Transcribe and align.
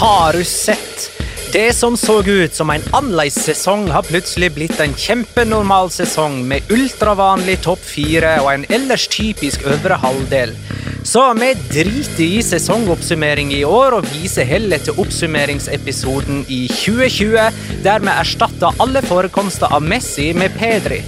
Har 0.00 0.32
du 0.32 0.44
sett? 0.44 1.10
Det 1.52 1.72
som 1.72 1.96
så 1.96 2.22
ut 2.22 2.54
som 2.54 2.70
en 2.70 2.82
annerledes 2.92 3.44
sesong, 3.44 3.86
har 3.88 4.02
plutselig 4.04 4.50
blitt 4.52 4.80
en 4.80 4.92
kjempenormal 4.92 5.88
sesong 5.90 6.42
med 6.44 6.68
ultravanlig 6.68 7.54
topp 7.64 7.80
fire 7.80 8.34
og 8.42 8.50
en 8.52 8.66
ellers 8.76 9.06
typisk 9.08 9.64
øvre 9.64 9.96
halvdel. 10.02 10.52
Så 11.00 11.22
vi 11.40 11.48
driter 11.70 12.24
i 12.26 12.42
sesongoppsummering 12.44 13.54
i 13.56 13.62
år 13.64 13.96
og 13.96 14.10
viser 14.10 14.44
heller 14.44 14.84
til 14.84 15.00
oppsummeringsepisoden 15.00 16.44
i 16.44 16.66
2020, 16.68 17.80
der 17.88 18.04
vi 18.04 18.12
erstatter 18.18 18.76
alle 18.84 19.00
forekomster 19.06 19.72
av 19.72 19.80
Messi 19.80 20.28
med 20.36 20.52
Pedri. 20.60 21.00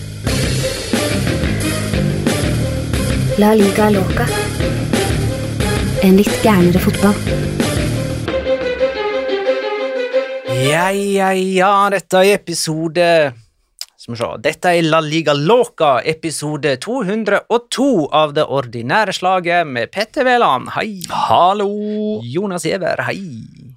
La 3.36 3.52
liga 3.52 3.92
loca. 3.92 4.30
En 6.00 6.16
litt 6.16 6.40
gærnere 6.40 6.80
fotball. 6.88 7.47
Ja, 10.58 10.88
ja, 10.90 11.28
ja, 11.34 11.70
dette 11.92 12.18
er 12.24 12.34
episode 12.34 13.04
Skal 13.98 14.14
vi 14.14 14.18
se. 14.18 14.28
Dette 14.42 14.72
er 14.74 14.86
La 14.86 14.98
Liga 15.04 15.34
Loca, 15.36 15.98
episode 16.02 16.74
202 16.82 17.86
av 18.14 18.34
det 18.36 18.44
ordinære 18.46 19.14
slaget 19.16 19.68
med 19.68 19.90
Petter 19.94 20.26
Veland, 20.26 20.70
hei. 20.74 21.00
Hallo! 21.10 21.68
Jonas 22.26 22.66
Giæver, 22.66 23.02
hei. 23.06 23.20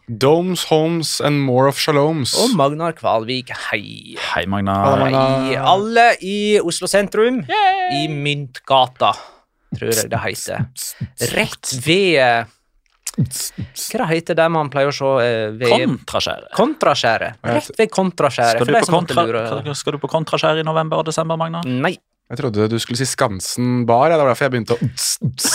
Domes, 0.08 0.66
homes 0.70 1.20
and 1.24 1.42
more 1.46 1.70
of 1.72 1.80
shaloms. 1.80 2.34
Og 2.42 2.56
Magnar 2.60 2.96
Kvalvik, 2.98 3.54
hei. 3.70 4.16
Hei, 4.34 4.46
Magna. 4.50 4.78
Hei, 5.06 5.58
alle 5.58 6.08
i 6.26 6.38
Oslo 6.62 6.90
sentrum, 6.92 7.44
i 7.98 8.08
Myntgata, 8.12 9.14
tror 9.78 9.94
jeg 9.94 10.10
det 10.12 10.24
heter. 10.26 10.66
Rett 11.36 11.76
ved 11.86 12.50
Hva 13.22 14.04
det 14.04 14.10
heter 14.12 14.38
der 14.38 14.52
man 14.54 14.72
pleier 14.74 14.92
å 14.92 14.96
se 14.96 15.12
eh, 15.26 15.50
ved 15.58 15.74
Kontraskjæret. 15.74 16.52
Kontraskjæret. 16.58 17.42
Rett 17.46 17.74
ved 17.78 17.92
Kontraskjæret. 17.94 18.62
Skal, 18.62 18.72
du 18.72 18.78
på 18.80 18.86
som 18.88 19.00
kontra, 19.00 19.76
skal 19.78 19.98
du 19.98 20.02
på 20.02 20.12
kontraskjær 20.12 20.62
i 20.62 20.66
november 20.68 21.04
og 21.04 21.10
desember, 21.12 21.40
Magna? 21.40 21.64
Nei. 21.68 21.96
Jeg 22.32 22.40
trodde 22.40 22.70
du 22.72 22.78
skulle 22.80 23.00
si 23.00 23.08
Skansen 23.10 23.82
bar. 23.88 24.08
Ja, 24.08 24.16
det 24.16 24.24
var 24.24 24.32
derfor 24.32 24.48
jeg 24.48 24.54
begynte 24.54 24.78
å 24.78 24.86
uts, 24.86 25.18
uts, 25.26 25.50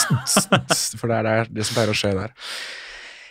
uts, 0.53 0.81
For 1.00 1.09
det 1.09 1.22
er 1.22 1.28
det, 1.28 1.55
det 1.56 1.65
som 1.65 1.78
pleier 1.78 1.93
å 1.93 1.97
skje 1.97 2.10
der. 2.19 2.34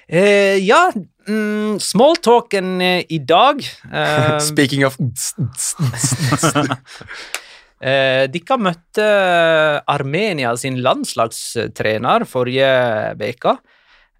Eh, 0.05 0.57
ja, 0.61 0.91
mm, 1.27 1.77
smalltalken 1.81 2.81
eh, 2.81 3.05
i 3.09 3.17
dag 3.25 3.61
eh, 3.89 4.37
Speaking 4.51 4.85
of 4.85 4.97
eh, 7.81 8.25
Dere 8.29 8.57
møtte 8.61 9.07
Armenia 9.89 10.53
sin 10.61 10.77
landslagstrener 10.85 12.25
forrige 12.29 12.69
uke. 13.17 13.55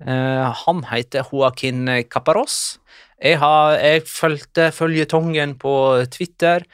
Eh, 0.04 0.54
han 0.66 0.84
heter 0.92 1.24
Joaquin 1.32 1.88
Caparos. 2.12 2.80
Jeg, 3.22 3.40
har, 3.40 3.78
jeg 3.80 4.04
fulgte 4.10 4.72
føljetongen 4.76 5.56
på 5.62 5.76
Twitter. 6.12 6.66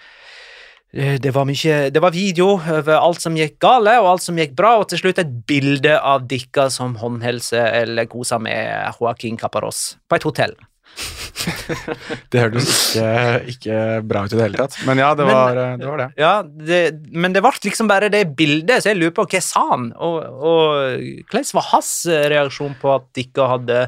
Eh, 0.94 1.20
Det 1.22 1.32
var 1.34 1.46
mye 1.46 1.92
Det 1.94 2.02
var 2.02 2.12
video 2.12 2.56
over 2.58 2.98
alt 2.98 3.22
som 3.22 3.38
gikk 3.38 3.60
gale, 3.62 4.00
og 4.02 4.10
alt 4.16 4.26
som 4.26 4.38
gikk 4.42 4.56
bra, 4.58 4.78
og 4.80 4.90
til 4.90 5.04
slutt 5.04 5.22
et 5.22 5.32
bilde 5.48 6.00
av 6.00 6.26
dere 6.28 6.70
som 6.74 6.98
håndhelse 6.98 7.62
eller 7.62 8.10
kosa 8.10 8.40
med 8.40 8.98
Joaquin 9.00 9.38
Caparos 9.38 9.98
på 10.10 10.18
et 10.18 10.28
hotell. 10.28 10.56
Det 12.32 12.42
hørtes 12.44 12.70
ikke, 12.96 13.10
ikke 13.56 13.78
bra 14.06 14.24
ut 14.28 14.34
i 14.34 14.38
det 14.38 14.46
hele 14.46 14.60
tatt. 14.62 14.76
Men 14.86 15.02
ja, 15.02 15.10
det 15.18 15.26
Men- 15.26 15.34
var 15.34 15.58
det. 15.58 15.88
Var 15.90 16.02
det. 16.04 16.08
Ja, 16.22 16.34
det, 16.44 16.82
men 17.12 17.34
det 17.34 17.42
ble 17.46 17.54
liksom 17.66 17.90
bare 17.90 18.12
det 18.14 18.24
bildet, 18.38 18.84
så 18.84 18.92
jeg 18.92 19.00
lurer 19.02 19.16
på 19.18 19.26
hva 19.32 19.42
sa 19.46 19.64
han? 19.74 19.90
Og, 19.98 20.18
og 20.22 21.02
hvordan 21.32 21.50
var 21.58 21.70
hans 21.72 21.94
reaksjon 22.36 22.78
på 22.82 22.94
at 22.96 23.08
dere 23.18 23.50
hadde 23.56 23.82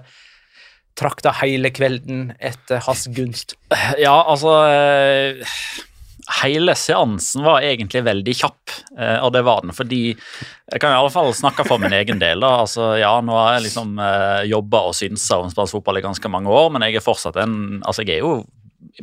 trakta 0.98 1.32
hele 1.42 1.72
kvelden 1.74 2.28
etter 2.40 2.82
hans 2.86 3.08
gunst? 3.14 3.56
Ja, 4.02 4.16
altså 4.30 4.58
eh, 4.70 5.56
Hele 6.42 6.72
seansen 6.80 7.44
var 7.44 7.66
egentlig 7.68 8.04
veldig 8.06 8.34
kjapp, 8.40 8.74
eh, 8.96 9.18
og 9.20 9.34
det 9.36 9.42
var 9.44 9.64
den 9.66 9.76
fordi 9.76 10.14
Jeg 10.14 10.80
kan 10.80 10.94
i 10.94 10.96
alle 10.96 11.12
fall 11.12 11.34
snakke 11.36 11.66
for 11.68 11.82
min 11.82 11.94
egen 11.94 12.22
del. 12.22 12.40
da, 12.40 12.64
altså 12.64 12.94
Ja, 13.00 13.20
nå 13.22 13.36
har 13.36 13.58
jeg 13.58 13.68
liksom 13.68 14.00
eh, 14.00 14.48
jobba 14.48 14.86
og 14.88 14.96
synsa 14.96 15.42
om 15.44 15.52
spansk 15.52 15.80
fotball 15.80 16.00
i 16.00 16.06
ganske 16.06 16.32
mange 16.32 16.50
år, 16.50 16.72
men 16.72 16.86
jeg 16.88 16.96
er 16.96 17.06
fortsatt 17.06 17.40
en 17.44 17.82
Altså, 17.84 18.08
jeg 18.08 18.22
er 18.22 18.28
jo 18.28 18.46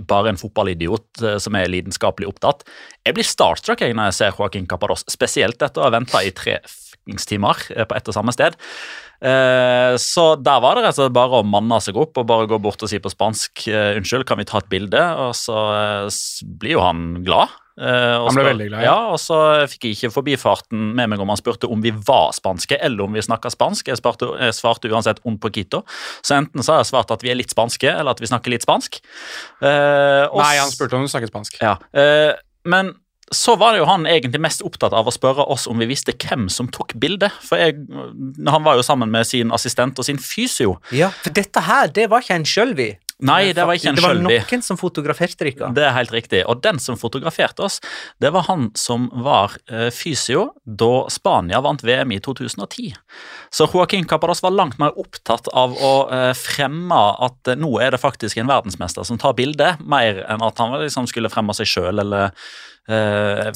bare 0.08 0.31
en 0.31 0.40
fotballidiot 0.40 1.22
eh, 1.25 1.38
som 1.43 1.56
er 1.58 1.70
lidenskapelig 1.70 2.28
opptatt. 2.31 2.64
Jeg 3.06 3.17
blir 3.17 3.26
starstruck 3.26 3.82
jeg 3.84 3.96
når 3.96 4.11
jeg 4.11 4.19
ser 4.20 4.38
Joaquin 4.38 4.69
Capados, 4.70 5.05
spesielt 5.11 5.61
etter 5.61 5.82
å 5.82 5.88
ha 5.88 5.94
venta 5.96 6.23
i 6.25 6.32
tre 6.37 6.61
timer 7.28 7.61
eh, 7.75 7.87
på 7.88 7.96
ett 7.96 8.11
og 8.11 8.16
samme 8.16 8.34
sted. 8.37 8.56
Eh, 9.20 9.94
Så 10.00 10.26
der 10.40 10.61
var 10.64 10.76
det 10.78 10.84
rett 10.87 10.96
og 10.96 11.05
slett 11.05 11.17
bare 11.17 11.40
å 11.40 11.46
manne 11.46 11.81
seg 11.84 11.99
opp 12.00 12.20
og 12.20 12.28
bare 12.28 12.49
gå 12.50 12.61
bort 12.62 12.82
og 12.82 12.90
si 12.90 13.00
på 13.02 13.12
spansk 13.12 13.67
eh, 13.69 13.96
unnskyld, 13.99 14.26
kan 14.28 14.40
vi 14.40 14.49
ta 14.49 14.61
et 14.62 14.70
bilde? 14.72 15.02
Og 15.26 15.34
så 15.37 15.56
eh, 15.76 16.20
blir 16.61 16.78
jo 16.78 16.84
han 16.84 17.20
glad. 17.26 17.52
Uh, 17.81 18.26
Han 18.26 18.37
ble 18.37 18.43
veldig 18.44 18.64
glad, 18.69 18.82
ja. 18.84 18.90
ja. 18.93 19.12
Og 19.14 19.17
så 19.22 19.37
fikk 19.72 19.87
jeg 19.87 19.94
ikke 19.96 20.11
forbifarten 20.12 20.90
med 20.99 21.08
meg 21.08 21.22
om 21.22 21.31
han 21.32 21.38
spurte 21.40 21.69
om 21.70 21.81
vi 21.81 21.93
var 21.94 22.34
spanske, 22.37 22.76
eller 22.76 23.06
om 23.06 23.14
vi 23.17 23.22
snakka 23.25 23.49
spansk. 23.55 23.88
Jeg, 23.88 23.96
sparte, 23.96 24.28
jeg 24.37 24.56
svarte 24.58 24.90
uansett 24.93 25.23
un 25.25 25.38
poquito. 25.40 25.81
Så 26.20 26.37
enten 26.37 26.61
så 26.66 26.75
har 26.75 26.82
jeg 26.82 26.90
svart 26.90 27.14
at 27.14 27.25
vi 27.25 27.32
er 27.32 27.38
litt 27.40 27.55
spanske, 27.55 27.88
eller 27.88 28.12
at 28.12 28.20
vi 28.20 28.28
snakker 28.28 28.52
litt 28.52 28.66
spansk. 28.66 29.00
Uh, 29.62 30.28
Nei, 30.28 30.58
han 30.61 30.69
spurte 30.75 30.99
om 30.99 31.06
du 31.06 31.12
snakket 31.12 31.32
spansk. 31.32 31.56
Ja, 31.64 31.78
Uh, 31.96 32.37
men 32.69 32.93
så 33.34 33.54
var 33.56 33.74
det 33.74 33.82
jo 33.82 33.86
han 33.86 34.08
egentlig 34.10 34.40
mest 34.42 34.64
opptatt 34.66 34.94
av 34.96 35.06
å 35.06 35.14
spørre 35.14 35.46
oss 35.54 35.68
om 35.70 35.78
vi 35.78 35.86
visste 35.90 36.14
hvem 36.18 36.48
som 36.50 36.66
tok 36.72 36.96
bildet. 36.98 37.34
For 37.46 37.62
jeg, 37.62 37.76
han 38.46 38.66
var 38.66 38.80
jo 38.80 38.86
sammen 38.86 39.12
med 39.12 39.28
sin 39.28 39.54
assistent 39.54 40.00
og 40.02 40.08
sin 40.08 40.18
fysio. 40.18 40.80
Ja, 40.94 41.12
for 41.22 41.34
dette 41.36 41.62
her, 41.68 41.92
det 41.94 42.08
var 42.10 42.26
ikke 42.26 42.40
en 42.40 42.48
sjølvi. 42.48 42.90
Nei, 43.20 43.52
det 43.52 43.64
var 43.68 43.76
ikke 43.76 43.90
en 43.90 43.98
Det 43.98 44.04
var 44.04 44.16
noen 44.16 44.62
som 44.64 44.78
fotograferte 44.80 45.44
dere. 45.44 45.68
Det 45.76 45.84
er 45.84 45.92
helt 45.92 46.12
riktig. 46.14 46.40
Og 46.48 46.62
den 46.64 46.80
som 46.80 46.96
fotograferte 47.00 47.64
oss, 47.66 47.78
det 48.22 48.32
var 48.32 48.46
han 48.48 48.70
som 48.78 49.08
var 49.12 49.58
eh, 49.68 49.90
fysio 49.92 50.48
da 50.64 51.04
Spania 51.12 51.60
vant 51.64 51.84
VM 51.84 52.14
i 52.16 52.20
2010. 52.24 52.94
Så 53.52 53.68
Joaquin 53.68 54.08
Capadas 54.08 54.42
var 54.44 54.56
langt 54.56 54.80
mer 54.80 54.96
opptatt 54.98 55.52
av 55.52 55.76
å 55.76 55.92
eh, 56.08 56.32
fremme 56.38 57.02
at 57.26 57.52
eh, 57.52 57.60
nå 57.60 57.74
er 57.84 57.94
det 57.94 58.02
faktisk 58.02 58.40
en 58.40 58.50
verdensmester 58.50 59.06
som 59.06 59.20
tar 59.20 59.36
bilde, 59.38 59.74
mer 59.84 60.24
enn 60.26 60.44
at 60.46 60.60
han 60.62 60.78
liksom 60.80 61.08
skulle 61.10 61.32
fremme 61.32 61.54
seg 61.56 61.68
sjøl 61.68 62.00
eller 62.00 62.32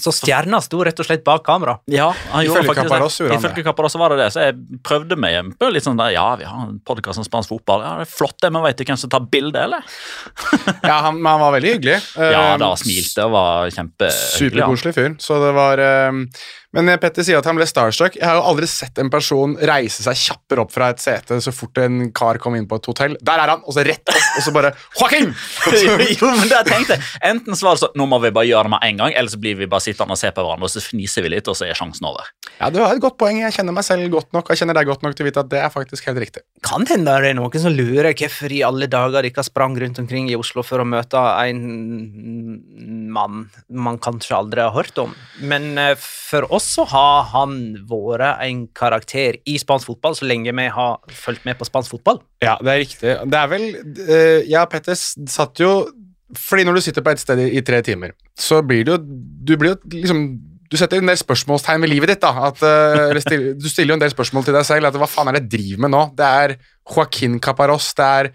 Så 0.01 0.13
stjerna 0.15 0.61
sto 0.65 0.83
rett 0.87 0.99
og 1.01 1.07
slett 1.07 1.25
bak 1.27 1.45
kamera. 1.47 1.79
ja, 1.91 2.11
han 2.33 2.45
gjorde 2.47 2.63
Ifølge 2.65 2.69
faktisk 2.69 2.85
det. 2.85 2.89
gjorde 3.25 3.35
han 3.35 3.43
det. 3.43 3.99
Var 4.05 4.15
det 4.15 4.19
det, 4.19 4.29
så 4.35 4.41
jeg 4.45 4.81
prøvde 4.85 5.17
meg 5.17 5.53
på 5.59 5.69
litt 5.73 5.85
sånn 5.87 5.97
der, 6.01 6.11
ja, 6.17 6.27
vi 6.41 6.45
har 6.49 6.67
en 6.69 6.81
podkast 6.85 7.19
om 7.23 7.27
spansk 7.27 7.49
fotball, 7.55 7.85
ja, 7.87 7.93
det 8.01 8.07
er 8.09 8.11
flott 8.11 8.37
det, 8.43 8.51
men 8.53 8.63
vet 8.67 8.77
du 8.81 8.85
hvem 8.85 8.99
som 9.01 9.11
tar 9.13 9.25
bilde, 9.31 9.61
eller? 9.65 9.85
Ja, 10.85 10.99
han, 11.07 11.21
han 11.25 11.41
var 11.41 11.55
veldig 11.57 11.75
hyggelig. 11.77 11.99
Ja, 12.19 12.43
Eh, 12.55 12.59
da 12.61 12.73
smilte 12.77 13.25
og 13.25 13.33
var 13.35 13.71
han. 13.73 14.11
Superkoselig 14.37 14.95
fyr. 14.97 15.15
Så 15.23 15.39
det 15.43 15.53
var 15.57 15.81
eh, 15.81 16.13
Men 16.75 16.91
Petter 16.99 17.23
sier 17.27 17.39
at 17.39 17.47
han 17.47 17.59
ble 17.59 17.67
starstruck. 17.69 18.17
Jeg 18.19 18.27
har 18.27 18.41
jo 18.41 18.45
aldri 18.51 18.67
sett 18.71 18.99
en 18.99 19.11
person 19.13 19.55
reise 19.71 20.03
seg 20.05 20.19
kjappere 20.19 20.65
opp 20.65 20.73
fra 20.75 20.91
et 20.93 21.03
sete 21.03 21.39
så 21.45 21.53
fort 21.55 21.79
en 21.83 22.09
kar 22.17 22.41
kom 22.43 22.57
inn 22.59 22.67
på 22.71 22.79
et 22.81 22.89
hotell. 22.91 23.15
Der 23.23 23.43
er 23.43 23.53
han! 23.55 23.63
Og 23.65 23.77
så 23.77 23.85
rett 23.87 24.03
opp, 24.11 24.25
og 24.39 24.43
så 24.47 24.55
bare 24.55 24.73
Joaquin! 24.99 25.31
Jo, 26.15 26.29
men 26.31 26.49
det 26.49 26.57
jeg 26.57 26.67
tenkte 26.69 26.97
Enten 27.25 27.57
så 27.57 27.67
var 27.67 27.77
det 27.77 27.83
sånn, 27.85 27.95
nå 27.99 28.07
må 28.11 28.19
vi 28.23 28.31
bare 28.35 28.47
gjøre 28.49 28.69
det 28.69 28.73
med 28.75 28.85
en 28.89 29.01
gang, 29.03 29.15
eller 29.17 29.33
så 29.33 29.39
blir 29.41 29.57
vi 29.59 29.69
bare 29.71 29.85
sittende 29.85 30.17
og 30.17 30.21
se 30.21 30.31
på 30.35 30.43
hverandre, 30.45 30.69
og 30.69 30.73
så 30.73 30.83
fniser 30.85 31.25
vi 31.25 31.33
litt, 31.35 31.49
og 31.51 31.57
så 31.59 31.67
er 31.69 31.79
sjansen 31.79 32.07
over. 32.09 32.29
Ja, 32.59 32.71
Du 32.75 32.81
har 32.83 32.95
et 32.95 33.03
godt 33.03 33.17
poeng. 33.21 33.41
Jeg 33.43 33.55
kjenner 33.57 33.75
meg 33.77 33.87
selv 33.87 34.07
godt 34.13 34.31
nok 34.37 34.49
og 34.49 34.55
jeg 34.55 34.63
kjenner 34.63 34.79
deg 34.79 34.89
godt 34.91 35.05
nok 35.07 35.17
til 35.17 35.25
å 35.25 35.29
vite 35.29 35.43
at 35.45 35.51
det 35.53 35.61
er 35.63 35.73
faktisk 35.73 36.09
helt 36.11 36.21
riktig. 36.23 36.45
Kan 36.65 36.87
hende 36.91 37.15
det 37.23 37.33
er 37.33 37.39
noen 37.39 37.63
som 37.63 37.75
lurer 37.75 38.15
hvorfor 38.15 38.53
i 38.55 38.63
alle 38.67 38.89
dager 38.91 39.27
dere 39.27 39.47
sprang 39.47 39.77
rundt 39.81 40.01
omkring 40.03 40.31
i 40.31 40.39
Oslo 40.39 40.65
for 40.67 40.83
å 40.83 40.89
møte 40.89 41.21
en 41.45 41.63
mann 43.15 43.47
man 43.69 43.99
kanskje 44.03 44.37
aldri 44.37 44.65
har 44.65 44.75
hørt 44.75 44.99
om. 45.03 45.15
Men 45.43 45.75
eh, 45.81 45.95
for 45.99 46.47
oss 46.55 46.64
så 46.65 46.87
har 46.91 47.29
han 47.33 47.59
vært 47.89 48.43
en 48.45 48.65
karakter 48.77 49.39
i 49.49 49.57
spansk 49.61 49.91
fotball 49.91 50.17
så 50.19 50.29
lenge 50.29 50.55
vi 50.55 50.67
har 50.73 51.15
fulgt 51.25 51.45
med 51.49 51.59
på 51.61 51.69
spansk 51.69 51.97
fotball. 51.97 52.23
Ja, 52.45 52.57
det 52.63 52.73
er 52.73 52.81
riktig. 52.83 53.13
Det 53.31 53.41
er 53.41 53.53
vel 53.53 53.69
uh, 53.77 54.41
Ja, 54.51 54.65
Petter 54.71 54.97
satt 54.97 55.61
jo 55.63 55.71
Fordi 56.35 56.65
når 56.67 56.79
du 56.79 56.85
sitter 56.85 57.05
på 57.05 57.13
et 57.15 57.23
sted 57.23 57.41
i, 57.45 57.63
tre 57.63 57.81
timer, 57.87 58.17
så 58.35 58.63
blir 58.67 58.85
det 58.85 58.97
jo 58.97 58.99
Du 59.05 59.55
blir 59.61 59.75
jo 59.75 59.95
liksom 59.95 60.27
du 60.75 60.79
setter 60.81 60.99
en 60.99 61.07
del 61.07 61.19
spørsmålstegn 61.21 61.85
ved 61.85 61.91
livet 61.93 62.11
ditt. 62.11 62.25
da, 62.25 62.49
at, 62.49 62.63
uh, 62.65 63.13
Du 63.55 63.69
stiller 63.69 63.93
jo 63.93 63.99
en 63.99 64.03
del 64.03 64.11
spørsmål 64.11 64.47
til 64.47 64.57
deg 64.57 64.65
selv. 64.67 64.89
at 64.89 64.97
Hva 64.99 65.07
faen 65.07 65.29
er 65.31 65.37
det 65.37 65.45
jeg 65.45 65.53
driver 65.53 65.83
med 65.85 65.93
nå? 65.95 66.01
Det 66.19 66.31
er 66.41 66.55
Joaquin 66.91 67.37
Caparos, 67.39 67.93
Det 67.95 68.09
er 68.09 68.31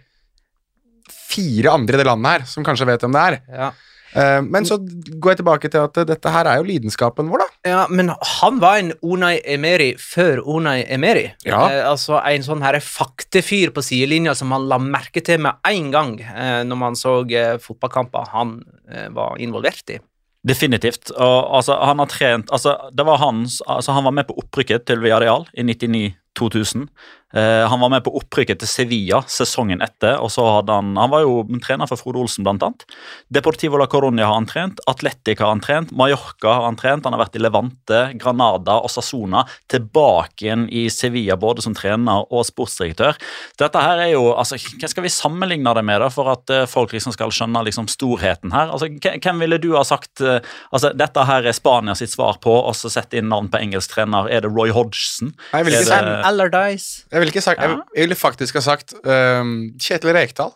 fire 1.30 1.74
andre 1.74 1.98
i 1.98 2.02
det 2.02 2.08
landet 2.08 2.32
her 2.32 2.46
som 2.48 2.64
kanskje 2.64 2.88
vet 2.88 3.04
hvem 3.04 3.18
det 3.18 3.25
er. 3.25 3.38
Ja. 3.52 3.70
Eh, 4.18 4.40
men 4.42 4.66
så 4.66 4.80
går 4.82 5.34
jeg 5.34 5.42
tilbake 5.42 5.72
til 5.72 5.86
at 5.86 6.00
dette 6.10 6.34
her 6.34 6.50
er 6.50 6.60
jo 6.60 6.68
lidenskapen 6.68 7.30
vår, 7.32 7.44
da. 7.44 7.48
Ja, 7.70 7.82
men 7.92 8.12
han 8.40 8.60
var 8.64 8.80
en 8.82 8.94
Unai 9.06 9.38
Emeri 9.44 9.92
før 10.02 10.42
Unai 10.46 10.82
Emeri. 10.90 11.28
Ja. 11.48 11.62
Eh, 11.70 11.84
altså 11.86 12.22
En 12.30 12.46
sånn 12.46 12.64
her 12.66 12.80
faktefyr 12.84 13.74
på 13.76 13.84
sidelinja 13.86 14.36
som 14.38 14.54
han 14.56 14.70
la 14.72 14.80
merke 14.82 15.24
til 15.26 15.42
med 15.46 15.60
en 15.68 15.92
gang 15.94 16.16
eh, 16.24 16.62
når 16.68 16.84
man 16.88 17.00
så 17.00 17.22
eh, 17.30 17.58
fotballkamper 17.62 18.32
han 18.34 18.60
eh, 18.92 19.10
var 19.16 19.38
involvert 19.42 19.96
i. 19.96 20.00
Definitivt. 20.48 21.12
Og 21.12 21.56
altså, 21.60 21.76
han 21.84 22.00
har 22.00 22.08
trent 22.12 22.52
altså, 22.56 22.78
det 22.96 23.06
var 23.06 23.20
hans, 23.20 23.60
altså, 23.68 23.92
Han 23.92 24.06
var 24.08 24.16
med 24.16 24.28
på 24.30 24.38
opprykket 24.40 24.86
til 24.88 25.02
Villarreal 25.04 25.46
i 25.54 25.66
99-2000. 25.68 26.86
Eh, 26.86 26.88
han 27.34 27.80
var 27.80 27.90
med 27.94 28.04
på 28.04 28.14
opprykket 28.18 28.58
til 28.64 28.68
Sevilla 28.68 29.20
sesongen 29.30 29.84
etter. 29.86 30.16
og 30.18 30.31
så 30.34 30.42
hadde 30.58 30.74
Han 30.74 30.96
han 30.98 31.12
var 31.12 31.22
jo 31.22 31.44
trener 31.62 31.86
for 31.88 31.96
Frode 32.02 32.18
Olsen, 32.24 32.44
blant 32.44 32.64
annet. 32.66 32.86
Deportivo 33.31 33.78
la 33.78 33.86
Coronia 33.88 34.26
har 34.26 34.34
han 34.40 34.48
trent, 34.50 34.80
Atletic 34.90 35.40
har 35.40 35.52
han 35.54 35.62
trent, 35.62 35.92
Mallorca 35.92 36.54
har 36.58 36.66
han 36.66 36.76
trent, 36.80 37.04
han 37.06 37.14
har 37.14 37.22
vært 37.26 37.36
i 37.38 37.44
Levante, 37.44 38.00
Granada 38.18 38.80
og 38.81 38.90
Sassona. 38.90 39.44
Tilbake 39.70 40.46
igjen 40.48 40.66
i 40.74 40.88
Sevilla 40.90 41.38
både 41.40 41.62
som 41.66 41.76
trener 41.78 42.26
og 42.34 42.46
sportsdirektør. 42.48 43.18
Dette 43.62 43.84
her 43.84 44.02
er 44.08 44.12
jo, 44.16 44.24
altså, 44.34 44.58
Hva 44.80 44.90
skal 44.90 45.06
vi 45.06 45.12
sammenligne 45.14 45.74
det 45.78 45.84
med 45.86 46.02
da, 46.02 46.10
for 46.14 46.32
at 46.34 46.50
eh, 46.54 46.66
folk 46.70 46.94
liksom 46.96 47.14
skal 47.16 47.30
skjønne 47.36 47.62
liksom 47.68 47.88
storheten 47.92 48.54
her? 48.56 48.74
Altså, 48.74 48.90
Hvem 48.90 49.40
ville 49.46 49.60
du 49.62 49.70
ha 49.78 49.84
sagt 49.88 50.22
eh, 50.25 50.40
altså, 50.74 50.92
dette 50.98 51.25
her 51.30 51.46
er 51.46 51.56
Spania 51.56 51.96
sitt 52.00 52.12
svar 52.14 52.40
på, 52.42 52.52
og 52.66 52.74
så 52.78 52.90
sette 52.92 53.20
inn 53.22 53.30
navn 53.30 53.50
på 53.54 53.62
engelsk 53.62 53.94
trener? 53.94 54.30
Er 54.34 54.42
det 54.46 54.52
Roy 54.54 54.74
Hodgson? 54.75 55.34
Jeg 55.54 55.66
vil 55.68 55.78
ikke 55.78 55.86
si- 55.92 56.28
Allardyce. 56.30 57.06
Jeg 57.19 57.25
ville 57.27 57.42
sagt, 57.44 57.62
jeg, 57.62 57.77
jeg 57.95 58.07
ville 58.07 58.16
faktisk 58.19 58.56
ha 58.60 58.62
sagt 58.63 58.94
um, 59.04 59.54
Kjetil 59.80 60.13
Rekdal. 60.16 60.51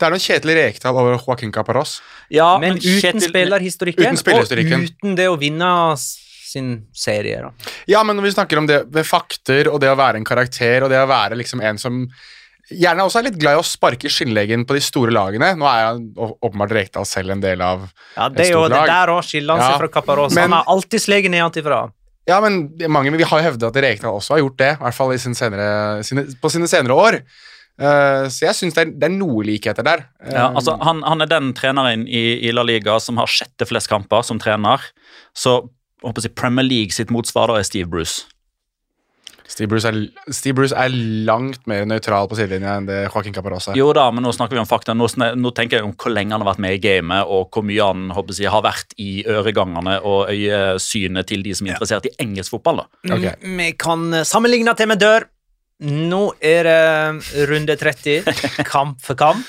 Det 0.00 0.06
er 0.08 0.14
noe 0.14 0.22
Kjetil 0.24 0.54
Rekdal 0.56 0.96
over 0.98 1.18
Joaquin 1.20 1.52
Caparros. 1.54 2.00
Ja, 2.32 2.56
Men 2.58 2.78
uten 2.80 2.98
Kjetil- 3.02 3.28
spillerhistorikken, 3.28 4.04
Uten 4.08 4.16
spillerhistorikken. 4.20 4.82
og 4.88 4.88
uten 5.04 5.16
det 5.18 5.28
å 5.30 5.36
vinne 5.38 5.70
sin 5.98 6.86
serie. 6.92 7.40
da. 7.44 7.50
Ja, 7.88 8.02
men 8.02 8.16
når 8.18 8.22
vi 8.28 8.30
snakker 8.34 8.58
om 8.58 8.66
det 8.68 8.82
ved 8.92 9.06
fakter 9.08 9.68
og 9.72 9.80
det 9.80 9.88
å 9.92 9.96
være 9.96 10.16
en 10.20 10.24
karakter 10.28 10.82
og 10.84 10.90
det 10.90 10.98
å 11.00 11.06
være 11.08 11.36
liksom 11.38 11.62
en 11.64 11.78
som 11.78 12.02
gjerne 12.72 13.04
også 13.04 13.18
er 13.20 13.26
litt 13.30 13.38
glad 13.40 13.56
i 13.56 13.60
å 13.60 13.64
sparke 13.66 14.08
skinnleggen 14.12 14.66
på 14.68 14.74
de 14.76 14.80
store 14.84 15.12
lagene. 15.12 15.52
Nå 15.58 15.66
er 15.68 15.86
han 15.92 16.04
åpenbart 16.16 16.72
Rekdal 16.76 17.04
selv 17.08 17.30
en 17.36 17.40
del 17.40 17.60
av 17.64 17.86
Ja, 18.16 18.28
Det 18.28 18.46
er 18.48 18.52
jo 18.52 18.68
det 18.68 18.84
der 18.88 19.08
òg 19.12 19.22
skiller 19.28 19.56
han 19.56 19.60
Ja, 19.64 19.70
seg 19.72 19.78
fra 19.84 19.88
Caparros. 20.00 20.34
men- 20.34 20.50
Han 20.50 20.52
har 20.60 20.64
alltid 20.68 21.00
sleget 21.00 21.30
nedenfra. 21.30 21.92
Ja, 22.28 22.38
men 22.44 22.68
mange, 22.92 23.10
vi 23.18 23.26
har 23.26 23.40
jo 23.40 23.48
hevda 23.48 23.70
at 23.72 23.78
Rekdal 23.82 24.18
også 24.18 24.36
har 24.36 24.44
gjort 24.44 24.60
det, 24.60 24.70
i 24.76 24.84
hvert 24.84 24.98
fall 24.98 25.14
i 25.14 25.18
sin 25.18 25.34
senere, 25.34 26.02
sine, 26.06 26.26
på 26.38 26.50
sine 26.52 26.68
senere 26.70 26.94
år. 26.94 27.18
Uh, 27.80 28.28
så 28.30 28.46
jeg 28.46 28.58
syns 28.58 28.76
det, 28.76 28.84
det 29.00 29.08
er 29.08 29.14
noe 29.16 29.42
likheter 29.48 29.86
der. 29.86 30.04
Ja, 30.20 30.46
Eh, 30.52 30.58
altså 30.60 30.76
han, 30.84 31.00
han 31.06 31.24
er 31.24 31.30
den 31.30 31.50
treneren 31.56 32.04
i, 32.06 32.38
i 32.44 32.52
La 32.54 32.62
Liga 32.66 32.98
som 33.02 33.18
har 33.18 33.30
sjette 33.30 33.66
flest 33.66 33.90
kamper 33.90 34.22
som 34.26 34.38
trener. 34.42 34.84
Så 35.34 35.64
jeg 36.02 36.34
Premier 36.38 36.66
League 36.66 36.94
sitt 36.94 37.10
motsvar 37.14 37.50
da 37.50 37.58
er 37.58 37.66
Steve 37.66 37.90
Bruce. 37.90 38.26
Steve, 39.48 39.68
Bruce 39.68 39.88
er, 39.90 39.96
Steve 40.32 40.54
Bruce 40.56 40.76
er 40.78 40.92
langt 41.26 41.66
mer 41.70 41.84
nøytral 41.88 42.28
på 42.30 42.38
sidelinja 42.38 42.76
enn 42.78 42.86
det 42.88 42.98
Joaquin 43.08 43.34
Caparros 43.36 43.68
er. 43.72 43.76
Jo 43.78 43.90
da, 43.96 44.06
men 44.14 44.24
nå 44.24 44.32
snakker 44.34 44.56
vi 44.56 44.62
om 44.62 44.68
fakta. 44.68 44.94
Nå, 44.96 45.08
nå 45.38 45.52
tenker 45.56 45.80
jeg 45.80 45.86
om 45.88 45.94
hvor 45.98 46.14
lenge 46.14 46.32
han 46.34 46.44
har 46.44 46.52
vært 46.52 46.62
med 46.64 46.76
i 46.78 46.80
gamet, 46.82 47.26
og 47.26 47.50
hvor 47.52 47.66
mye 47.66 47.88
han 47.90 48.06
håper 48.16 48.38
jeg, 48.38 48.52
har 48.52 48.64
vært 48.64 48.94
i 49.02 49.10
øregangene 49.28 49.98
og 50.08 50.30
øyesynet 50.32 51.28
til 51.28 51.44
de 51.44 51.56
som 51.58 51.68
er 51.68 51.76
interessert 51.76 52.08
i 52.08 52.14
engelsk 52.22 52.54
fotball. 52.54 52.84
da. 52.84 53.16
Mm, 53.16 53.58
Vi 53.58 53.68
kan 53.80 54.08
eh, 54.14 54.26
sammenligne 54.28 54.76
til 54.78 54.90
med 54.92 55.02
dør. 55.02 55.28
Nå 55.82 56.22
er 56.38 56.68
det 56.68 57.48
runde 57.50 57.76
30, 57.76 58.22
kamp 58.72 59.02
for 59.02 59.18
kamp. 59.18 59.46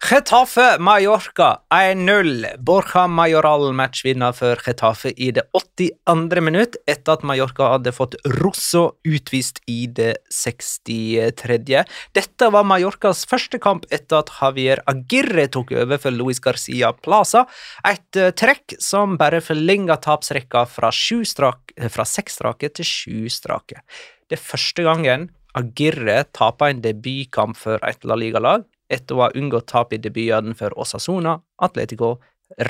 Getafe 0.00 0.78
Mallorca 0.80 1.60
1-0. 1.68 2.56
Borja 2.58 3.02
Majoral 3.06 3.66
matchvinner 3.76 4.32
for 4.32 4.56
Getafe 4.64 5.10
i 5.12 5.28
det 5.36 5.42
82. 5.52 6.40
minutt, 6.40 6.78
etter 6.88 7.18
at 7.18 7.26
Mallorca 7.28 7.68
hadde 7.74 7.92
fått 7.92 8.16
Rosso 8.40 8.96
utvist 9.04 9.60
i 9.68 9.84
det 9.92 10.14
63. 10.32 11.82
Dette 12.16 12.48
var 12.54 12.64
Mallorcas 12.64 13.26
første 13.28 13.60
kamp 13.60 13.84
etter 13.92 14.22
at 14.22 14.32
Javier 14.38 14.80
Aguirre 14.88 15.44
tok 15.52 15.74
over 15.76 16.00
for 16.00 16.16
Luis 16.16 16.40
Garcia 16.40 16.94
Plaza. 16.96 17.44
Et 17.84 18.16
eh, 18.16 18.32
trekk 18.32 18.78
som 18.80 19.18
bare 19.20 19.42
forlenga 19.44 20.00
tapsrekka 20.00 20.64
fra, 20.78 20.88
strak, 20.96 21.76
fra 21.92 22.08
seks 22.08 22.40
strake 22.40 22.72
til 22.72 22.88
sju 22.88 23.28
strake. 23.28 23.84
Det 24.32 24.40
er 24.40 24.48
første 24.48 24.88
gangen 24.88 25.28
Aguirre 25.58 26.22
taper 26.32 26.72
en 26.72 26.82
debutkamp 26.82 27.58
for 27.58 27.82
et 27.86 28.04
La 28.06 28.16
Liga-lag, 28.16 28.64
etter 28.90 29.16
å 29.16 29.24
ha 29.24 29.32
unngått 29.38 29.70
tap 29.70 29.94
i 29.94 30.00
debutene 30.02 30.56
for 30.58 30.74
Osasuna, 30.80 31.38
Atletico, 31.62 32.18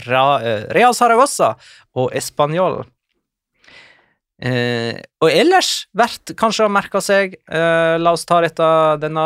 Ra 0.06 0.24
eh, 0.44 0.64
Real 0.76 0.94
Saragossa 0.96 1.54
og 1.96 2.12
Español. 2.16 2.82
Eh, 4.40 4.96
og 5.20 5.28
ellers 5.28 5.84
verdt 5.92 6.32
kanskje 6.40 6.64
å 6.64 6.72
merke 6.72 7.02
seg 7.04 7.34
eh, 7.36 7.96
La 8.00 8.14
oss 8.16 8.24
ta 8.24 8.38
dette, 8.40 8.68
denne, 9.02 9.24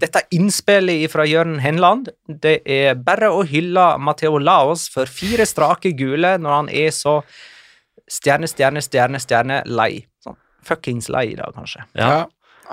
dette 0.00 0.22
innspillet 0.32 1.12
fra 1.12 1.26
Jørn 1.28 1.58
Henland. 1.60 2.08
Det 2.24 2.62
er 2.64 2.96
bare 2.96 3.28
å 3.36 3.44
hylle 3.44 3.84
Mateo 4.00 4.40
Laos 4.40 4.86
for 4.92 5.12
fire 5.12 5.44
strake 5.48 5.92
gule 5.98 6.38
når 6.40 6.56
han 6.56 6.72
er 6.72 6.88
så 6.96 7.18
stjerne, 8.08 8.48
stjerne, 8.48 8.80
stjerne, 8.84 9.20
stjerne 9.20 9.60
lei. 9.68 10.06
Sånn 10.24 10.38
fuckings 10.66 11.10
lei 11.12 11.28
i 11.34 11.36
dag, 11.38 11.52
kanskje. 11.56 11.84
Ja, 11.98 12.24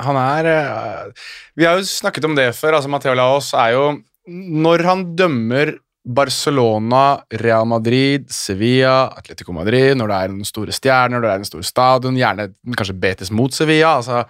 han 0.01 0.17
er 0.19 0.49
eh, 0.49 1.25
Vi 1.57 1.65
har 1.67 1.79
jo 1.79 1.87
snakket 1.87 2.25
om 2.25 2.35
det 2.37 2.51
før. 2.57 2.77
altså 2.77 2.91
Mateo 2.91 3.15
Laos 3.17 3.53
er 3.53 3.73
jo 3.75 3.85
Når 4.27 4.85
han 4.87 5.03
dømmer 5.15 5.75
Barcelona, 6.03 7.21
Real 7.39 7.65
Madrid, 7.65 8.25
Sevilla, 8.27 9.07
Atletico 9.15 9.53
Madrid, 9.55 9.95
når 9.95 10.09
det 10.11 10.15
er 10.15 10.33
en 10.33 10.47
store 10.47 10.73
stjerner, 10.75 11.15
når 11.15 11.23
det 11.23 11.29
er 11.31 11.39
en 11.39 11.47
stor 11.47 11.61
stadion, 11.63 12.17
gjerne 12.19 12.49
kanskje 12.75 12.95
Betes 12.99 13.31
mot 13.31 13.55
Sevilla, 13.55 13.93
altså, 14.01 14.25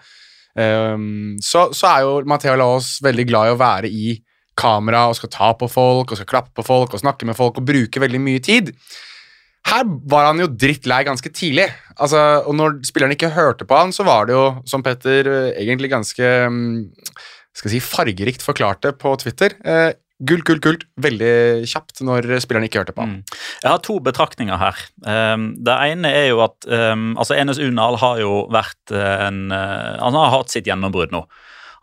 um, 0.53 1.33
så, 1.41 1.63
så 1.73 1.89
er 1.89 2.03
jo 2.05 2.11
Mateo 2.29 2.53
Laos 2.61 2.99
veldig 3.01 3.25
glad 3.25 3.49
i 3.49 3.55
å 3.55 3.57
være 3.57 3.89
i 3.89 4.13
kamera 4.53 5.07
og 5.09 5.17
skal 5.17 5.33
ta 5.33 5.49
på 5.57 5.65
folk 5.71 6.13
og 6.13 6.19
skal 6.19 6.29
klappe 6.29 6.53
på 6.53 6.67
folk 6.67 6.93
og 6.93 7.01
snakke 7.01 7.25
med 7.25 7.37
folk 7.37 7.57
og 7.57 7.65
bruke 7.65 8.05
veldig 8.05 8.21
mye 8.21 8.43
tid. 8.45 8.69
Her 9.69 9.87
var 10.11 10.27
han 10.27 10.41
jo 10.43 10.49
drittlei 10.49 11.01
ganske 11.07 11.29
tidlig. 11.33 11.69
Altså, 11.95 12.19
og 12.43 12.55
når 12.57 12.81
spilleren 12.87 13.15
ikke 13.15 13.31
hørte 13.33 13.67
på 13.67 13.77
han, 13.77 13.93
så 13.95 14.05
var 14.07 14.27
det 14.27 14.35
jo, 14.35 14.45
som 14.69 14.83
Petter 14.83 15.29
eh, 15.29 15.51
egentlig 15.61 15.91
ganske 15.93 16.31
mm, 16.51 16.79
skal 17.55 17.71
si, 17.71 17.83
fargerikt 17.83 18.43
forklarte 18.43 18.95
på 18.97 19.13
Twitter 19.21 19.55
eh, 19.61 19.91
Kult, 20.23 20.45
kult, 20.47 20.61
kult. 20.63 20.83
Veldig 21.03 21.65
kjapt 21.67 21.99
når 22.05 22.29
spilleren 22.39 22.63
ikke 22.67 22.79
hørte 22.79 22.93
på. 22.95 23.03
Mm. 23.09 23.15
Jeg 23.63 23.67
har 23.67 23.81
to 23.83 23.97
betraktninger 23.99 24.55
her. 24.61 24.77
Um, 25.03 25.49
det 25.65 25.73
ene 25.89 26.11
er 26.15 26.29
jo 26.29 26.39
at 26.45 26.67
um, 26.69 27.09
altså 27.19 27.35
Enes 27.35 27.59
Unal 27.59 27.97
har 27.99 28.21
jo 28.21 28.45
vært 28.53 28.93
en 28.93 29.49
uh, 29.51 29.99
Han 29.99 30.15
har 30.15 30.31
hatt 30.31 30.53
sitt 30.53 30.69
gjennombrudd 30.69 31.11
nå. 31.11 31.25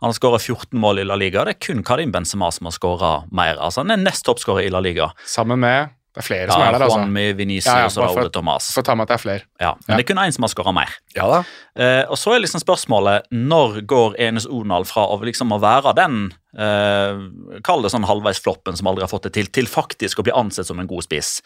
Han 0.01 0.09
har 0.09 0.17
skåra 0.17 0.39
14 0.41 0.73
mål 0.81 1.03
i 1.03 1.05
La 1.05 1.19
Liga. 1.19 1.43
Det 1.45 1.53
er 1.53 1.61
kun 1.67 1.83
Karim 1.85 2.15
Benzema 2.15 2.49
som 2.55 2.71
har 2.71 2.73
skåra 2.73 3.11
mer. 3.29 3.59
Altså, 3.61 3.83
han 3.83 3.93
er 3.93 4.01
nest 4.01 4.25
toppskårer 4.25 4.65
i 4.65 4.73
La 4.73 4.81
Liga. 4.81 5.11
Sammen 5.29 5.61
med 5.61 5.93
Det 6.11 6.19
er 6.19 6.25
flere 6.27 6.47
Ja, 6.47 6.51
som 6.51 6.61
er 6.61 6.71
der, 6.75 6.83
altså. 6.83 6.97
Juanmi, 6.99 7.21
Vinicius 7.39 7.65
Ja, 7.71 7.77
ja, 7.79 7.85
og 7.85 7.91
for- 7.93 8.21
Raúl 8.21 8.31
Thomas. 8.35 8.65
Får 8.75 8.83
ta 8.83 8.95
med 8.95 9.03
at 9.03 9.07
det 9.07 9.13
er 9.15 9.21
flere. 9.23 9.41
Ja, 9.61 9.69
men 9.87 9.93
Ja. 9.93 9.95
det 9.97 10.03
er 10.09 10.13
kun 10.13 10.19
én 10.23 10.33
som 10.33 10.43
har 10.43 10.49
skåra 10.49 10.73
mer. 10.73 10.89
Ja 11.15 11.27
da. 11.29 11.43
Eh, 11.75 12.03
og 12.09 12.17
så 12.17 12.35
er 12.35 12.39
liksom 12.43 12.59
spørsmålet 12.59 13.23
når 13.31 13.81
går 13.87 14.15
Enes 14.19 14.45
Onal 14.45 14.83
fra 14.83 15.05
å 15.07 15.21
liksom 15.23 15.51
å 15.55 15.59
være 15.61 15.95
den 15.95 16.33
eh, 16.57 17.61
Kall 17.63 17.81
det 17.81 17.91
sånn 17.91 18.03
halvveis 18.05 18.41
floppen 18.43 18.75
som 18.75 18.87
aldri 18.87 19.01
har 19.05 19.07
fått 19.07 19.23
det 19.23 19.33
til, 19.33 19.45
til 19.47 19.65
faktisk 19.65 20.19
å 20.19 20.23
bli 20.23 20.33
ansett 20.35 20.67
som 20.67 20.79
en 20.79 20.87
god 20.87 21.03
spiss. 21.03 21.41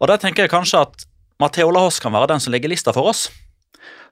Og 0.00 0.08
der 0.08 0.16
tenker 0.16 0.44
jeg 0.46 0.50
kanskje 0.50 0.80
at 0.80 1.04
Matheo 1.38 1.70
Lahos 1.70 2.00
kan 2.00 2.12
være 2.12 2.28
den 2.28 2.40
som 2.40 2.52
legger 2.54 2.70
lista 2.72 2.94
for 2.94 3.10
oss. 3.10 3.28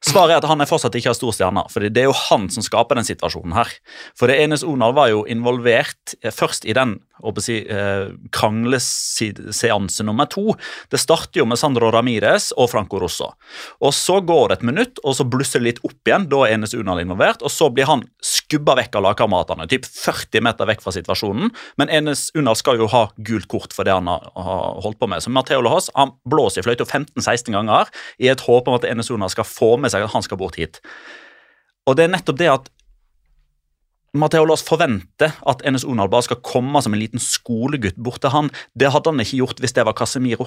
Svaret 0.04 0.34
er 0.34 0.42
at 0.42 0.48
han 0.50 0.60
er 0.60 0.68
fortsatt 0.68 0.96
ikke 0.98 1.08
har 1.12 1.16
stor 1.16 1.32
stjerne, 1.32 1.62
for 1.72 1.84
det 1.84 2.02
er 2.02 2.10
jo 2.10 2.16
han 2.26 2.50
som 2.52 2.64
skaper 2.64 2.98
den 2.98 3.06
situasjonen 3.08 3.54
her. 3.56 3.70
For 4.18 4.28
det 4.28 4.36
Enes 4.42 4.64
Onal 4.66 4.92
var 4.96 5.08
jo 5.08 5.22
involvert 5.30 6.16
eh, 6.20 6.32
først 6.34 6.66
i 6.68 6.76
den 6.76 6.98
si, 7.40 7.56
eh, 7.64 8.10
krangleseanse 8.34 10.04
nummer 10.04 10.28
to. 10.28 10.56
Det 10.92 11.00
starter 11.00 11.40
jo 11.40 11.46
med 11.48 11.60
Sandro 11.60 11.88
Ramires 11.94 12.50
og 12.58 12.68
Franco 12.74 13.00
Rosso. 13.00 13.32
Og 13.80 13.94
Så 13.94 14.20
går 14.20 14.48
det 14.48 14.58
et 14.58 14.68
minutt, 14.68 15.00
og 15.04 15.16
så 15.16 15.24
blusser 15.24 15.62
det 15.62 15.68
litt 15.68 15.84
opp 15.84 16.04
igjen. 16.04 16.28
Da 16.28 16.44
er 16.44 16.58
Enes 16.58 16.74
Unal 16.74 17.00
involvert, 17.00 17.42
og 17.42 17.50
så 17.50 17.70
blir 17.72 17.88
han 17.88 18.04
skubba 18.54 18.76
vekk 18.78 18.98
av 18.98 19.04
lagkameratene. 19.08 19.66
Typ 19.70 19.86
40 19.86 20.44
meter 20.44 20.68
vekk 20.68 20.82
fra 20.84 20.92
situasjonen. 20.94 21.50
Men 21.80 21.90
Enes 21.90 22.28
Unal 22.38 22.56
skal 22.58 22.78
jo 22.78 22.88
ha 22.92 23.08
gult 23.26 23.48
kort 23.50 23.74
for 23.74 23.86
det 23.86 23.94
han 23.94 24.08
har, 24.10 24.30
holdt 24.84 25.00
på 25.00 25.08
med. 25.10 25.22
Så 25.24 25.32
Matheo 25.34 25.62
Lahos 25.64 25.90
han 25.94 26.14
blåser 26.28 26.62
i 26.62 26.66
fløyta 26.66 26.86
15-16 26.86 27.50
ganger 27.54 27.90
i 28.22 28.30
et 28.30 28.44
håp 28.46 28.68
om 28.68 28.78
at 28.78 28.86
Enes 28.88 29.10
Unal 29.10 29.32
skal 29.32 29.48
få 29.48 29.74
med 29.80 29.92
seg 29.92 30.06
at 30.06 30.14
han 30.14 30.24
skal 30.24 30.40
bort 30.40 30.58
hit. 30.60 30.80
Og 31.88 31.98
det 31.98 32.06
er 32.06 32.14
nettopp 32.14 32.40
det 32.40 32.52
at 32.52 32.70
Matheo 34.14 34.44
Laas 34.46 34.62
forvente 34.62 35.26
at 35.34 35.62
Enes 35.66 35.82
Onal 35.82 36.12
skal 36.22 36.38
komme 36.46 36.78
som 36.84 36.94
en 36.94 37.00
liten 37.00 37.22
skolegutt 37.22 37.96
bort 37.98 38.20
til 38.22 38.30
han. 38.30 38.50
Det 38.78 38.92
hadde 38.94 39.10
han 39.10 39.22
ikke 39.24 39.40
gjort 39.40 39.62
hvis 39.62 39.74
det 39.74 39.84
var 39.88 39.96
Casemiro. 39.98 40.46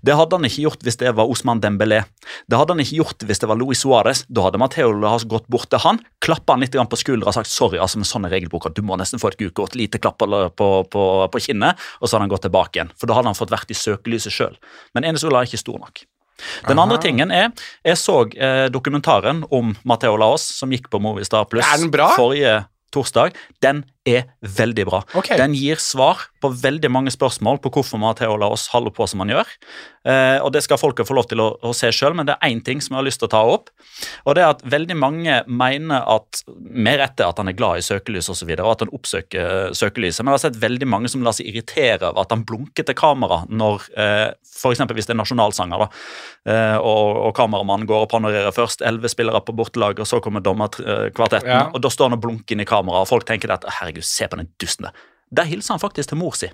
Det 0.00 0.16
hadde 0.16 0.38
han 0.38 0.48
ikke 0.48 0.64
gjort 0.64 0.86
hvis 0.86 0.96
det 1.02 1.12
var 1.18 1.28
Osman 1.28 1.60
Dembélé. 1.60 2.04
Det 2.48 2.56
hadde 2.56 2.72
han 2.72 2.80
ikke 2.80 3.02
gjort 3.02 3.26
hvis 3.28 3.42
det 3.42 3.50
var 3.50 3.60
Luis 3.60 3.84
Suárez. 3.84 4.24
Da 4.32 4.46
hadde 4.46 4.62
Matheo 4.62 4.94
Laas 4.96 5.28
gått 5.28 5.50
bort 5.52 5.68
til 5.68 5.82
han, 5.84 6.00
klappa 6.24 6.56
han 6.56 6.64
litt 6.64 6.72
på 6.74 7.00
skuldra 7.00 7.28
og 7.28 7.36
sagt 7.36 7.52
sorry, 7.52 7.78
altså 7.78 8.00
med 8.00 8.08
sånne 8.08 8.32
regelboker, 8.32 8.72
du 8.74 8.82
må 8.82 8.96
nesten 9.00 9.20
få 9.20 9.30
et 9.32 9.38
gult 9.38 9.76
lite 9.76 10.00
klapp 10.00 10.18
på, 10.18 10.26
på, 10.56 10.70
på, 10.88 11.04
på 11.28 11.44
kinnet, 11.44 11.80
og 12.00 12.08
så 12.08 12.16
hadde 12.16 12.24
han 12.24 12.32
gått 12.32 12.48
tilbake 12.48 12.80
igjen. 12.80 12.96
For 12.96 13.10
da 13.10 13.18
hadde 13.18 13.32
han 13.32 13.38
fått 13.38 13.52
vært 13.52 13.70
i 13.70 13.78
søkelyset 13.78 14.32
sjøl. 14.32 14.58
Men 14.96 15.06
Enes 15.08 15.24
Ola 15.28 15.42
er 15.42 15.50
ikke 15.50 15.60
stor 15.60 15.80
nok. 15.82 16.06
Den 16.66 16.80
andre 16.82 16.98
tingen 16.98 17.30
er 17.30 17.52
Jeg 17.86 17.98
så 18.00 18.24
eh, 18.34 18.66
dokumentaren 18.72 19.44
om 19.54 19.74
Matheo 19.86 20.16
Laos 20.18 20.42
som 20.42 20.72
gikk 20.74 20.88
på 20.90 20.98
Movistar 20.98 21.46
Pluss 21.46 21.68
forrige 22.16 22.64
torsdag. 22.94 23.34
Den 23.62 23.84
er 24.04 24.26
veldig 24.40 24.84
bra. 24.88 25.00
Okay. 25.16 25.38
Den 25.40 25.54
gir 25.56 25.80
svar 25.80 26.26
på 26.44 26.50
veldig 26.52 26.90
mange 26.92 27.12
spørsmål 27.14 27.60
på 27.64 27.72
hvorfor 27.72 28.00
Matheo 28.00 28.36
Laos 28.40 28.66
holder 28.72 28.92
på 28.94 29.06
som 29.08 29.22
han 29.24 29.32
gjør. 29.32 29.52
Eh, 30.04 30.38
og 30.44 30.52
Det 30.52 30.62
skal 30.64 30.80
folket 30.80 31.08
få 31.08 31.16
lov 31.16 31.28
til 31.30 31.40
å, 31.40 31.48
å 31.64 31.72
se 31.76 31.88
sjøl, 31.94 32.16
men 32.16 32.28
det 32.28 32.36
er 32.36 32.52
én 32.52 32.60
ting 32.64 32.82
som 32.84 32.94
jeg 32.94 33.00
har 33.00 33.08
lyst 33.08 33.22
til 33.22 33.30
å 33.30 33.34
ta 33.34 33.42
opp. 33.54 33.72
Og 34.24 34.36
det 34.36 34.44
er 34.44 34.52
at 34.52 34.62
Veldig 34.74 34.96
mange 34.98 35.34
mener 35.46 36.02
at 36.10 36.40
med 36.48 36.98
rette 36.98 37.26
at 37.26 37.38
han 37.38 37.50
er 37.50 37.56
glad 37.56 37.78
i 37.78 37.84
søkelys 37.84 38.30
og, 38.32 38.38
så 38.38 38.46
videre, 38.48 38.66
og 38.66 38.74
at 38.74 38.84
han 38.84 38.94
oppsøker 38.96 39.44
eh, 39.68 39.74
søkelyset. 39.76 40.24
Men 40.24 40.32
jeg 40.32 40.40
har 40.40 40.44
sett 40.48 40.62
veldig 40.62 40.88
mange 40.90 41.10
som 41.12 41.22
lar 41.24 41.36
seg 41.36 41.48
irritere 41.50 42.10
av 42.10 42.18
at 42.20 42.32
han 42.34 42.42
blunker 42.48 42.86
til 42.86 42.96
kamera 42.98 43.44
når 43.48 43.86
eh, 44.00 44.30
f.eks. 44.54 44.82
hvis 44.96 45.08
det 45.08 45.14
er 45.14 45.20
nasjonalsanger, 45.20 45.84
da, 45.84 45.88
eh, 46.50 46.76
og, 46.78 47.20
og 47.28 47.32
kameramannen 47.36 47.86
går 47.88 48.06
og 48.06 48.10
panorerer 48.10 48.54
først. 48.54 48.82
Elleve 48.86 49.10
spillere 49.12 49.42
på 49.44 49.54
bortelaget, 49.56 50.02
og 50.04 50.10
så 50.10 50.20
kommer 50.24 50.44
dommerkvartetten. 50.44 51.50
Ja. 51.50 51.68
Og 51.70 51.84
da 51.84 51.92
står 51.92 52.10
han 52.10 52.18
og 52.18 52.24
blunker 52.24 52.56
inn 52.56 52.64
i 52.64 52.68
kamera, 52.68 53.04
og 53.04 53.10
folk 53.10 53.28
tenker 53.28 53.52
at 53.54 53.66
herregud, 53.78 53.93
se 54.02 54.26
på 54.26 54.40
den 54.40 54.50
dusten 54.58 54.88
der. 54.88 54.96
Der 55.30 55.46
hilser 55.46 55.74
han 55.74 55.82
faktisk 55.82 56.10
til 56.10 56.18
mor 56.18 56.34
si. 56.38 56.50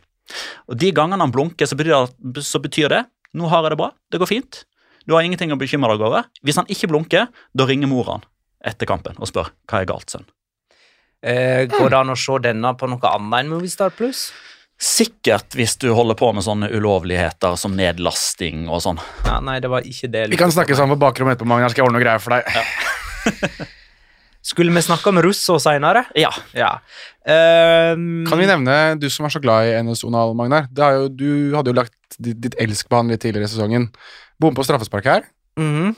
Og 0.69 0.77
De 0.79 0.93
gangene 0.93 1.25
han 1.25 1.33
blunker, 1.33 1.67
så 1.67 1.77
betyr, 1.79 2.11
så 2.45 2.61
betyr 2.63 2.93
det 2.93 3.05
nå 3.37 3.47
har 3.51 3.63
jeg 3.63 3.75
det 3.75 3.79
bra, 3.79 3.93
det 4.11 4.19
går 4.19 4.31
fint. 4.31 4.65
Du 5.07 5.15
har 5.15 5.25
ingenting 5.25 5.53
å 5.55 5.59
bekymre 5.59 5.95
deg 5.95 6.05
over. 6.07 6.27
Hvis 6.43 6.59
han 6.59 6.69
ikke 6.71 6.91
blunker, 6.91 7.31
da 7.55 7.67
ringer 7.67 7.91
mor 7.91 8.09
han 8.11 8.27
etter 8.67 8.89
kampen 8.91 9.17
og 9.17 9.31
spør 9.31 9.53
hva 9.71 9.81
er 9.81 9.89
galt, 9.89 10.11
sønn. 10.13 10.27
Eh, 11.23 11.67
går 11.71 11.93
det 11.93 11.99
an 11.99 12.13
å 12.13 12.19
se 12.19 12.39
denne 12.43 12.73
på 12.81 12.89
noe 12.91 13.13
annet 13.13 13.43
enn 13.43 13.53
Movistar 13.53 13.93
Pluss? 13.95 14.31
Sikkert 14.81 15.53
hvis 15.57 15.77
du 15.81 15.91
holder 15.93 16.17
på 16.17 16.31
med 16.33 16.45
sånne 16.45 16.71
ulovligheter 16.73 17.57
som 17.61 17.75
nedlasting 17.77 18.65
og 18.69 18.81
sånn. 18.85 19.01
Ja, 19.27 19.37
nei, 19.45 19.59
det 19.61 19.69
var 19.73 19.85
ikke 19.85 20.09
det. 20.13 20.27
Vi 20.33 20.41
kan 20.41 20.53
snakke 20.53 20.77
sammen 20.77 20.97
på 20.97 21.05
bakrommet 21.05 21.37
etterpå, 21.37 21.51
Magnar. 21.53 21.73
Skal 21.73 21.85
jeg 21.85 21.91
ordne 21.91 22.01
noe 22.01 22.07
greier 22.07 22.25
for 22.25 22.37
deg. 22.37 23.69
Skulle 24.43 24.73
vi 24.73 24.83
snakke 24.83 25.11
om 25.13 25.21
Russo 25.21 25.59
seinere? 25.61 26.07
Ja. 26.17 26.31
Ja. 26.57 26.71
Um, 27.29 28.25
Kan 28.29 28.41
vi 28.41 28.49
nevne, 28.49 28.77
du 28.97 29.11
som 29.13 29.27
er 29.29 29.35
så 29.35 29.43
glad 29.43 29.69
i 29.69 29.75
NS 29.85 30.05
Onal, 30.09 30.33
Magnar. 30.39 30.71
Det 30.73 30.85
har 30.85 30.97
jo, 30.97 31.11
du 31.13 31.29
hadde 31.57 31.75
jo 31.75 31.77
lagt 31.77 31.97
ditt, 32.17 32.41
ditt 32.41 32.57
elsk 32.61 32.89
på 32.89 33.03
han 33.03 33.13
litt 33.13 33.21
tidligere 33.21 33.51
i 33.51 33.53
sesongen. 33.53 33.91
Bom 34.41 34.57
på 34.57 34.65
straffespark 34.65 35.11
her. 35.11 35.29
mhm. 35.61 35.97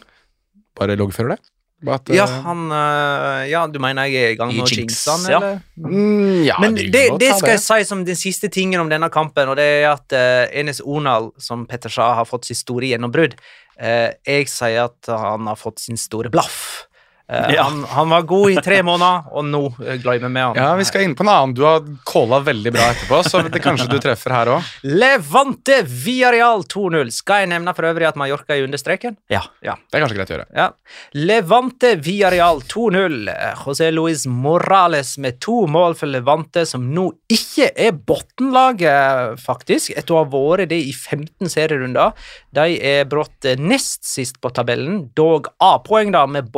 Bare 0.79 0.97
loggfører 0.97 1.37
det. 1.37 1.43
At, 1.91 2.09
Ja, 2.15 2.25
eh, 2.25 2.43
han 2.45 2.71
eh, 2.71 3.51
Ja, 3.51 3.67
du 3.67 3.79
mener 3.83 4.07
jeg 4.07 4.15
er 4.23 4.35
i 4.35 4.37
gang 4.39 4.53
med 4.53 4.63
å 4.63 4.69
I 4.71 4.77
jinxe 4.79 5.11
han, 5.11 5.25
han, 5.27 5.33
ja. 5.33 5.39
eller? 5.41 5.57
mm, 5.77 6.45
ja, 6.47 6.59
Men 6.63 6.77
det, 6.79 6.87
det, 6.95 7.03
det 7.19 7.33
skal 7.35 7.57
jeg 7.57 7.63
si 7.65 7.89
som 7.89 8.05
den 8.07 8.19
siste 8.19 8.51
tingen 8.55 8.81
om 8.81 8.91
denne 8.91 9.11
kampen, 9.13 9.51
og 9.51 9.59
det 9.59 9.67
er 9.81 9.89
at 9.91 10.15
uh, 10.15 10.47
Enes 10.55 10.79
Onal, 10.85 11.33
som 11.43 11.67
Petter 11.67 11.91
sa, 11.93 12.13
har 12.21 12.29
fått 12.29 12.47
sitt 12.47 12.61
store 12.63 12.93
gjennombrudd. 12.93 13.35
Uh, 13.83 14.15
jeg 14.29 14.47
sier 14.53 14.87
at 14.87 15.11
han 15.11 15.51
har 15.51 15.59
fått 15.59 15.83
sin 15.83 15.99
store 15.99 16.31
blaff. 16.33 16.87
Eh, 17.29 17.55
Ja. 17.55 17.63
han, 17.69 17.85
han 17.89 18.09
var 18.11 18.23
god 18.29 18.51
i 18.51 18.57
tre 18.65 18.81
måneder, 18.83 19.29
og 19.33 19.45
nå 19.47 19.61
uh, 19.79 19.93
glemmer 20.03 20.29
vi 20.33 20.41
han. 20.43 20.57
Ja, 20.59 20.75
vi 20.77 20.85
skal 20.85 21.05
inn 21.07 21.15
på 21.17 21.25
en 21.25 21.31
annen. 21.33 21.55
Du 21.57 21.63
har 21.65 21.85
calla 22.09 22.41
veldig 22.45 22.73
bra 22.75 22.89
etterpå, 22.93 23.23
så 23.29 23.43
det 23.47 23.63
kanskje 23.63 23.89
du 23.91 23.99
treffer 24.03 24.35
her 24.35 24.51
òg. 24.57 24.73
Levante 24.85 25.81
Villarreal 25.87 26.65
2-0. 26.69 27.13
Skal 27.15 27.45
jeg 27.45 27.53
nevne 27.55 27.75
for 27.77 27.89
øvrig 27.89 28.09
at 28.11 28.19
Mallorca 28.21 28.57
er 28.57 28.67
under 28.67 28.81
streken? 28.81 29.17
ja. 29.33 29.43
Det 29.63 29.99
er 29.99 30.03
kanskje 30.05 30.17
greit 30.19 30.31
å 30.33 30.35
gjøre. 30.37 30.47
Ja. 30.57 30.69
Levante 31.17 31.95
Villarreal 32.03 32.61
2-0. 32.69 33.31
José 33.63 33.91
Luis 33.95 34.27
Morales 34.27 35.15
med 35.23 35.39
to 35.45 35.67
mål 35.71 35.95
for 35.99 36.11
Levante, 36.13 36.65
som 36.69 36.85
nå 36.95 37.09
ikke 37.33 37.71
er 37.77 37.93
bunnlaget, 37.97 39.41
faktisk, 39.43 39.93
etter 39.97 40.17
å 40.17 40.23
ha 40.23 40.29
vært 40.33 40.71
det 40.73 40.81
i 40.89 40.93
15 40.93 41.51
serierunder. 41.53 42.13
De 42.55 42.77
er 42.79 43.05
brått 43.11 43.47
eh, 43.49 43.59
nest 43.61 44.05
sist 44.09 44.41
på 44.43 44.51
tabellen, 44.55 45.07
dog 45.17 45.49
A-poeng 45.63 46.13
da, 46.15 46.25
med 46.27 46.51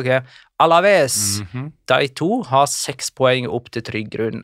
bunnlaget 0.00 0.24
Alaves. 0.60 1.40
De 1.86 2.08
to 2.14 2.42
har 2.42 2.66
seks 2.66 3.10
poeng 3.10 3.48
opp 3.48 3.70
til 3.70 3.82
trygg 3.82 4.10
grunn, 4.10 4.42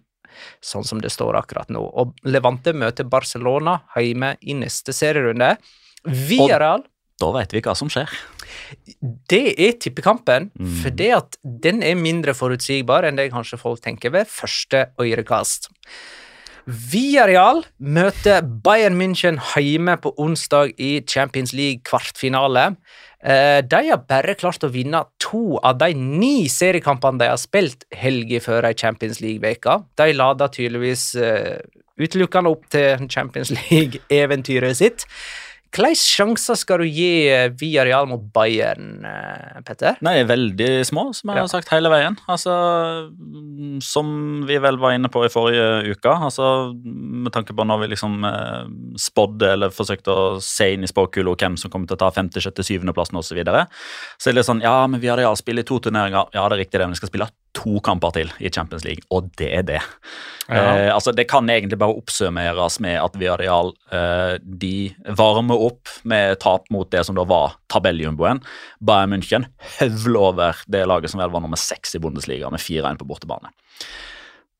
sånn 0.63 0.85
som 0.85 1.01
det 1.01 1.11
står 1.13 1.37
akkurat 1.37 1.69
nå. 1.69 1.81
Og 1.95 2.15
Levante 2.25 2.73
møter 2.73 3.05
Barcelona 3.09 3.83
hjemme 3.97 4.37
i 4.43 4.55
neste 4.55 4.93
serierunde. 4.93 5.57
og 6.41 6.85
Da 7.19 7.33
vet 7.33 7.53
vi 7.53 7.61
hva 7.63 7.75
som 7.75 7.89
skjer. 7.89 8.09
det 9.29 9.59
er 9.59 9.73
tippekampen, 9.73 10.51
Mm. 10.59 10.83
for 10.83 10.91
det 10.91 11.11
at 11.13 11.37
den 11.43 11.83
er 11.83 11.95
mindre 11.95 12.35
forutsigbar 12.35 13.05
enn 13.05 13.17
det 13.17 13.33
kanskje 13.33 13.59
folk 13.59 13.81
tenker 13.81 14.11
ved 14.11 14.27
første 14.27 14.91
øyrekast. 15.01 15.69
Villarreal 16.67 17.65
møter 17.79 18.43
Bayern 18.43 18.99
München 18.99 19.39
hjemme 19.55 19.97
på 20.03 20.13
onsdag 20.19 20.75
i 20.79 21.01
Champions 21.07 21.53
League 21.53 21.81
kvartfinale. 21.85 22.77
Eh, 23.25 23.63
De 23.65 23.81
har 23.89 24.03
bare 24.09 24.35
klart 24.39 24.65
å 24.67 24.73
vinne 24.73 25.05
to 25.23 25.57
av 25.65 25.79
de 25.81 25.93
ni 25.97 26.49
seriekampene 26.53 27.19
de 27.23 27.31
har 27.31 27.41
spilt 27.41 27.87
helga 27.97 28.41
før 28.45 28.69
ei 28.69 28.77
Champions 28.77 29.23
League-veke. 29.25 29.81
De 29.97 30.13
lader 30.13 30.53
tydeligvis 30.53 31.15
eh, 31.17 31.57
utelukkende 31.97 32.53
opp 32.53 32.69
til 32.73 33.09
Champions 33.09 33.51
League-eventyret 33.57 34.77
sitt. 34.79 35.07
Hvilke 35.77 35.99
sjanser 36.01 36.57
skal 36.57 36.81
du 36.81 36.87
gi 36.89 37.29
via 37.61 37.85
Real 37.85 38.07
mot 38.09 38.23
Bayern, 38.33 39.05
eh, 39.05 39.61
Petter? 39.67 39.99
Nei, 40.01 40.23
veldig 40.25 40.81
små, 40.89 41.11
som 41.15 41.29
jeg 41.31 41.37
Ja. 41.37 41.43
har 41.43 41.49
sagt 41.53 41.69
hele 41.69 41.91
veien. 41.93 42.17
Altså, 42.27 43.13
som 43.85 44.47
vi 44.47 44.57
vel 44.57 44.79
var 44.79 44.93
inne 44.97 45.11
på 45.13 45.25
i 45.25 45.29
forrige 45.29 45.93
uke, 45.93 46.09
altså 46.09 46.73
med 46.85 47.33
tanke 47.33 47.53
på 47.55 47.67
når 47.67 47.81
vi 47.83 47.89
liksom 47.95 48.25
eh, 48.25 48.65
spådde 48.97 49.53
eller 49.53 49.69
forsøkte 49.69 50.09
å 50.09 50.41
se 50.41 50.73
inn 50.73 50.83
i 50.85 50.87
spåkula 50.91 51.37
hvem 51.37 51.59
som 51.59 51.71
kommer 51.71 51.87
til 51.87 51.97
å 51.97 51.99
ta 51.99 52.11
5., 52.11 52.31
6., 52.33 52.63
7. 52.65 52.93
plassen 52.95 53.17
osv., 53.21 53.27
så, 53.27 53.35
videre, 53.35 53.67
så 54.17 54.31
er 54.31 54.33
det 54.33 54.39
litt 54.41 54.47
sånn 54.47 54.63
Ja, 54.63 54.87
men 54.87 55.01
vi 55.01 55.09
har 55.09 55.19
Real 55.19 55.37
spiller 55.37 55.61
i 55.61 55.67
to 55.67 55.79
turneringer. 55.81 56.29
Ja, 56.33 56.49
det 56.49 56.57
er 56.57 56.65
riktig, 56.65 56.79
det, 56.79 56.87
men 56.87 56.95
vi 56.95 57.01
skal 57.03 57.11
spille 57.11 57.29
to 57.57 57.79
kamper 57.85 58.13
til 58.15 58.31
i 58.45 58.51
Champions 58.53 58.85
League, 58.87 59.03
og 59.11 59.31
det 59.41 59.49
er 59.59 59.65
det. 59.67 59.81
Eh, 60.53 60.91
altså, 60.93 61.11
det 61.17 61.25
kan 61.31 61.49
egentlig 61.51 61.79
bare 61.81 61.97
oppsummeres 61.97 62.77
med 62.85 62.99
at 63.01 63.17
Villarreal 63.19 63.73
eh, 63.97 64.37
de 64.45 64.73
varmer 65.19 65.65
opp 65.71 65.91
med 66.07 66.37
tap 66.45 66.69
mot 66.75 66.91
det 66.93 67.03
som 67.09 67.17
da 67.19 67.25
var 67.27 67.57
tabelljumboen. 67.73 68.43
Bayern 68.85 69.17
München 69.17 69.49
høvler 69.81 70.21
over 70.31 70.63
det 70.71 70.85
laget 70.87 71.11
som 71.15 71.23
vel 71.25 71.33
var 71.35 71.43
nummer 71.45 71.59
seks 71.61 71.97
i 71.97 72.03
Bundesliga, 72.05 72.51
med 72.53 72.63
4-1 72.63 73.01
på 73.01 73.09
bortebane. 73.09 73.51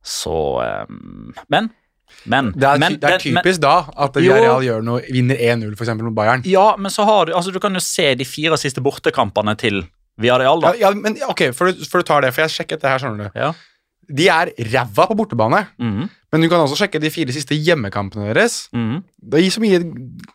Så 0.07 0.37
eh, 0.65 0.87
Men. 1.49 1.71
Men, 2.25 2.53
Det 2.55 2.65
er, 2.65 2.79
men, 2.79 2.95
det 3.03 3.11
er 3.11 3.19
typisk 3.21 3.59
men- 3.59 3.65
da 3.67 3.75
at. 4.07 4.15
Villarreal 4.17 4.63
gjør 4.65 4.85
noe, 4.87 5.03
vinner 5.13 5.37
1-0 5.37 5.75
for 5.77 5.85
eksempel 5.85 6.07
mot 6.09 6.15
Bayern. 6.17 6.43
Ja, 6.49 6.69
men 6.79 6.91
så 6.95 7.05
har 7.07 7.27
du 7.29 7.35
altså 7.35 7.53
Du 7.53 7.59
kan 7.63 7.75
jo 7.75 7.83
se 7.83 8.15
de 8.19 8.25
fire 8.25 8.57
siste 8.59 8.81
bortekampene 8.83 9.57
til 9.59 9.83
Villarreal, 10.19 10.61
da. 10.61 10.73
Ja, 10.75 10.89
ja, 10.89 10.95
men 10.95 11.17
ok, 11.29 11.51
for 11.55 11.73
du, 11.73 11.85
før 11.85 12.03
du 12.03 12.07
tar 12.09 12.21
det, 12.23 12.33
for 12.35 12.43
jeg 12.47 12.51
sjekket 12.57 12.81
det 12.81 12.89
her, 12.91 12.99
skjønner 13.03 13.29
du. 13.31 13.39
Ja. 13.39 13.53
De 14.09 14.29
er 14.31 14.53
ræva 14.73 15.07
på 15.11 15.17
bortebane, 15.19 15.67
Mhm, 15.83 16.09
men 16.33 16.41
du 16.41 16.49
kan 16.49 16.61
også 16.63 16.77
sjekke 16.79 17.01
de 17.03 17.11
fire 17.11 17.33
siste 17.35 17.57
hjemmekampene 17.59 18.33
deres. 18.35 18.69
mhm. 18.73 19.03
Det 19.21 19.41
gir 19.43 19.51
så 19.51 19.61
mye 19.61 19.81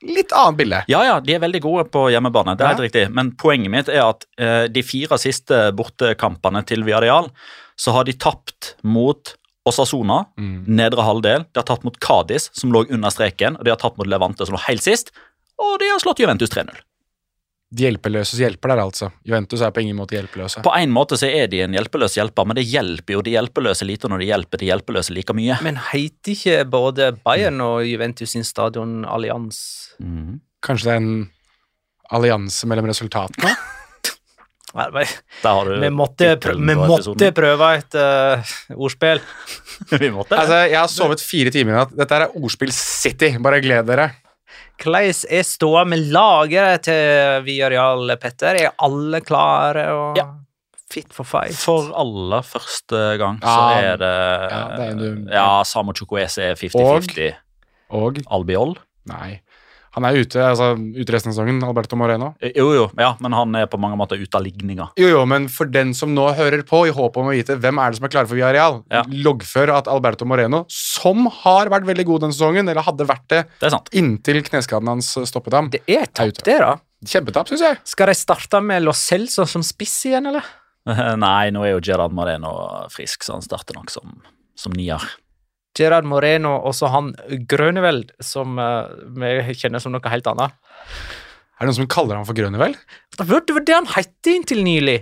litt 0.03 0.31
annet 0.35 0.57
bilde. 0.57 0.83
Ja, 0.91 1.03
ja, 1.07 1.19
de 1.23 1.33
er 1.33 1.39
veldig 1.39 1.61
gode 1.61 1.85
på 1.89 2.09
hjemmebane. 2.11 2.57
Det 2.57 2.65
er 2.65 2.69
Ja. 2.69 2.75
helt 2.75 2.91
riktig. 2.91 3.11
Men 3.13 3.31
poenget 3.31 3.71
mitt 3.71 3.87
er 3.89 4.01
at 4.09 4.25
eh, 4.37 4.67
de 4.67 4.81
fire 4.83 5.17
siste 5.17 5.71
bortekampene 5.73 6.65
til 6.65 6.83
Villarreal, 6.83 7.29
så 7.77 7.93
har 7.93 8.03
de 8.03 8.13
tapt 8.13 8.75
mot 8.83 9.35
Osasona, 9.65 10.25
Mm. 10.37 10.65
nedre 10.67 11.03
halvdel. 11.05 11.45
De 11.53 11.57
har 11.59 11.63
tapt 11.63 11.83
mot 11.85 11.97
Cádiz, 11.99 12.49
som 12.53 12.71
lå 12.71 12.85
under 12.91 13.09
streken, 13.09 13.55
og 13.57 13.63
de 13.63 13.69
har 13.71 13.77
tapt 13.77 13.97
mot 13.97 14.07
Levante, 14.07 14.45
som 14.45 14.55
lå 14.55 14.59
helt 14.67 14.81
sist. 14.81 15.11
Og 15.59 15.77
de 15.79 15.85
har 15.85 15.99
slått 15.99 16.17
Juventus 16.19 16.49
3-0. 16.49 16.75
De 17.71 17.85
hjelpeløses 17.85 18.39
hjelper 18.41 18.73
der, 18.73 18.81
altså. 18.83 19.07
Juventus 19.23 19.61
er 19.63 19.71
på 19.71 19.79
ingen 19.79 19.95
måte 19.95 20.17
hjelpeløse. 20.17 20.59
På 20.65 20.73
en 20.75 20.91
måte 20.91 21.15
så 21.19 21.29
er 21.31 21.47
de 21.51 21.61
en 21.63 21.75
hjelpeløs 21.77 22.17
hjelper, 22.19 22.47
men 22.49 22.57
det 22.59 22.65
hjelper 22.67 23.15
jo 23.15 23.21
de 23.23 23.35
hjelpeløse 23.37 23.87
lite 23.87 24.11
når 24.11 24.23
de 24.23 24.27
hjelper 24.27 24.59
de 24.59 24.67
hjelpeløse 24.67 25.15
like 25.15 25.35
mye. 25.37 25.55
Men 25.63 25.79
heter 25.91 26.35
ikke 26.35 26.57
både 26.67 27.11
Bayern 27.23 27.63
og 27.63 27.85
Juventus 27.87 28.35
sin 28.35 28.43
stadion 28.47 29.05
Allianz? 29.07 29.61
Mhm. 30.03 30.41
Kanskje 30.61 30.91
det 30.91 30.93
er 30.93 30.99
en 31.01 31.29
allianse 32.11 32.67
mellom 32.69 32.91
resultatene? 32.91 33.55
Nei, 34.71 35.05
Vi 35.81 35.89
måtte, 35.91 36.35
prøve, 36.39 36.61
vi 36.69 36.75
måtte 36.79 37.31
prøve 37.35 37.71
et 37.75 37.97
uh, 37.99 38.53
ordspill. 38.77 39.19
Vi 39.91 40.11
måtte. 40.13 40.37
altså, 40.37 40.61
jeg 40.71 40.79
har 40.79 40.91
sovet 40.91 41.23
fire 41.23 41.51
timer 41.51 41.73
i 41.73 41.79
natt. 41.81 41.95
Dette 41.97 42.19
er 42.19 42.37
ordspill 42.39 42.71
City. 42.75 43.33
Bare 43.43 43.59
gled 43.63 43.89
dere. 43.89 44.11
Hvordan 44.81 45.25
er 45.29 45.43
ståa 45.45 45.83
med 45.85 46.07
lageret 46.11 46.81
til 46.87 47.43
Viareal, 47.45 48.15
Petter? 48.21 48.57
Er 48.65 48.71
alle 48.81 49.21
klare 49.21 49.85
og 49.93 50.17
Ja. 50.17 50.25
fit 50.91 51.13
for 51.13 51.23
fight? 51.23 51.53
For 51.55 51.91
aller 51.95 52.41
første 52.41 53.17
gang 53.21 53.39
så 53.41 53.47
Ja, 53.47 53.93
er 53.93 53.97
det 53.97 54.11
ja, 54.51 54.63
det 54.77 54.87
er 54.89 54.95
du- 54.97 55.31
Ja, 55.31 55.63
Samo 55.63 55.93
Chukwese 55.93 56.41
er 56.51 56.55
50-50. 56.55 57.35
Og 57.91 58.17
Albiol? 58.31 58.75
Nei. 59.07 59.41
Han 59.97 60.05
er 60.07 60.15
ute 60.21 60.39
altså, 60.39 60.69
ute 60.79 61.11
resten 61.11 61.31
av 61.31 61.35
sesongen, 61.35 61.57
Alberto 61.67 61.97
Moreno. 61.99 62.29
Eh, 62.39 62.53
Jo, 62.55 62.69
jo, 62.73 62.85
ja, 62.97 63.09
men 63.19 63.33
han 63.35 63.55
er 63.59 63.65
på 63.67 63.79
mange 63.81 63.97
måter 63.99 64.15
ute 64.21 64.37
av 64.39 64.43
ligninga. 64.45 64.89
Jo, 64.99 65.09
jo, 65.11 65.23
men 65.27 65.49
for 65.51 65.65
den 65.67 65.93
som 65.97 66.13
nå 66.15 66.29
hører 66.37 66.63
på, 66.67 66.85
i 66.87 66.93
håp 66.95 67.17
om 67.19 67.27
å 67.27 67.33
vite 67.35 67.57
hvem 67.59 67.81
er 67.83 67.91
det 67.91 67.99
som 67.99 68.07
er 68.07 68.13
klare 68.13 68.29
for 68.29 68.35
Villarreal, 68.39 68.81
Ja. 68.91 69.03
loggfør 69.03 69.73
at 69.75 69.87
Alberto 69.91 70.23
Moreno, 70.25 70.63
som 70.71 71.25
har 71.41 71.67
vært 71.73 71.85
veldig 71.89 72.05
god 72.07 72.21
denne 72.21 72.33
sesongen, 72.37 72.69
eller 72.71 72.81
hadde 72.87 73.05
vært 73.09 73.27
det 73.27 73.41
Det 73.59 73.67
er 73.67 73.75
sant. 73.75 73.89
inntil 73.91 74.41
kneskaden 74.47 74.87
hans 74.87 75.11
stoppet 75.27 75.53
ham 75.53 75.69
Det 75.69 75.81
er 75.87 76.03
Er 76.03 76.07
tapt, 76.07 76.43
det, 76.45 76.59
da. 76.59 76.77
Kjempetap, 77.05 77.47
syns 77.49 77.61
jeg. 77.65 77.77
Skal 77.83 78.07
de 78.07 78.13
starte 78.15 78.61
med 78.63 78.83
Lo 78.83 78.91
Celso 78.93 79.45
som 79.49 79.61
spiss 79.65 80.05
igjen, 80.05 80.27
eller? 80.31 80.43
Nei, 81.17 81.49
nå 81.51 81.65
er 81.65 81.75
jo 81.75 81.81
Gerard 81.83 82.13
Moreno 82.13 82.87
frisk, 82.89 83.23
så 83.25 83.33
han 83.35 83.41
starter 83.45 83.75
nok 83.75 83.89
som, 83.91 84.21
som 84.55 84.71
nier. 84.73 85.01
Gerard 85.77 86.07
Moreno 86.07 86.57
og 86.67 86.73
så 86.75 86.89
han 86.91 87.13
Grøneveld, 87.49 88.11
som 88.23 88.59
eh, 88.59 88.89
vi 89.21 89.55
kjenner 89.55 89.83
som 89.83 89.93
noe 89.95 90.11
helt 90.11 90.27
annet. 90.27 90.57
Er 91.61 91.63
det 91.63 91.71
noen 91.71 91.79
som 91.83 91.91
kaller 91.91 92.17
ham 92.17 92.27
for 92.27 92.37
Grønnevel? 92.37 92.75
Det 93.17 93.27
var 93.29 93.65
det 93.67 93.75
han 93.77 93.89
het 93.93 94.31
inntil 94.31 94.63
nylig. 94.65 94.99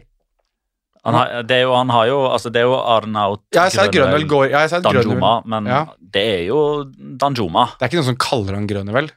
Han 1.07 1.15
har, 1.15 1.43
det 1.47 1.55
er 1.55 1.61
jo, 1.63 1.71
han 1.77 1.91
har 1.95 2.09
jo 2.09 2.17
altså 2.27 2.49
Det 2.51 2.59
er 2.59 2.65
jo 2.67 2.73
Arnaut 2.75 3.39
Ja, 3.55 3.69
går 4.27 4.49
Danjuma, 4.83 5.29
men 5.47 5.69
Ja. 5.71 5.85
det 6.01 6.23
er 6.27 6.41
jo 6.49 6.59
Danjuma. 7.21 7.69
Det 7.79 7.85
er 7.85 7.91
ikke 7.93 8.01
noen 8.01 8.09
som 8.11 8.19
kaller 8.19 8.57
han 8.59 8.67
Grønnevel. 8.67 9.07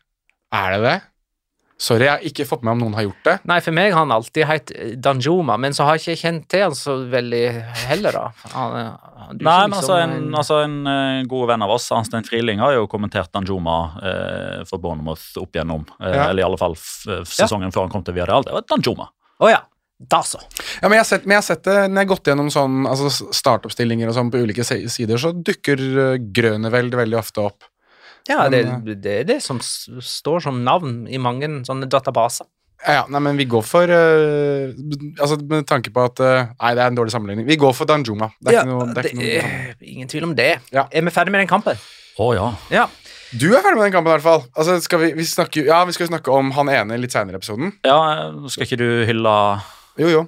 Er 0.55 0.77
det 0.77 0.81
det? 0.87 0.95
Sorry, 1.83 2.07
jeg 2.07 2.13
har 2.15 2.27
ikke 2.29 2.45
fått 2.47 2.63
med 2.63 2.77
om 2.77 2.83
noen 2.85 2.95
har 2.95 3.07
gjort 3.09 3.25
det. 3.27 3.33
Nei, 3.51 3.57
for 3.65 3.75
meg 3.75 3.91
har 3.91 4.05
han 4.05 4.13
alltid 4.15 4.47
hett 4.47 4.73
Danjuma, 5.03 5.57
men 5.59 5.75
så 5.75 5.89
har 5.89 5.99
jeg 5.99 6.05
ikke 6.15 6.21
kjent 6.21 6.45
til 6.53 6.63
han 6.69 6.77
så 6.79 6.95
veldig 7.11 7.41
heller, 7.89 8.15
da. 8.15 8.51
Han, 8.53 8.77
han, 8.77 9.41
du 9.41 9.43
Nei, 9.43 9.57
men 9.67 9.75
liksom 9.75 9.81
altså 9.81 9.97
en, 9.99 10.15
altså 10.39 10.61
en 10.63 10.77
uh, 10.87 11.25
god 11.33 11.51
venn 11.51 11.67
av 11.67 11.75
oss, 11.75 11.89
Arnstein 11.97 12.29
Friling, 12.29 12.63
har 12.63 12.77
jo 12.77 12.87
kommentert 12.91 13.33
Danjuma 13.35 13.77
uh, 13.99 14.63
for 14.69 14.79
Bournemouth 14.83 15.27
opp 15.43 15.59
igjennom. 15.59 15.83
uh, 15.99 16.07
Ja. 16.13 16.29
Eller 16.29 16.45
i 16.45 16.47
alle 16.47 16.61
fall 16.61 16.79
f 16.79 17.35
sesongen 17.35 17.75
før 17.75 17.89
han 17.89 17.93
kom 17.97 18.07
til 18.07 18.15
Villarreal. 18.15 18.47
Det 18.47 18.55
var 18.61 18.69
Danjuma. 18.77 19.11
Å 19.43 19.51
ja. 19.51 19.61
Da 20.03 20.19
så. 20.27 20.39
Ja, 20.81 20.89
men 20.89 20.97
jeg 20.97 21.03
har 21.05 21.07
sett, 21.07 21.27
men 21.27 21.37
jeg 21.37 21.43
har 21.43 21.47
sett 21.47 21.67
det 21.67 21.75
når 21.87 22.01
jeg 22.01 22.07
har 22.07 22.09
gått 22.11 22.31
gjennom 22.31 22.49
sånn, 22.51 22.81
altså 22.91 23.11
startoppstillinger 23.39 24.11
og 24.11 24.17
sånn 24.17 24.33
på 24.35 24.41
ulike 24.43 24.65
sider, 24.67 25.19
så 25.19 25.31
dukker 25.35 25.83
uh, 25.99 26.17
Grøneveld 26.35 26.95
veldig 26.99 27.19
ofte 27.21 27.45
opp. 27.45 27.69
Ja, 28.31 28.49
det, 28.53 28.65
Men, 28.69 29.01
det 29.03 29.15
er 29.21 29.29
det 29.29 29.39
som 29.43 29.59
står 29.63 30.45
som 30.45 30.61
navn 30.67 31.07
i 31.11 31.21
mange 31.23 31.49
sånne 31.67 31.89
databaser. 31.91 32.47
Ja, 32.83 32.95
ja, 32.97 33.03
nei, 33.15 33.21
men 33.23 33.39
vi 33.39 33.45
går 33.47 33.63
for 33.63 33.87
uh, 33.87 34.73
Altså 35.23 35.37
med 35.39 35.69
tanke 35.71 35.93
på 35.95 36.03
at 36.03 36.19
uh, 36.19 36.49
Nei, 36.51 36.73
det 36.75 36.83
er 36.83 36.89
en 36.91 36.97
dårlig 36.99 37.13
sammenligning. 37.15 37.47
Vi 37.47 37.55
går 37.63 37.77
for 37.79 37.87
Danjuma. 37.87 38.33
Det 38.43 38.51
er 38.51 38.57
Ja, 38.57 38.65
ikke 38.65 38.73
noe, 38.73 38.87
det 38.89 38.97
er 38.99 39.07
det 39.07 39.13
ikke 39.13 39.21
noe 39.21 39.35
er 39.43 39.93
ingen 39.93 40.11
tvil 40.11 40.27
om 40.27 40.33
det. 40.39 40.49
Ja. 40.75 40.89
Er 40.91 41.07
vi 41.07 41.15
ferdig 41.15 41.35
med 41.35 41.45
den 41.45 41.51
kampen? 41.51 41.79
Å 42.19 42.27
ja. 42.35 42.49
Ja. 42.75 42.89
Du 43.33 43.47
er 43.55 43.63
ferdig 43.63 43.79
med 43.79 43.87
den 43.87 43.95
kampen, 43.95 44.11
i 44.11 44.17
hvert 44.17 44.27
fall. 44.27 44.43
Altså, 44.59 44.81
skal 44.85 45.01
vi, 45.01 45.13
vi 45.17 45.25
snakke, 45.25 45.63
ja, 45.69 45.79
vi 45.89 45.95
skal 45.97 46.11
snakke 46.11 46.35
om 46.35 46.51
han 46.59 46.73
ene 46.75 46.99
litt 47.01 47.15
seinere 47.15 47.39
i 47.39 47.41
episoden. 47.41 47.71
Ja, 47.87 48.01
nå 48.35 48.51
skal 48.53 48.67
ikke 48.67 48.81
du 48.83 48.89
hylle 49.09 49.37
Jo, 50.01 50.09
jo. 50.09 50.23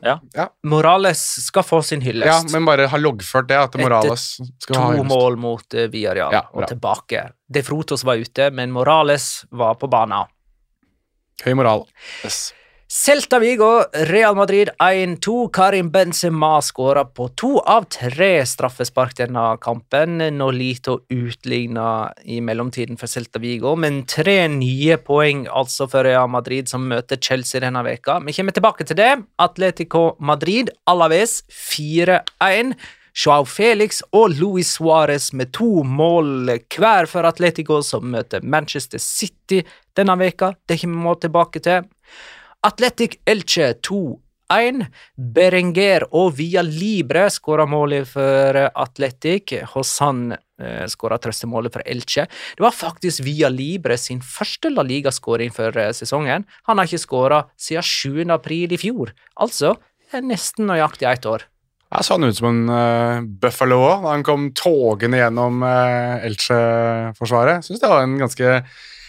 Morales 0.69 1.21
skal 1.47 1.65
få 1.65 1.81
sin 1.83 2.03
hyllest. 2.05 2.29
Ja, 2.29 2.53
men 2.53 2.67
bare 2.69 2.89
ha 2.91 2.99
loggført 3.01 3.49
det, 3.49 3.57
at 3.57 3.79
Morales 3.81 4.27
skal 4.61 4.77
ha 4.77 4.91
to 4.99 5.07
mål 5.09 5.39
mot 5.41 5.77
uh, 5.77 5.87
Villarreal 5.93 6.35
Ja, 6.37 6.43
og 6.53 6.67
tilbake. 6.69 7.31
De 7.49 7.63
Frotos 7.65 8.05
var 8.05 8.21
ute, 8.21 8.51
men 8.53 8.75
Morales 8.75 9.47
var 9.51 9.79
på 9.81 9.89
banen. 9.89 10.29
Høy 11.45 11.55
moral. 11.57 11.89
Yes. 12.25 12.53
Celta 12.95 13.41
Vigo, 13.41 13.83
Real 13.93 14.37
Madrid 14.37 14.69
1-2. 14.79 15.49
Karim 15.53 15.91
Benzema 15.91 16.63
skåra 16.63 17.05
på 17.05 17.27
to 17.29 17.57
av 17.59 17.89
tre 17.91 18.47
straffespark 18.47 19.17
denne 19.19 19.57
kampen. 19.59 20.21
Nolito 20.39 21.01
utligna 21.11 22.13
i 22.23 22.39
mellomtiden 22.41 22.95
for 22.97 23.11
Celta 23.11 23.41
Vigo, 23.43 23.73
men 23.75 24.05
tre 24.07 24.37
nye 24.47 24.95
poeng 25.03 25.43
altså 25.51 25.89
for 25.91 26.07
Real 26.07 26.31
Madrid, 26.31 26.71
som 26.71 26.87
møter 26.87 27.19
Chelsea 27.19 27.65
denne 27.65 27.83
veka. 27.83 28.21
Vi 28.29 28.37
kommer 28.37 28.55
tilbake 28.55 28.87
til 28.87 29.01
det. 29.01 29.11
Atletico 29.43 30.05
Madrid, 30.23 30.71
Alaves 30.87 31.41
4-1. 31.51 32.77
Joao 33.25 33.43
Felix 33.47 34.05
og 34.15 34.39
Luis 34.39 34.71
Suárez 34.79 35.33
med 35.35 35.51
to 35.59 35.83
mål 35.83 36.47
hver 36.79 37.11
for 37.11 37.27
Atletico, 37.27 37.83
som 37.83 38.07
møter 38.15 38.47
Manchester 38.47 39.03
City 39.03 39.65
denne 39.99 40.15
veka. 40.23 40.55
Det 40.63 40.79
kommer 40.87 41.19
vi 41.19 41.27
tilbake 41.27 41.67
til. 41.67 41.91
Atletic 42.65 43.19
Elche 43.29 43.75
2-1. 43.85 44.87
Berenger 45.37 46.07
og 46.17 46.31
Via 46.39 46.63
Libre 46.65 47.27
skåra 47.33 47.67
målet 47.69 48.09
for 48.09 48.57
Atletic. 48.71 49.53
Hosan 49.75 50.31
eh, 50.33 50.85
skåra 50.89 51.19
trøstemålet 51.21 51.75
for 51.75 51.85
Elche. 51.85 52.25
Det 52.57 52.65
var 52.65 52.73
faktisk 52.73 53.25
Via 53.27 53.51
Libre 53.53 53.99
sin 54.01 54.23
første 54.25 54.73
La 54.73 54.85
Liga-skåring 54.87 55.53
for 55.53 55.77
eh, 55.77 55.93
sesongen. 55.93 56.47
Han 56.65 56.81
har 56.81 56.89
ikke 56.89 57.03
skåra 57.05 57.43
siden 57.61 57.85
7. 57.85 58.33
april 58.33 58.73
i 58.73 58.81
fjor, 58.81 59.13
altså 59.37 59.75
eh, 60.13 60.25
nesten 60.25 60.71
nøyaktig 60.71 61.11
ett 61.11 61.29
år. 61.29 61.45
Jeg 61.95 62.09
så 62.09 62.17
han 62.17 62.27
ut 62.27 62.35
som 62.35 62.49
en 62.49 62.71
uh, 62.73 63.27
Buffalo 63.39 63.77
òg, 63.85 64.01
da 64.03 64.15
han 64.17 64.25
kom 64.27 64.49
togende 64.57 65.21
gjennom 65.21 65.61
uh, 65.63 66.25
Elche-forsvaret. 66.27 67.63
Syns 67.63 67.85
det 67.85 67.91
var 67.93 68.03
en 68.03 68.17
ganske 68.19 68.57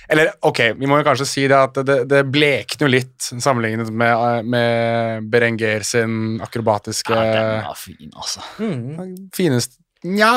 Eller 0.10 0.34
ok, 0.46 0.60
vi 0.80 0.90
må 0.90 1.00
jo 1.00 1.06
kanskje 1.08 1.28
si 1.30 1.46
det 1.50 1.58
at 1.58 1.80
det, 1.88 1.98
det 2.10 2.22
blekner 2.30 2.88
jo 2.88 2.92
litt 2.94 3.30
sammenlignet 3.32 3.90
med, 3.90 4.46
med 4.52 5.32
Berenger 5.32 5.86
sin 5.88 6.38
akrobatiske 6.44 7.16
Ja, 7.16 7.32
den 7.34 7.66
var 7.66 7.80
fin, 7.80 8.12
altså. 8.14 8.44
Mm. 8.62 9.16
finest, 9.36 9.80
ja, 10.06 10.36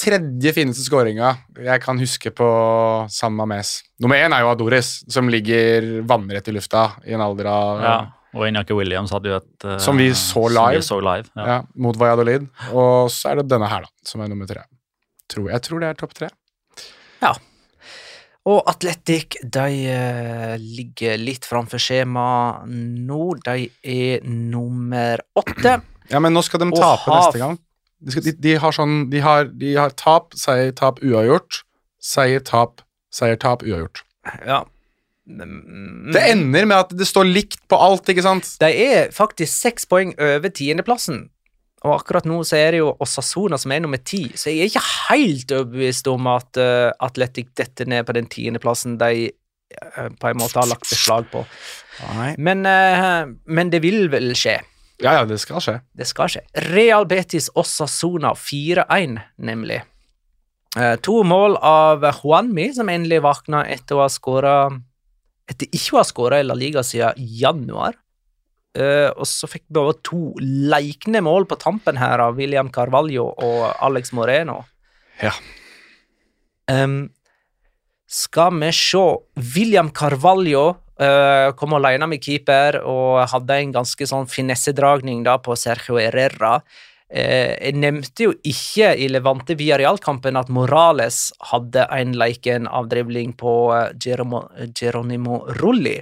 tredje 0.00 0.52
fineste 0.52 0.84
skåringa 0.84 1.32
jeg 1.64 1.82
kan 1.84 2.00
huske 2.00 2.32
på 2.36 2.48
San 3.12 3.36
Mames. 3.38 3.78
Nummer 4.02 4.20
én 4.20 4.34
er 4.36 4.44
jo 4.44 4.52
Adoris, 4.52 4.98
som 5.12 5.30
ligger 5.32 6.02
vannrett 6.08 6.52
i 6.52 6.56
lufta 6.56 6.90
i 7.06 7.16
en 7.16 7.24
alder 7.24 7.50
av 7.52 7.82
Ja. 7.86 7.96
Og 8.36 8.44
Inyaki 8.50 8.74
Williams 8.76 9.14
hadde 9.14 9.30
jo 9.30 9.36
et 9.38 9.64
uh, 9.64 9.78
Som 9.80 9.96
vi 9.96 10.10
så 10.12 10.42
live. 10.52 10.76
vi 10.76 10.84
så 10.84 10.98
live 11.00 11.24
ja. 11.38 11.44
ja, 11.48 11.58
mot 11.80 11.96
Valladolid. 11.96 12.44
Og 12.76 13.08
så 13.08 13.30
er 13.30 13.40
det 13.40 13.46
denne 13.48 13.70
her, 13.70 13.86
da, 13.86 13.92
som 14.04 14.20
er 14.20 14.28
nummer 14.28 14.48
tre. 14.50 14.66
Tror, 15.32 15.48
jeg 15.54 15.64
tror 15.64 15.80
det 15.80 15.88
er 15.88 15.96
topp 16.02 16.12
tre. 16.18 16.28
Og 18.46 18.62
Atletic 18.70 19.40
de 19.42 19.66
eh, 19.90 20.54
ligger 20.62 21.18
litt 21.18 21.46
framfor 21.48 21.82
skjema 21.82 22.26
nå. 22.70 23.22
De 23.42 23.66
er 23.82 24.26
nummer 24.26 25.22
åtte. 25.38 25.80
Ja, 26.06 26.20
men 26.22 26.36
nå 26.36 26.38
skal 26.46 26.60
de 26.62 26.68
tape 26.70 27.02
har... 27.10 27.16
neste 27.18 27.40
gang. 27.40 27.56
De, 27.98 28.12
skal, 28.14 28.22
de, 28.22 28.32
de 28.38 28.52
har 28.62 28.74
sånn 28.76 29.08
De 29.10 29.18
har, 29.24 29.48
de 29.58 29.72
har 29.74 29.90
tap, 29.98 30.36
seier, 30.38 30.70
tap, 30.78 31.00
uavgjort. 31.02 31.64
Seier, 31.98 32.44
tap, 32.46 32.84
seier, 33.10 33.34
tap, 33.42 33.64
uavgjort. 33.66 34.04
Ja. 34.46 34.60
Mm, 35.26 36.12
Det 36.14 36.22
ender 36.30 36.68
med 36.70 36.76
at 36.78 36.94
det 36.94 37.08
står 37.10 37.26
likt 37.26 37.58
på 37.66 37.78
alt, 37.82 38.06
ikke 38.12 38.22
sant? 38.22 38.52
De 38.62 38.70
er 38.70 39.10
faktisk 39.16 39.50
seks 39.50 39.88
poeng 39.90 40.14
over 40.14 40.52
tiendeplassen. 40.54 41.24
Og 41.84 41.92
akkurat 41.98 42.24
nå 42.26 42.40
så 42.46 42.56
er 42.58 42.74
det 42.74 42.80
jo 42.80 42.94
Osasona 43.04 43.58
som 43.60 43.74
er 43.74 43.82
nummer 43.84 44.00
ti, 44.00 44.24
så 44.34 44.50
jeg 44.50 44.64
er 44.64 44.70
ikke 44.70 44.86
helt 45.10 45.52
overbevist 45.52 46.08
om 46.10 46.30
at 46.32 46.60
uh, 46.60 46.88
Atletic 47.04 47.52
detter 47.58 47.90
ned 47.90 48.06
på 48.08 48.16
den 48.16 48.30
tiendeplassen 48.32 48.96
de 49.02 49.28
uh, 49.28 50.08
på 50.16 50.30
en 50.30 50.40
måte 50.40 50.58
har 50.58 50.70
lagt 50.70 50.88
beslag 50.88 51.28
på. 51.30 51.44
Men, 52.40 52.64
uh, 52.64 53.28
men 53.44 53.70
det 53.74 53.82
vil 53.84 54.08
vel 54.12 54.32
skje. 54.38 54.56
Ja, 55.04 55.18
ja, 55.18 55.26
det 55.28 55.36
skal 55.42 55.60
skje. 55.60 55.76
Det 55.92 56.08
skal 56.08 56.32
skje. 56.32 56.42
Real 56.72 57.04
Betis 57.08 57.50
Osasona 57.54 58.32
4-1, 58.40 59.20
nemlig. 59.44 59.82
Eh, 60.76 60.96
to 61.00 61.22
mål 61.24 61.56
av 61.64 62.04
Juanmi, 62.04 62.68
som 62.76 62.90
endelig 62.92 63.22
våkna 63.24 63.62
etter 63.72 63.96
å 63.96 64.04
ha 64.04 64.10
skåra 64.12 64.56
Etter 65.46 65.68
ikke 65.70 65.94
å 65.94 66.00
ha 66.00 66.04
skåra 66.04 66.38
i 66.42 66.44
La 66.44 66.56
Liga 66.58 66.82
siden 66.82 67.14
januar. 67.16 67.94
Eh, 68.76 69.10
og 69.16 69.24
så 69.28 69.48
fikk 69.48 69.64
vi 69.70 69.80
over 69.80 69.96
to 70.04 70.20
leikende 70.40 71.22
mål 71.24 71.48
på 71.48 71.58
tampen 71.60 71.96
her 72.00 72.20
av 72.20 72.36
William 72.36 72.68
Carvalho 72.72 73.30
og 73.32 73.62
Alex 73.84 74.12
Moreno. 74.16 74.60
Ja. 75.22 75.32
Um, 76.68 77.06
skal 78.06 78.52
vi 78.60 78.72
se 78.74 79.04
William 79.54 79.88
Carvalho 79.94 80.66
uh, 81.00 81.52
kom 81.56 81.76
alene 81.78 82.08
med 82.10 82.22
keeper 82.22 82.80
og 82.82 83.22
hadde 83.32 83.60
en 83.62 83.72
ganske 83.78 84.08
sånn 84.08 84.28
finessedragning 84.30 85.24
da 85.26 85.38
på 85.42 85.56
Sergio 85.58 85.96
Herrera. 86.00 86.58
Eh, 87.06 87.54
jeg 87.62 87.78
nevnte 87.78 88.26
jo 88.26 88.32
ikke 88.42 88.90
i 88.98 89.06
Levante 89.06 89.54
Villarreal-kampen 89.58 90.38
at 90.40 90.50
Morales 90.50 91.30
hadde 91.52 91.84
en 91.94 92.16
leiken 92.18 92.66
avdribling 92.66 93.36
på 93.38 93.52
Geronimo 94.02 95.44
Rulli. 95.60 96.00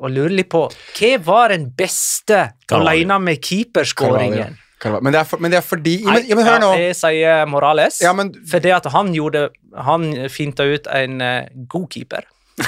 Og 0.00 0.12
lurer 0.14 0.32
litt 0.32 0.48
på 0.52 0.64
hva 0.70 1.12
var 1.24 1.52
den 1.52 1.68
beste 1.76 2.42
alene 2.72 3.20
med 3.22 3.40
keeperskåringen? 3.44 4.58
Men, 4.80 5.12
det 5.12 5.18
er 5.20 5.26
for, 5.28 5.42
men 5.44 5.52
det 5.52 5.58
er 5.58 5.64
fordi 5.66 5.98
men, 6.06 6.22
ja, 6.24 6.36
men 6.38 6.46
hør 6.46 6.60
nå. 6.62 6.68
Jeg 6.80 6.96
sier 6.96 7.42
Morales. 7.50 7.98
Ja, 8.00 8.14
men 8.16 8.32
Fordi 8.48 8.70
at 8.72 8.86
han 8.94 9.10
gjorde 9.12 9.50
Han 9.84 10.06
finta 10.32 10.64
ut 10.64 10.88
en 10.88 11.20
uh, 11.20 11.48
god 11.68 11.90
keeper. 11.92 12.28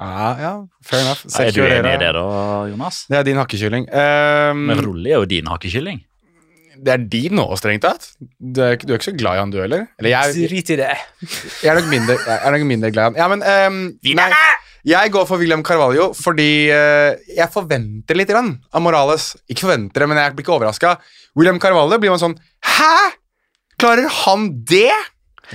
Ja, 0.00 0.28
ja, 0.40 0.50
fair 0.80 1.02
enough. 1.04 1.26
Er 1.36 1.50
du 1.52 1.58
enig 1.60 1.90
i 1.92 1.98
det, 2.00 2.12
da, 2.16 2.22
Jonas? 2.70 3.02
Det 3.10 3.18
er 3.18 3.26
din 3.26 3.36
hakkekylling. 3.36 3.84
Um, 3.92 4.62
Men 4.70 4.80
Rulli 4.80 5.12
er 5.12 5.20
jo 5.20 5.26
din 5.28 5.50
hakkekylling. 5.50 5.98
det 6.80 6.94
er 6.94 7.02
din 7.12 7.34
nå, 7.36 7.44
strengt 7.60 7.84
tatt. 7.84 8.06
Du 8.40 8.62
er, 8.64 8.78
du 8.80 8.94
er 8.94 8.96
ikke 8.96 9.10
så 9.10 9.16
glad 9.20 9.36
i 9.36 9.42
han, 9.42 9.52
du 9.52 9.58
heller? 9.60 9.84
Drit 10.00 10.72
i 10.72 10.78
det. 10.80 10.88
jeg, 10.88 11.68
er 11.68 11.76
nok 11.82 11.90
mindre, 11.92 12.16
jeg 12.16 12.40
er 12.40 12.56
nok 12.56 12.64
mindre 12.70 12.90
glad 12.94 13.02
i 13.02 13.10
han. 13.10 13.20
Ja, 13.20 13.28
men 13.28 13.44
um, 13.44 13.82
nei, 14.16 14.30
Jeg 14.86 15.12
går 15.12 15.26
for 15.28 15.40
William 15.40 15.62
Carvalho 15.66 16.10
fordi 16.16 16.70
eh, 16.72 17.18
jeg 17.36 17.52
forventer 17.52 18.16
litt 18.16 18.30
grann 18.32 18.54
av 18.72 18.84
Morales. 18.84 19.34
Ikke 19.50 19.66
forventer 19.66 20.04
det, 20.04 20.08
men 20.08 20.20
jeg 20.20 20.36
blir 20.36 20.46
ikke 20.46 20.56
overraska. 20.56 20.94
William 21.36 21.60
Carvalho 21.60 21.98
blir 22.00 22.14
man 22.14 22.22
sånn 22.22 22.38
Hæ?! 22.64 22.94
Klarer 23.80 24.08
han 24.24 24.50
det?! 24.68 24.92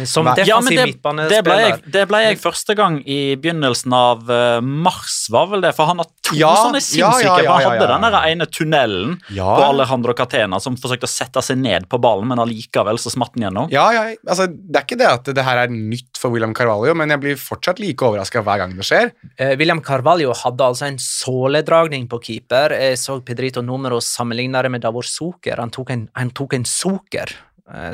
Som 0.04 0.28
defensiv 0.28 0.50
Ja, 0.50 0.60
men 0.62 0.76
det, 0.76 0.86
midtbanespiller. 0.90 1.30
det, 1.32 1.44
ble 1.48 1.58
jeg, 1.62 1.94
det 1.94 2.04
ble 2.10 2.22
jeg 2.26 2.40
første 2.42 2.76
gang 2.78 2.98
i 3.08 3.20
begynnelsen 3.40 3.94
av 3.96 4.32
eh, 4.32 4.60
mars, 4.62 5.26
var 5.32 5.48
vel 5.54 5.64
det? 5.64 5.72
For 5.78 5.88
han 5.90 6.02
har 6.04 6.10
to 6.26 6.36
Ja, 6.36 6.52
sånne 6.66 6.82
ja, 6.82 6.86
sinnssyke 6.88 7.24
ja, 7.24 7.38
ja, 7.46 7.54
Han 7.54 7.64
ja, 7.64 7.70
hadde 7.70 7.86
ja. 7.86 7.92
den 7.94 8.06
der 8.08 8.18
ene 8.32 8.48
tunnelen 8.52 9.16
Ja. 9.36 9.48
på 9.56 9.70
Alejandro 9.70 10.16
Catena 10.18 10.60
som 10.64 10.76
forsøkte 10.80 11.08
å 11.08 11.12
sette 11.12 11.44
seg 11.46 11.62
ned 11.62 11.88
på 11.92 12.00
ballen, 12.02 12.28
men 12.32 12.42
allikevel 12.44 13.00
så 13.02 13.14
smatt 13.14 13.34
den 13.38 13.48
gjennom. 13.48 13.72
Ja, 13.74 13.88
ja, 13.96 14.06
altså, 14.28 14.48
Det 14.52 14.82
er 14.82 14.88
ikke 14.88 15.00
det 15.00 15.10
at 15.12 15.32
det 15.38 15.46
her 15.48 15.64
er 15.64 15.74
nytt 15.74 16.20
for 16.20 16.34
William 16.36 16.54
Carvalho, 16.58 16.94
men 16.98 17.14
jeg 17.14 17.24
blir 17.24 17.40
fortsatt 17.40 17.80
like 17.80 18.04
overraska 18.06 18.44
hver 18.46 18.64
gang 18.64 18.76
det 18.76 18.86
skjer. 18.88 19.12
Eh, 19.38 19.56
William 19.60 19.82
Carvalho 19.86 20.34
hadde 20.36 20.68
altså 20.68 20.90
en 20.90 21.00
såledragning 21.02 22.10
på 22.12 22.20
keeper. 22.24 22.76
Jeg 22.76 23.00
så 23.02 23.20
Pedrito 23.26 23.64
Numero 23.66 24.02
sammenligne 24.04 24.62
det 24.66 24.72
med 24.72 24.84
Davor 24.86 25.08
Zucker. 25.08 25.62
Han 25.62 25.72
tok 25.74 25.92
en, 25.96 26.08
han 26.16 26.32
tok 26.36 26.54
en 26.58 26.66
eh, 26.66 27.36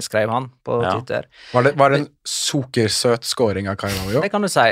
skrev 0.03 0.29
han 0.29 0.49
på 0.65 0.81
Ja. 0.83 0.93
Twitter. 0.97 1.27
Var 1.53 1.63
det, 1.63 1.71
var 1.79 1.93
det 1.93 2.01
en 2.01 2.07
sukkersøt 2.27 3.23
scoring 3.23 3.69
av 3.71 3.77
Carvalho? 3.79 4.21
Det 4.21 4.31
kan 4.33 4.43
du 4.43 4.49
si. 4.51 4.67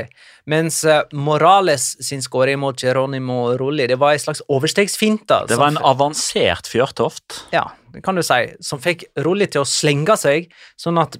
Mens 0.50 0.84
eh, 0.84 1.02
Morales 1.12 1.96
sin 2.04 2.22
skåring 2.22 2.58
mot 2.58 2.82
Geronimo 2.82 3.56
Rulli, 3.56 3.86
det 3.86 3.96
var 4.00 4.12
en 4.12 4.22
slags 4.22 4.42
overstegsfinte. 4.48 5.44
Det 5.48 5.58
var 5.60 5.72
en 5.72 5.82
avansert 5.84 6.68
fjørtoft. 6.70 7.44
Ja, 7.54 7.70
det 7.94 8.02
kan 8.04 8.18
du 8.18 8.24
si. 8.26 8.40
Som 8.64 8.82
fikk 8.82 9.04
Rulli 9.24 9.48
til 9.50 9.64
å 9.64 9.68
slenge 9.68 10.16
seg, 10.20 10.50
sånn 10.80 11.00
at 11.00 11.18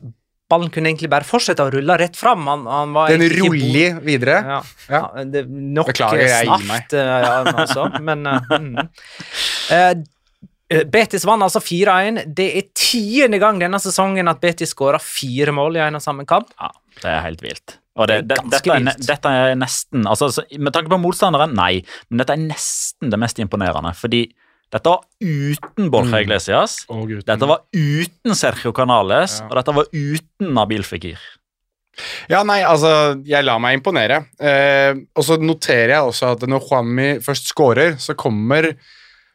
ballen 0.51 0.71
kunne 0.75 0.90
egentlig 0.90 1.11
bare 1.12 1.27
fortsette 1.27 1.62
å 1.62 1.71
rulle 1.71 1.97
rett 2.01 2.16
fram. 2.19 2.47
Han, 2.51 2.64
han 2.66 2.95
var 2.97 3.12
Den 3.12 3.29
ruller 3.31 4.01
videre. 4.03 4.40
Ja. 4.43 4.62
Ja. 4.88 5.03
ja. 5.14 5.27
det, 5.31 5.45
nok 5.49 5.93
Beklager, 5.93 6.27
jeg 6.27 6.49
gir 6.49 6.64
snart, 6.66 6.97
eh, 6.97 7.12
ja, 7.27 7.37
altså, 7.55 7.87
men 8.03 8.27
eh, 8.27 8.57
mm. 8.57 8.81
Eh, 10.71 10.85
Betis 10.87 11.25
vant 11.27 11.43
altså 11.43 11.59
4-1. 11.63 12.23
Det 12.37 12.49
er 12.61 12.69
tiende 12.79 13.41
gang 13.43 13.59
denne 13.63 13.81
sesongen 13.83 14.31
at 14.31 14.41
Betis 14.43 14.71
skåra 14.75 15.01
fire 15.03 15.51
mål 15.57 15.77
i 15.81 15.83
en 15.89 15.99
og 15.99 16.05
samme 16.05 16.27
kamp. 16.31 16.53
Ja, 16.61 16.71
det 17.03 17.11
er 17.11 17.25
helt 17.27 17.43
vilt. 17.43 17.77
Og 17.99 18.07
det, 18.07 18.21
Det 18.29 18.37
det, 18.39 18.39
er 18.39 18.53
dette, 18.55 18.77
er, 18.77 19.01
dette 19.09 19.31
er 19.35 19.57
nesten 19.59 20.07
altså, 20.07 20.29
Med 20.63 20.73
tanke 20.73 20.89
på 20.93 21.01
motstanderen, 21.03 21.53
nei, 21.59 21.83
men 22.09 22.23
dette 22.23 22.37
er 22.37 22.45
nesten 22.45 23.11
det 23.11 23.19
mest 23.19 23.41
imponerende. 23.43 23.91
Fordi 23.99 24.23
dette 24.71 24.87
var 24.93 25.03
uten 25.21 25.91
Borja 25.91 26.21
Iglesias, 26.23 26.85
Å, 26.87 27.01
Uten. 27.03 27.25
dette 27.27 27.49
var 27.51 27.65
uten 27.75 28.37
Sergio 28.39 28.71
Canales, 28.73 29.41
Ja. 29.41 29.49
og 29.51 29.57
dette 29.59 29.75
var 29.75 29.91
uten 29.91 30.55
Nabil 30.55 30.87
Fikir. 30.87 31.19
Ja, 32.31 32.45
nei, 32.47 32.61
altså, 32.63 33.19
jeg 33.27 33.45
lar 33.45 33.59
meg 33.61 33.75
imponere. 33.81 34.23
Eh, 34.39 34.95
og 35.19 35.27
så 35.27 35.37
noterer 35.43 35.97
jeg 35.97 36.07
også 36.13 36.31
at 36.37 36.47
når 36.49 36.63
Juanmi 36.71 37.09
først 37.21 37.51
scorer, 37.51 37.97
så 37.99 38.15
kommer 38.15 38.71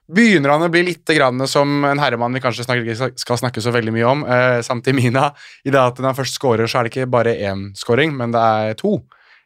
Begynner 0.06 0.54
han 0.54 0.66
å 0.68 0.70
bli 0.70 0.84
litt 0.86 1.10
grann 1.18 1.42
som 1.50 1.86
en 1.88 2.02
herremann 2.02 2.36
vi 2.38 2.42
kanskje 2.44 2.68
snakker, 2.68 3.16
skal 3.18 3.40
snakke 3.42 3.64
så 3.64 3.74
veldig 3.74 3.94
mye 3.96 4.10
om, 4.10 4.26
eh, 4.30 4.62
samt 4.62 4.88
i 4.88 4.94
Mina, 4.94 5.32
i 5.66 5.74
det 5.74 5.82
at 5.82 5.98
når 5.98 6.12
han 6.12 6.20
først 6.20 6.38
scorer, 6.38 6.70
så 6.70 6.80
er 6.80 6.84
det 6.86 6.94
ikke 6.94 7.10
bare 7.10 7.34
én 7.34 7.72
scoring, 7.78 8.14
men 8.16 8.36
det 8.36 8.42
er 8.42 8.78
to. 8.78 9.00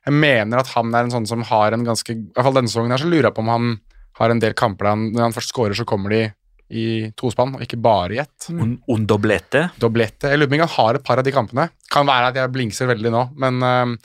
Jeg 0.05 0.13
mener 0.13 0.59
at 0.59 0.67
han 0.75 0.91
er 0.95 1.05
en 1.05 1.13
sånn 1.13 1.27
som 1.27 1.43
har 1.43 1.71
en 1.75 1.85
ganske 1.85 2.11
I 2.11 2.33
hvert 2.33 2.43
fall 2.43 2.53
denne 2.59 2.71
sesongen 2.71 2.91
her, 2.91 2.99
så 2.99 3.07
lurer 3.07 3.29
jeg 3.29 3.35
på 3.37 3.45
om 3.45 3.53
han 3.53 3.79
har 4.19 4.33
en 4.33 4.39
del 4.39 4.53
kamper 4.53 4.85
der 4.85 4.95
han, 4.95 5.11
når 5.13 5.21
han 5.27 5.35
først 5.37 5.53
scorer, 5.53 5.75
så 5.77 5.87
kommer 5.87 6.09
de 6.09 6.33
i 6.69 7.09
tospann, 7.17 7.55
og 7.55 7.63
ikke 7.65 7.79
bare 7.81 8.13
i 8.13 8.19
ett. 8.21 8.49
Un, 8.51 8.75
un 8.91 9.05
doblete. 9.09 9.69
Doblete. 9.81 10.29
Jeg 10.29 10.37
lurer 10.37 10.51
på 10.51 10.59
om 10.59 10.65
han 10.65 10.75
har 10.75 10.99
et 10.99 11.05
par 11.05 11.21
av 11.21 11.25
de 11.25 11.33
kampene. 11.33 11.69
Kan 11.89 12.05
være 12.09 12.29
at 12.29 12.37
jeg 12.37 12.53
blingser 12.53 12.91
veldig 12.91 13.13
nå, 13.13 13.23
men 13.41 13.63
øhm, 13.65 13.95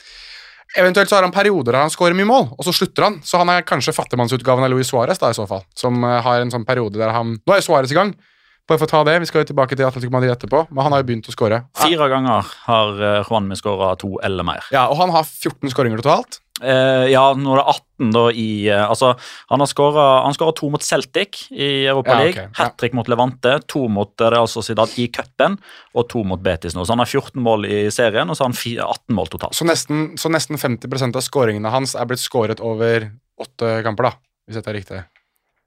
Eventuelt 0.74 1.10
så 1.10 1.18
har 1.18 1.22
han 1.22 1.34
perioder 1.34 1.70
der 1.70 1.84
han 1.84 1.92
scorer 1.92 2.16
mye 2.18 2.26
mål, 2.26 2.48
og 2.58 2.66
så 2.66 2.72
slutter 2.74 3.06
han. 3.06 3.18
Så 3.22 3.38
han 3.38 3.50
er 3.52 3.66
kanskje 3.66 3.94
fattigmannsutgaven 3.94 4.66
av 4.66 4.72
Luis 4.72 4.90
Suárez, 4.90 5.20
da, 5.22 5.30
i 5.30 5.36
så 5.36 5.46
fall. 5.46 5.62
Som 5.78 6.02
øh, 6.02 6.20
har 6.24 6.42
en 6.42 6.50
sånn 6.50 6.66
periode 6.66 6.98
der 6.98 7.14
han 7.14 7.36
Nå 7.38 7.54
er 7.54 7.62
Suárez 7.62 7.94
i 7.94 7.98
gang. 7.98 8.14
Bare 8.64 8.80
for 8.80 8.88
å 8.88 8.90
ta 8.90 9.02
det, 9.04 9.18
Vi 9.20 9.28
skal 9.28 9.42
jo 9.42 9.50
tilbake 9.52 9.76
til 9.76 9.84
Atletico 9.84 10.12
Madrid 10.14 10.32
etterpå, 10.32 10.64
men 10.70 10.86
han 10.86 10.94
har 10.96 11.02
jo 11.02 11.08
begynt 11.10 11.28
å 11.28 11.34
score. 11.34 11.60
Fire 11.76 12.08
ganger 12.08 12.48
har 12.64 13.02
uh, 13.02 13.26
Juanmi 13.28 13.58
skåra 13.60 13.92
to 14.00 14.14
eller 14.24 14.46
mer. 14.46 14.64
Ja, 14.72 14.86
og 14.88 14.96
han 15.02 15.12
har 15.12 15.26
14 15.28 15.68
skåringer 15.74 16.00
totalt. 16.00 16.40
Eh, 16.62 17.08
ja, 17.10 17.22
nå 17.34 17.50
er 17.50 17.58
det 17.58 17.64
18 17.72 18.10
da 18.14 18.20
i 18.30 18.44
uh, 18.70 18.84
Altså, 18.86 19.08
han 19.50 19.58
har 19.58 19.66
skåra 19.66 20.52
to 20.54 20.68
mot 20.70 20.84
Celtic 20.86 21.48
i 21.50 21.86
Europa 21.90 22.12
Ja, 22.14 22.18
League. 22.20 22.44
ja. 22.44 22.52
Hat 22.60 22.76
trick 22.78 22.94
mot 22.94 23.08
Levante, 23.10 23.56
to 23.66 23.88
mot 23.90 24.20
eh, 24.22 24.30
Real 24.30 24.46
Sociedad 24.46 24.92
i 25.02 25.08
cupen 25.10 25.56
og 25.98 26.06
to 26.12 26.22
mot 26.22 26.38
Betis 26.44 26.76
nå. 26.78 26.84
Så 26.86 26.94
han 26.94 27.02
har 27.02 27.10
14 27.10 27.42
mål 27.42 27.66
i 27.66 27.80
serien, 27.90 28.30
og 28.30 28.38
så 28.38 28.46
har 28.46 28.52
han 28.54 28.86
18 28.86 29.18
mål 29.18 29.32
totalt. 29.34 29.58
Så 29.58 29.66
nesten, 29.66 30.12
så 30.20 30.30
nesten 30.30 30.60
50% 30.60 31.18
av 31.18 31.26
skåringene 31.26 31.74
hans 31.74 31.96
er 31.98 32.06
blitt 32.06 32.22
skåret 32.22 32.62
over 32.62 33.10
åtte 33.42 33.74
kamper, 33.82 34.12
da. 34.12 34.14
Hvis 34.46 34.60
dette 34.60 34.70
er 34.70 34.78
riktig. 34.78 35.02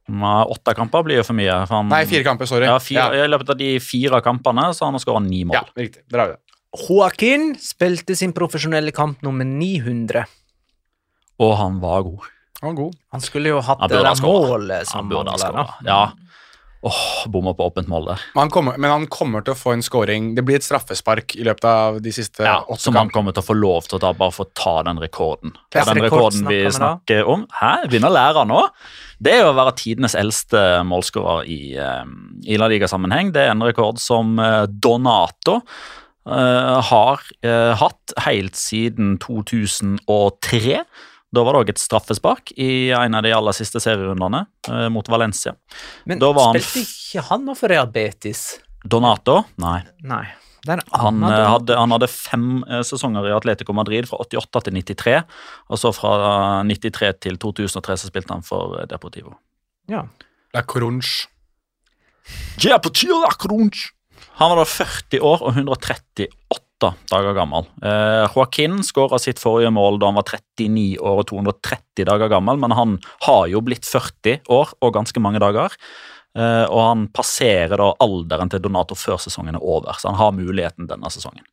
Nei, 0.08 0.40
Åtte 0.48 0.72
kamper 0.78 1.04
blir 1.04 1.20
jo 1.20 1.28
for 1.28 1.36
mye. 1.36 1.52
For 1.68 1.82
han, 1.82 1.90
Nei, 1.92 2.06
fire 2.08 2.24
kamper, 2.24 2.48
sorry. 2.48 2.68
Ja, 2.70 2.78
fire, 2.80 3.10
ja. 3.12 3.28
I 3.28 3.32
løpet 3.32 3.52
av 3.52 3.60
de 3.60 3.74
fire 3.84 4.22
kampene 4.24 4.70
så 4.72 4.86
har 4.86 4.96
han 4.96 5.04
skåra 5.04 5.20
ni 5.20 5.44
mål. 5.44 5.58
ja 5.60 5.66
riktig. 5.76 6.06
Der 6.08 6.24
har 6.24 6.30
vi 6.32 6.38
det. 6.38 6.44
Joaquin 6.78 7.50
spilte 7.60 8.16
sin 8.16 8.32
profesjonelle 8.36 8.94
kamp 8.96 9.20
nummer 9.26 9.48
900. 9.48 10.24
Og 11.44 11.58
han 11.60 11.82
var 11.84 12.06
god. 12.08 12.30
Han 12.62 12.72
var 12.72 12.80
god. 12.84 12.96
Han 13.14 13.22
skulle 13.22 13.54
jo 13.54 13.60
hatt 13.62 13.84
det 13.90 14.00
der 14.02 14.24
målet 14.26 14.90
som 14.90 15.04
Han 15.04 15.12
burde 15.12 15.36
ha 15.36 15.42
skåra. 15.42 15.68
Ja. 15.86 16.02
Åh, 16.82 17.28
Bomma 17.28 17.54
på 17.54 17.66
åpent 17.66 17.88
mål 17.90 18.06
der. 18.06 18.22
Men 18.34 18.42
han, 18.42 18.50
kommer, 18.50 18.78
men 18.78 18.92
han 18.92 19.08
kommer 19.10 19.42
til 19.42 19.56
å 19.56 19.58
få 19.58 19.74
en 19.74 19.84
scoring. 19.84 20.30
Det 20.38 20.44
blir 20.46 20.60
et 20.60 20.66
straffespark 20.66 21.34
i 21.36 21.46
løpet 21.48 21.66
av 21.68 21.98
de 22.06 22.14
siste 22.14 22.46
Ja, 22.46 22.60
åtte 22.70 22.86
som 22.86 22.98
han 23.00 23.10
kommer 23.14 23.34
til 23.34 23.42
å 23.42 23.48
få 23.48 23.56
lov 23.58 23.90
til 23.90 23.98
å 23.98 24.02
ta, 24.04 24.14
bare 24.18 24.36
for 24.36 24.46
å 24.46 24.54
ta 24.58 24.76
den 24.86 25.02
rekorden. 25.02 25.56
Hva 25.74 25.88
den 25.90 26.04
rekorden 26.06 26.46
vi 26.48 26.62
snakker 26.70 27.24
da? 27.24 27.34
om 27.34 27.48
Hæ, 27.58 27.74
begynner 27.90 28.14
å 28.14 28.18
lære 28.18 28.46
nå. 28.50 28.62
Det 29.18 29.34
er 29.34 29.42
jo 29.42 29.52
å 29.52 29.58
være 29.58 29.74
tidenes 29.80 30.14
eldste 30.18 30.64
målskårer 30.86 31.50
i, 31.50 31.62
eh, 31.82 32.04
i 32.46 32.62
La 32.62 32.70
Liga-sammenheng. 32.70 33.34
Det 33.34 33.48
er 33.48 33.56
en 33.56 33.66
rekord 33.66 33.98
som 34.02 34.38
eh, 34.38 34.64
Donato 34.70 35.58
uh, 36.30 36.78
har 36.86 37.24
uh, 37.42 37.74
hatt 37.82 38.18
helt 38.28 38.60
siden 38.60 39.16
2003. 39.24 40.84
Da 41.34 41.44
var 41.44 41.58
det 41.58 41.62
òg 41.66 41.70
et 41.74 41.82
straffespark 41.82 42.54
i 42.56 42.90
en 42.96 43.18
av 43.18 43.26
de 43.26 43.34
aller 43.36 43.56
siste 43.56 43.82
serierundene 43.84 44.46
eh, 44.70 44.88
mot 44.94 45.08
Valencia. 45.12 45.56
Men 46.08 46.22
Da 46.24 46.32
var 46.36 46.54
han 46.54 46.62
spilte 46.62 46.86
ikke 46.86 47.26
han 47.30 47.48
nå 47.48 47.56
for 47.60 47.72
Real 47.74 47.90
Betis? 47.92 48.46
Donato? 48.88 49.42
Nei. 49.60 49.82
Nei. 50.08 50.26
Det 50.68 50.80
Han, 51.00 51.22
eh, 51.24 51.46
hadde, 51.48 51.76
han 51.80 51.92
hadde 51.96 52.08
fem 52.12 52.64
eh, 52.68 52.82
sesonger 52.84 53.28
i 53.30 53.36
Atletico 53.36 53.76
Madrid, 53.76 54.08
fra 54.10 54.20
88 54.24 54.64
til 54.68 54.74
93. 54.80 55.18
Og 55.72 55.80
så 55.80 55.92
fra 55.96 56.14
eh, 56.62 56.68
93 56.68 57.14
til 57.28 57.38
2003 57.40 58.00
så 58.02 58.10
spilte 58.12 58.36
han 58.36 58.44
for 58.48 58.80
eh, 58.82 58.88
Deportivo. 58.90 59.36
ja. 59.92 60.06
La 60.56 60.64
Corunche. 60.64 61.28
Han 64.40 64.50
var 64.52 64.62
da 64.64 64.66
40 64.66 65.20
år 65.22 65.44
og 65.44 65.52
138 65.60 66.28
dager 66.82 67.34
gammel. 67.38 67.68
Eh, 67.82 68.26
Joaquin 68.34 68.82
skåra 68.86 69.20
sitt 69.22 69.40
forrige 69.42 69.72
mål 69.74 70.00
da 70.02 70.12
han 70.12 70.20
var 70.20 70.28
39 70.30 71.00
år 71.00 71.24
og 71.24 71.28
230 71.32 72.08
dager 72.10 72.32
gammel, 72.32 72.60
men 72.62 72.76
han 72.78 72.96
har 73.26 73.48
jo 73.52 73.64
blitt 73.66 73.88
40 73.88 74.46
år 74.54 74.76
og 74.82 74.96
ganske 74.96 75.24
mange 75.24 75.42
dager. 75.44 75.74
Eh, 76.38 76.66
og 76.70 76.82
han 76.84 77.06
passerer 77.14 77.80
da 77.80 77.92
alderen 78.04 78.52
til 78.52 78.62
Donato 78.62 78.98
før 78.98 79.22
sesongen 79.22 79.58
er 79.58 79.64
over, 79.64 79.98
så 79.98 80.12
han 80.12 80.20
har 80.20 80.36
muligheten 80.38 80.90
denne 80.90 81.12
sesongen. 81.14 81.46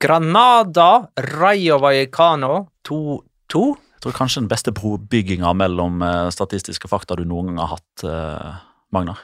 Granada, 0.00 1.08
Rayo 1.34 1.80
Vallecano 1.82 2.68
2-2. 2.86 3.64
Jeg 3.98 4.04
tror 4.04 4.14
kanskje 4.14 4.44
den 4.44 4.50
beste 4.50 4.72
brobygginga 4.72 5.50
mellom 5.58 6.02
eh, 6.06 6.28
statistiske 6.32 6.88
fakta 6.88 7.18
du 7.18 7.24
noen 7.26 7.50
gang 7.50 7.64
har 7.64 7.74
hatt, 7.74 8.06
eh, 8.06 8.60
Magnar. 8.94 9.20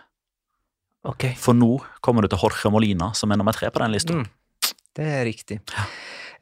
Okay. 1.05 1.37
For 1.39 1.57
nå 1.57 1.79
kommer 2.05 2.25
du 2.25 2.33
til 2.33 2.41
Jorge 2.41 2.73
Molina, 2.73 3.13
som 3.17 3.33
er 3.33 3.39
nummer 3.39 3.55
tre 3.57 3.71
på 3.71 3.81
den 3.81 3.93
lista. 3.95 4.17
Mm. 4.17 4.27
Det 4.97 5.09
er 5.21 5.25
riktig. 5.27 5.61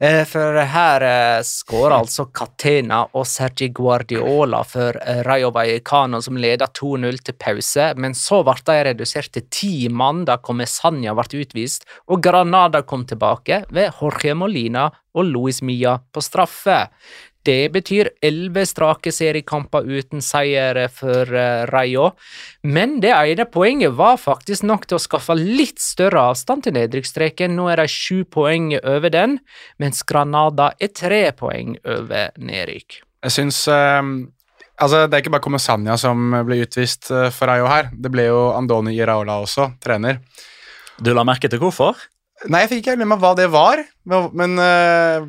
Eh, 0.03 0.23
For 0.27 0.57
her 0.67 1.03
eh, 1.07 1.41
skårer 1.45 1.95
altså 2.01 2.25
Catena 2.35 3.03
og 3.15 3.27
Sergi 3.29 3.69
Guardiola 3.71 4.63
for 4.67 4.97
eh, 4.99 5.21
Rayo 5.23 5.51
Vallecano, 5.55 6.19
som 6.21 6.39
leder 6.41 6.71
2-0 6.75 7.21
til 7.23 7.37
pause, 7.39 7.91
men 7.95 8.17
så 8.17 8.41
ble 8.43 8.57
de 8.67 8.79
redusert 8.89 9.31
til 9.35 9.45
ti 9.53 9.73
mann 9.89 10.25
da 10.27 10.39
Comesania 10.43 11.13
ble 11.15 11.43
utvist, 11.45 11.87
og 12.09 12.23
Granada 12.25 12.83
kom 12.83 13.05
tilbake 13.07 13.63
ved 13.71 13.93
Jorge 14.01 14.35
Molina 14.35 14.89
og 15.13 15.29
Luis 15.29 15.61
Mia 15.61 15.99
på 16.11 16.25
straffe. 16.25 16.87
Det 17.43 17.71
betyr 17.73 18.09
elleve 18.23 18.63
strake 18.67 19.11
seriekamper 19.11 19.83
uten 19.83 20.23
seier 20.23 20.77
for 20.93 21.27
eh, 21.27 21.65
Rayo, 21.67 22.13
men 22.63 22.99
det 23.03 23.11
ene 23.11 23.45
poenget 23.51 23.97
var 23.99 24.19
faktisk 24.21 24.63
nok 24.63 24.87
til 24.87 24.99
å 24.99 25.03
skaffe 25.03 25.35
litt 25.39 25.81
større 25.83 26.29
avstand 26.31 26.63
til 26.63 26.77
nedrykksstreken. 26.77 27.55
Nå 27.57 27.67
er 27.73 27.83
de 27.83 27.89
sju 27.91 28.23
poeng 28.23 28.71
over 28.79 29.11
den, 29.11 29.39
mens 29.81 30.05
Granada 30.07 30.71
er 30.79 30.93
tre 30.95 31.25
poeng 31.35 31.75
over 31.83 32.31
nedrykk. 32.39 33.01
Jeg 33.23 33.37
syns 33.37 33.65
eh, 33.71 34.01
Altså, 34.81 35.03
det 35.05 35.15
er 35.15 35.21
ikke 35.21 35.35
bare 35.35 35.45
Comesania 35.45 35.93
som 36.01 36.33
ble 36.47 36.63
utvist 36.65 37.11
eh, 37.13 37.29
for 37.33 37.47
Rayo 37.51 37.67
her. 37.69 37.91
Det 37.93 38.09
ble 38.11 38.25
jo 38.25 38.39
Andoni 38.57 38.95
Iraola 38.97 39.37
også, 39.43 39.69
trener. 39.83 40.17
Du 40.97 41.13
la 41.13 41.25
merke 41.27 41.49
til 41.49 41.61
hvorfor? 41.61 41.99
Nei, 42.49 42.63
jeg 42.63 42.71
fikk 42.71 42.81
ikke 42.81 42.93
helt 42.95 43.03
med 43.03 43.13
meg 43.13 43.21
hva 43.23 43.31
det 43.37 43.45
var, 43.53 43.79
men 44.35 44.57
eh, 44.59 45.27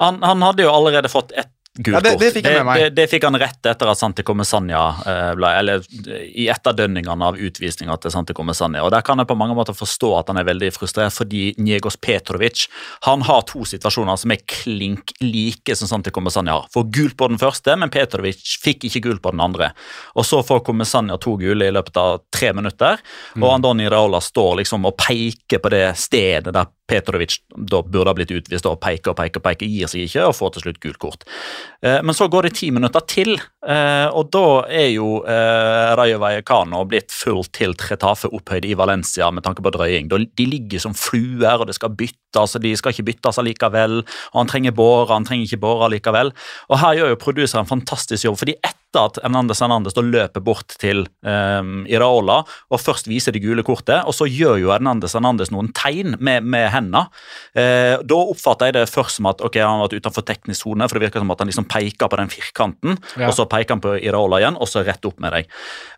Han, 0.00 0.22
han 0.22 0.42
hadde 0.42 0.64
jo 0.64 0.70
allerede 0.72 1.08
fått 1.12 1.32
ett 1.32 1.59
gult 1.82 1.94
Ja, 1.96 2.00
det- 2.04 2.18
det 2.20 2.32
fikk. 2.34 2.44
Det, 2.44 2.88
det 2.94 3.06
fikk 3.10 3.24
han 3.24 3.38
rett 3.40 3.66
etter 3.66 3.90
at 3.90 3.98
Santi 3.98 4.22
Comesania 4.26 4.82
eh, 5.06 5.34
ble 5.38 5.50
Eller 5.60 5.80
i 6.24 6.46
etterdønningene 6.52 7.26
av 7.30 7.36
utvisninga 7.40 7.96
til 8.00 8.10
Santi 8.14 8.32
Comesania. 8.36 8.82
Og 8.84 8.90
der 8.94 9.02
kan 9.06 9.18
jeg 9.18 9.26
på 9.30 9.36
mange 9.36 9.54
måter 9.56 9.74
forstå 9.76 10.12
at 10.18 10.28
han 10.32 10.38
er 10.40 10.44
veldig 10.48 10.70
frustrert, 10.76 11.12
fordi 11.16 11.54
Njegos 11.58 11.96
Petrovic 12.00 12.66
han 13.06 13.22
har 13.22 13.42
to 13.48 13.64
situasjoner 13.64 14.16
som 14.20 14.30
er 14.34 14.42
klink 14.46 15.12
like 15.20 15.74
som 15.76 15.88
Santi 15.88 16.10
Comesania 16.10 16.52
har. 16.58 16.66
Får 16.72 16.90
gult 16.92 17.16
på 17.16 17.28
den 17.28 17.38
første, 17.38 17.76
men 17.76 17.90
Petrovic 17.90 18.58
fikk 18.62 18.84
ikke 18.90 19.02
gult 19.08 19.22
på 19.22 19.30
den 19.34 19.40
andre. 19.40 19.72
Og 20.16 20.24
så 20.24 20.42
får 20.46 20.64
Comesania 20.66 21.16
to 21.20 21.36
gule 21.40 21.66
i 21.68 21.74
løpet 21.74 21.96
av 21.96 22.20
tre 22.32 22.52
minutter, 22.56 22.98
og 23.40 23.48
Andoni 23.54 23.88
Raola 23.90 24.20
står 24.20 24.60
liksom 24.62 24.84
og 24.86 24.96
peker 25.00 25.58
på 25.62 25.70
det 25.72 25.96
stedet 25.96 26.52
der 26.54 26.66
Petrovic 26.90 27.36
da 27.54 27.82
burde 27.86 28.10
ha 28.10 28.14
blitt 28.18 28.32
utvist 28.34 28.66
og 28.66 28.80
peker 28.82 29.12
og 29.12 29.16
peker 29.20 29.40
peker, 29.44 29.66
gir 29.70 29.86
seg 29.86 30.08
ikke 30.08 30.24
og 30.26 30.34
får 30.34 30.50
til 30.56 30.62
slutt 30.64 30.80
gult 30.82 30.98
kort. 30.98 31.24
Eh, 31.82 32.02
Men 32.02 32.14
så 32.14 32.28
går 32.28 32.48
det 32.48 32.54
ti 32.58 32.70
minutter 32.70 33.00
til, 33.08 33.34
eh, 33.66 34.08
og 34.12 34.30
da 34.34 34.64
er 34.68 34.90
jo 34.92 35.22
eh, 35.24 35.94
Rayo 35.96 36.18
Vallecano 36.20 36.84
blitt 36.88 37.12
fullt 37.14 37.52
til 37.56 37.74
Tretafe 37.78 38.28
opphøyd 38.28 38.66
i 38.68 38.74
Valencia 38.76 39.30
med 39.30 39.44
tanke 39.46 39.64
på 39.64 39.72
drøying. 39.74 40.10
De 40.10 40.46
ligger 40.46 40.82
som 40.82 40.94
fluer, 40.94 41.60
og 41.60 41.66
det 41.70 41.78
skal 41.78 41.94
byttes, 41.96 42.56
og 42.56 42.62
de 42.62 42.74
skal 42.76 42.92
ikke 42.94 43.08
byttes 43.10 43.40
allikevel. 43.40 44.02
Og 44.32 44.42
han 44.42 44.50
trenger 44.50 44.76
båre, 44.76 45.14
han 45.14 45.28
trenger 45.28 45.48
ikke 45.48 45.62
båre 45.64 45.88
allikevel. 45.88 46.34
Og 46.68 46.78
her 46.82 47.00
gjør 47.00 47.14
jo 47.14 47.22
produseren 47.24 47.64
en 47.64 47.72
fantastisk 47.72 48.28
jobb, 48.28 48.38
fordi 48.40 48.58
etter 48.60 48.78
at 48.98 49.20
Hernandez 49.22 49.60
Hernandez 49.62 49.94
løper 49.96 50.42
bort 50.42 50.74
til 50.82 51.04
um, 51.22 51.84
Iraola 51.86 52.40
og 52.42 52.80
først 52.80 53.06
viser 53.10 53.34
det 53.34 53.42
gule 53.44 53.62
kortet, 53.66 54.02
og 54.02 54.14
så 54.16 54.26
gjør 54.26 54.58
jo 54.58 54.72
Hernandez 54.72 55.14
Hernandez 55.14 55.52
noen 55.54 55.70
tegn 55.76 56.16
med, 56.18 56.46
med 56.46 56.68
hendene. 56.74 57.04
Eh, 57.54 57.98
da 58.02 58.18
oppfatter 58.18 58.70
jeg 58.70 58.76
det 58.78 58.84
først 58.90 59.18
som 59.18 59.28
at 59.30 59.42
ok, 59.44 59.60
han 59.62 59.78
har 59.78 59.86
vært 59.86 60.02
utenfor 60.02 60.26
teknisk 60.26 60.64
sone, 60.64 60.88
for 60.88 60.98
det 60.98 61.08
virker 61.08 61.22
som 61.22 61.30
at 61.34 61.42
han 61.42 61.50
liksom 61.50 61.59
peker 61.68 62.08
på 62.08 62.16
den 62.20 62.28
firkanten, 62.32 62.98
Ja. 63.16 63.28
og 63.28 63.34
så 63.34 63.46
peker 63.48 63.74
han 63.76 63.80
på 63.80 63.96
Iraola 64.00 64.38
igjen, 64.40 64.56
og 64.60 64.68
så 64.68 64.84
rett 64.86 65.04
opp 65.04 65.18
med 65.20 65.32
deg. 65.32 65.46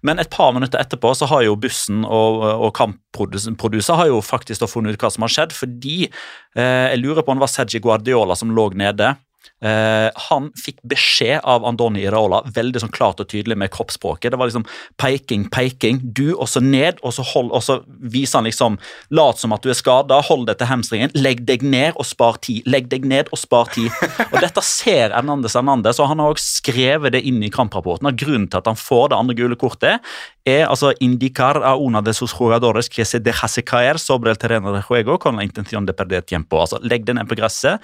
Men 0.03 0.19
et 0.19 0.31
par 0.31 0.53
minutter 0.53 0.79
etterpå 0.81 1.15
så 1.17 1.27
har 1.31 1.43
jo 1.47 1.57
bussen 1.57 2.05
og, 2.05 2.43
og 2.67 2.73
kampproduser 2.75 3.95
har 3.95 4.07
jo 4.09 4.21
faktisk 4.23 4.65
funnet 4.69 4.95
ut 4.95 5.01
hva 5.05 5.11
som 5.11 5.23
har 5.23 5.29
skjedd, 5.35 5.53
fordi 5.53 6.09
eh, 6.57 6.89
jeg 6.93 7.03
lurer 7.03 7.23
på 7.23 7.33
om 7.33 7.39
det 7.39 7.47
var 7.47 7.53
Sergi 7.55 7.81
Guardiola 7.81 8.35
som 8.39 8.51
lå 8.55 8.71
nede. 8.75 9.17
Eh, 9.63 10.09
han 10.29 10.49
fikk 10.59 10.81
beskjed 10.91 11.45
av 11.47 11.63
Andoni 11.69 12.03
Iraola 12.03 12.41
veldig 12.51 12.83
sånn 12.83 12.95
klart 12.95 13.21
og 13.23 13.29
tydelig 13.31 13.55
med 13.61 13.71
kroppsspråket. 13.75 14.33
Det 14.33 14.41
var 14.41 14.51
liksom 14.51 14.67
peking, 14.99 15.47
peking, 15.55 16.01
du, 16.03 16.33
og 16.35 16.49
så 16.51 16.63
ned, 16.65 16.99
og 17.07 17.15
så, 17.15 17.25
hold, 17.33 17.53
og 17.55 17.63
så 17.63 17.79
viser 17.87 18.41
han 18.41 18.49
liksom 18.51 18.79
Lat 19.15 19.39
som 19.39 19.55
at 19.55 19.63
du 19.63 19.71
er 19.71 19.79
skada, 19.79 20.19
hold 20.27 20.49
deg 20.49 20.59
til 20.59 20.71
hamstringen, 20.71 21.15
legg 21.15 21.45
deg 21.47 21.63
ned 21.63 21.95
og 22.01 22.07
spar 22.09 22.41
tid. 22.43 22.67
Legg 22.67 22.89
deg 22.91 23.07
ned 23.07 23.31
og 23.31 23.39
spar 23.39 23.71
tid. 23.75 23.91
Og 24.33 24.39
dette 24.43 24.65
ser 24.67 25.15
Hernandez 25.15 25.55
Hernandez, 25.59 26.01
og 26.03 26.11
han 26.11 26.23
har 26.23 26.35
også 26.35 26.63
skrevet 26.63 27.15
det 27.15 27.23
inn 27.29 27.43
i 27.45 27.53
kamprapporten. 27.53 28.09
at 28.11 28.19
Grunnen 28.19 28.49
til 28.51 28.63
at 28.63 28.71
han 28.71 28.79
får 28.79 29.13
det 29.13 29.19
andre 29.19 29.37
gule 29.39 29.59
kortet, 29.61 30.03
er 30.49 30.67
altså 30.67 30.91
indicar 31.01 31.61
a 31.63 31.77
una 31.79 32.01
de 32.03 32.15
sus 32.15 32.33
jugadores 32.35 32.89
que 32.89 33.05
se 33.05 33.21
dejase 33.21 33.63
caer 33.63 33.99
sobre 33.99 34.31
el 34.31 34.39
terreno 34.39 34.73
de 34.73 34.83
juego 34.83 35.19
con 35.19 35.37
la 35.37 35.45
intención 35.45 35.87
de 35.87 35.93
perder 35.93 36.23
tiempo. 36.23 36.59
Altså, 36.61 36.81
legg 36.83 37.07
deg 37.07 37.15
ned 37.15 37.29
på 37.31 37.39
gresset, 37.39 37.79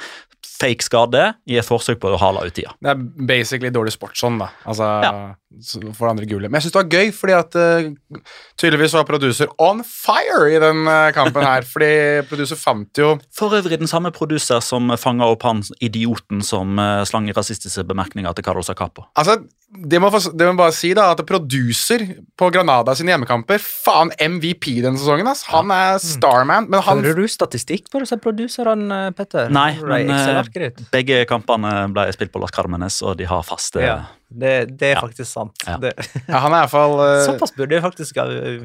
fake 0.59 0.83
skade, 0.83 1.35
et 1.47 1.68
forsøk 1.69 2.01
på 2.03 2.11
å 2.15 2.21
hale 2.21 2.47
ut 2.49 2.55
tida. 2.57 2.73
Det 2.83 2.93
er 2.95 3.03
basically 3.29 3.71
dårlig 3.75 3.95
sportsånd, 3.95 4.41
da. 4.43 4.49
Altså, 4.69 4.89
Ja. 5.05 5.13
så 5.61 5.81
for 5.97 6.07
det 6.07 6.13
andre 6.15 6.29
gule. 6.29 6.49
Men 6.49 6.61
jeg 6.61 6.69
syns 6.69 6.77
det 6.77 6.81
var 6.83 6.97
gøy, 6.99 7.13
fordi 7.17 7.37
at 7.37 7.59
uh, 7.59 8.23
tydeligvis 8.61 8.97
var 8.99 9.07
producer 9.09 9.53
on 9.59 9.83
fire 9.87 10.49
i 10.53 10.59
den 10.63 10.87
eh, 10.89 11.11
kampen 11.17 11.45
her. 11.45 11.67
fordi 11.73 11.91
producer 12.29 12.59
fant 12.61 13.01
jo 13.01 13.15
For 13.35 13.55
øvrig 13.59 13.79
den 13.81 13.91
samme 13.91 14.13
produser 14.15 14.61
som 14.65 14.93
fanga 15.01 15.29
opp 15.29 15.47
han 15.49 15.63
idioten 15.81 16.43
som 16.45 16.79
uh, 16.79 17.05
slang 17.09 17.29
rasistiske 17.37 17.85
bemerkninger 17.89 18.33
til 18.37 18.45
Carlos 18.45 18.71
Acapo. 18.73 19.09
Altså, 19.19 19.41
det 19.69 19.99
må, 20.01 20.09
det 20.09 20.47
må 20.49 20.55
bare 20.57 20.73
si, 20.73 20.95
da, 20.97 21.11
at 21.13 21.21
producer 21.29 22.01
på 22.39 22.49
Granada 22.55 22.95
sine 22.97 23.13
hjemmekamper 23.13 23.61
Faen, 23.61 24.13
MVP 24.17 24.79
denne 24.81 24.97
sesongen, 24.97 25.29
ass. 25.29 25.43
Han 25.51 25.69
er 25.75 25.99
starman, 26.01 26.71
men 26.73 26.81
han 26.87 27.03
Hører 27.05 27.19
du 27.21 27.29
statistikk 27.29 27.91
på 27.93 28.01
disse 28.01 28.17
produserne, 28.23 29.11
Petter? 29.17 29.51
Nei, 29.53 29.75
men 29.83 30.09
uh, 30.09 30.85
begge 30.93 31.21
kampene 31.29 31.58
ble 31.63 32.05
spilt 32.15 32.31
på 32.35 32.41
Las 32.43 32.53
Carmenes, 32.55 33.01
og 33.03 33.17
de 33.19 33.27
har 33.29 33.43
faste 33.47 33.81
Ja, 33.83 33.97
det, 34.31 34.77
det 34.79 34.91
er 34.91 34.95
Ja. 34.97 35.01
faktisk 35.03 35.31
sant. 35.31 35.55
Ja. 35.67 35.77
Det, 35.83 35.93
ja, 36.29 36.39
Han 36.45 36.53
er 36.53 36.65
iallfall 36.67 36.95
uh, 37.01 37.25
såpass 37.29 37.55
burde 37.57 37.75
jeg 37.79 37.83
faktisk 37.85 38.17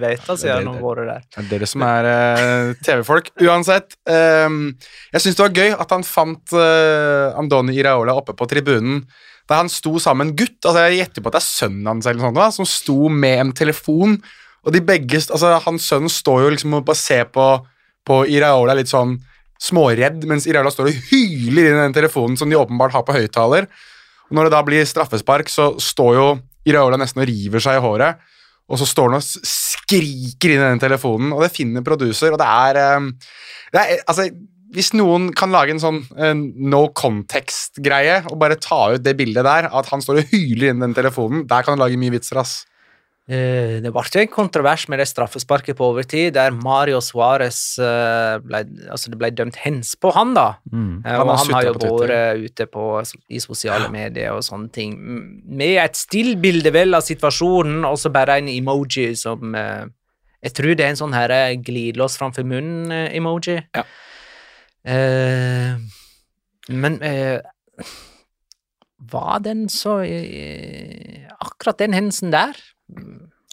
vite 0.01 0.37
siden 0.37 0.67
han 0.67 0.75
har 0.75 0.83
vært 0.83 1.09
der. 1.09 1.25
Det 1.35 1.43
er 1.45 1.49
dere 1.53 1.69
som 1.69 1.85
er 1.87 2.07
uh, 2.11 2.73
TV-folk. 2.83 3.31
Uansett, 3.41 3.97
um, 4.09 4.61
jeg 5.13 5.21
syns 5.25 5.37
det 5.39 5.45
var 5.47 5.57
gøy 5.61 5.75
at 5.85 5.95
han 5.97 6.03
fant 6.07 6.55
uh, 6.57 7.33
Andoni 7.39 7.77
Iraola 7.79 8.15
oppe 8.19 8.35
på 8.37 8.47
tribunen. 8.51 9.03
da 9.49 9.57
han 9.59 9.67
sto 9.69 9.97
sammen 9.99 10.27
med 10.27 10.31
en 10.33 10.37
gutt, 10.39 10.59
altså 10.65 10.85
jeg 10.87 11.01
gjetter 11.01 11.21
på 11.21 11.27
at 11.27 11.35
det 11.35 11.41
er 11.41 11.49
sønnen 11.49 11.87
hans 11.91 12.05
eller 12.07 12.23
sånt, 12.23 12.37
da, 12.39 12.45
som 12.55 12.65
sto 12.65 13.09
med 13.11 13.39
en 13.41 13.51
telefon. 13.51 14.17
Og 14.63 14.71
de 14.71 14.79
begge, 14.79 15.19
altså 15.19 15.57
Hans 15.65 15.83
sønn 15.91 16.07
står 16.07 16.45
jo 16.45 16.49
liksom 16.53 16.73
og 16.77 16.85
bare 16.87 16.95
ser 16.95 17.25
på, 17.27 17.47
på 18.07 18.21
Iraola 18.31 18.73
litt 18.79 18.87
sånn 18.87 19.17
småredd, 19.61 20.23
mens 20.29 20.47
Iraola 20.49 20.71
står 20.73 20.89
og 20.91 21.09
hyler 21.11 21.69
inn 21.69 21.77
i 21.77 21.83
den 21.85 21.95
telefonen 21.95 22.37
som 22.39 22.49
de 22.49 22.59
åpenbart 22.59 22.95
har 22.95 23.05
på 23.07 23.15
høyttaler. 23.15 23.67
Når 24.33 24.47
det 24.47 24.53
da 24.55 24.61
blir 24.65 24.87
straffespark, 24.87 25.51
så 25.51 25.73
står 25.81 26.15
jo 26.17 26.27
Iraola 26.69 26.97
nesten 26.99 27.23
og 27.23 27.29
river 27.29 27.63
seg 27.63 27.79
i 27.79 27.83
håret. 27.83 28.29
og 28.71 28.79
så 28.79 28.85
står 28.87 29.11
han 29.11 29.19
og 29.19 29.25
skriker 29.45 30.53
inn 30.53 30.61
i 30.61 30.69
den 30.71 30.79
telefonen, 30.81 31.33
og 31.35 31.43
det 31.43 31.51
finner 31.53 31.83
producer, 31.83 32.31
og 32.31 32.39
det 32.39 32.47
er, 32.47 32.77
eh, 32.79 33.11
det 33.73 33.81
er 33.81 33.99
Altså, 34.07 34.29
hvis 34.73 34.93
noen 34.93 35.33
kan 35.35 35.51
lage 35.51 35.69
en 35.75 35.81
sånn 35.83 35.99
en 36.17 36.53
no 36.57 36.87
context-greie 36.97 38.23
og 38.31 38.39
bare 38.39 38.55
ta 38.55 38.95
ut 38.95 39.03
det 39.03 39.15
bildet 39.19 39.45
der, 39.45 39.67
at 39.69 39.89
han 39.91 40.01
står 40.01 40.23
og 40.23 40.31
hyler 40.31 40.71
inn 40.71 40.79
den 40.79 40.95
telefonen, 40.97 41.45
der 41.45 41.61
kan 41.61 41.77
du 41.77 41.83
lage 41.83 41.99
mye 41.99 42.15
vitser, 42.15 42.39
ass. 42.41 42.65
Eh, 43.29 43.79
Det 43.79 43.91
ble 43.95 44.21
en 44.21 44.27
kontrovers 44.27 44.89
med 44.91 44.99
det 44.99 45.07
straffesparket 45.07 45.77
på 45.79 45.85
overtid, 45.93 46.33
der 46.35 46.51
Mario 46.51 46.99
Suárez 46.99 47.79
eh, 47.79 48.39
ble, 48.43 48.63
altså 48.91 49.13
det 49.13 49.19
ble 49.21 49.29
dømt 49.31 49.55
hens 49.63 49.95
på 49.95 50.11
han, 50.11 50.33
da. 50.35 50.57
Mm. 50.71 51.05
Eh, 51.05 51.11
Han 51.11 51.21
og 51.21 51.31
har 51.31 51.37
han 51.45 51.53
har 51.55 51.67
jo 51.69 51.73
vært 51.77 52.43
ute 52.43 52.67
på, 52.67 52.87
i 53.29 53.39
sosiale 53.39 53.87
medier 53.93 54.35
og 54.35 54.43
sånne 54.43 54.69
ting. 54.75 54.97
Med 55.47 55.77
et 55.85 55.95
stillbilde 55.95 56.73
vel 56.75 56.93
av 56.99 57.05
situasjonen, 57.07 57.85
og 57.87 57.95
så 57.97 58.11
bare 58.11 58.41
en 58.41 58.51
emoji 58.51 59.15
som 59.15 59.55
Jeg 60.43 60.51
tror 60.53 60.75
det 60.75 60.83
er 60.83 60.89
en 60.91 60.99
sånn 60.99 61.13
her 61.15 61.31
glidelås 61.55 62.17
framfor 62.19 62.43
munnen-emoji. 62.43 63.61
Ja. 63.71 63.85
Eh, 64.83 65.79
men 66.67 67.01
eh, 67.01 67.39
var 68.99 69.39
den 69.39 69.69
så 69.71 70.01
eh, 70.03 71.23
Akkurat 71.39 71.79
den 71.79 71.95
hendelsen 71.95 72.33
der 72.33 72.59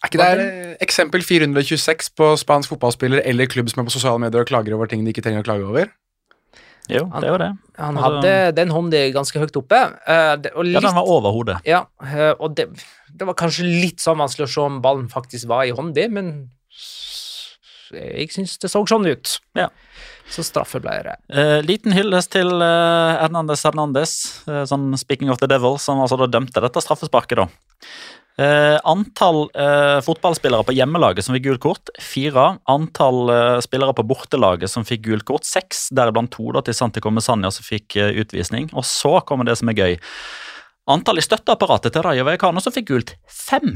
Er 0.00 0.09
ikke 0.09 0.20
det 0.20 0.44
eh, 0.46 0.76
eksempel 0.81 1.20
426 1.24 2.11
på 2.16 2.31
spansk 2.40 2.72
fotballspiller 2.72 3.20
eller 3.29 3.46
klubb 3.53 3.68
som 3.68 3.83
er 3.83 3.88
på 3.88 3.92
sosiale 3.92 4.18
medier 4.22 4.40
og 4.40 4.48
klager 4.48 4.72
over 4.76 4.88
ting 4.88 5.03
de 5.05 5.12
ikke 5.12 5.22
trenger 5.26 5.42
å 5.44 5.48
klage 5.48 5.66
over? 5.68 5.90
Jo, 6.90 7.05
det 7.22 7.29
var 7.31 7.38
det. 7.38 7.50
Han 7.79 7.98
Altså- 7.98 8.22
hadde 8.22 8.55
den 8.57 8.70
hånda 8.74 9.03
ganske 9.14 9.38
høyt 9.38 9.57
oppe. 9.61 9.81
eh, 10.09 10.37
det, 10.37 10.53
og 10.57 10.64
Ja, 10.66 10.81
den 10.81 10.94
var 10.96 11.05
over 11.07 11.31
hodet. 11.31 11.59
Ja, 11.68 11.85
eh, 12.03 12.33
og 12.40 12.57
det, 12.57 12.66
det 13.14 13.26
var 13.29 13.35
kanskje 13.35 13.62
litt 13.68 13.98
sånn 14.00 14.18
vanskelig 14.18 14.48
å 14.48 14.53
se 14.55 14.61
om 14.61 14.81
ballen 14.83 15.09
faktisk 15.09 15.46
var 15.46 15.64
i 15.64 15.70
hånda, 15.70 16.09
men 16.11 16.50
jeg 17.92 18.31
syns 18.33 18.57
det 18.62 18.70
så 18.70 18.83
sånn 18.87 19.07
ut. 19.11 19.38
Ja. 19.59 19.68
Så 20.31 20.44
straffe 20.46 20.79
ble 20.83 20.92
det. 21.03 21.16
Eh, 21.35 21.61
liten 21.66 21.92
hyllest 21.92 22.31
til 22.37 22.46
eh, 22.62 23.16
Hernandez 23.20 23.64
Hernandez, 23.66 24.12
eh, 24.48 24.62
sånn 24.70 24.96
speaking 24.98 25.31
of 25.33 25.38
the 25.42 25.48
devil, 25.50 25.76
som 25.83 25.98
altså 25.98 26.16
da 26.20 26.26
dømte 26.31 26.62
dette 26.62 26.83
straffesparket, 26.85 27.37
da. 27.37 27.48
Eh, 28.40 28.79
antall 28.88 29.50
eh, 29.55 29.98
fotballspillere 30.00 30.64
på 30.64 30.72
hjemmelaget 30.72 31.26
som 31.26 31.35
fikk 31.37 31.44
gult 31.44 31.61
kort, 31.64 31.90
fire. 32.00 32.46
Antall 32.72 33.29
eh, 33.35 33.59
spillere 33.61 33.92
på 33.96 34.07
bortelaget 34.09 34.72
som 34.72 34.87
fikk 34.88 35.03
gult 35.11 35.26
kort, 35.29 35.44
seks. 35.44 35.88
Deriblant 35.92 36.33
to 36.33 36.46
da, 36.57 36.62
til 36.64 36.76
Santi 36.76 37.03
Comesania 37.05 37.50
som 37.53 37.66
fikk 37.66 37.98
eh, 38.00 38.14
utvisning. 38.22 38.70
Og 38.72 38.87
så 38.88 39.18
kommer 39.29 39.48
det 39.48 39.59
som 39.61 39.68
er 39.68 39.76
gøy. 39.76 39.98
Antall 40.90 41.20
i 41.20 41.26
støtteapparatet 41.26 41.92
til 41.92 42.07
Raja 42.07 42.24
Vallecano 42.24 42.62
som 42.64 42.72
fikk 42.72 42.88
gult, 42.94 43.14
fem. 43.29 43.74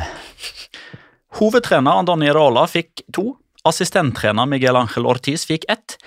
Hovedtrener 1.36 2.00
Andoni 2.00 2.32
Rola 2.32 2.64
fikk 2.70 3.04
to. 3.12 3.34
Assistenttrener 3.68 4.48
Miguel 4.48 4.80
Ángel 4.80 5.08
Ortiz 5.08 5.44
fikk 5.48 5.68
ett. 5.72 5.98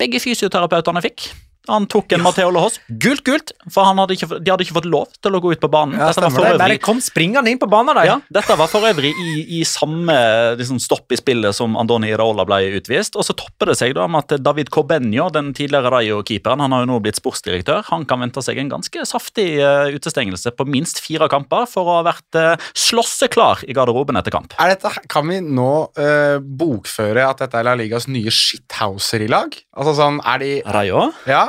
Begge 0.00 0.20
fysioterapeutene 0.24 1.04
fikk. 1.04 1.28
Han 1.70 1.88
tok 1.90 2.14
en 2.16 2.24
Matheo 2.24 2.50
Lahos. 2.54 2.78
Gult, 2.88 3.24
gult, 3.26 3.52
for 3.72 3.88
han 3.88 3.98
hadde 4.02 4.16
ikke, 4.16 4.28
de 4.38 4.52
hadde 4.52 4.66
ikke 4.66 4.78
fått 4.78 4.88
lov 4.90 5.10
til 5.22 5.36
å 5.36 5.42
gå 5.42 5.54
ut 5.54 5.62
på 5.62 5.70
banen. 5.72 5.98
Ja, 5.98 6.10
Dette 6.10 6.26
var 6.26 6.34
for 6.36 6.50
øvrig 6.50 6.80
kom 6.84 7.00
springende 7.02 7.50
inn 7.50 7.60
på 7.60 7.68
banen, 7.70 7.96
ja, 8.06 8.16
dette 8.32 8.56
var 8.58 8.68
for 8.70 8.84
øvrig 8.86 9.12
i, 9.22 9.30
i 9.58 9.62
samme 9.66 10.14
liksom, 10.58 10.78
stopp 10.82 11.12
i 11.14 11.18
spillet 11.18 11.56
som 11.56 11.76
Andoni 11.78 12.10
Iraola 12.12 12.44
ble 12.48 12.60
utvist. 12.78 13.16
Og 13.18 13.26
så 13.26 13.34
topper 13.36 13.72
det 13.72 13.78
seg 13.80 13.94
da 13.96 14.06
med 14.10 14.26
at 14.26 14.42
David 14.44 14.70
Corbenio, 14.74 15.28
den 15.32 15.52
tidligere 15.56 15.92
Rayo-keeperen, 15.94 16.62
han 16.62 16.74
har 16.74 16.84
jo 16.84 16.90
nå 16.90 17.00
blitt 17.04 17.20
sportsdirektør, 17.20 17.84
han 17.90 18.06
kan 18.08 18.22
vente 18.22 18.42
seg 18.44 18.60
en 18.62 18.72
ganske 18.76 19.06
saftig 19.08 19.48
uh, 19.62 19.88
utestengelse 19.94 20.52
på 20.56 20.68
minst 20.68 21.00
fire 21.04 21.30
kamper 21.32 21.66
for 21.70 21.88
å 21.88 21.98
ha 22.00 22.06
vært 22.06 22.38
uh, 22.38 22.68
slåsseklar 22.76 23.64
i 23.66 23.76
garderoben 23.76 24.18
etter 24.20 24.34
kamp. 24.34 24.56
Dette, 24.56 24.92
kan 25.12 25.28
vi 25.30 25.40
nå 25.44 25.70
uh, 25.98 26.38
bokføre 26.40 27.26
at 27.26 27.44
dette 27.44 27.60
er 27.60 27.68
La 27.68 27.76
Ligas 27.78 28.08
nye 28.10 28.32
shithouser 28.32 29.26
i 29.26 29.30
lag? 29.30 29.54
Altså 29.76 29.96
sånn, 29.98 30.20
er 30.26 30.42
de 30.42 30.52
Rayo? 30.76 31.08
Ja? 31.28 31.46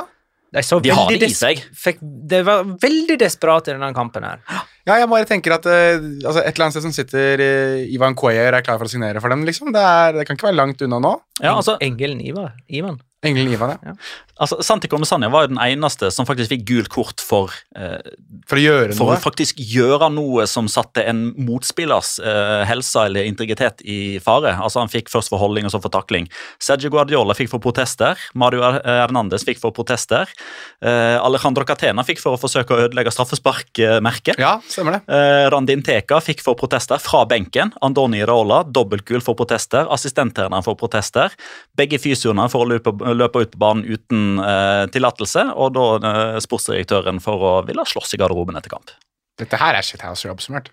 De, 0.48 0.62
så 0.64 0.78
De 0.80 0.92
har 0.94 1.10
det 1.12 1.28
i 1.28 1.34
seg. 1.36 1.60
Fikk, 1.76 1.98
det 2.00 2.40
var 2.46 2.64
veldig 2.80 3.18
desperat 3.20 3.68
i 3.68 3.74
denne 3.74 3.90
kampen 3.96 4.24
her. 4.24 4.40
Ja, 4.88 4.96
jeg 5.02 5.10
bare 5.12 5.28
tenker 5.28 5.58
at 5.58 5.66
uh, 5.68 5.98
altså 5.98 6.40
et 6.40 6.54
eller 6.54 6.66
annet 6.66 6.76
sted 6.78 6.86
som 6.86 6.94
sitter 6.96 7.42
uh, 7.42 7.82
Ivan 7.92 8.16
Cuellar 8.16 8.56
er 8.56 8.64
klar 8.64 8.80
for 8.80 8.88
å 8.88 8.92
signere 8.92 9.20
for 9.20 9.34
dem, 9.34 9.44
liksom. 9.48 9.74
Det, 9.76 9.82
er, 9.82 10.16
det 10.16 10.24
kan 10.28 10.38
ikke 10.38 10.48
være 10.48 10.60
langt 10.60 10.84
unna 10.86 11.02
nå. 11.04 11.12
Ja, 11.42 11.52
altså, 11.58 11.76
Engelen 11.84 12.22
Ivar. 12.24 12.54
Ivan. 12.72 12.96
Engelen 13.26 13.50
Ivar, 13.50 13.72
ja. 13.82 13.92
altså 14.38 14.60
Santico 14.62 14.94
Mesania 15.02 15.26
var 15.32 15.42
jo 15.46 15.48
den 15.50 15.58
eneste 15.58 16.06
som 16.14 16.26
faktisk 16.28 16.52
fikk 16.52 16.60
gult 16.68 16.88
kort 16.94 17.20
for 17.24 17.50
eh, 17.74 17.98
For 18.46 18.60
å 18.60 18.62
gjøre 18.62 18.94
for 18.94 19.08
noe. 19.10 19.16
å 19.16 19.22
faktisk 19.24 19.58
gjøre 19.58 20.06
noe 20.14 20.44
som 20.46 20.68
satte 20.70 21.02
en 21.10 21.24
motspillers 21.34 22.12
eh, 22.22 22.62
helse 22.70 23.02
eller 23.08 23.26
integritet 23.26 23.82
i 23.82 24.18
fare. 24.22 24.52
Altså 24.62 24.78
Han 24.84 24.92
fikk 24.92 25.10
først 25.10 25.32
for 25.32 25.42
holdning 25.42 25.66
og 25.66 25.74
så 25.74 25.80
for 25.82 25.90
takling. 25.90 26.28
Sergio 26.62 26.92
Guardiola 26.94 27.34
fikk 27.34 27.50
for 27.50 27.58
protester. 27.64 28.14
Mario 28.38 28.62
Her- 28.62 28.86
Hernandez 28.86 29.42
fikk 29.48 29.58
for 29.64 29.74
protester. 29.74 30.30
Eh, 30.78 31.18
Alejandro 31.18 31.66
Catena 31.66 32.06
fikk 32.06 32.22
for 32.22 32.38
å 32.38 32.40
forsøke 32.40 32.70
å 32.78 32.86
ødelegge 32.86 33.10
straffesparkmerket. 33.16 34.38
Ja, 34.38 34.60
stemmer 34.70 34.98
det. 35.00 35.02
Eh, 35.10 35.48
Randin 35.50 35.82
Teka 35.82 36.20
fikk 36.22 36.42
for 36.46 36.54
protester 36.54 37.02
fra 37.02 37.24
benken. 37.26 37.74
Andoni 37.82 38.22
Raola 38.26 38.62
dobbeltgul 38.64 39.22
for 39.26 39.34
protester. 39.38 39.90
Assistenttreneren 39.90 40.62
for 40.62 40.78
protester. 40.78 41.34
Begge 41.76 41.98
fysioene 41.98 42.48
for 42.52 42.64
å 42.64 42.70
løpe, 42.76 42.94
løpe 43.16 43.44
ut 43.44 43.52
på 43.54 43.60
banen 43.62 43.84
uten 43.86 44.40
eh, 44.42 44.84
tillatelse. 44.94 45.48
Og 45.56 45.74
da 45.76 45.86
eh, 45.98 46.40
sportsdirektøren 46.44 47.22
for 47.24 47.44
å 47.50 47.52
ville 47.68 47.86
slåss 47.88 48.16
i 48.16 48.20
garderoben 48.20 48.58
etter 48.58 48.74
kamp. 48.74 48.92
Dette 49.38 49.60
her 49.60 49.78
er 49.78 49.86
shithouser 49.86 50.32
oppsummert. 50.32 50.72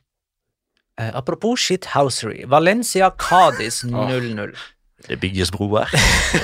Eh, 0.99 1.11
apropos 1.15 1.59
shithousery. 1.59 2.45
Valencia 2.47 3.11
Cádiz 3.11 3.83
0-0. 3.83 4.55
Det 5.07 5.17
bygges 5.21 5.51
broer. 5.53 5.89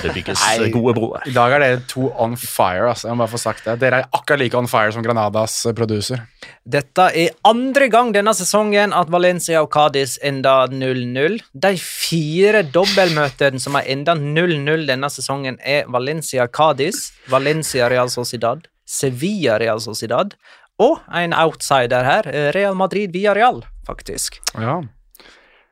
Det 0.03 0.11
bygges 0.13 0.41
Nei. 0.59 0.69
gode 0.73 0.93
broer. 0.97 1.23
I 1.25 1.33
dag 1.35 1.55
er 1.55 1.63
dere 1.63 1.79
to 1.89 2.09
on 2.21 2.35
fire. 2.37 2.91
Altså. 2.91 3.07
Jeg 3.09 3.17
må 3.17 3.23
bare 3.25 3.33
få 3.33 3.41
sagt 3.41 3.65
det. 3.65 3.77
Dere 3.81 4.01
er 4.03 4.09
akkurat 4.13 4.41
like 4.43 4.57
on 4.57 4.69
fire 4.69 4.93
som 4.93 5.05
Granadas 5.05 5.55
eh, 5.65 5.73
producer. 5.77 6.21
Dette 6.63 7.07
er 7.17 7.33
andre 7.47 7.87
gang 7.93 8.13
denne 8.13 8.33
sesongen 8.37 8.93
at 8.93 9.09
Valencia 9.13 9.63
og 9.63 9.71
Cádiz 9.73 10.17
enda 10.21 10.67
0-0. 10.69 11.39
De 11.65 11.73
fire 11.81 12.63
dobbeltmøtene 12.69 13.61
som 13.61 13.77
har 13.79 13.89
enda 13.89 14.15
0-0 14.19 14.85
denne 14.89 15.09
sesongen, 15.09 15.57
er 15.65 15.89
Valencia-Cádiz, 15.91 17.11
Valencia-Real 17.33 18.09
Sociedad, 18.13 18.67
Sevilla-Real 18.85 19.81
Sociedad 19.81 20.35
og 20.81 20.97
en 21.13 21.33
outsider 21.37 22.05
her, 22.07 22.27
eh, 22.29 22.49
Real 22.55 22.75
Madrid-Villarreal, 22.77 23.61
faktisk. 23.87 24.39
Ja. 24.57 24.81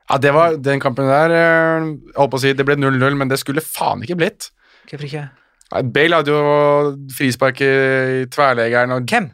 Ja, 0.10 0.18
det 0.18 0.34
var 0.34 0.56
den 0.58 0.80
kampen 0.80 1.06
der 1.08 1.32
eh, 1.32 1.86
Jeg 1.86 2.16
holdt 2.18 2.32
på 2.34 2.40
å 2.40 2.42
si 2.42 2.54
det 2.54 2.66
ble 2.66 2.76
0-0, 2.76 3.16
men 3.16 3.28
det 3.30 3.40
skulle 3.40 3.62
faen 3.62 4.02
ikke 4.04 4.18
blitt. 4.20 4.50
Hvorfor 4.90 5.06
ikke? 5.06 5.28
Bale 5.94 6.18
hadde 6.18 6.34
jo 6.34 6.96
frispark 7.14 7.60
i 7.62 8.26
tverrleggeren 8.34 8.96
og 8.96 9.06
Hvem? 9.06 9.30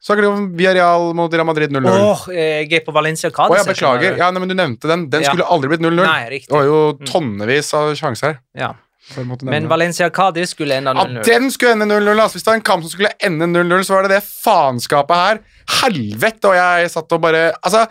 Snakker 0.00 0.24
du 0.24 0.28
om 0.30 0.44
Villarreal 0.56 1.10
mot 1.12 1.32
Real 1.36 1.44
Madrid 1.44 1.74
0-0? 1.76 1.84
Åh, 1.92 2.22
jeg 2.32 2.70
er 2.72 2.84
på 2.86 2.92
Valencia-Cádiz. 2.96 3.52
Oh, 3.52 3.56
jeg 3.58 3.66
jeg 3.66 3.74
beklager. 3.74 4.14
Ja, 4.16 4.30
nei, 4.32 4.40
men 4.40 4.48
Du 4.48 4.54
nevnte 4.56 4.88
den. 4.88 5.10
Den 5.12 5.20
Ja. 5.22 5.28
skulle 5.28 5.44
aldri 5.44 5.68
blitt 5.68 5.82
0-0. 5.84 6.00
Nei, 6.00 6.38
Det 6.40 6.48
var 6.48 6.64
jo 6.64 6.78
Mm. 6.96 7.04
tonnevis 7.06 7.74
av 7.74 7.92
sjanser 7.92 8.26
her. 8.32 8.38
Ja. 8.56 8.72
Men. 9.42 9.68
Valencia-Cádiz 9.68 10.54
skulle 10.54 10.76
ende 10.80 10.94
0-0. 10.94 11.16
Ja, 11.16 11.22
den 11.38 11.50
skulle 11.50 11.72
ende 11.72 11.84
0-0. 11.84 12.16
Altså. 12.18 12.38
Hvis 12.38 12.44
det 12.44 12.46
var 12.46 12.54
en 12.54 12.62
kamp 12.62 12.82
som 12.82 12.90
skulle 12.90 13.10
ende 13.20 13.44
0-0, 13.46 13.84
så 13.84 13.90
var 13.96 14.02
det 14.08 14.10
det 14.16 14.22
faenskapet 14.24 15.16
her. 15.16 15.38
Helvete! 15.82 16.44
Og 16.48 16.54
jeg 16.54 16.90
satt 16.90 17.12
og 17.12 17.20
bare 17.20 17.52
Altså, 17.62 17.86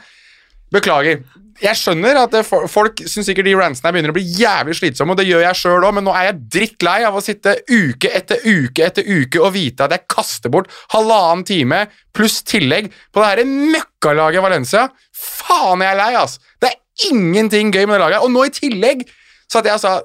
beklager. 0.73 1.21
Jeg 1.59 1.75
skjønner 1.75 2.15
at 2.21 2.31
det, 2.31 2.45
folk 2.47 3.01
syns 3.03 3.27
sikkert 3.27 3.49
de 3.49 3.55
rantsene 3.59 3.91
begynner 3.91 4.13
å 4.13 4.15
bli 4.15 4.23
jævlig 4.39 4.77
slitsomme, 4.77 5.11
og 5.11 5.19
det 5.19 5.25
gjør 5.27 5.43
jeg 5.43 5.59
sjøl 5.59 5.83
òg, 5.83 5.95
men 5.97 6.05
nå 6.07 6.13
er 6.15 6.29
jeg 6.29 6.37
drittlei 6.55 7.01
av 7.07 7.17
å 7.19 7.23
sitte 7.23 7.57
uke 7.67 8.11
etter 8.15 8.45
uke 8.45 8.85
etter 8.87 9.07
uke 9.09 9.41
og 9.43 9.51
vite 9.57 9.83
at 9.83 9.95
jeg 9.97 10.07
kaster 10.11 10.53
bort 10.53 10.71
halvannen 10.93 11.43
time 11.47 11.81
pluss 12.15 12.39
tillegg 12.47 12.87
på 13.11 13.19
det 13.19 13.31
her 13.33 13.43
møkkalaget 13.75 14.45
Valencia. 14.45 14.85
Faen, 15.11 15.83
jeg 15.83 15.91
er 15.91 15.99
lei, 15.99 16.13
ass! 16.21 16.39
Det 16.63 16.71
er 16.71 17.11
ingenting 17.11 17.73
gøy 17.75 17.83
med 17.83 17.97
det 17.97 18.01
laget. 18.05 18.23
Og 18.23 18.31
nå 18.31 18.47
i 18.47 18.55
tillegg 18.55 19.03
så 19.49 19.59
at 19.59 19.69
jeg 19.71 19.81
sa 19.81 19.99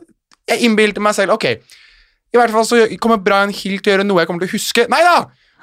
Jeg 0.48 0.60
innbilte 0.66 1.00
meg 1.00 1.14
selv 1.16 1.38
Ok, 1.38 1.46
i 1.48 2.36
hvert 2.36 2.52
fall 2.52 2.66
så 2.68 2.82
kommer 3.00 3.22
Brian 3.22 3.52
Hill 3.54 3.78
til 3.78 3.92
å 3.92 3.94
gjøre 3.94 4.04
noe 4.04 4.20
jeg 4.20 4.28
kommer 4.28 4.44
til 4.44 4.50
å 4.50 4.56
huske. 4.58 4.84
Nei 4.90 5.00
da! 5.06 5.18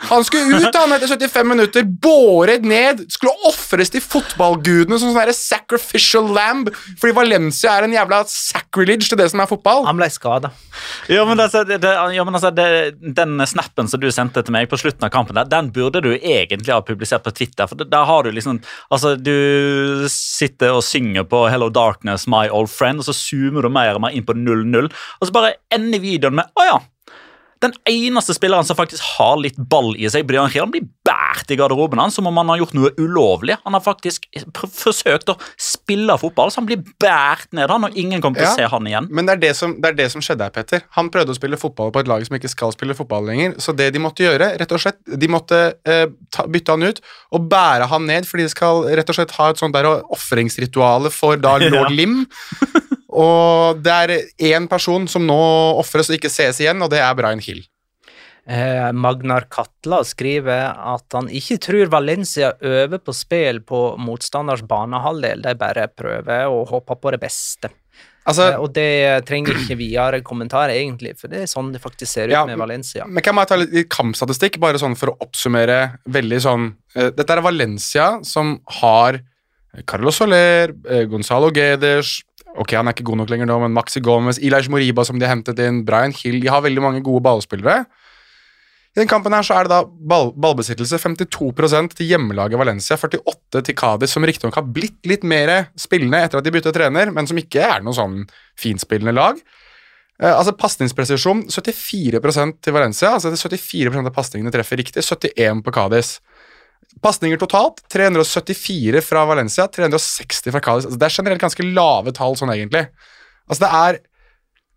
Han 0.09 0.25
skulle 0.25 0.57
ut 0.57 0.75
han 0.75 0.93
etter 0.95 1.11
75 1.11 1.47
minutter, 1.47 1.85
båret 1.85 2.65
ned, 2.65 3.03
skulle 3.11 3.33
ofres 3.49 3.91
til 3.93 4.01
fotballgudene 4.03 4.97
som 4.99 5.13
sånn 5.13 5.33
sacrificial 5.35 6.29
lamb, 6.33 6.71
fordi 6.99 7.15
Valencia 7.15 7.75
er 7.77 7.85
en 7.85 7.95
jævla 7.95 8.23
sacrilege 8.29 9.11
til 9.11 9.19
det 9.19 9.29
som 9.33 9.43
er 9.43 9.49
fotball. 9.49 9.85
Han 9.87 9.99
ble 9.99 10.09
skada. 10.13 10.51
Ja, 11.11 11.25
men, 11.27 11.39
altså, 11.43 11.63
det, 11.67 11.79
ja, 12.15 12.25
men 12.25 12.37
altså, 12.37 12.51
det, 12.55 12.67
Den 13.17 13.41
snappen 13.47 13.89
som 13.91 14.01
du 14.01 14.09
sendte 14.13 14.43
til 14.45 14.55
meg 14.55 14.69
på 14.71 14.79
slutten 14.79 15.05
av 15.07 15.13
kampen, 15.13 15.37
der, 15.37 15.49
den 15.51 15.71
burde 15.75 16.01
du 16.03 16.11
egentlig 16.15 16.73
ha 16.73 16.81
publisert 16.85 17.25
på 17.25 17.33
Twitter. 17.35 17.67
for 17.67 17.79
der 17.81 18.05
har 18.07 18.23
Du 18.23 18.31
liksom, 18.31 18.61
altså, 18.89 19.15
du 19.15 20.07
sitter 20.09 20.77
og 20.77 20.83
synger 20.83 21.23
på 21.23 21.47
'Hello 21.49 21.69
Darkness, 21.69 22.27
My 22.27 22.47
Old 22.49 22.69
Friend', 22.69 22.99
og 22.99 23.05
så 23.05 23.13
zoomer 23.13 23.61
du 23.61 23.69
mer 23.69 23.95
og 23.95 24.01
mer 24.01 24.15
inn 24.15 24.25
på 24.25 24.33
0-0, 24.33 24.89
og 25.19 25.27
så 25.27 25.31
bare 25.33 25.53
ender 25.71 25.99
videoen 25.99 26.35
med 26.35 26.45
'Å 26.57 26.67
ja'. 26.69 26.81
Den 27.61 27.73
eneste 27.85 28.33
spilleren 28.33 28.65
som 28.65 28.77
faktisk 28.79 29.03
har 29.19 29.35
litt 29.37 29.57
ball 29.69 29.91
i 30.01 30.07
seg, 30.09 30.25
Brian 30.25 30.49
Giron, 30.49 30.71
blir 30.73 30.87
båret 31.05 31.51
i 31.53 31.57
garderoben 31.59 31.99
hans 32.01 32.15
som 32.17 32.25
om 32.29 32.37
han 32.41 32.49
har 32.49 32.57
gjort 32.61 32.73
noe 32.77 32.89
ulovlig. 32.97 33.57
Han 33.67 33.75
har 33.77 33.83
faktisk 33.85 34.25
forsøkt 34.75 35.29
å 35.29 35.35
spille 35.61 36.15
fotball, 36.21 36.49
så 36.51 36.61
han 36.61 36.69
blir 36.69 36.81
båret 37.01 37.47
ned 37.53 37.69
han, 37.69 37.85
og 37.85 37.97
ingen 37.97 38.21
kommer 38.23 38.41
til 38.41 38.47
Ja. 38.47 38.53
å 38.53 38.57
se 38.57 38.67
han 38.73 38.87
igjen. 38.89 39.07
Men 39.13 39.29
det 39.29 39.35
er 39.37 39.41
det, 39.45 39.51
som, 39.59 39.75
det 39.81 39.91
er 39.91 39.97
det 39.99 40.09
som 40.13 40.21
skjedde 40.25 40.47
her, 40.47 40.55
Petter. 40.55 40.81
Han 40.97 41.11
prøvde 41.13 41.35
å 41.35 41.37
spille 41.37 41.57
fotball 41.61 41.91
på 41.93 42.01
et 42.01 42.09
lag 42.09 42.25
som 42.25 42.35
ikke 42.39 42.49
skal 42.49 42.73
spille 42.73 42.97
fotball 42.97 43.25
lenger. 43.29 43.53
Så 43.61 43.75
det 43.77 43.91
de 43.93 44.01
måtte 44.01 44.25
gjøre, 44.25 44.51
rett 44.59 44.71
og 44.73 44.81
slett, 44.81 44.97
de 45.05 45.27
måtte 45.31 45.61
eh, 45.85 46.07
ta, 46.33 46.47
bytte 46.49 46.73
han 46.73 46.83
ut 46.89 47.01
og 47.31 47.45
bære 47.51 47.87
han 47.93 48.05
ned, 48.09 48.25
fordi 48.25 48.47
de 48.49 48.53
skal 48.55 48.83
rett 48.89 49.09
og 49.13 49.15
slett 49.19 49.37
ha 49.37 49.51
et 49.53 49.61
sånt 49.61 49.73
der 49.77 49.85
ofringsrituale 50.09 51.11
for 51.13 51.37
da 51.37 51.57
lord 51.69 51.91
Lim. 51.93 52.23
Og 53.11 53.81
det 53.83 53.91
er 53.91 54.15
én 54.51 54.67
person 54.71 55.07
som 55.11 55.25
nå 55.27 55.41
ofres 55.81 56.09
og 56.09 56.17
ikke 56.17 56.31
ses 56.31 56.61
igjen, 56.63 56.81
og 56.81 56.91
det 56.93 57.01
er 57.03 57.15
Brian 57.17 57.43
Hill. 57.43 57.63
Eh, 58.49 58.87
Magnar 58.97 59.45
Katla 59.53 59.99
skriver 60.03 60.71
at 60.73 61.13
han 61.13 61.27
ikke 61.29 61.59
tror 61.61 61.91
Valencia 61.93 62.55
øver 62.57 62.97
på 62.97 63.13
spill 63.13 63.61
på 63.61 63.83
motstanders 64.01 64.63
banehalvdel, 64.65 65.43
de 65.45 65.53
bare 65.59 65.85
prøver 65.93 66.49
og 66.49 66.71
håper 66.73 66.97
på 66.97 67.13
det 67.13 67.21
beste. 67.21 67.69
Altså, 68.25 68.51
Eh, 68.51 68.59
og 68.61 68.73
det 68.73 69.25
trenger 69.25 69.57
ikke 69.57 69.77
videre 69.77 70.21
kommentar, 70.21 70.69
egentlig, 70.69 71.15
for 71.17 71.29
det 71.29 71.41
er 71.41 71.49
sånn 71.49 71.71
det 71.73 71.81
faktisk 71.81 72.11
ser 72.11 72.29
ut 72.29 72.35
Ja, 72.35 72.45
med 72.45 72.57
Valencia. 72.57 73.05
Men 73.07 73.23
kan 73.23 73.35
jeg 73.35 73.47
ta 73.49 73.55
litt, 73.57 73.89
kampstatistikk, 73.89 74.59
bare 74.59 74.77
sånn 74.77 74.97
for 74.97 75.13
å 75.13 75.17
oppsummere 75.25 75.99
veldig 76.05 76.41
sånn 76.41 76.75
eh, 76.95 77.09
Dette 77.09 77.33
er 77.33 77.41
Valencia 77.41 78.19
som 78.23 78.59
har 78.81 79.21
Carlos 79.87 80.17
Soler, 80.19 80.73
Gonzalo 81.07 81.49
Guedes 81.55 82.21
Ok, 82.61 82.75
han 82.77 82.89
er 82.89 82.95
ikke 82.95 83.07
god 83.07 83.23
nok 83.23 83.31
lenger 83.33 83.49
nå, 83.49 83.57
men 83.63 83.73
Maxi 83.73 84.03
Gomez, 84.03 84.37
Ilaj 84.43 84.69
Moriba 84.69 85.05
som 85.07 85.17
de 85.17 85.25
har 85.25 85.33
hentet 85.33 85.59
inn, 85.63 85.81
Brian 85.87 86.13
Hill 86.13 86.41
De 86.43 86.51
har 86.51 86.63
veldig 86.65 86.83
mange 86.83 87.03
gode 87.05 87.23
ballspillere. 87.25 87.85
I 88.91 88.99
den 88.99 89.07
kampen 89.07 89.31
her 89.31 89.45
så 89.47 89.55
er 89.55 89.67
det 89.67 89.71
da 89.71 89.85
ball, 89.87 90.33
ballbesittelse 90.35 90.97
52% 90.99 91.95
til 91.95 92.09
hjemmelaget 92.11 92.59
Valencia, 92.59 92.97
48 92.99 93.63
til 93.69 93.77
Cádiz, 93.79 94.11
som 94.11 94.25
riktignok 94.27 94.57
har 94.59 94.67
blitt 94.67 94.99
litt 95.07 95.23
mer 95.23 95.71
spillende 95.79 96.19
etter 96.19 96.41
at 96.41 96.47
de 96.47 96.51
byttet 96.51 96.75
trener, 96.75 97.13
men 97.15 97.29
som 97.29 97.39
ikke 97.39 97.63
er 97.63 97.85
noe 97.85 97.95
sånn 97.95 98.25
finspillende 98.59 99.15
lag. 99.15 99.39
Eh, 100.19 100.33
altså 100.33 100.53
Pasningspresisjon 100.59 101.45
74% 101.47 102.59
til 102.61 102.75
Valencia. 102.75 103.13
altså 103.15 103.31
det 103.31 103.39
er 103.39 103.63
74% 103.63 104.11
av 104.11 104.13
pasningene 104.13 104.51
treffer 104.53 104.83
riktig, 104.83 105.07
71 105.07 105.63
på 105.63 105.71
Cádiz. 105.71 106.19
Pasninger 107.01 107.39
totalt 107.39 107.79
374 107.93 108.99
fra 109.05 109.23
Valencia, 109.29 109.67
360 109.71 110.51
fra 110.51 110.59
Cádiz. 110.59 110.85
Altså, 110.89 110.99
det 110.99 111.07
er 111.07 111.15
generelt 111.15 111.41
ganske 111.45 111.65
lave 111.71 112.11
tall 112.17 112.35
sånn 112.39 112.51
egentlig. 112.53 112.87
Altså 113.47 113.63
det 113.65 113.71
er 113.79 113.99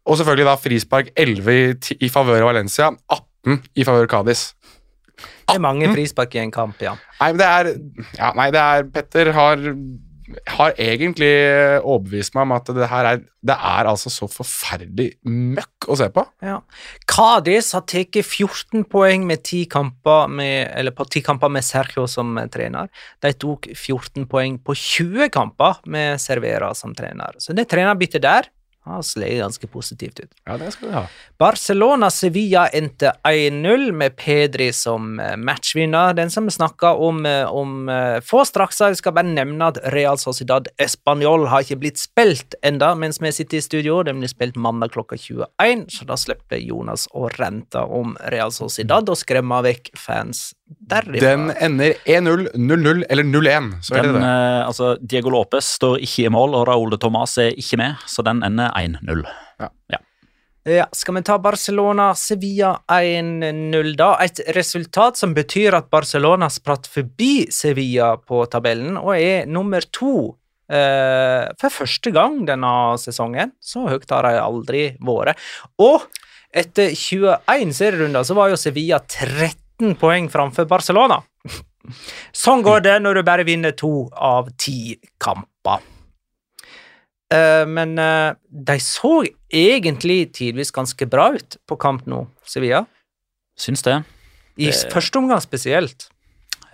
Og 0.05 0.19
selvfølgelig 0.21 0.45
da 0.47 0.55
frispark 0.61 1.07
11 1.17 1.55
i, 1.57 1.97
i 2.05 2.09
favør 2.13 2.43
av 2.45 2.51
Valencia, 2.53 2.91
18 3.09 3.63
i 3.81 3.87
favør 3.89 4.07
Cádiz. 4.13 4.51
Det 5.17 5.55
er 5.57 5.63
mange 5.65 5.89
frispark 5.95 6.35
i 6.37 6.43
en 6.43 6.53
kamp, 6.53 6.81
ja. 6.85 6.93
Nei, 7.21 7.31
men 7.33 7.41
det 7.41 7.47
er 7.49 7.71
Ja, 8.19 8.33
nei, 8.37 8.51
det 8.53 8.61
er 8.61 8.85
Petter 8.93 9.33
har 9.33 9.63
har 10.57 10.75
egentlig 10.81 11.31
overbevist 11.83 12.35
meg 12.37 12.47
om 12.47 12.55
at 12.57 12.71
det 12.77 12.89
her 12.89 13.09
er 13.11 13.23
Det 13.45 13.55
er 13.55 13.89
altså 13.91 14.09
så 14.09 14.25
forferdelig 14.31 15.19
møkk 15.29 15.89
å 15.93 15.97
se 16.01 16.07
på. 16.09 16.23
Ja. 16.41 16.63
Kadis 17.05 17.75
har 17.77 17.85
tatt 17.85 18.17
14 18.23 18.87
poeng 18.89 19.27
med 19.29 19.43
10 19.43 19.67
kamper 19.69 20.33
med, 20.33 20.71
eller 20.73 20.97
på 20.97 21.05
10 21.05 21.21
kamper 21.27 21.53
med 21.53 21.67
Sergio 21.67 22.07
som 22.09 22.39
trener. 22.49 22.89
De 23.21 23.35
tok 23.37 23.69
14 23.75 24.25
poeng 24.31 24.57
på 24.65 24.73
20 24.73 25.29
kamper 25.35 25.83
med 25.85 26.17
Servera 26.25 26.73
som 26.75 26.97
trener. 26.97 27.37
Så 27.37 27.53
det 27.53 27.69
trenerbyttet 27.69 28.25
der 28.25 28.49
har 28.85 29.03
ser 29.03 29.39
ganske 29.39 29.67
positivt 29.67 30.21
ut. 30.21 30.31
Ja, 30.45 30.57
det 30.61 30.71
skal 30.75 30.89
vi 30.89 30.95
ha. 30.95 31.05
Barcelona-Sevilla 31.41 32.67
endte 32.77 33.13
1-0 33.25 33.93
med 33.93 34.17
Pedri 34.17 34.71
som 34.73 35.21
eh, 35.21 35.37
matchvinner. 35.37 36.15
Den 36.15 36.31
som 36.31 36.45
vi 36.45 36.55
snakka 36.55 36.95
om, 36.95 37.27
eh, 37.27 37.45
om 37.45 37.89
eh, 37.89 38.21
få 38.21 38.45
straks, 38.45 38.81
jeg 38.81 39.01
skal 39.01 39.17
bare 39.17 39.33
nevne 39.33 39.71
at 39.73 39.81
Real 39.95 40.19
Sociedad 40.21 40.69
Español 40.79 41.49
har 41.53 41.65
ikke 41.65 41.81
blitt 41.81 42.03
spilt 42.03 42.59
enda 42.63 42.93
mens 42.95 43.21
vi 43.23 43.33
sitter 43.33 43.59
i 43.59 43.65
studio. 43.65 44.03
Den 44.03 44.21
blir 44.21 44.33
spilt 44.33 44.57
mandag 44.57 44.95
klokka 44.97 45.17
21, 45.17 45.87
så 45.89 46.09
da 46.09 46.19
slipper 46.21 46.61
Jonas 46.61 47.09
å 47.15 47.31
rente 47.39 47.81
om 47.81 48.17
Real 48.33 48.53
Sociedad 48.55 49.09
og 49.09 49.21
skremme 49.21 49.63
vekk 49.65 49.95
fans 49.99 50.51
derifra. 50.65 51.21
Den 51.21 51.51
ender 51.51 51.95
1-0, 52.05 52.49
0-0 52.55 53.05
eller 53.09 53.25
0-1. 53.25 53.71
Så 53.83 53.95
er 53.99 54.07
det 54.07 54.15
det. 54.17 54.23
eh, 54.23 54.67
altså, 54.67 54.95
Diego 55.01 55.33
Lopez 55.35 55.75
står 55.77 56.01
ikke 56.05 56.27
i 56.27 56.33
mål, 56.33 56.57
og 56.59 56.67
Raúl 56.69 56.95
de 56.95 57.01
Tomàs 57.01 57.37
er 57.43 57.55
ikke 57.61 57.81
med, 57.81 58.03
så 58.11 58.25
den 58.27 58.43
ender 58.47 58.73
1-0. 58.79 59.25
Ja, 60.65 60.87
skal 60.97 61.19
vi 61.19 61.21
ta 61.29 61.35
Barcelona-Sevilla 61.45 62.71
1-0, 62.89 63.91
da? 64.01 64.15
Et 64.25 64.41
resultat 64.57 65.21
som 65.21 65.35
betyr 65.37 65.77
at 65.77 65.91
Barcelona 65.93 66.49
spratt 66.49 66.89
forbi 66.89 67.51
Sevilla 67.53 68.15
på 68.17 68.47
tabellen 68.49 68.97
og 68.97 69.13
er 69.19 69.45
nummer 69.51 69.85
to 69.93 70.33
Uh, 70.65 71.45
for 71.61 71.69
første 71.69 72.09
gang 72.09 72.39
denne 72.49 72.69
sesongen. 72.97 73.51
Så 73.61 73.83
høyt 73.85 74.09
har 74.09 74.25
de 74.25 74.39
aldri 74.41 74.85
vært. 74.97 75.37
Og 75.77 76.07
etter 76.57 76.95
21 76.97 77.75
serierunder 77.77 78.25
så 78.25 78.33
var 78.39 78.49
jo 78.49 78.57
Sevilla 78.57 79.03
13 79.81 79.97
poeng 80.01 80.29
framfor 80.31 80.69
Barcelona. 80.71 81.23
Sånn 82.33 82.63
går 82.65 82.81
det 82.85 82.95
når 83.03 83.19
du 83.21 83.23
bare 83.27 83.45
vinner 83.45 83.75
to 83.77 84.09
av 84.17 84.49
ti 84.61 84.97
kamper. 85.21 85.83
Eh, 87.35 87.65
men 87.67 87.99
eh, 87.99 88.35
de 88.49 88.77
så 88.81 89.25
egentlig 89.53 90.33
tidvis 90.39 90.73
ganske 90.73 91.07
bra 91.11 91.33
ut 91.35 91.57
på 91.69 91.77
kamp 91.81 92.07
nå, 92.07 92.27
Sevilla. 92.47 92.85
Syns 93.59 93.83
det. 93.83 94.03
I 94.57 94.71
Det- 94.71 94.93
første 94.93 95.19
omgang 95.19 95.41
spesielt. 95.41 96.09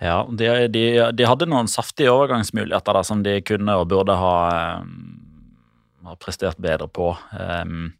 Ja, 0.01 0.23
de, 0.25 0.67
de, 0.67 1.11
de 1.13 1.25
hadde 1.29 1.45
noen 1.45 1.67
saftige 1.69 2.09
overgangsmuligheter 2.09 2.93
der 2.97 3.03
som 3.05 3.21
de 3.23 3.35
kunne 3.45 3.75
og 3.77 3.87
burde 3.89 4.15
ha, 4.17 4.35
eh, 4.49 6.05
ha 6.07 6.15
prestert 6.15 6.57
bedre 6.57 6.87
på. 6.87 7.11
Um, 7.37 7.93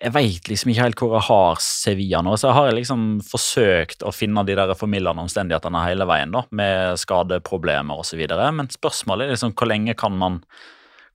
jeg 0.00 0.14
veit 0.14 0.48
liksom 0.48 0.72
ikke 0.72 0.84
helt 0.86 1.00
hvor 1.02 1.14
jeg 1.18 1.26
har 1.28 1.60
Sevilla 1.60 2.22
nå, 2.24 2.32
så 2.40 2.48
jeg 2.48 2.56
har 2.56 2.74
liksom 2.76 3.06
forsøkt 3.26 4.04
å 4.06 4.12
finne 4.14 4.46
de 4.48 4.56
der 4.56 4.72
formildende 4.78 5.26
omstendighetene 5.26 5.84
hele 5.84 6.08
veien, 6.08 6.32
da, 6.32 6.46
med 6.56 7.00
skadeproblemer 7.02 8.00
osv. 8.00 8.22
Men 8.56 8.70
spørsmålet 8.72 9.28
er 9.28 9.34
liksom 9.36 9.56
hvor 9.56 9.68
lenge 9.68 9.96
kan 10.00 10.16
man 10.16 10.40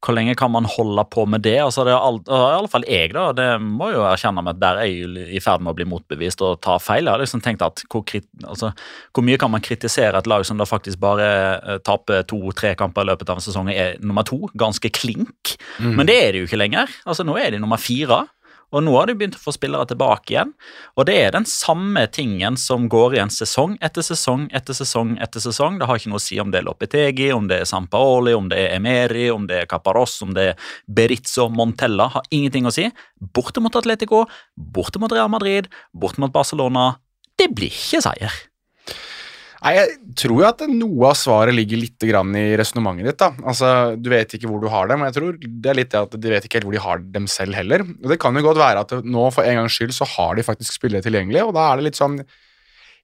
hvor 0.06 0.14
lenge 0.14 0.36
kan 0.38 0.52
man 0.54 0.68
holde 0.70 1.02
på 1.10 1.24
med 1.26 1.42
det? 1.42 1.56
Altså 1.64 1.82
det 1.88 1.94
er 1.96 2.04
alt, 2.04 2.28
I 2.30 2.58
alle 2.60 2.70
fall 2.70 2.84
jeg, 2.86 3.10
da. 3.16 3.24
Det 3.34 3.48
må 3.64 3.88
jo 3.90 4.04
erkjenne 4.06 4.44
med 4.46 4.54
at 4.54 4.62
der 4.62 4.82
er 4.84 4.90
jeg 4.92 5.32
i 5.34 5.42
ferd 5.42 5.64
med 5.66 5.72
å 5.72 5.78
bli 5.80 5.88
motbevist 5.90 6.44
og 6.46 6.60
ta 6.62 6.76
feil. 6.84 7.08
Jeg 7.08 7.16
har 7.16 7.24
liksom 7.24 7.42
tenkt 7.42 7.64
at 7.66 7.82
hvor, 7.90 8.06
altså, 8.44 8.70
hvor 9.16 9.26
mye 9.26 9.40
kan 9.42 9.50
man 9.54 9.64
kritisere 9.66 10.20
et 10.20 10.30
lag 10.30 10.46
som 10.46 10.62
da 10.62 10.68
faktisk 10.70 11.02
bare 11.02 11.32
eh, 11.56 11.80
taper 11.86 12.22
to-tre 12.30 12.76
kamper 12.78 13.08
i 13.08 13.10
løpet 13.10 13.34
av 13.34 13.42
en 13.42 13.48
sesong, 13.48 13.72
er 13.74 13.98
nummer 14.04 14.28
to? 14.28 14.44
Ganske 14.54 14.94
klink. 14.94 15.56
Men 15.82 16.06
det 16.06 16.20
er 16.22 16.32
de 16.36 16.44
jo 16.44 16.52
ikke 16.52 16.62
lenger. 16.62 16.92
Altså 17.08 17.26
Nå 17.26 17.40
er 17.42 17.56
de 17.56 17.64
nummer 17.64 17.82
fire. 17.82 18.28
Og 18.74 18.84
nå 18.86 18.94
har 18.98 19.08
de 19.08 19.16
begynt 19.18 19.38
å 19.38 19.42
få 19.42 19.54
spillere 19.56 19.86
tilbake 19.90 20.34
igjen. 20.34 20.54
Og 20.98 21.06
det 21.10 21.16
er 21.22 21.36
den 21.36 21.46
samme 21.50 22.06
tingen 22.12 22.58
som 22.60 22.88
går 22.92 23.18
igjen 23.18 23.34
sesong 23.34 23.78
etter 23.86 24.06
sesong 24.06 24.48
etter 24.56 24.78
sesong. 24.78 25.16
etter 25.22 25.44
sesong. 25.44 25.80
Det 25.80 25.88
har 25.90 26.00
ikke 26.00 26.12
noe 26.14 26.22
å 26.22 26.26
si 26.26 26.40
om 26.42 26.52
det 26.52 26.62
er 26.62 26.68
Lopetegi, 26.68 27.30
om 27.34 27.48
det 27.48 27.62
er 27.62 27.70
Sampaoli, 27.70 28.34
om 28.34 28.50
det 28.50 28.60
er 28.64 28.76
Emeri, 28.80 29.30
om 29.32 29.48
det 29.48 29.62
er 29.62 29.70
Caparos, 29.70 30.18
om 30.26 30.34
det 30.34 30.48
er 30.52 30.56
Berizzo, 30.88 31.50
Montella. 31.50 32.10
Har 32.16 32.28
ingenting 32.32 32.66
å 32.66 32.74
si. 32.74 32.90
Borte 33.20 33.64
mot 33.64 33.76
Atletico, 33.76 34.26
borte 34.56 35.00
mot 35.00 35.12
Real 35.12 35.30
Madrid, 35.30 35.70
borte 35.94 36.20
mot 36.20 36.34
Barcelona. 36.34 36.96
Det 37.38 37.52
blir 37.56 37.72
ikke 37.72 38.04
seier. 38.06 38.34
Nei, 39.64 39.74
Jeg 39.76 39.90
tror 40.16 40.42
jo 40.42 40.48
at 40.48 40.62
noe 40.70 41.10
av 41.10 41.16
svaret 41.18 41.56
ligger 41.56 41.80
litt 41.82 42.00
grann 42.00 42.36
i 42.36 42.56
resonnementet 42.60 43.06
ditt. 43.06 43.18
da. 43.18 43.32
Altså, 43.46 43.96
Du 44.02 44.10
vet 44.10 44.34
ikke 44.38 44.50
hvor 44.50 44.62
du 44.62 44.68
har 44.70 44.88
dem, 44.88 45.02
og 45.02 45.08
jeg 45.12 45.16
tror 45.18 45.38
det 45.40 45.70
er 45.72 45.80
litt 45.80 45.90
det 45.92 46.02
at 46.02 46.18
de 46.22 46.30
vet 46.30 46.44
ikke 46.46 46.60
helt 46.60 46.66
hvor 46.70 46.78
de 46.78 46.84
har 46.86 46.98
dem 47.00 47.28
selv 47.28 47.54
heller. 47.56 47.82
Og 47.82 48.10
Det 48.10 48.20
kan 48.20 48.36
jo 48.36 48.42
godt 48.42 48.58
være 48.58 48.80
at 48.86 48.92
nå 49.04 49.32
for 49.34 49.44
en 49.44 49.56
gangs 49.62 49.74
skyld 49.78 49.94
så 49.96 50.06
har 50.16 50.36
de 50.36 50.44
faktisk 50.44 50.74
spillere 50.78 51.02
tilgjengelig, 51.06 51.44
og 51.48 51.54
da 51.56 51.72
er 51.72 51.78
det 51.78 51.84
litt 51.92 52.00
sånn 52.02 52.20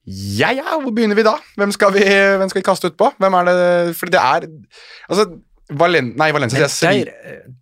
Ja 0.06 0.49
ja, 0.52 0.80
hvor 0.82 0.91
begynner 0.91 1.16
vi 1.16 1.24
da? 1.24 1.36
Hvem 1.58 1.72
skal 1.76 1.91
vi, 1.93 2.02
hvem 2.02 2.49
skal 2.49 2.62
vi 2.62 2.66
kaste 2.66 2.89
utpå? 2.89 3.12
Hvem 3.22 3.36
er 3.38 3.45
det 3.45 3.95
Fordi 3.95 4.12
det 4.16 4.22
er 4.22 4.47
Altså, 5.10 5.28
Valen, 5.72 6.16
nei, 6.18 6.32
Valencia 6.34 6.68
Men 6.84 7.06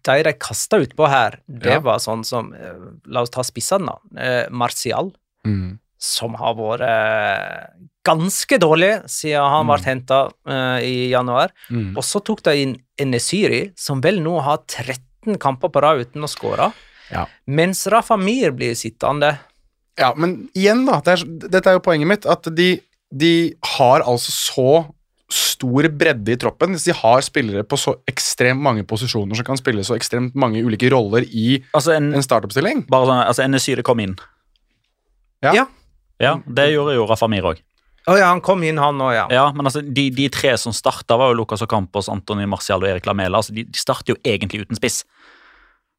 de 0.07 0.23
de 0.23 0.33
kasta 0.39 0.79
utpå 0.81 1.07
her, 1.07 1.39
det 1.47 1.73
Ja. 1.75 1.79
var 1.79 1.99
sånn 1.99 2.23
som 2.25 2.53
eh, 2.53 2.73
La 3.07 3.21
oss 3.21 3.29
ta 3.29 3.41
spissene, 3.43 3.85
da. 3.85 3.97
Eh, 4.17 4.47
Martial, 4.49 5.11
Mm. 5.45 5.79
Som 5.99 6.37
har 6.39 6.55
vært 6.57 6.85
eh, 6.87 7.87
ganske 8.07 8.59
dårlig 8.61 8.93
siden 9.11 9.51
han 9.53 9.67
ble 9.67 9.79
henta 9.83 10.19
i 10.81 11.11
januar. 11.11 11.51
Mm. 11.67 11.91
Og 11.99 12.05
så 12.07 12.21
tok 12.25 12.41
de 12.47 12.55
inn 12.63 12.77
Enesiri, 12.99 13.69
som 13.77 14.01
vel 14.03 14.21
nå 14.23 14.37
har 14.45 14.63
13 14.63 15.37
kamper 15.39 15.71
på 15.71 15.83
rad 15.83 16.05
uten 16.07 16.25
å 16.25 16.31
skåre. 16.31 16.71
Ja. 17.11 17.25
Mens 17.45 17.85
Rafa 17.91 18.17
Mir 18.17 18.55
blir 18.55 18.75
sittende. 18.79 19.35
Ja, 19.99 20.13
men 20.15 20.47
igjen, 20.55 20.85
da. 20.87 21.01
Det 21.03 21.17
er, 21.17 21.25
dette 21.49 21.71
er 21.71 21.77
jo 21.77 21.83
poenget 21.83 22.09
mitt. 22.09 22.27
At 22.29 22.47
de, 22.55 22.71
de 23.11 23.33
har 23.75 24.05
altså 24.07 24.33
så 24.33 24.71
stor 25.29 25.85
bredde 25.93 26.33
i 26.33 26.39
troppen. 26.41 26.73
Hvis 26.73 26.87
de 26.87 26.95
har 26.95 27.21
spillere 27.25 27.65
på 27.67 27.77
så 27.77 27.95
ekstremt 28.09 28.61
mange 28.63 28.85
posisjoner 28.87 29.37
som 29.37 29.47
kan 29.47 29.59
spille 29.59 29.83
så 29.85 29.97
ekstremt 29.97 30.37
mange 30.39 30.63
ulike 30.65 30.89
roller 30.89 31.27
i 31.27 31.59
Altså 31.77 31.93
en, 31.97 32.13
en 32.17 32.25
startoppstilling 32.25 32.87
bare 32.89 33.09
sånn, 33.09 33.21
altså 33.27 33.45
NSY 33.45 33.83
kom 33.85 34.01
inn. 34.03 34.15
Ja. 35.45 35.53
Ja. 35.55 35.67
Ja, 36.20 36.38
det 36.45 36.70
gjorde 36.74 36.95
jo 36.97 37.07
Rafa 37.09 37.30
Mir 37.32 37.47
òg. 37.53 37.61
Å 38.09 38.15
ja, 38.17 38.30
han 38.32 38.41
kom 38.41 38.63
inn, 38.65 38.80
han 38.82 38.99
òg, 39.03 39.11
ja. 39.13 39.26
Ja, 39.34 39.45
men 39.55 39.67
altså, 39.70 39.84
de, 39.86 40.07
de 40.15 40.30
tre 40.34 40.55
som 40.57 40.74
starta, 40.76 41.17
var 41.20 41.34
jo 41.34 41.41
Lucas 41.41 41.61
Ocampos, 41.65 42.09
Antony 42.11 42.47
Marcial 42.49 42.82
og 42.82 42.89
Erik 42.89 43.05
Lamela. 43.09 43.41
Altså, 43.41 43.53
de, 43.55 43.67
de 43.70 43.80
starter 43.80 44.15
jo 44.15 44.20
egentlig 44.26 44.63
uten 44.65 44.80
spiss. 44.80 45.03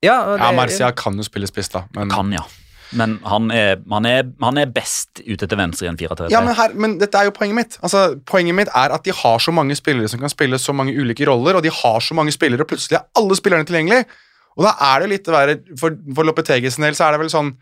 Ja, 0.03 0.16
det, 0.25 0.41
Ja, 0.41 0.51
Marcial 0.51 0.57
Marcia 0.57 0.91
kan 0.97 1.21
jo 1.21 1.27
spille 1.27 1.49
spiss, 1.51 1.71
da. 1.73 1.85
Men, 1.97 2.11
Kan, 2.12 2.33
ja. 2.35 2.43
Men 2.97 3.18
han 3.23 3.53
er, 3.55 3.77
han 3.93 4.07
er, 4.09 4.25
han 4.43 4.59
er 4.59 4.71
best 4.75 5.21
ute 5.23 5.47
til 5.47 5.59
venstre 5.61 5.87
i 5.87 5.91
en 5.93 5.99
4-3-3. 6.01 6.31
ja, 6.33 6.41
men, 6.43 6.57
her, 6.59 6.73
men 6.75 6.97
dette 6.99 7.21
er 7.21 7.29
jo 7.29 7.35
poenget 7.37 7.59
mitt. 7.61 7.77
Altså, 7.87 8.16
poenget 8.27 8.57
mitt 8.59 8.73
er 8.75 8.97
at 8.97 9.05
de 9.07 9.14
har 9.14 9.39
så 9.45 9.55
mange 9.55 9.77
spillere 9.79 10.11
som 10.11 10.23
kan 10.23 10.33
spille 10.33 10.59
så 10.59 10.75
mange 10.75 10.97
ulike 10.99 11.29
roller, 11.29 11.61
og 11.61 11.62
de 11.62 11.71
har 11.71 12.01
så 12.03 12.16
mange 12.18 12.35
spillere, 12.35 12.64
og 12.66 12.73
plutselig 12.73 12.99
er 12.99 13.07
alle 13.21 13.39
spillerne 13.39 13.68
tilgjengelig. 13.68 14.03
Og 14.59 14.66
da 14.66 14.75
er 14.89 15.05
det 15.05 15.12
litt 15.12 15.29
verre 15.31 15.53
For, 15.79 15.95
for 16.16 16.27
Lopetegis 16.27 16.81
del 16.83 16.97
så 16.99 17.07
er 17.07 17.14
det 17.14 17.21
vel 17.23 17.31
sånn 17.31 17.53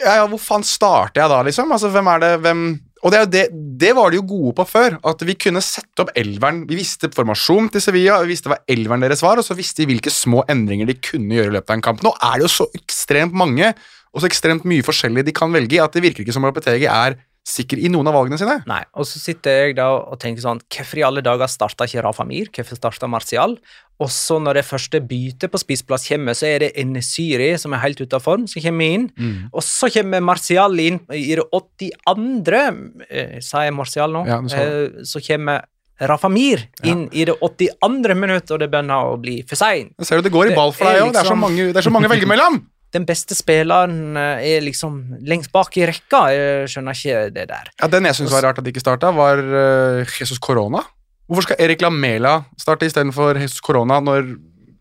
Ja, 0.00 0.20
ja, 0.20 0.28
hvor 0.30 0.40
faen 0.40 0.64
starter 0.64 1.20
jeg 1.22 1.32
da, 1.32 1.42
liksom? 1.44 1.72
Altså, 1.74 1.90
hvem 1.92 2.08
er 2.08 2.22
det 2.22 2.30
hvem 2.44 2.62
Og 3.04 3.12
det, 3.12 3.20
det, 3.32 3.42
det 3.80 3.94
var 3.96 4.10
de 4.12 4.18
jo 4.18 4.26
gode 4.28 4.54
på 4.58 4.66
før. 4.68 4.98
At 5.08 5.22
vi 5.24 5.36
kunne 5.40 5.62
sette 5.64 6.04
opp 6.04 6.10
elveren. 6.20 6.66
Vi 6.68 6.76
visste 6.76 7.08
formasjon 7.14 7.70
til 7.72 7.84
Sevilla, 7.84 8.18
vi 8.24 8.34
visste 8.34 8.52
hva 8.52 8.58
elveren 8.68 9.00
deres 9.00 9.24
var, 9.24 9.40
og 9.40 9.46
så 9.46 9.56
visste 9.56 9.84
vi 9.84 9.94
hvilke 9.94 10.12
små 10.12 10.44
endringer 10.52 10.90
de 10.90 10.98
kunne 11.00 11.38
gjøre 11.38 11.52
i 11.52 11.56
løpet 11.56 11.72
av 11.72 11.78
en 11.78 11.86
kamp. 11.86 12.04
Nå 12.04 12.12
er 12.16 12.36
det 12.36 12.44
jo 12.48 12.52
så 12.58 12.68
ekstremt 12.76 13.36
mange 13.36 13.72
og 14.10 14.22
så 14.22 14.28
ekstremt 14.28 14.66
mye 14.68 14.84
forskjellig 14.84 15.22
de 15.26 15.34
kan 15.36 15.52
velge 15.54 15.76
i, 15.76 15.82
at 15.82 15.94
det 15.94 16.02
virker 16.02 16.24
ikke 16.24 16.34
som 16.34 16.44
Lopetegi 16.44 16.88
er 16.90 17.16
sikker 17.46 17.80
i 17.80 17.88
noen 17.88 18.06
av 18.10 18.14
valgene 18.14 18.38
sine. 18.38 18.58
Nei, 18.68 18.82
og 18.94 19.06
så 19.08 19.18
sitter 19.22 19.62
jeg 19.64 19.76
da 19.78 19.86
og 19.96 20.18
tenker 20.20 20.42
sånn 20.44 20.60
Hvorfor 20.70 21.00
i 21.00 21.04
alle 21.06 21.22
dager 21.24 21.48
starta 21.50 21.86
ikke 21.88 22.02
Rafa 22.04 22.26
Mir? 22.28 22.50
Hvorfor 22.52 22.76
starta 22.78 23.08
Martial? 23.10 23.56
Og 24.00 24.08
så 24.12 24.38
når 24.40 24.60
det 24.60 24.64
første 24.68 25.00
byttet 25.04 25.52
på 25.52 25.60
spissplass 25.60 26.06
kommer, 26.08 26.36
så 26.36 26.46
er 26.48 26.62
det 26.64 26.70
Enesyri 26.80 27.50
som 27.60 27.74
er 27.76 27.82
helt 27.82 28.00
ute 28.00 28.16
av 28.16 28.22
form, 28.24 28.46
som 28.48 28.62
kommer 28.64 28.94
inn. 28.96 29.08
Og 29.52 29.60
så 29.64 29.90
kommer 29.92 30.22
Martial 30.24 30.78
inn 30.80 31.00
i 31.12 31.34
det 31.36 31.44
82. 31.52 32.62
Eh, 33.10 33.36
sa 33.44 33.64
jeg 33.66 33.74
Martial 33.76 34.14
nå? 34.14 34.24
Ja. 34.28 34.40
Eh, 34.56 35.04
så 35.04 35.20
kommer 35.24 35.66
Rafa 36.00 36.30
Mir 36.32 36.62
inn 36.88 37.08
i 37.12 37.26
det 37.28 37.34
82. 37.44 38.14
minutt, 38.16 38.50
og 38.50 38.60
det 38.62 38.70
begynner 38.72 39.10
å 39.12 39.18
bli 39.20 39.42
for 39.48 39.60
seint. 39.60 39.92
Ser 40.00 40.20
du 40.20 40.28
det 40.28 40.32
går 40.32 40.52
i 40.52 40.56
ball 40.56 40.72
for 40.72 40.88
deg 40.88 41.02
òg. 41.02 41.12
Det, 41.12 41.24
så 41.26 41.34
liksom- 41.34 41.72
det 41.74 41.76
er 41.76 41.88
så 41.88 41.92
mange 41.92 42.08
å 42.08 42.14
velge 42.16 42.28
mellom! 42.30 42.62
Den 42.94 43.04
beste 43.06 43.36
spilleren 43.38 44.16
eh, 44.18 44.44
er 44.56 44.64
liksom 44.66 44.96
lengst 45.26 45.52
bak 45.54 45.76
i 45.78 45.84
rekka. 45.86 46.24
Jeg 46.34 46.70
skjønner 46.72 46.96
ikke 46.96 47.20
det 47.34 47.46
der. 47.52 47.70
Ja, 47.78 47.88
Den 47.92 48.08
jeg 48.08 48.18
syns 48.18 48.32
var 48.34 48.48
rart 48.48 48.58
at 48.58 48.66
de 48.66 48.72
ikke 48.72 48.82
starta, 48.82 49.12
var 49.14 49.38
eh, 49.38 50.16
Jesus 50.18 50.40
Corona. 50.42 50.82
Hvorfor 51.30 51.46
skal 51.46 51.62
Erik 51.62 51.84
Lamela 51.84 52.40
starte 52.58 52.88
istedenfor 52.90 53.38
Jesus 53.38 53.62
Corona 53.62 54.00
når 54.02 54.32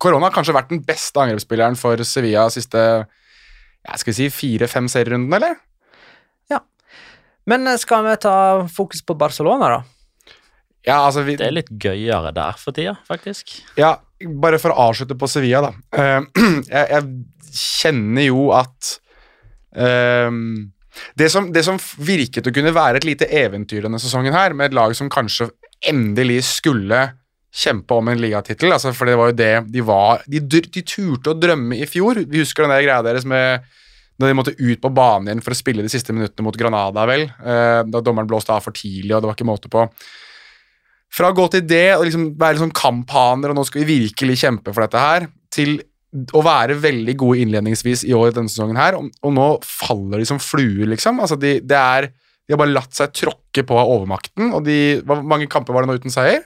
Corona 0.02 0.30
har 0.30 0.34
kanskje 0.34 0.56
vært 0.56 0.72
den 0.72 0.82
beste 0.88 1.22
angrepsspilleren 1.22 1.78
for 1.78 2.02
Sevilla 2.08 2.48
de 2.48 2.56
siste 2.58 2.82
jeg 3.80 4.02
skal 4.02 4.16
si, 4.16 4.28
fire-fem 4.34 4.90
serierundene, 4.92 5.38
eller? 5.38 5.60
Ja. 6.52 6.60
Men 7.50 7.68
eh, 7.70 7.78
skal 7.80 8.04
vi 8.08 8.18
ta 8.26 8.36
fokus 8.74 9.06
på 9.06 9.16
Barcelona, 9.20 9.78
da? 9.78 9.80
Ja, 10.88 11.02
altså 11.06 11.22
vi, 11.28 11.36
Det 11.38 11.46
er 11.46 11.56
litt 11.56 11.70
gøyere 11.70 12.34
der 12.34 12.58
for 12.58 12.76
tida, 12.76 12.98
faktisk. 13.08 13.60
Ja, 13.78 13.98
bare 14.42 14.60
for 14.62 14.74
å 14.74 14.90
avslutte 14.90 15.18
på 15.20 15.30
Sevilla, 15.32 15.62
da. 15.70 15.72
Eh, 15.96 16.44
jeg, 16.76 16.90
jeg 16.96 17.54
kjenner 17.60 18.28
jo 18.28 18.50
at 18.56 18.92
um, 19.74 20.70
det, 21.18 21.30
som, 21.32 21.50
det 21.54 21.64
som 21.66 21.80
virket 22.04 22.50
å 22.50 22.54
kunne 22.54 22.76
være 22.76 23.00
et 23.00 23.08
lite 23.08 23.30
eventyr 23.32 23.88
denne 23.88 24.02
sesongen 24.02 24.36
her, 24.36 24.56
med 24.58 24.70
et 24.70 24.78
lag 24.78 24.94
som 24.98 25.12
kanskje 25.12 25.50
endelig 25.90 26.44
skulle 26.50 27.08
kjempe 27.50 27.96
om 27.98 28.12
en 28.12 28.22
ligatittel, 28.22 28.72
altså, 28.76 28.92
for 28.94 29.10
det 29.10 29.18
var 29.18 29.32
jo 29.32 29.40
det 29.40 29.54
de 29.74 29.82
var 29.82 30.22
de, 30.30 30.42
de 30.46 30.84
turte 30.84 31.32
å 31.32 31.38
drømme 31.38 31.80
i 31.80 31.88
fjor. 31.90 32.22
Vi 32.30 32.44
husker 32.44 32.66
den 32.66 32.76
der 32.76 32.86
greia 32.86 33.06
deres 33.06 33.26
med 33.28 33.66
da 34.20 34.28
de 34.28 34.36
måtte 34.36 34.56
ut 34.60 34.82
på 34.84 34.92
banen 34.92 35.30
igjen 35.30 35.42
for 35.44 35.56
å 35.56 35.58
spille 35.58 35.84
de 35.86 35.92
siste 35.92 36.12
minuttene 36.12 36.44
mot 36.44 36.58
Granada, 36.60 37.06
vel. 37.08 37.24
eh, 37.24 37.82
da 37.88 38.02
dommeren 38.04 38.28
blåste 38.28 38.52
av 38.52 38.66
for 38.66 38.76
tidlig, 38.76 39.14
og 39.16 39.24
det 39.24 39.30
var 39.30 39.38
ikke 39.38 39.48
måte 39.48 39.72
på. 39.72 39.86
Fra 41.14 41.32
å 41.32 41.36
gå 41.36 41.48
til 41.54 41.66
det 41.66 41.88
og 41.96 42.06
liksom 42.06 42.26
være 42.40 42.58
liksom 42.58 42.74
kamphaner, 42.78 43.52
og 43.52 43.58
nå 43.58 43.66
skal 43.68 43.84
vi 43.84 44.02
virkelig 44.06 44.40
kjempe 44.44 44.74
for 44.74 44.86
dette 44.86 45.02
her, 45.02 45.30
til 45.54 45.80
å 46.34 46.42
være 46.46 46.78
veldig 46.82 47.16
gode 47.22 47.44
innledningsvis 47.44 48.04
i 48.08 48.16
år 48.18 48.34
denne 48.34 48.50
sesongen 48.50 48.80
her, 48.80 48.98
og, 48.98 49.10
og 49.26 49.34
nå 49.36 49.48
faller 49.66 50.22
de 50.22 50.28
som 50.30 50.42
fluer, 50.42 50.88
liksom. 50.90 51.22
Altså, 51.22 51.38
de, 51.40 51.58
er, 51.62 52.10
de 52.10 52.56
har 52.56 52.62
bare 52.62 52.74
latt 52.74 52.94
seg 52.98 53.14
tråkke 53.14 53.66
på 53.66 53.78
av 53.78 53.92
overmakten, 53.98 54.54
og 54.58 54.66
de 54.66 54.80
Hvor 55.06 55.22
mange 55.26 55.50
kamper 55.52 55.76
var 55.76 55.86
det 55.86 55.92
nå 55.92 56.00
uten 56.02 56.14
seier? 56.14 56.46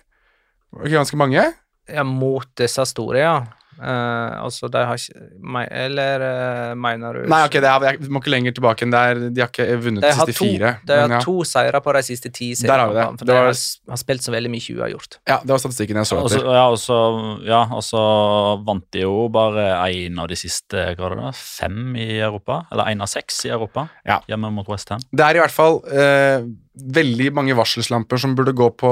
Ikke 0.81 0.97
ganske 0.97 1.19
mange? 1.19 1.45
Ja, 1.91 2.03
mot 2.07 2.47
disse 2.59 2.83
store, 2.89 3.19
ja. 3.19 3.35
Eh, 3.79 4.43
altså, 4.43 4.69
de 4.71 4.83
har 4.85 4.95
ikke 4.99 5.65
Eller 5.71 6.23
uh, 6.23 6.75
mener 6.79 7.13
du 7.13 7.29
Nei, 7.29 7.41
ok, 7.47 7.57
det 7.63 7.69
er, 7.71 7.97
vi 7.99 8.09
må 8.13 8.21
ikke 8.21 8.33
lenger 8.33 8.55
tilbake 8.57 8.85
enn 8.85 8.93
der. 8.93 9.21
De 9.33 9.41
har 9.41 9.49
ikke 9.51 9.67
vunnet 9.83 10.03
De 10.03 10.09
de 10.09 10.13
siste 10.17 10.35
to, 10.37 10.45
fire. 10.45 10.73
de 10.85 10.93
har 10.97 11.07
men 11.07 11.17
ja. 11.17 11.21
to 11.25 11.35
seire 11.47 11.81
på 11.83 11.93
de 11.97 12.03
siste 12.03 12.31
ti 12.33 12.51
Der 12.59 12.77
har 12.77 12.89
vi 12.91 12.95
det. 12.99 13.05
For 13.19 13.25
Det 13.25 13.27
de 13.33 13.37
var- 13.39 13.49
har, 13.51 13.61
har 13.95 14.01
spilt 14.03 14.21
så 14.25 14.31
veldig 14.35 14.51
mye 14.53 14.77
uavgjort. 14.77 15.17
ja, 15.27 15.39
det 15.43 15.49
var 15.55 15.61
statistikken 15.63 15.95
jeg 16.01 16.05
så 16.11 16.19
etter. 16.21 16.43
Også, 16.43 16.53
ja, 16.53 16.65
og 16.69 16.77
så- 16.77 17.45
ja, 17.47 17.61
og 17.71 18.65
vant 18.65 18.85
de 18.91 19.01
jo 19.05 19.27
bare 19.29 19.67
én 19.89 20.19
av 20.19 20.27
de 20.27 20.35
siste 20.35 20.95
da, 20.95 21.31
fem 21.31 21.95
i 21.95 22.19
Europa. 22.19 22.65
Eller 22.71 22.85
én 22.93 23.01
av 23.01 23.07
seks 23.07 23.45
i 23.45 23.49
Europa, 23.49 23.89
Ja. 24.05 24.19
hjemme 24.27 24.51
mot 24.51 24.67
West 24.67 24.89
Ham. 24.89 24.99
Det 25.11 25.19
er 25.25 25.35
i 25.35 25.39
hvert 25.39 25.51
fall 25.51 25.81
uh, 25.85 26.43
veldig 26.73 27.31
mange 27.33 27.53
varselslamper 27.55 28.17
som 28.19 28.35
burde 28.35 28.53
gå 28.53 28.69
på 28.75 28.89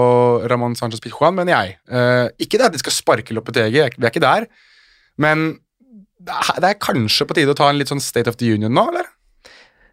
Ramón 0.50 0.76
Sánchez 0.78 1.02
Pizjuan, 1.02 1.34
mener 1.36 1.54
jeg. 1.56 1.78
Eh, 1.90 2.28
ikke 2.46 2.60
det 2.60 2.68
at 2.68 2.74
de 2.74 2.82
skal 2.82 2.92
sparke 2.94 3.34
Lopetegi, 3.34 3.72
vi 3.98 4.06
er 4.06 4.12
ikke 4.12 4.22
der, 4.22 4.46
men 5.22 5.52
det 6.22 6.68
er, 6.68 6.78
kanskje 6.82 7.26
på 7.28 7.38
tide 7.38 7.54
å 7.54 7.58
ta 7.58 7.72
en 7.72 7.80
litt 7.80 7.92
sånn 7.92 8.04
State 8.04 8.30
of 8.30 8.38
the 8.42 8.52
Union 8.54 8.74
nå, 8.76 8.86
eller? 8.92 9.10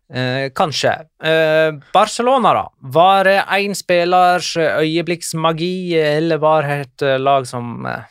Eh, 0.08 0.48
kanskje. 0.56 0.92
Eh, 1.24 1.70
Barcelona, 1.92 2.54
da. 2.56 2.68
Var 2.96 3.28
det 3.28 3.40
én 3.58 3.74
spillers 3.76 4.54
øyeblikksmagi, 4.56 5.96
eller 6.00 6.40
var 6.40 6.64
det 6.64 6.78
et 6.84 7.04
eh, 7.04 7.18
lag 7.20 7.48
som 7.48 7.84
eh, 7.88 8.06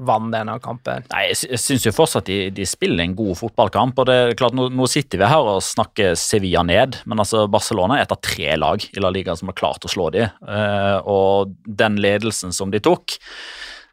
vant 0.00 0.32
denne 0.32 0.56
kampen? 0.64 1.04
Nei, 1.12 1.26
jeg 1.28 1.60
syns 1.60 1.84
jo 1.84 1.92
fortsatt 1.92 2.28
de, 2.28 2.38
de 2.56 2.68
spiller 2.68 3.04
en 3.04 3.16
god 3.18 3.36
fotballkamp. 3.40 4.00
og 4.00 4.08
det 4.08 4.16
er 4.16 4.36
klart, 4.38 4.56
nå, 4.56 4.70
nå 4.72 4.88
sitter 4.88 5.20
vi 5.20 5.28
her 5.28 5.52
og 5.54 5.64
snakker 5.64 6.16
Sevilla 6.18 6.64
ned, 6.64 7.02
men 7.04 7.20
altså 7.20 7.46
Barcelona 7.52 7.98
er 7.98 8.06
et 8.06 8.16
av 8.16 8.22
tre 8.24 8.56
lag 8.60 8.84
i 8.88 9.04
La 9.04 9.12
Liga 9.12 9.36
som 9.36 9.52
har 9.52 9.60
klart 9.60 9.84
å 9.84 9.92
slå 9.92 10.08
dem. 10.16 10.32
Eh, 10.48 10.96
og 11.04 11.52
den 11.64 12.00
ledelsen 12.00 12.56
som 12.56 12.72
de 12.72 12.80
tok 12.84 13.20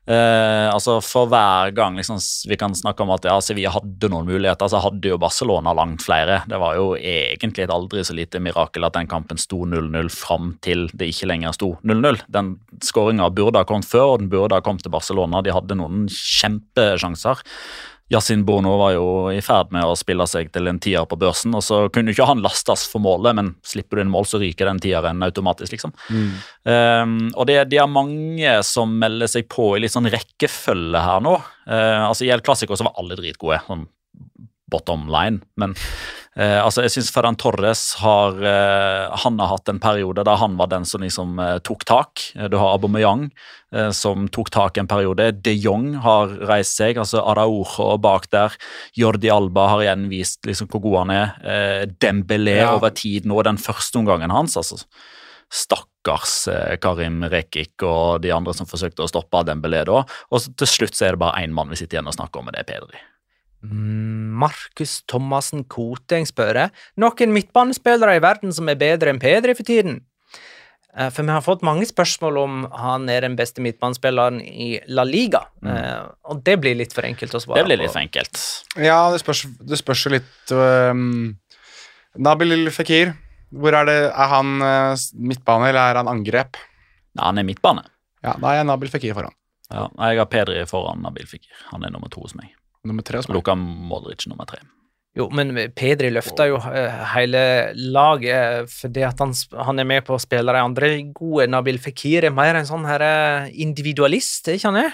eh, 0.08 0.68
altså 0.72 0.98
For 1.04 1.30
hver 1.32 1.74
gang 1.78 1.98
liksom, 2.00 2.20
vi 2.50 2.58
kan 2.60 2.76
snakke 2.78 3.04
om 3.04 3.12
at 3.16 3.28
ja, 3.28 3.38
Sevilla 3.44 3.74
hadde 3.76 4.10
noen 4.12 4.30
muligheter, 4.30 4.70
så 4.72 4.82
hadde 4.84 5.12
jo 5.12 5.20
Barcelona 5.22 5.74
langt 5.78 6.06
flere. 6.06 6.42
Det 6.50 6.60
var 6.62 6.78
jo 6.80 6.94
egentlig 6.98 7.68
et 7.68 7.74
aldri 7.74 8.06
så 8.08 8.16
lite 8.18 8.42
mirakel 8.44 8.88
at 8.88 8.98
den 8.98 9.10
kampen 9.12 9.40
sto 9.42 9.64
0-0 9.68 10.12
fram 10.14 10.56
til 10.66 10.88
det 10.94 11.12
ikke 11.14 11.30
lenger 11.32 11.56
sto 11.58 11.74
0-0. 11.88 12.24
Den 12.34 12.56
skåringa 12.84 13.30
burde 13.36 13.62
ha 13.62 13.68
kommet 13.68 13.90
før, 13.90 14.16
og 14.16 14.24
den 14.24 14.32
burde 14.32 14.58
ha 14.58 14.66
kommet 14.66 14.86
til 14.86 14.94
Barcelona. 14.94 15.44
De 15.46 15.56
hadde 15.56 15.80
noen 15.80 16.08
kjempesjanser. 16.12 17.44
Yasin 18.14 18.46
Bono 18.48 18.78
var 18.80 18.94
jo 18.96 19.08
i 19.36 19.42
ferd 19.44 19.74
med 19.76 19.84
å 19.84 19.96
spille 20.00 20.24
seg 20.32 20.48
til 20.56 20.70
en 20.72 20.80
tier 20.80 21.04
på 21.10 21.18
børsen, 21.20 21.56
og 21.58 21.64
så 21.66 21.80
kunne 21.92 22.14
ikke 22.14 22.28
han 22.30 22.44
lastes 22.44 22.86
for 22.88 23.04
målet, 23.04 23.36
men 23.36 23.52
slipper 23.68 24.00
du 24.00 24.06
inn 24.06 24.14
mål, 24.14 24.28
så 24.30 24.40
ryker 24.40 24.70
den 24.70 24.80
tieren 24.84 25.26
automatisk, 25.28 25.76
liksom. 25.76 25.92
Um, 26.64 27.18
og 27.36 27.50
det, 27.50 27.60
det 27.74 27.82
er 27.84 27.92
mange 27.92 28.54
som 28.64 28.96
melder 29.02 29.28
seg 29.32 29.50
på 29.52 29.74
i 29.76 29.84
litt 29.84 29.96
sånn 29.96 30.08
rekkefølge 30.14 31.04
her 31.04 31.24
nå. 31.26 31.36
Uh, 31.68 32.08
altså 32.08 32.28
I 32.28 32.32
El 32.32 32.46
Clásico 32.46 32.80
så 32.80 32.88
var 32.88 32.96
alle 33.02 33.20
dritgode, 33.20 33.60
sånn 33.68 33.88
bottom 34.72 35.06
line, 35.08 35.40
men 35.56 35.74
eh, 36.36 36.58
altså 36.60 36.84
jeg 36.84 36.92
syns 36.98 37.12
Ferran 37.16 37.38
Torres 37.40 37.82
har 38.02 38.36
eh, 38.44 39.16
Han 39.24 39.40
har 39.40 39.54
hatt 39.54 39.70
en 39.72 39.80
periode 39.80 40.26
der 40.28 40.40
han 40.42 40.58
var 40.60 40.68
den 40.74 40.84
som 40.86 41.02
liksom 41.06 41.40
eh, 41.40 41.58
tok 41.64 41.86
tak. 41.88 42.24
Uh, 42.36 42.50
Du 42.52 42.58
har 42.60 42.74
Aubameyang 42.76 43.30
uh, 43.74 43.92
som 43.96 44.28
tok 44.28 44.52
tak 44.52 44.78
en 44.78 44.88
periode. 44.92 45.30
De 45.42 45.54
Jong 45.56 45.94
har 46.04 46.36
reist 46.50 46.76
seg, 46.78 47.00
altså 47.00 47.24
Araujo 47.24 47.94
bak 48.04 48.28
der. 48.36 48.56
Jordi 49.00 49.32
Alba 49.32 49.70
har 49.72 49.86
igjen 49.86 50.10
vist 50.12 50.44
liksom 50.46 50.68
hvor 50.68 50.84
god 50.84 50.98
han 51.06 51.16
er. 51.16 51.36
Uh, 51.44 51.84
Dembélé 52.04 52.60
Ja. 52.60 52.74
over 52.76 52.92
tid 52.92 53.26
nå, 53.26 53.40
den 53.48 53.58
første 53.58 53.98
omgangen 54.04 54.32
hans. 54.36 54.58
altså 54.60 54.84
Stakkars 55.48 56.48
eh, 56.52 56.76
Karim 56.84 57.22
Rekik 57.32 57.84
og 57.88 58.20
de 58.24 58.34
andre 58.36 58.52
som 58.54 58.68
forsøkte 58.68 59.06
å 59.06 59.08
stoppe 59.08 59.46
Dembélé 59.48 59.86
da. 59.88 60.02
Og 60.32 60.48
til 60.60 60.68
slutt 60.68 60.98
så 60.98 61.08
er 61.08 61.16
det 61.16 61.22
bare 61.24 61.40
én 61.46 61.54
mann 61.56 61.72
vi 61.72 61.80
sitter 61.80 61.98
igjen 62.02 62.10
og 62.12 62.18
snakker 62.18 62.42
om, 62.42 62.50
og 62.52 62.58
det 62.58 62.66
er 62.66 62.68
Pedri. 62.68 63.00
Mm, 63.72 64.34
Markus 64.42 65.02
Thomassen 65.10 65.64
Koteng 65.70 66.28
spør. 66.30 66.68
Noen 67.00 67.34
midtbanespillere 67.36 68.18
i 68.18 68.24
verden 68.24 68.54
som 68.56 68.70
er 68.72 68.80
bedre 68.80 69.12
enn 69.14 69.22
Pedri 69.22 69.56
for 69.58 69.68
tiden? 69.68 70.02
Eh, 70.98 71.10
For 71.14 71.24
vi 71.24 71.34
har 71.34 71.44
fått 71.46 71.66
mange 71.66 71.86
spørsmål 71.86 72.40
om 72.42 72.56
han 72.74 73.10
er 73.14 73.22
den 73.28 73.36
beste 73.38 73.62
midtbanespilleren 73.62 74.40
i 74.42 74.80
La 74.88 75.04
Liga. 75.06 75.44
Mm. 75.62 76.10
og 76.32 76.44
det 76.44 76.58
blir 76.62 76.76
litt 76.80 76.94
for 76.96 77.06
enkelt 77.06 77.34
å 77.36 77.42
svare 77.44 77.58
på. 77.58 77.62
Det 77.62 77.70
blir 77.70 77.82
litt 77.84 77.94
for 77.94 78.02
enkelt. 78.02 78.42
Ja, 78.82 79.12
det 79.14 79.22
spørs, 79.22 79.46
det 79.62 79.78
spørs 79.80 80.06
jo 80.08 80.14
litt 80.16 80.54
um, 80.56 81.38
Nabil 82.18 82.72
Fikir, 82.74 83.14
hvor 83.54 83.76
er 83.78 83.86
det 83.88 84.00
Er 84.10 84.32
han 84.34 84.62
eh, 84.62 85.06
midtbane, 85.14 85.70
eller 85.70 85.94
er 85.94 86.02
han 86.02 86.10
angrep? 86.12 86.58
Ja, 87.18 87.30
han 87.30 87.38
er 87.38 87.46
midtbane. 87.48 87.86
Ja, 88.26 88.34
da 88.42 88.52
er 88.52 88.62
jeg 88.62 88.70
Nabil 88.70 88.90
Fikir 88.92 89.14
foran. 89.18 89.36
Ja, 89.72 89.88
jeg 90.10 90.20
har 90.22 90.30
Pedri 90.32 90.64
foran 90.68 91.04
Nabil 91.04 91.28
Fikir. 91.30 91.54
Han 91.72 91.86
er 91.86 91.94
nummer 91.94 92.10
to 92.10 92.24
hos 92.26 92.36
meg. 92.36 92.57
Nummer 92.88 93.06
tre 93.06 93.22
som. 93.24 93.36
Luka 93.36 93.56
Modric 93.58 94.28
nummer 94.32 94.48
tre. 94.50 94.62
Jo, 95.18 95.26
men 95.34 95.56
Pedri 95.74 96.12
løfter 96.14 96.52
jo 96.52 96.60
eh, 96.70 96.98
hele 97.16 97.42
laget 97.96 98.70
fordi 98.70 99.02
at 99.08 99.18
han, 99.24 99.34
han 99.66 99.82
er 99.82 99.88
med 99.90 100.06
på 100.06 100.14
å 100.14 100.22
spille 100.22 100.54
de 100.54 100.62
andre 100.62 100.92
gode. 101.10 101.48
Nabil 101.50 101.80
Fikir 101.82 102.28
er 102.28 102.36
mer 102.36 102.60
en 102.60 102.70
sånn 102.70 102.86
her 102.86 103.04
eh, 103.06 103.52
individualist, 103.66 104.46
er 104.46 104.60
ikke 104.60 104.72
han 104.72 104.82
det? 104.84 104.90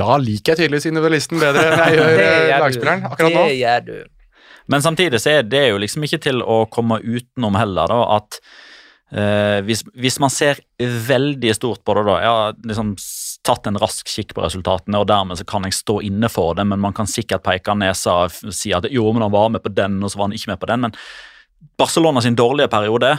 Da 0.00 0.18
liker 0.20 0.52
jeg 0.52 0.66
tydeligvis 0.66 0.90
individualisten 0.90 1.40
bedre 1.40 1.70
enn 1.70 1.84
jeg 1.86 1.96
gjør 2.00 2.24
eh, 2.26 2.56
lagspilleren 2.60 3.06
akkurat 3.08 3.36
nå. 3.38 3.46
Det 3.48 3.60
gjør 3.62 3.86
du. 3.86 3.94
Men 4.70 4.84
samtidig 4.84 5.22
så 5.22 5.38
er 5.38 5.48
det 5.48 5.64
jo 5.70 5.80
liksom 5.80 6.04
ikke 6.06 6.20
til 6.28 6.44
å 6.44 6.64
komme 6.70 7.00
utenom 7.00 7.56
heller, 7.58 7.88
da, 7.90 8.02
at 8.20 8.42
Uh, 9.10 9.58
hvis, 9.66 9.80
hvis 9.98 10.20
man 10.22 10.30
ser 10.30 10.60
veldig 10.78 11.50
stort 11.56 11.80
på 11.82 11.96
det, 11.98 12.04
da 12.06 12.18
har 12.22 12.52
liksom 12.62 12.92
tatt 13.46 13.66
en 13.66 13.78
rask 13.80 14.08
kikk 14.08 14.34
på 14.36 14.44
resultatene, 14.44 15.00
og 15.00 15.08
dermed 15.08 15.40
så 15.40 15.46
kan 15.48 15.64
jeg 15.64 15.78
stå 15.78 16.00
inne 16.04 16.28
for 16.32 16.54
det, 16.58 16.66
men 16.68 16.82
man 16.82 16.94
kan 16.96 17.08
sikkert 17.08 17.44
peke 17.46 17.74
nesa 17.78 18.24
og 18.26 18.54
si 18.54 18.74
at 18.76 18.88
jo, 18.92 19.06
men 19.12 19.24
han 19.24 19.34
var 19.34 19.50
med 19.54 19.64
på 19.64 19.72
den, 19.72 19.98
og 20.04 20.12
så 20.12 20.20
var 20.20 20.28
han 20.28 20.36
ikke 20.36 20.52
med 20.52 20.60
på 20.60 20.70
den. 20.70 20.86
Men 20.86 20.96
Barcelona 21.80 22.22
sin 22.24 22.36
dårlige 22.36 22.68
periode 22.72 23.14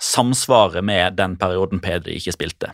samsvarer 0.00 0.82
med 0.82 1.16
den 1.16 1.36
perioden 1.40 1.80
Pedri 1.80 2.18
ikke 2.18 2.34
spilte. 2.34 2.72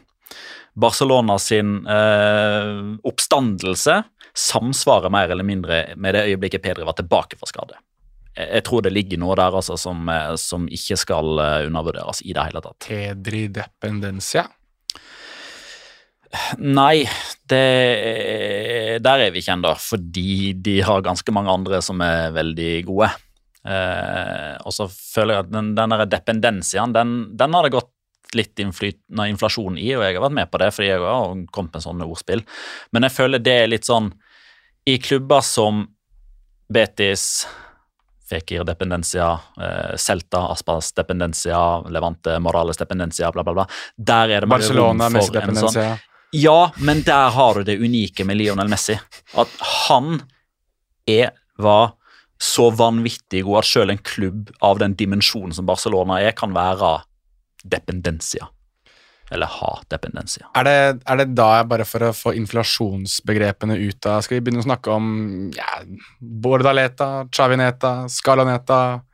Barcelona 0.81 1.39
sin 1.43 1.87
eh, 1.87 2.97
oppstandelse 3.07 4.03
samsvarer 4.35 5.11
mer 5.11 5.31
eller 5.31 5.47
mindre 5.47 5.81
med 5.97 6.15
det 6.15 6.27
øyeblikket 6.31 6.63
Pedri 6.63 6.87
var 6.87 6.97
tilbake 6.99 7.39
fra 7.39 7.51
skade. 7.51 7.79
Jeg 8.39 8.63
tror 8.65 8.85
det 8.87 8.93
ligger 8.95 9.19
noe 9.19 9.35
der 9.39 9.57
altså, 9.59 9.77
som, 9.79 10.07
eh, 10.09 10.35
som 10.39 10.69
ikke 10.71 10.97
skal 11.01 11.43
eh, 11.43 11.67
undervurderes 11.67 12.23
i 12.23 12.35
det 12.37 12.47
hele 12.47 12.63
tatt. 12.65 12.87
Pedri 12.87 13.49
dependencia. 13.53 14.47
Nei, 16.63 17.03
det, 17.51 17.65
der 19.03 19.25
er 19.25 19.33
vi 19.35 19.43
ikke 19.43 19.57
ennå, 19.57 19.73
fordi 19.83 20.53
de 20.55 20.77
har 20.87 21.03
ganske 21.03 21.35
mange 21.35 21.51
andre 21.51 21.81
som 21.83 22.03
er 22.07 22.31
veldig 22.37 22.75
gode. 22.87 23.11
Eh, 23.67 24.55
og 24.65 24.73
så 24.73 24.87
føler 24.89 25.35
jeg 25.37 25.47
at 25.47 25.51
den, 25.53 25.73
den 25.77 25.95
der 25.97 26.07
dependensiaen, 26.09 26.95
den, 26.97 27.17
den 27.37 27.57
har 27.57 27.67
det 27.67 27.75
gått 27.75 27.91
litt 28.39 28.61
innflytende 28.63 29.27
inflasjon 29.33 29.79
i, 29.79 29.89
og 29.97 30.05
jeg 30.05 30.17
har 30.17 30.23
vært 30.23 30.37
med 30.39 30.51
på 30.53 30.61
det, 30.63 30.71
fordi 30.75 30.93
jeg 30.93 31.03
har 31.03 31.41
kommet 31.51 31.75
med 31.75 31.85
sånne 31.85 32.07
ordspill. 32.07 32.45
Men 32.95 33.07
jeg 33.09 33.17
føler 33.17 33.43
det 33.43 33.57
er 33.65 33.73
litt 33.73 33.89
sånn 33.89 34.13
I 34.89 35.01
klubber 35.03 35.43
som 35.45 35.83
Betis, 36.71 37.25
Fekir 38.31 38.63
dependencia, 38.63 39.33
eh, 39.59 39.97
Celta, 39.99 40.45
Aspas 40.53 40.93
dependencia, 40.95 41.59
Levante, 41.91 42.39
Morales 42.39 42.79
dependencia, 42.79 43.33
bla, 43.35 43.43
bla, 43.43 43.57
bla. 43.59 43.67
Der 43.99 44.37
er 44.37 44.47
det 44.47 44.53
mange 44.53 44.71
rom 44.79 45.03
for 45.03 45.43
en 45.43 45.59
sånn. 45.59 45.99
Ja, 46.31 46.73
men 46.79 47.03
der 47.07 47.31
har 47.35 47.55
du 47.55 47.65
det 47.67 47.79
unike 47.83 48.25
med 48.25 48.39
Lionel 48.39 48.71
Messi. 48.71 48.97
At 49.39 49.57
han 49.89 50.21
er, 51.11 51.33
var 51.59 51.97
så 52.41 52.71
vanvittig 52.73 53.43
god 53.45 53.61
at 53.61 53.69
selv 53.69 53.93
en 53.93 54.01
klubb 54.05 54.53
av 54.65 54.79
den 54.81 54.95
dimensjonen 54.97 55.53
som 55.57 55.67
Barcelona 55.69 56.21
er, 56.23 56.33
kan 56.37 56.55
være 56.57 57.01
dependencia. 57.65 58.49
Eller 59.31 59.47
ha 59.61 59.75
dependencia. 59.93 60.49
Er 60.59 60.67
det, 60.67 60.79
er 61.07 61.21
det 61.21 61.29
da, 61.39 61.51
bare 61.69 61.85
for 61.87 62.09
å 62.09 62.15
få 62.17 62.33
inflasjonsbegrepene 62.39 63.77
ut 63.79 64.09
av 64.11 64.25
Skal 64.27 64.41
vi 64.41 64.47
begynne 64.47 64.65
å 64.65 64.67
snakke 64.67 64.91
om 64.91 65.05
ja, 65.55 65.69
Bordaleta, 66.19 67.29
Chavineta, 67.31 68.09
Scalaneta 68.11 68.81
Hva 68.99 68.99
tenker 68.99 68.99
du, 68.99 68.99
Petter? 68.99 69.07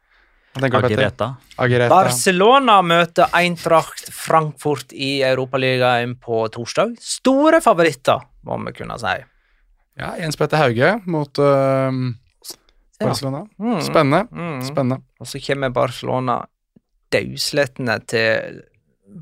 Agireta. 0.57 1.28
Agireta. 1.61 1.92
Barcelona 1.92 2.80
møter 2.82 3.28
Eintracht 3.36 4.09
Frankfurt 4.14 4.92
i 4.92 5.20
Europaligaen 5.26 6.16
på 6.22 6.44
torsdag. 6.52 6.96
Store 7.00 7.61
favoritter, 7.64 8.22
må 8.46 8.59
vi 8.66 8.72
kunne 8.80 8.98
si. 9.02 9.16
Ja, 9.96 10.14
Jens 10.20 10.36
Petter 10.36 10.61
Hauge 10.61 10.94
mot 11.07 11.38
Ja. 11.38 11.90
Barcelona. 13.11 13.42
Mm. 13.61 13.80
Spennende. 13.84 14.22
Mm. 14.32 14.61
Spennende. 14.64 15.02
Og 15.20 15.28
så 15.28 15.40
kommer 15.44 15.68
Barcelona 15.68 16.38
dauslettende 17.12 17.98
til 18.09 18.62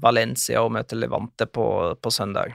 Valencia 0.00 0.62
og 0.62 0.72
møter 0.76 0.96
Levante 1.00 1.46
på, 1.50 1.66
på 2.00 2.12
søndag. 2.14 2.54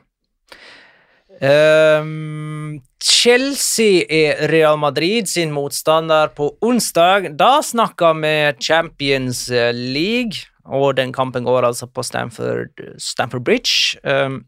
Ehm, 1.41 2.81
Chelsea 2.99 4.03
er 4.09 4.49
Real 4.51 4.77
Madrid 4.77 5.27
sin 5.27 5.53
motstander 5.55 6.33
på 6.35 6.51
onsdag. 6.61 7.31
Da 7.39 7.61
snakker 7.63 8.17
vi 8.19 8.33
Champions 8.59 9.47
League, 9.73 10.49
og 10.65 10.97
den 10.99 11.13
kampen 11.15 11.47
går 11.47 11.69
altså 11.71 11.87
på 11.87 12.03
Stamford, 12.03 13.43
Bridge. 13.43 13.99
Ehm, 14.03 14.43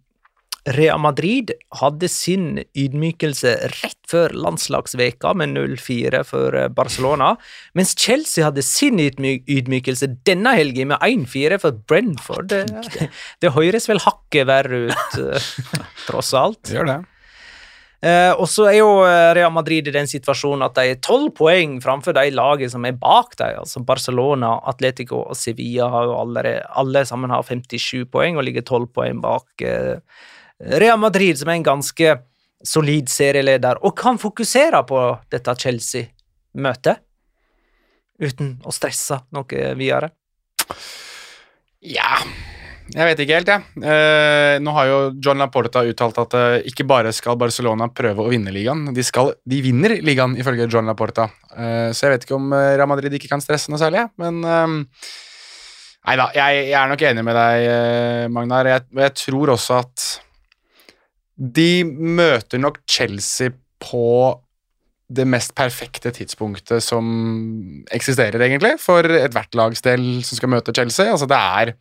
Real 0.70 1.00
Madrid 1.02 1.50
hadde 1.80 2.06
sin 2.12 2.60
ydmykelse 2.78 3.54
rett 3.72 3.98
før 4.10 4.34
landslagsveka 4.38 5.34
med 5.40 5.56
0-4 5.56 6.22
for 6.28 6.54
eh, 6.58 6.68
Barcelona, 6.70 7.32
mens 7.78 7.96
Chelsea 7.98 8.46
hadde 8.46 8.62
sin 8.66 9.00
ydmy 9.02 9.40
ydmykelse 9.50 10.12
denne 10.28 10.54
helgen 10.58 10.92
med 10.92 11.02
1-4 11.02 11.58
for 11.64 11.80
Brentford. 11.90 12.52
Det, 12.52 13.08
det 13.42 13.56
høres 13.56 13.90
vel 13.90 14.04
hakket 14.04 14.46
verre 14.52 14.84
ut, 14.92 15.16
eh, 15.18 15.48
tross 16.08 16.30
alt. 16.38 16.62
Det 16.68 16.78
gjør 16.78 16.92
det. 16.92 17.00
Eh, 18.06 18.34
og 18.34 18.46
så 18.50 18.68
er 18.70 18.76
jo 18.80 18.92
Real 19.38 19.54
Madrid 19.54 19.90
i 19.90 19.94
den 19.94 20.10
situasjonen 20.10 20.66
at 20.66 20.78
de 20.78 20.94
er 20.94 21.02
tolv 21.06 21.32
poeng 21.38 21.80
framfor 21.82 22.14
de 22.18 22.28
lagene 22.34 22.70
som 22.70 22.86
er 22.86 23.00
bak 23.02 23.34
dem. 23.42 23.64
Altså 23.64 23.82
Barcelona, 23.86 24.60
Atletico 24.70 25.24
og 25.24 25.38
Sevilla 25.38 25.90
har 25.90 26.06
jo 26.10 26.20
alle, 26.22 26.60
alle 26.70 27.02
sammen 27.10 27.34
har 27.34 27.50
57 27.50 28.06
poeng 28.14 28.38
og 28.38 28.46
ligger 28.46 28.66
tolv 28.70 28.94
poeng 28.94 29.22
bak 29.26 29.66
eh, 29.66 29.98
Real 30.62 31.00
Madrid, 31.02 31.40
som 31.40 31.50
er 31.50 31.58
en 31.60 31.66
ganske 31.66 32.16
solid 32.62 33.10
serieleder, 33.10 33.80
og 33.82 33.96
kan 33.98 34.20
fokusere 34.22 34.84
på 34.86 35.00
dette 35.34 35.56
Chelsea-møtet 35.64 37.02
uten 38.22 38.60
å 38.62 38.74
stresse 38.74 39.18
noe 39.34 39.62
videre. 39.78 40.12
Ja 41.82 42.20
Jeg 42.94 43.08
vet 43.08 43.22
ikke 43.24 43.38
helt, 43.40 43.50
jeg. 43.50 43.88
Eh, 43.88 44.60
nå 44.62 44.74
har 44.76 44.86
jo 44.90 45.00
John 45.24 45.40
Laporta 45.42 45.82
uttalt 45.88 46.20
at 46.22 46.36
eh, 46.38 46.68
ikke 46.70 46.86
bare 46.86 47.14
skal 47.16 47.40
Barcelona 47.40 47.88
prøve 47.90 48.26
å 48.26 48.30
vinne 48.30 48.54
ligaen, 48.54 48.92
de, 48.94 49.04
skal, 49.08 49.32
de 49.48 49.62
vinner 49.64 49.96
ligaen, 50.04 50.36
ifølge 50.38 50.68
John 50.70 50.90
Laporta. 50.92 51.30
Eh, 51.56 51.90
så 51.96 52.06
jeg 52.06 52.18
vet 52.18 52.28
ikke 52.28 52.38
om 52.38 52.52
eh, 52.54 52.74
Real 52.76 52.92
Madrid 52.92 53.16
ikke 53.16 53.32
kan 53.32 53.42
stresse 53.42 53.72
noe 53.72 53.82
særlig, 53.82 54.06
men 54.22 54.44
eh, 54.44 54.76
Nei 56.02 56.16
da, 56.18 56.32
jeg, 56.34 56.62
jeg 56.72 56.78
er 56.80 56.88
nok 56.90 57.04
enig 57.06 57.24
med 57.28 57.36
deg, 57.38 57.64
eh, 57.70 58.28
Magnar. 58.34 58.66
Jeg, 58.72 58.88
jeg 58.98 59.14
tror 59.22 59.52
også 59.54 59.76
at 59.84 60.06
de 61.42 61.84
møter 61.86 62.62
nok 62.62 62.80
Chelsea 62.90 63.54
på 63.82 64.38
det 65.12 65.26
mest 65.28 65.56
perfekte 65.58 66.14
tidspunktet 66.16 66.84
som 66.86 67.06
eksisterer, 67.92 68.40
egentlig, 68.46 68.78
for 68.80 69.04
ethvert 69.04 69.58
lags 69.58 69.84
del 69.84 70.22
som 70.24 70.40
skal 70.40 70.54
møte 70.54 70.76
Chelsea. 70.76 71.10
Altså, 71.12 71.28
det 71.28 71.40
er 71.40 71.74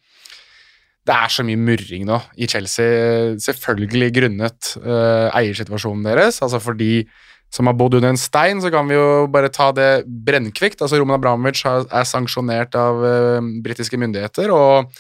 det 1.09 1.17
er 1.17 1.33
så 1.33 1.45
mye 1.47 1.59
murring 1.59 2.05
nå 2.09 2.19
i 2.37 2.47
Chelsea, 2.51 3.37
selvfølgelig 3.41 4.11
grunnet 4.19 4.73
uh, 4.83 5.31
eiersituasjonen 5.39 6.05
deres. 6.07 6.43
altså 6.45 6.61
For 6.61 6.77
de 6.77 7.07
som 7.51 7.67
har 7.67 7.75
bodd 7.75 7.97
under 7.99 8.13
en 8.13 8.21
stein, 8.21 8.61
så 8.63 8.71
kan 8.71 8.87
vi 8.87 8.95
jo 8.95 9.27
bare 9.33 9.51
ta 9.51 9.71
det 9.75 10.05
brennkvikt. 10.07 10.83
altså 10.83 11.01
Roman 11.01 11.19
Abramovic 11.19 11.65
er 11.67 12.07
sanksjonert 12.07 12.77
av 12.79 13.01
uh, 13.01 13.49
britiske 13.65 13.99
myndigheter 13.99 14.53
og 14.55 14.93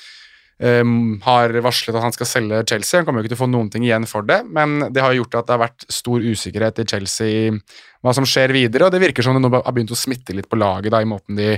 eh, 0.60 0.82
har 1.26 1.56
varslet 1.64 1.96
at 1.96 2.04
han 2.04 2.16
skal 2.16 2.28
selge 2.28 2.64
Chelsea. 2.70 3.00
Han 3.00 3.08
kommer 3.08 3.20
jo 3.20 3.28
ikke 3.28 3.34
til 3.34 3.40
å 3.40 3.44
få 3.44 3.50
noen 3.50 3.70
ting 3.72 3.86
igjen 3.86 4.08
for 4.10 4.26
det, 4.28 4.42
men 4.48 4.90
det 4.92 5.04
har 5.04 5.16
gjort 5.16 5.40
at 5.40 5.48
det 5.48 5.56
har 5.56 5.64
vært 5.66 5.86
stor 5.92 6.24
usikkerhet 6.24 6.82
i 6.82 6.88
Chelsea 6.94 7.54
hva 8.00 8.14
som 8.16 8.26
skjer 8.28 8.52
videre, 8.56 8.86
og 8.86 8.94
det 8.94 9.02
virker 9.02 9.24
som 9.24 9.36
det 9.36 9.44
nå 9.44 9.52
har 9.52 9.72
begynt 9.76 9.92
å 9.92 9.98
smitte 9.98 10.36
litt 10.36 10.48
på 10.50 10.58
laget 10.60 10.92
da, 10.94 11.02
i 11.02 11.08
måten 11.08 11.36
de 11.36 11.56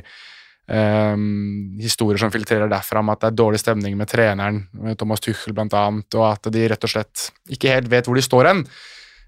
um, 0.67 1.79
historier 1.81 2.19
som 2.19 2.33
filtrerer 2.35 2.71
derfra 2.71 3.03
om 3.03 3.13
at 3.13 3.23
det 3.23 3.31
er 3.31 3.39
dårlig 3.39 3.61
stemning 3.63 3.95
med 3.99 4.11
treneren, 4.11 4.65
med 4.75 4.99
Thomas 4.99 5.23
Tuchel 5.23 5.55
annet, 5.59 6.19
og 6.19 6.27
at 6.27 6.51
de 6.53 6.67
rett 6.73 6.89
og 6.89 6.93
slett 6.93 7.29
ikke 7.53 7.77
helt 7.77 7.93
vet 7.93 8.11
hvor 8.11 8.19
de 8.19 8.27
står 8.27 8.51
hen. 8.51 8.67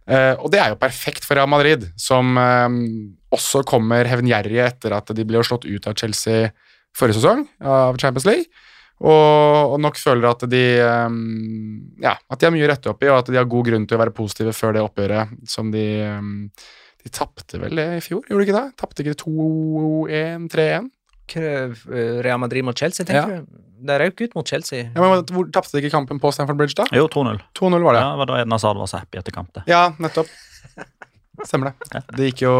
Uh, 0.04 0.34
og 0.42 0.50
det 0.52 0.60
er 0.60 0.74
jo 0.74 0.80
perfekt 0.82 1.24
for 1.24 1.38
Real 1.38 1.48
Madrid, 1.48 1.86
som 1.96 2.36
uh, 2.36 2.68
også 3.32 3.64
kommer 3.68 4.10
hevngjerrige 4.10 4.68
etter 4.74 4.98
at 4.98 5.14
de 5.16 5.24
ble 5.26 5.40
slått 5.46 5.64
ut 5.64 5.88
av 5.88 5.96
Chelsea 5.98 6.50
forrige 6.94 7.18
sesong, 7.18 7.46
av 7.64 7.96
Champions 7.98 8.26
League. 8.28 8.50
Og, 9.02 9.72
og 9.74 9.80
nok 9.82 9.96
føler 9.98 10.28
at 10.30 10.44
de 10.48 10.62
ehm, 10.84 11.16
ja, 12.02 12.12
at 12.30 12.38
de 12.40 12.46
har 12.46 12.52
mye 12.54 12.64
å 12.64 12.70
rette 12.70 12.92
opp 12.92 13.02
i, 13.02 13.08
og 13.10 13.18
at 13.24 13.30
de 13.32 13.36
har 13.40 13.48
god 13.50 13.66
grunn 13.66 13.86
til 13.90 13.98
å 13.98 14.02
være 14.04 14.14
positive 14.14 14.52
før 14.54 14.76
det 14.76 14.84
oppgjøret 14.86 15.34
som 15.50 15.72
de 15.74 15.82
ehm, 16.06 16.30
De 17.04 17.10
tapte 17.12 17.58
vel 17.60 17.74
det 17.76 17.88
i 17.98 18.04
fjor, 18.04 18.22
gjorde 18.30 18.44
de 18.44 18.46
ikke 18.48 18.60
det? 18.60 18.76
Tapte 18.80 19.04
ikke 19.04 19.16
2-1, 19.26 20.46
3-1? 20.54 20.86
Real 22.24 22.38
Madrid 22.40 22.64
mot 22.64 22.78
Chelsea, 22.78 23.04
tenker 23.08 23.42
du? 23.42 23.60
De 23.84 23.96
røk 24.00 24.22
ut 24.22 24.34
mot 24.38 24.48
Chelsea. 24.48 24.86
Ja, 24.94 25.02
men 25.02 25.24
hvor 25.28 25.50
Tapte 25.52 25.74
de 25.76 25.82
ikke 25.82 25.92
kampen 25.92 26.20
på 26.22 26.30
Stamford 26.32 26.56
Bridge, 26.56 26.76
da? 26.78 26.86
Jo, 26.96 27.04
2-0. 27.12 27.42
2-0 27.58 27.84
var 27.84 27.96
det. 27.98 28.00
Ja, 28.00 28.10
det 28.14 28.20
var 28.22 28.30
da 28.30 28.38
Edna 28.40 28.56
Hazard 28.56 28.80
var 28.80 28.88
så 28.88 29.02
happy 29.02 29.20
etter 29.20 29.34
kamp. 29.34 29.50
det. 29.58 29.66
Ja, 29.68 29.82
nettopp. 30.00 30.30
Stemmer 31.44 31.72
det. 31.74 32.00
Det 32.14 32.28
gikk 32.30 32.44
jo 32.46 32.52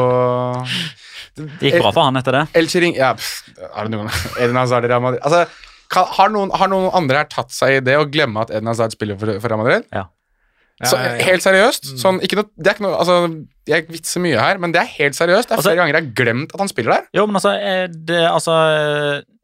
Det 1.38 1.70
gikk 1.70 1.78
bra 1.78 1.92
for 1.94 2.02
han 2.08 2.18
etter 2.20 2.34
det. 2.36 2.42
El 2.58 2.66
Chiring 2.68 2.96
Ja, 2.98 3.12
pff, 3.16 3.46
er 3.64 3.86
det 3.86 3.92
noen 3.94 4.10
Eden 4.42 4.58
Hazard 4.58 4.84
i 4.84 4.90
Real 4.90 5.00
Madrid 5.04 5.22
Altså, 5.24 5.44
kan, 5.92 6.08
har, 6.16 6.30
noen, 6.32 6.50
har 6.54 6.70
noen 6.72 6.90
andre 6.96 7.22
her 7.22 7.30
tatt 7.32 7.52
seg 7.54 7.78
i 7.78 7.80
det 7.84 7.96
å 8.00 8.06
glemme 8.10 8.40
at 8.44 8.50
Eden 8.54 8.70
Hazard 8.70 8.94
spiller 8.96 9.18
for, 9.20 9.34
for 9.40 9.52
Real 9.52 9.60
Madrid? 9.62 9.88
Ja. 9.94 10.06
Så, 10.82 10.98
helt 10.98 11.44
seriøst. 11.44 11.92
Sånn, 12.00 12.16
ikke 12.26 12.40
noe, 12.40 12.48
det 12.58 12.72
er 12.72 12.74
ikke 12.74 12.82
noe, 12.88 12.96
altså, 12.98 13.18
jeg 13.70 13.86
vitser 13.92 14.22
mye 14.24 14.40
her, 14.42 14.58
men 14.58 14.72
det 14.74 14.80
er 14.82 14.88
helt 14.96 15.14
seriøst. 15.14 15.46
Det 15.48 15.54
er 15.54 15.60
Altså- 15.60 15.70
flere 15.70 15.78
ganger 15.82 15.94
jeg 15.94 16.02
har 16.02 16.16
glemt 16.18 16.54
at 16.56 16.64
han 16.64 16.72
spiller 16.72 16.96
der. 16.96 17.04
Jo, 17.14 17.26
men 17.30 17.38
altså, 17.38 17.52
er 17.54 17.86
det, 17.94 18.24
altså 18.26 18.56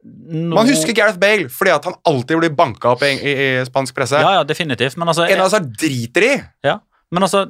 no... 0.03 0.55
Man 0.57 0.67
husker 0.67 0.95
Gareth 0.97 1.19
Bale 1.21 1.47
fordi 1.53 1.71
at 1.71 1.87
han 1.87 1.95
alltid 2.09 2.41
blir 2.41 2.53
banka 2.57 2.91
opp 2.95 3.05
i, 3.07 3.13
i, 3.15 3.33
i 3.37 3.49
spansk 3.67 3.95
presse. 3.95 4.19
Ja, 4.19 4.39
ja, 4.39 4.43
definitivt. 4.47 4.97
Men 4.99 5.07
altså, 5.13 5.27
En 5.29 5.39
av 5.43 5.47
oss 5.47 5.55
driter 5.79 6.27
i. 6.27 6.33
Ja, 6.67 6.79
men 7.11 7.25
altså, 7.25 7.43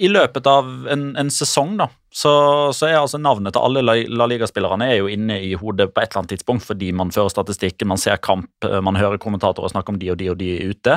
i 0.00 0.08
løpet 0.08 0.46
av 0.48 0.68
en, 0.92 1.10
en 1.20 1.30
sesong, 1.32 1.74
da, 1.76 1.90
så, 2.08 2.32
så 2.72 2.88
er 2.88 2.96
altså 2.96 3.20
navnet 3.20 3.52
til 3.52 3.60
alle 3.60 3.82
La, 3.84 4.28
Liga-spillerne 4.30 4.88
er 4.88 5.02
jo 5.02 5.10
inne 5.12 5.36
i 5.44 5.50
hodet 5.58 5.90
på 5.92 6.00
et 6.00 6.08
eller 6.08 6.22
annet 6.22 6.32
tidspunkt, 6.32 6.64
fordi 6.64 6.88
man 6.96 7.12
fører 7.12 7.32
statistikken, 7.32 7.90
man 7.92 8.00
ser 8.00 8.16
kamp, 8.24 8.48
eh, 8.64 8.78
man 8.80 8.96
hører 8.96 9.20
kommentatorer 9.20 9.74
snakke 9.74 9.92
om 9.92 10.00
de 10.00 10.08
og 10.14 10.20
de 10.22 10.30
og 10.32 10.38
de 10.40 10.50
ute. 10.72 10.96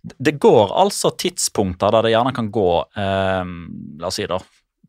Det 0.00 0.36
går 0.40 0.72
altså 0.80 1.12
tidspunkter 1.20 1.92
der 1.92 2.06
det 2.06 2.14
gjerne 2.14 2.32
kan 2.36 2.48
gå, 2.54 2.70
eh, 2.96 3.52
la 4.00 4.08
oss 4.08 4.16
si 4.16 4.28
da, 4.30 4.40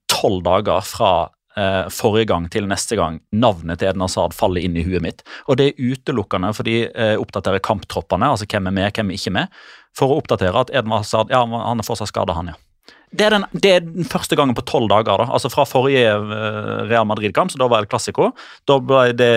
tolv 0.08 0.40
dager 0.48 0.88
fra 0.88 1.12
eh, 1.58 1.88
forrige 1.94 2.30
gang 2.32 2.48
til 2.54 2.68
neste 2.70 2.98
gang 3.00 3.20
navnet 3.32 3.82
til 3.82 3.90
Eden 3.90 4.06
Hazard 4.06 4.36
faller 4.38 4.64
inn 4.64 4.78
i 4.78 4.86
huet 4.86 5.04
mitt. 5.04 5.26
Og 5.48 5.60
det 5.60 5.72
er 5.72 5.82
utelukkende 5.92 6.54
for 6.56 6.68
de 6.68 6.86
eh, 6.88 7.16
oppdaterer 7.20 7.64
kamptroppene, 7.64 8.30
altså 8.34 8.48
hvem 8.50 8.70
er 8.70 8.78
med, 8.80 8.94
hvem 8.96 9.12
er 9.12 9.20
ikke 9.20 9.36
med, 9.40 9.60
for 9.98 10.14
å 10.14 10.22
oppdatere 10.22 10.66
at 10.66 10.72
Eden 10.74 10.94
Hazard 10.94 11.34
ja, 11.34 11.44
han 11.44 11.82
er 11.82 11.88
fortsatt 11.88 12.14
skada, 12.14 12.38
han, 12.38 12.54
ja. 12.54 12.62
Det 13.08 13.24
er, 13.24 13.32
den, 13.38 13.46
det 13.56 13.70
er 13.72 13.86
den 13.86 14.08
første 14.08 14.36
gangen 14.36 14.56
på 14.58 14.66
tolv 14.68 14.90
dager. 14.92 15.22
da, 15.22 15.30
altså 15.32 15.50
Fra 15.52 15.64
forrige 15.68 16.12
eh, 16.12 16.74
Real 16.90 17.08
Madrid-kamp, 17.08 17.54
så 17.54 17.62
da 17.62 17.70
var 17.72 17.86
det 17.86 17.92
Classico. 17.92 18.34
Da 18.68 18.82
ble 18.84 19.14
det 19.16 19.34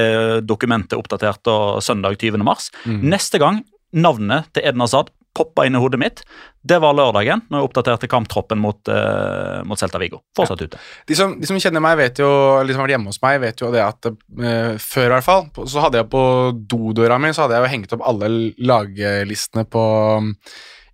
dokumentet 0.49 0.99
oppdatert 0.99 1.47
og 1.51 1.79
søndag 1.85 2.19
20. 2.19 2.43
mars. 2.47 2.73
Neste 2.85 3.39
gang 3.43 3.63
navnet 3.95 4.51
til 4.55 4.67
Eden 4.67 4.83
Hazard 4.83 5.15
poppa 5.37 5.65
inn 5.67 5.77
i 5.79 5.81
hodet 5.81 6.01
mitt, 6.01 6.23
det 6.67 6.81
var 6.83 6.97
lørdagen, 6.97 7.45
når 7.49 7.61
jeg 7.61 7.69
oppdaterte 7.69 8.09
kamptroppen 8.11 8.59
mot, 8.61 8.81
uh, 8.91 9.61
mot 9.69 9.79
Celta 9.79 10.01
Vigo. 10.03 10.21
Fortsatt 10.37 10.65
ute. 10.67 10.81
De 11.09 11.17
som, 11.17 11.37
de 11.39 11.49
som 11.49 11.61
kjenner 11.63 11.83
meg, 11.85 11.97
vet 12.01 12.21
jo, 12.21 12.29
eller 12.59 12.75
som 12.75 12.83
har 12.83 12.89
vært 12.89 12.97
hjemme 12.97 13.13
hos 13.13 13.23
meg, 13.23 13.39
vet 13.45 13.63
jo 13.63 13.71
det 13.73 13.85
at 13.85 14.11
uh, 14.11 14.75
før 14.83 15.07
i 15.07 15.15
hvert 15.15 15.29
fall, 15.29 15.47
så 15.71 15.87
hadde 15.87 16.03
jeg 16.03 16.11
på 16.13 16.25
dodøra 16.75 17.21
mi 17.23 17.33
så 17.37 17.47
hadde 17.47 17.57
jeg 17.57 17.67
jo 17.67 17.73
hengt 17.77 17.97
opp 17.97 18.05
alle 18.11 18.31
laglistene 18.59 19.67
på 19.71 19.87
um, 20.19 20.35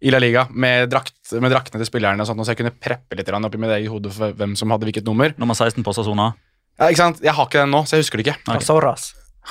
i 0.05 0.13
La 0.13 0.21
Liga 0.21 0.45
med, 0.53 0.91
drakt, 0.93 1.17
med 1.41 1.51
draktene 1.51 1.81
til 1.81 1.89
spillerne, 1.89 2.23
og 2.23 2.29
sånt, 2.29 2.45
så 2.45 2.53
jeg 2.53 2.61
kunne 2.61 2.77
preppe 2.77 3.17
litt 3.17 3.29
grann 3.29 3.49
oppi 3.49 3.61
mitt 3.61 3.73
eget 3.79 3.91
hode 3.91 4.13
for 4.13 4.37
hvem 4.37 4.55
som 4.61 4.75
hadde 4.75 4.89
hvilket 4.91 5.09
nummer. 5.09 5.33
Nummer 5.41 5.57
16 5.57 5.81
på 5.87 5.97
Sasona, 5.97 6.35
Ja, 6.77 6.91
ikke 6.91 7.01
sant? 7.01 7.23
Jeg 7.25 7.33
har 7.33 7.49
ikke 7.49 7.63
den 7.65 7.73
nå, 7.73 7.87
så 7.89 7.97
jeg 7.97 8.05
husker 8.05 8.21
det 8.21 8.29
ikke. 8.29 8.41
Okay. 8.45 8.61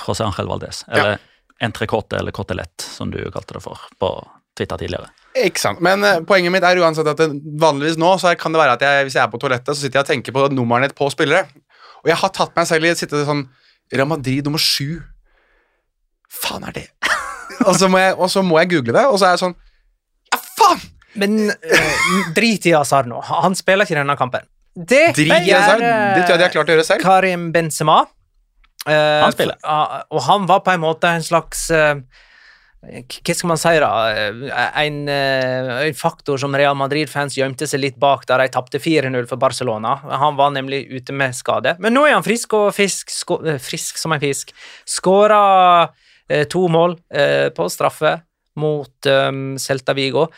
José 0.06 0.22
Ángel 0.22 0.46
Valdez. 0.46 0.84
Eller 0.86 1.18
entrecôte 1.58 2.18
eller 2.18 2.30
cotelett, 2.30 2.80
som 2.80 3.10
du 3.10 3.18
kalte 3.32 3.56
det 3.56 3.62
for 3.64 3.80
på 3.98 4.10
Twitter 4.56 4.80
tidligere. 4.80 5.10
Ikke 5.36 5.60
sant. 5.60 5.82
Men 5.84 6.04
eh, 6.06 6.22
poenget 6.26 6.54
mitt 6.54 6.64
er 6.64 6.80
uansett 6.80 7.08
at 7.12 7.20
det, 7.20 7.28
vanligvis 7.60 7.98
nå 8.00 8.14
så 8.22 8.32
kan 8.40 8.54
det 8.54 8.62
være 8.62 8.78
at 8.78 8.84
jeg, 8.86 9.06
hvis 9.06 9.18
jeg 9.18 9.24
er 9.24 9.32
på 9.32 9.40
toalettet, 9.42 9.72
så 9.74 9.82
sitter 9.82 10.00
jeg 10.00 10.06
og 10.06 10.10
tenker 10.12 10.36
på 10.36 10.46
nummeret 10.56 10.96
på 10.96 11.08
spillere. 11.12 11.44
Og 12.02 12.10
jeg 12.12 12.18
har 12.22 12.32
tatt 12.34 12.56
meg 12.56 12.68
selv 12.68 12.88
i 12.88 12.94
å 12.94 12.98
sitte 12.98 13.24
sånn 13.28 13.46
Real 13.92 14.08
Madrid 14.10 14.46
nummer 14.48 14.62
sju. 14.62 15.02
Faen 16.32 16.66
er 16.68 16.74
det? 16.76 16.86
og, 17.68 17.74
så 17.78 17.88
må 17.92 18.00
jeg, 18.02 18.16
og 18.16 18.30
så 18.32 18.42
må 18.44 18.58
jeg 18.62 18.72
google 18.74 18.96
det, 18.96 19.06
og 19.06 19.20
så 19.20 19.28
er 19.28 19.36
jeg 19.36 19.44
sånn 19.44 19.56
Ja, 20.32 20.40
faen! 20.58 20.84
Men 21.16 21.38
eh, 21.48 22.02
drit 22.36 22.66
i 22.68 22.74
Azar 22.76 23.06
nå. 23.08 23.22
Han 23.24 23.54
spiller 23.56 23.88
ikke 23.88 23.96
denne 23.96 24.18
kampen. 24.20 24.44
Det 24.76 25.14
Drit 25.16 25.24
i 25.24 25.30
det 25.30 25.46
gjør, 25.48 25.80
Det 25.80 26.26
tror 26.26 26.34
jeg 26.34 26.40
de 26.40 26.44
har 26.44 26.52
klart 26.52 26.68
å 26.68 26.74
gjøre 26.74 26.84
selv. 26.84 27.04
Karim 27.06 27.46
Benzema. 27.54 28.02
Eh, 28.86 29.22
Han 29.22 29.32
spiller. 29.32 29.56
ah, 29.64 30.02
og 30.12 30.20
han 30.26 30.44
var 30.50 30.60
på 30.66 30.74
en 30.74 30.82
måte 30.84 31.08
en 31.16 31.24
slags 31.24 31.70
eh, 31.72 31.96
Hva 32.86 33.34
skal 33.34 33.48
man 33.50 33.58
si, 33.58 33.72
da? 33.82 33.88
Eh, 34.14 34.84
En, 34.86 35.08
eh, 35.08 35.86
en 35.88 35.94
faktor 35.94 36.38
som 36.38 36.54
Real 36.54 36.76
Madrid-fans 36.76 37.34
gjemte 37.34 37.66
seg 37.66 37.80
litt 37.80 37.96
bak 37.98 38.26
da 38.26 38.36
de 38.38 38.48
tapte 38.52 38.78
4-0 38.78 39.26
for 39.26 39.36
Barcelona. 39.36 39.96
Han 40.04 40.36
var 40.36 40.50
nemlig 40.54 40.84
ute 40.92 41.12
med 41.12 41.34
skade. 41.34 41.76
Men 41.80 41.94
nå 41.94 42.06
er 42.06 42.14
han 42.14 42.22
frisk 42.22 42.52
og 42.54 42.74
fisk, 42.76 43.10
skå, 43.10 43.40
eh, 43.46 43.58
frisk 43.58 43.98
som 43.98 44.12
en 44.12 44.20
fisk. 44.20 44.52
Skåra 44.86 45.90
eh, 46.28 46.44
to 46.44 46.68
mål 46.68 46.98
eh, 47.10 47.48
på 47.50 47.66
straffe 47.70 48.20
mot 48.56 49.06
um, 49.06 49.56
Celta 49.58 49.92
Vigo. 49.94 50.28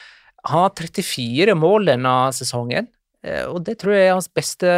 Han 0.48 0.64
har 0.64 0.70
34 0.70 1.54
mål 1.54 1.84
denne 1.86 2.14
sesongen, 2.32 2.88
eh, 3.22 3.44
og 3.46 3.62
det 3.66 3.76
tror 3.78 3.92
jeg 3.94 4.08
er 4.08 4.14
hans 4.16 4.28
beste 4.32 4.72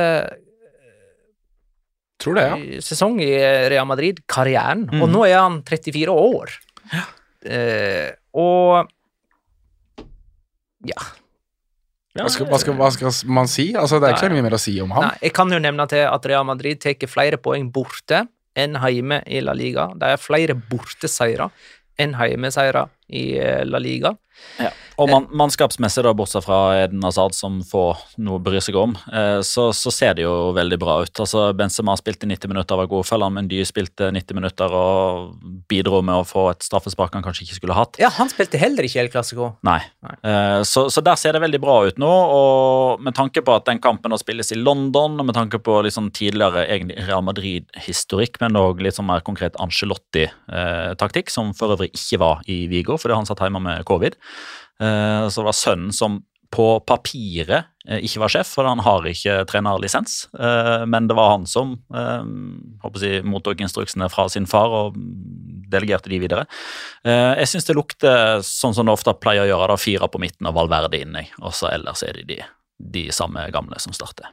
Tror 2.20 2.34
det, 2.36 2.42
ja. 2.44 2.80
sesong 2.84 3.14
i 3.24 3.30
Real 3.72 3.86
Madrid-karrieren, 3.88 4.82
og 4.92 5.06
Mhm. 5.08 5.12
nå 5.14 5.22
er 5.26 5.38
han 5.40 5.62
34 5.62 6.08
år. 6.12 6.50
Eh, 7.46 8.10
og 8.36 8.90
ja. 10.86 11.00
Hva 12.18 12.26
skal, 12.32 12.48
hva, 12.50 12.58
skal, 12.58 12.74
hva 12.74 12.88
skal 12.92 13.14
man 13.30 13.48
si? 13.48 13.70
Altså, 13.78 14.00
Det 14.00 14.08
er 14.08 14.16
ikke 14.16 14.28
så 14.28 14.34
mye 14.34 14.44
mer 14.44 14.56
å 14.56 14.60
si 14.60 14.74
om 14.82 14.90
ham. 14.96 15.06
Nei, 15.06 15.18
jeg 15.28 15.34
kan 15.36 15.52
jo 15.52 15.60
nevne 15.62 15.86
til 15.88 16.02
at 16.08 16.26
Real 16.26 16.46
Madrid 16.48 16.80
tar 16.82 17.08
flere 17.08 17.38
poeng 17.40 17.68
borte 17.72 18.24
enn 18.58 18.74
hjemme 18.82 19.20
i 19.30 19.42
La 19.44 19.54
Liga. 19.54 19.88
De 19.94 20.10
har 20.10 20.20
flere 20.20 20.56
borteseire 20.58 21.48
enn 22.00 22.16
hjemmeseiere 22.18 22.88
i 23.10 23.24
eh, 23.38 23.64
La 23.66 23.78
Liga. 23.82 24.14
Og 25.00 25.08
man, 25.08 25.24
mannskapsmessig, 25.32 26.02
da, 26.04 26.12
bortsett 26.16 26.44
fra 26.44 26.58
Eden 26.82 27.00
Hazard, 27.06 27.32
som 27.32 27.60
får 27.64 28.02
noe 28.20 28.36
å 28.36 28.42
bry 28.44 28.60
seg 28.60 28.76
om, 28.76 28.92
eh, 29.08 29.38
så, 29.46 29.70
så 29.76 29.92
ser 29.94 30.18
det 30.18 30.26
jo 30.26 30.50
veldig 30.56 30.78
bra 30.80 30.98
ut. 31.06 31.22
Altså, 31.24 31.46
Benzema 31.56 31.94
spilte 31.96 32.28
90 32.28 32.52
minutter, 32.52 32.76
var 32.76 32.88
god. 32.90 33.06
Følger 33.08 33.32
Mendy 33.32 33.62
spilte 33.68 34.10
90 34.12 34.36
minutter 34.36 34.76
og 34.76 35.38
bidro 35.72 36.02
med 36.04 36.20
å 36.20 36.26
få 36.28 36.50
et 36.50 36.66
straffespark 36.66 37.16
han 37.16 37.24
kanskje 37.24 37.46
ikke 37.46 37.56
skulle 37.62 37.78
hatt. 37.78 37.96
Ja, 38.02 38.10
han 38.18 38.28
spilte 38.32 38.60
heller 38.60 38.84
ikke 38.84 39.00
El 39.04 39.08
Clásico. 39.12 39.54
Nei. 39.66 39.78
Nei. 40.04 40.16
Eh, 40.20 40.60
Så, 40.68 40.86
så 40.92 41.00
der 41.04 41.16
ser 41.16 41.36
det 41.36 41.42
veldig 41.46 41.62
bra 41.64 41.78
ut 41.88 42.00
nå. 42.00 42.10
Og 42.10 43.00
med 43.00 43.16
tanke 43.16 43.40
på 43.46 43.56
at 43.56 43.64
den 43.70 43.80
kampen 43.80 44.12
nå 44.12 44.20
spilles 44.20 44.52
i 44.52 44.60
London, 44.60 45.16
og 45.16 45.30
med 45.30 45.38
tanke 45.38 45.62
på 45.64 45.78
litt 45.86 45.96
sånn 45.96 46.12
tidligere 46.12 46.66
egentlig 46.66 47.00
Real 47.08 47.24
Madrid-historikk, 47.24 48.36
men 48.44 48.60
òg 48.60 48.84
litt 48.84 48.98
sånn 48.98 49.08
mer 49.08 49.24
konkret 49.24 49.56
Angelotti-taktikk, 49.64 51.32
som 51.32 51.54
for 51.56 51.72
øvrig 51.78 51.94
ikke 51.96 52.20
var 52.20 52.44
i 52.50 52.66
Vigo 52.68 52.99
fordi 53.02 53.16
han 53.18 53.28
satt 53.28 53.42
hjemme 53.44 53.62
med 53.64 53.86
covid. 53.88 54.16
Eh, 54.80 55.28
Så 55.28 55.40
det 55.40 55.48
var 55.50 55.56
sønnen 55.56 55.94
som 55.94 56.20
på 56.50 56.80
papiret 56.82 57.68
eh, 57.86 58.00
ikke 58.02 58.24
var 58.24 58.32
sjef, 58.32 58.48
for 58.56 58.66
han 58.66 58.82
har 58.82 59.06
ikke 59.06 59.44
trenerlisens. 59.46 60.24
Eh, 60.34 60.86
Men 60.86 61.06
det 61.06 61.14
var 61.18 61.36
han 61.36 61.46
som 61.46 61.76
håper 61.92 63.04
jeg, 63.06 63.24
mottok 63.24 63.60
instruksene 63.62 64.10
fra 64.10 64.28
sin 64.28 64.48
far 64.50 64.72
og 64.74 64.98
delegerte 65.70 66.10
de 66.10 66.18
videre. 66.18 66.46
Jeg 67.06 67.46
syns 67.46 67.68
det 67.68 67.76
lukter 67.78 68.40
sånn 68.42 68.74
som 68.74 68.88
det 68.88 68.96
ofte 68.96 69.14
pleier 69.14 69.44
å 69.44 69.50
gjøre, 69.52 69.68
da, 69.70 69.76
fire 69.78 70.08
på 70.10 70.18
midten 70.18 70.48
og 70.50 70.56
Valverde 70.56 70.98
inni, 70.98 71.22
og 71.38 71.54
så 71.54 71.70
ellers 71.70 72.02
er 72.02 72.18
det 72.18 72.26
de, 72.26 72.40
de 72.82 73.04
samme 73.14 73.44
gamle 73.54 73.78
som 73.78 73.94
starter. 73.94 74.32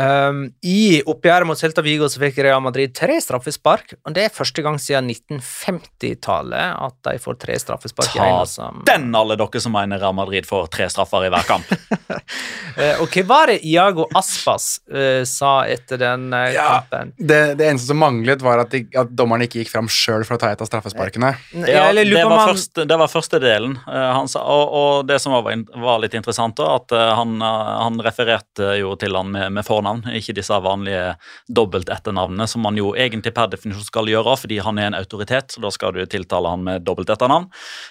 Um, 0.00 0.44
I 0.64 1.02
oppgjøret 1.08 1.48
mot 1.48 1.58
Celta 1.58 1.82
Vigo 1.84 2.06
så 2.08 2.20
fikk 2.22 2.38
Real 2.44 2.62
Madrid 2.64 2.94
tre 2.96 3.18
straffespark, 3.20 3.96
og 4.06 4.14
det 4.16 4.22
er 4.26 4.32
første 4.32 4.62
gang 4.64 4.78
siden 4.80 5.10
1950-tallet 5.10 6.76
at 6.86 6.94
de 7.04 7.16
får 7.20 7.36
tre 7.42 7.56
straffespark 7.60 8.14
Ta 8.14 8.28
som... 8.48 8.80
Den, 8.88 9.10
alle 9.16 9.36
dere 9.36 9.60
som 9.60 9.74
mener 9.74 10.00
Real 10.00 10.14
Madrid 10.16 10.46
får 10.48 10.70
tre 10.72 10.86
straffer 10.92 11.26
i 11.26 11.32
hver 11.32 11.44
kamp. 11.48 11.66
uh, 11.72 13.00
Og 13.02 13.10
hva 13.12 13.24
var 13.28 13.52
det 13.52 13.58
Iago 13.66 14.06
Aspas 14.16 14.78
uh, 14.94 15.20
sa 15.28 15.64
etter 15.68 16.00
den 16.00 16.30
uh, 16.32 16.46
Ja. 16.54 16.68
kampen? 16.78 17.12
Det, 17.18 17.40
det 17.60 17.68
eneste 17.68 17.90
som 17.90 18.00
manglet, 18.00 18.40
var 18.46 18.62
at, 18.64 18.72
de, 18.72 18.86
at 18.96 19.10
dommeren 19.12 19.44
ikke 19.44 19.60
gikk 19.64 19.72
fram 19.74 19.90
sjøl 19.90 20.24
for 20.24 20.38
å 20.38 20.40
ta 20.40 20.54
et 20.54 20.62
av 20.62 20.70
straffesparkene. 20.70 21.34
Ja, 21.66 21.88
Eller 21.90 22.08
det, 22.08 22.24
var 22.24 22.46
første, 22.48 22.86
det 22.88 23.00
var 23.02 23.10
første 23.10 23.42
delen. 23.42 23.76
han 23.84 24.30
sa, 24.30 24.42
og, 24.46 24.74
og 24.80 25.10
det 25.10 25.18
som 25.22 25.34
var, 25.34 25.50
var 25.82 26.00
litt 26.02 26.16
interessant, 26.16 26.56
da, 26.60 26.78
at 26.78 26.94
han, 27.18 27.36
han 27.42 28.00
refererte 28.04 28.76
jo 28.80 28.94
til 29.00 29.18
han 29.18 29.32
med, 29.34 29.50
med 29.58 29.66
fornavn, 29.66 29.89
ikke 30.20 30.34
disse 30.38 30.56
vanlige 30.62 31.14
dobbeltetternavnene, 31.52 32.46
som 32.50 32.62
man 32.64 32.78
jo 32.78 32.92
egentlig 32.94 33.32
per 33.36 33.50
definisjon 33.52 33.86
skal 33.86 34.10
gjøre, 34.10 34.36
fordi 34.40 34.60
han 34.64 34.78
er 34.78 34.90
en 34.90 34.98
autoritet. 34.98 35.52
så 35.54 35.62
Da 35.64 35.70
skal 35.74 35.96
du 35.96 36.04
tiltale 36.06 36.52
han 36.52 36.64
med 36.66 36.86
dobbeltetternavn. 36.86 37.48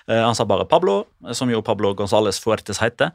Eh, 0.10 0.24
han 0.24 0.38
sa 0.38 0.46
bare 0.46 0.68
Pablo, 0.70 1.04
som 1.32 1.52
jo 1.52 1.62
Pablo 1.66 1.94
Gonzales 1.94 2.40
Fuertes 2.40 2.80
heter. 2.80 3.12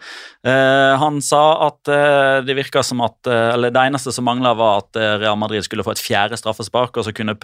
Eh, 0.47 0.93
han 1.01 1.21
sa 1.25 1.69
at 1.69 1.89
eh, 1.89 2.45
det 2.45 2.59
virka 2.59 2.83
som 2.85 3.01
at 3.05 3.27
eh, 3.27 3.55
Eller 3.55 3.73
det 3.75 3.81
eneste 3.81 4.13
som 4.13 4.27
mangla, 4.27 4.55
var 4.55 4.85
at 4.85 4.97
Real 5.21 5.39
Madrid 5.39 5.65
skulle 5.65 5.85
få 5.87 5.95
et 5.95 6.03
fjerde 6.03 6.37
straffespark, 6.39 6.97
og 6.97 7.07
så 7.07 7.13
kunne 7.15 7.37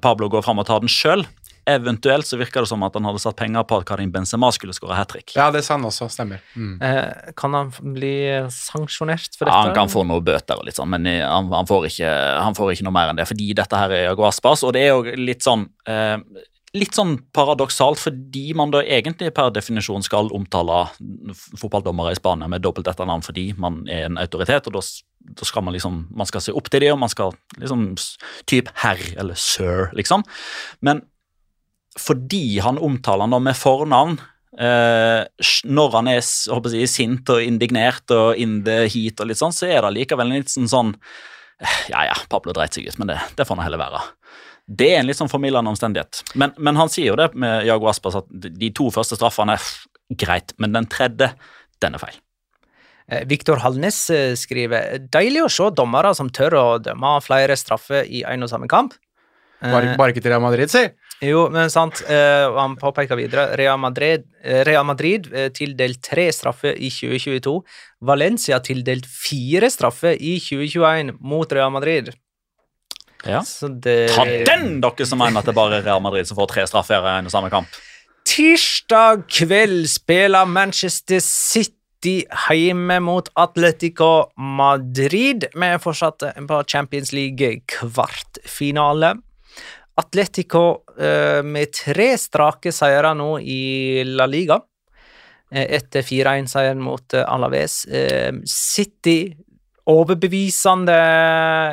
Pablo 0.00 0.28
gå 0.30 0.42
fram 0.44 0.60
og 0.62 0.68
ta 0.68 0.78
den 0.80 0.90
sjøl. 0.90 1.24
Eventuelt 1.76 2.28
så 2.28 2.38
virka 2.40 2.62
det 2.64 2.70
som 2.70 2.82
at 2.86 2.96
han 2.98 3.06
hadde 3.08 3.22
satt 3.22 3.38
penger 3.38 3.64
på 3.68 3.80
at 3.80 3.86
Karim 3.88 4.12
Benzema 4.14 4.50
skulle 4.54 4.74
skåre 4.76 4.98
hat 4.98 5.12
trick. 5.12 5.34
Ja, 5.36 5.50
det 5.54 5.62
sa 5.66 5.76
han 5.76 5.86
også. 5.88 6.08
Stemmer. 6.12 6.42
Mm. 6.54 6.76
Eh, 6.82 7.32
kan 7.38 7.54
han 7.56 7.72
bli 7.94 8.14
sanksjonert 8.54 9.36
for 9.36 9.46
dette? 9.46 9.56
Ja, 9.56 9.66
han 9.68 9.76
kan 9.76 9.92
få 9.92 10.04
noen 10.06 10.24
bøter, 10.26 10.58
og 10.58 10.68
litt 10.68 10.78
sånn, 10.78 10.90
men 10.92 11.08
eh, 11.10 11.22
han, 11.24 11.50
han, 11.54 11.68
får 11.70 11.90
ikke, 11.90 12.12
han 12.44 12.56
får 12.58 12.74
ikke 12.74 12.88
noe 12.88 12.96
mer 12.96 13.12
enn 13.12 13.20
det. 13.20 13.28
Fordi 13.30 13.50
dette 13.56 13.82
her 13.82 13.96
er 13.96 14.06
Jago 14.08 14.28
Aspas, 14.28 14.64
og 14.66 14.74
det 14.76 14.86
er 14.86 14.94
jo 14.94 15.18
litt 15.20 15.46
sånn 15.46 15.68
eh, 15.88 16.16
Litt 16.70 16.94
sånn 16.94 17.16
paradoksalt, 17.34 17.98
fordi 17.98 18.52
man 18.54 18.70
da 18.70 18.78
egentlig 18.84 19.32
per 19.34 19.48
definisjon 19.50 20.04
skal 20.06 20.28
omtale 20.36 20.84
fotballdommere 21.58 22.12
i 22.14 22.18
Spania 22.20 22.46
med 22.46 22.62
dobbelt 22.62 22.86
etternavn 22.86 23.24
fordi 23.26 23.48
man 23.58 23.80
er 23.90 24.04
en 24.06 24.20
autoritet, 24.22 24.68
og 24.70 24.76
da, 24.76 24.82
da 25.40 25.48
skal 25.48 25.66
man 25.66 25.74
liksom 25.74 26.04
Man 26.14 26.30
skal 26.30 26.44
se 26.44 26.54
opp 26.54 26.70
til 26.70 26.84
dem, 26.84 26.94
og 26.94 27.02
man 27.02 27.10
skal 27.10 27.34
liksom 27.58 27.88
Typ 28.46 28.70
herr 28.84 29.02
eller 29.18 29.34
sir, 29.34 29.90
liksom. 29.98 30.22
Men 30.78 31.02
fordi 31.98 32.60
han 32.62 32.78
omtaler 32.78 33.26
han 33.26 33.34
da 33.34 33.40
med 33.42 33.58
fornavn, 33.58 34.20
Eh, 34.60 35.24
når 35.70 35.92
han 35.94 36.08
er 36.10 36.16
jeg, 36.18 36.88
sint 36.90 37.30
og 37.30 37.38
indignert 37.40 38.10
og 38.10 38.38
in 38.40 38.58
the 38.66 38.82
heat, 38.90 39.20
og 39.22 39.30
litt 39.30 39.38
sånn, 39.38 39.54
så 39.54 39.68
er 39.70 39.84
det 39.86 39.92
likevel 39.94 40.26
en 40.26 40.40
litt 40.42 40.50
sånn 40.50 40.66
sånn 40.68 40.90
eh, 41.62 41.76
Ja 41.92 42.02
ja, 42.08 42.16
Pablo 42.28 42.52
dreit 42.56 42.74
seg 42.74 42.88
ut, 42.90 42.98
men 42.98 43.12
det, 43.12 43.20
det 43.38 43.46
får 43.46 43.56
nå 43.56 43.64
heller 43.64 43.80
være. 43.80 44.02
Det 44.66 44.88
er 44.90 45.00
en 45.00 45.08
litt 45.08 45.18
sånn 45.18 45.30
formildende 45.30 45.70
omstendighet. 45.70 46.24
Men, 46.34 46.52
men 46.58 46.78
han 46.78 46.90
sier 46.90 47.12
jo 47.12 47.18
det 47.18 47.30
med 47.38 47.64
Jago 47.68 47.88
Aspas 47.90 48.18
at 48.20 48.26
de 48.30 48.72
to 48.74 48.90
første 48.94 49.18
straffene 49.18 49.54
er 49.54 49.70
greit, 50.18 50.52
men 50.58 50.74
den 50.74 50.90
tredje, 50.90 51.30
den 51.82 51.94
er 51.94 52.02
feil. 52.02 52.18
Eh, 53.06 53.22
Viktor 53.30 53.62
Hallnes 53.62 54.02
eh, 54.14 54.34
skriver 54.38 54.98
deilig 55.14 55.46
å 55.46 55.52
se 55.52 55.70
dommere 55.78 56.10
som 56.18 56.30
tør 56.30 56.58
å 56.58 56.66
dømme 56.82 57.16
flere 57.22 57.54
straffer 57.58 58.02
i 58.02 58.26
en 58.26 58.46
og 58.46 58.50
samme 58.50 58.70
kamp. 58.70 58.98
Eh, 59.62 59.70
Bare, 59.72 59.96
bare 59.98 60.08
ikke 60.14 60.22
til 60.24 60.32
Real 60.32 60.40
Madrid, 60.42 60.70
si. 60.72 60.86
Jo, 61.20 61.42
men 61.52 61.68
sant. 61.68 62.00
eh, 62.08 62.46
han 62.56 62.76
påpeker 62.80 63.16
videre 63.18 63.50
Real 63.60 63.76
Madrid, 63.78 64.22
eh, 64.42 64.62
Real 64.64 64.84
Madrid 64.88 65.26
tildelt 65.52 66.00
tre 66.02 66.30
straffer 66.32 66.72
i 66.80 66.88
2022. 66.88 67.58
Valencia 68.00 68.58
tildelt 68.64 69.04
fire 69.06 69.68
straffer 69.70 70.16
i 70.16 70.38
2021 70.40 71.12
mot 71.20 71.52
Real 71.52 71.70
Madrid. 71.70 72.08
Ja. 73.26 73.42
Så 73.44 73.68
det 73.68 74.08
Ta 74.14 74.24
den, 74.24 74.80
dere 74.80 75.04
som 75.06 75.18
mener 75.20 75.38
at 75.42 75.46
det 75.50 75.54
bare 75.54 75.76
er 75.76 75.82
Real 75.84 76.00
Madrid 76.00 76.24
som 76.26 76.36
får 76.38 76.48
tre 76.54 76.64
straffer 76.66 77.04
i 77.04 77.18
en 77.18 77.26
og 77.28 77.32
samme 77.34 77.50
kamp. 77.52 77.68
Tirsdag 78.24 79.26
kveld 79.28 79.84
spiller 79.92 80.46
Manchester 80.48 81.20
City 81.20 82.22
hjemme 82.48 82.96
mot 83.04 83.28
Atletico 83.36 84.30
Madrid. 84.40 85.44
Vi 85.52 85.66
er 85.68 85.76
fortsatt 85.82 86.24
på 86.48 86.62
Champions 86.68 87.12
League-kvartfinale. 87.12 89.18
Atletico 90.00 90.64
eh, 90.98 91.40
med 91.44 91.72
tre 91.76 92.14
strake 92.18 92.72
seire 92.74 93.12
nå 93.16 93.34
i 93.42 94.02
La 94.08 94.26
Liga. 94.30 94.60
eh, 95.52 95.66
Etter 95.78 96.02
4-1-seieren 96.06 96.80
mot 96.82 97.14
eh, 97.14 97.26
Alaves. 97.26 97.82
City 98.48 99.20
overbevisende, 99.90 100.94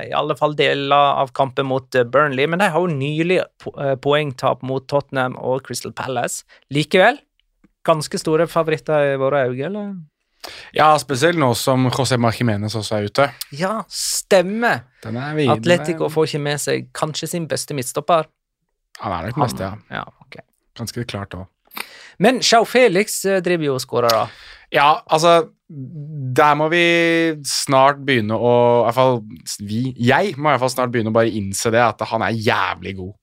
i 0.08 0.14
alle 0.16 0.34
fall 0.40 0.56
deler 0.58 1.20
av 1.22 1.30
kampen 1.38 1.68
mot 1.70 1.86
Burnley, 2.10 2.48
men 2.50 2.58
de 2.64 2.70
har 2.74 2.82
jo 2.82 2.90
nylig 2.90 3.42
po 3.62 3.76
poengtap 4.02 4.64
mot 4.66 4.88
Tottenham 4.90 5.36
og 5.38 5.68
Crystal 5.68 5.94
Palace. 5.94 6.48
Likevel, 6.74 7.20
ganske 7.86 8.18
store 8.18 8.48
favoritter 8.50 9.14
i 9.14 9.20
våre 9.22 9.44
øyne, 9.52 9.68
eller? 9.70 9.92
Ja, 10.76 10.92
spesielt 11.02 11.40
nå 11.40 11.52
som 11.58 11.88
José 11.92 12.18
Marchimenes 12.22 12.76
også 12.78 13.00
er 13.00 13.10
ute. 13.10 13.28
Ja, 13.56 13.82
stemmer! 13.92 14.86
Er 15.06 15.44
Atletico 15.54 16.10
får 16.12 16.32
ikke 16.32 16.44
med 16.44 16.62
seg 16.64 16.90
kanskje 16.98 17.30
sin 17.34 17.48
beste 17.50 17.78
midtstopper. 17.78 18.28
Han 19.04 19.14
er 19.14 19.30
nok 19.30 19.44
beste, 19.46 19.64
ja. 19.64 20.00
Ja, 20.00 20.06
okay. 20.26 20.44
Ganske 20.78 21.06
klart 21.10 21.36
òg. 21.38 21.48
Men 22.24 22.42
Sjau 22.42 22.66
Felix 22.66 23.20
eh, 23.30 23.42
driver 23.46 23.70
jo 23.70 23.78
og 23.78 23.84
skårer, 23.84 24.14
da. 24.14 24.56
Ja, 24.74 24.88
altså 25.08 25.54
Der 25.68 26.56
må 26.60 26.66
vi 26.72 26.82
snart 27.48 28.02
begynne 28.04 28.36
å 28.36 28.52
I 28.82 28.88
hvert 28.88 28.98
fall 28.98 29.22
vi 29.64 29.94
Jeg 29.96 30.34
må 30.36 30.50
i 30.50 30.52
hvert 30.52 30.64
fall 30.66 30.74
snart 30.74 30.92
begynne 30.92 31.14
å 31.14 31.16
bare 31.16 31.32
innse 31.32 31.72
det, 31.72 31.80
at 31.84 32.04
han 32.10 32.26
er 32.26 32.36
jævlig 32.36 32.98
god. 32.98 33.14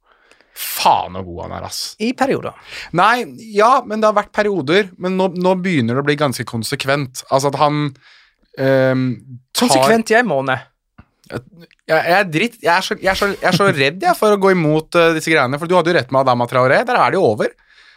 Faen 0.55 1.17
så 1.19 1.23
god 1.27 1.41
han 1.45 1.55
er, 1.57 1.65
ass. 1.67 1.81
I 1.99 2.13
perioder. 2.15 2.55
Nei, 2.95 3.25
ja, 3.57 3.81
men 3.87 4.03
det 4.03 4.07
har 4.11 4.19
vært 4.21 4.35
perioder. 4.37 4.93
Men 5.03 5.17
nå, 5.19 5.33
nå 5.35 5.57
begynner 5.63 5.99
det 5.99 6.05
å 6.05 6.07
bli 6.07 6.19
ganske 6.21 6.47
konsekvent. 6.47 7.25
Altså 7.35 7.51
at 7.51 7.59
han 7.59 7.89
ehm, 8.63 9.09
tar 9.51 9.67
Konsekvent 9.67 10.15
i 10.15 10.19
en 10.21 10.31
måned. 10.31 10.71
jeg, 11.33 11.43
jeg 11.91 12.17
er 12.21 12.31
dritt. 12.31 12.61
Jeg 12.63 12.73
er 12.77 12.87
så, 12.87 12.99
jeg 13.01 13.11
er 13.11 13.19
så, 13.19 13.33
jeg 13.35 13.51
er 13.51 13.59
så 13.59 13.69
redd 13.73 14.07
jeg, 14.07 14.19
for 14.21 14.37
å 14.37 14.41
gå 14.41 14.55
imot 14.55 15.01
uh, 15.01 15.11
disse 15.17 15.33
greiene. 15.33 15.59
For 15.59 15.71
du 15.71 15.75
hadde 15.79 15.91
jo 15.91 15.99
rett 15.99 16.15
med 16.15 16.23
Adama 16.23 16.47
Traoré. 16.51 16.85
Der 16.87 17.03
er 17.03 17.15
det 17.15 17.19
jo 17.19 17.27
over. 17.33 17.51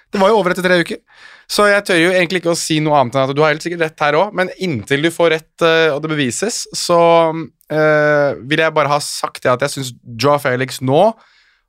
Det 0.08 0.24
var 0.24 0.34
jo 0.34 0.42
over 0.42 0.56
etter 0.56 0.66
tre 0.66 0.82
uker. 0.82 1.04
Så 1.48 1.70
jeg 1.70 1.86
tør 1.88 2.02
jo 2.02 2.12
egentlig 2.12 2.42
ikke 2.42 2.56
å 2.56 2.60
si 2.60 2.82
noe 2.84 2.98
annet 3.00 3.16
enn 3.16 3.30
at 3.30 3.38
du 3.38 3.40
har 3.44 3.54
helt 3.54 3.64
sikkert 3.64 3.86
rett 3.86 4.02
her 4.04 4.18
òg, 4.20 4.34
men 4.36 4.50
inntil 4.64 5.06
du 5.06 5.14
får 5.14 5.32
rett 5.32 5.64
uh, 5.64 5.94
og 5.94 6.02
det 6.04 6.12
bevises, 6.12 6.66
så 6.76 7.00
uh, 7.32 8.30
vil 8.50 8.66
jeg 8.66 8.76
bare 8.76 8.92
ha 8.92 9.00
sagt 9.04 9.46
det 9.46 9.54
at 9.54 9.64
jeg 9.64 9.78
syns 9.78 9.94
Joe 10.20 10.42
Felix 10.44 10.82
nå 10.84 11.06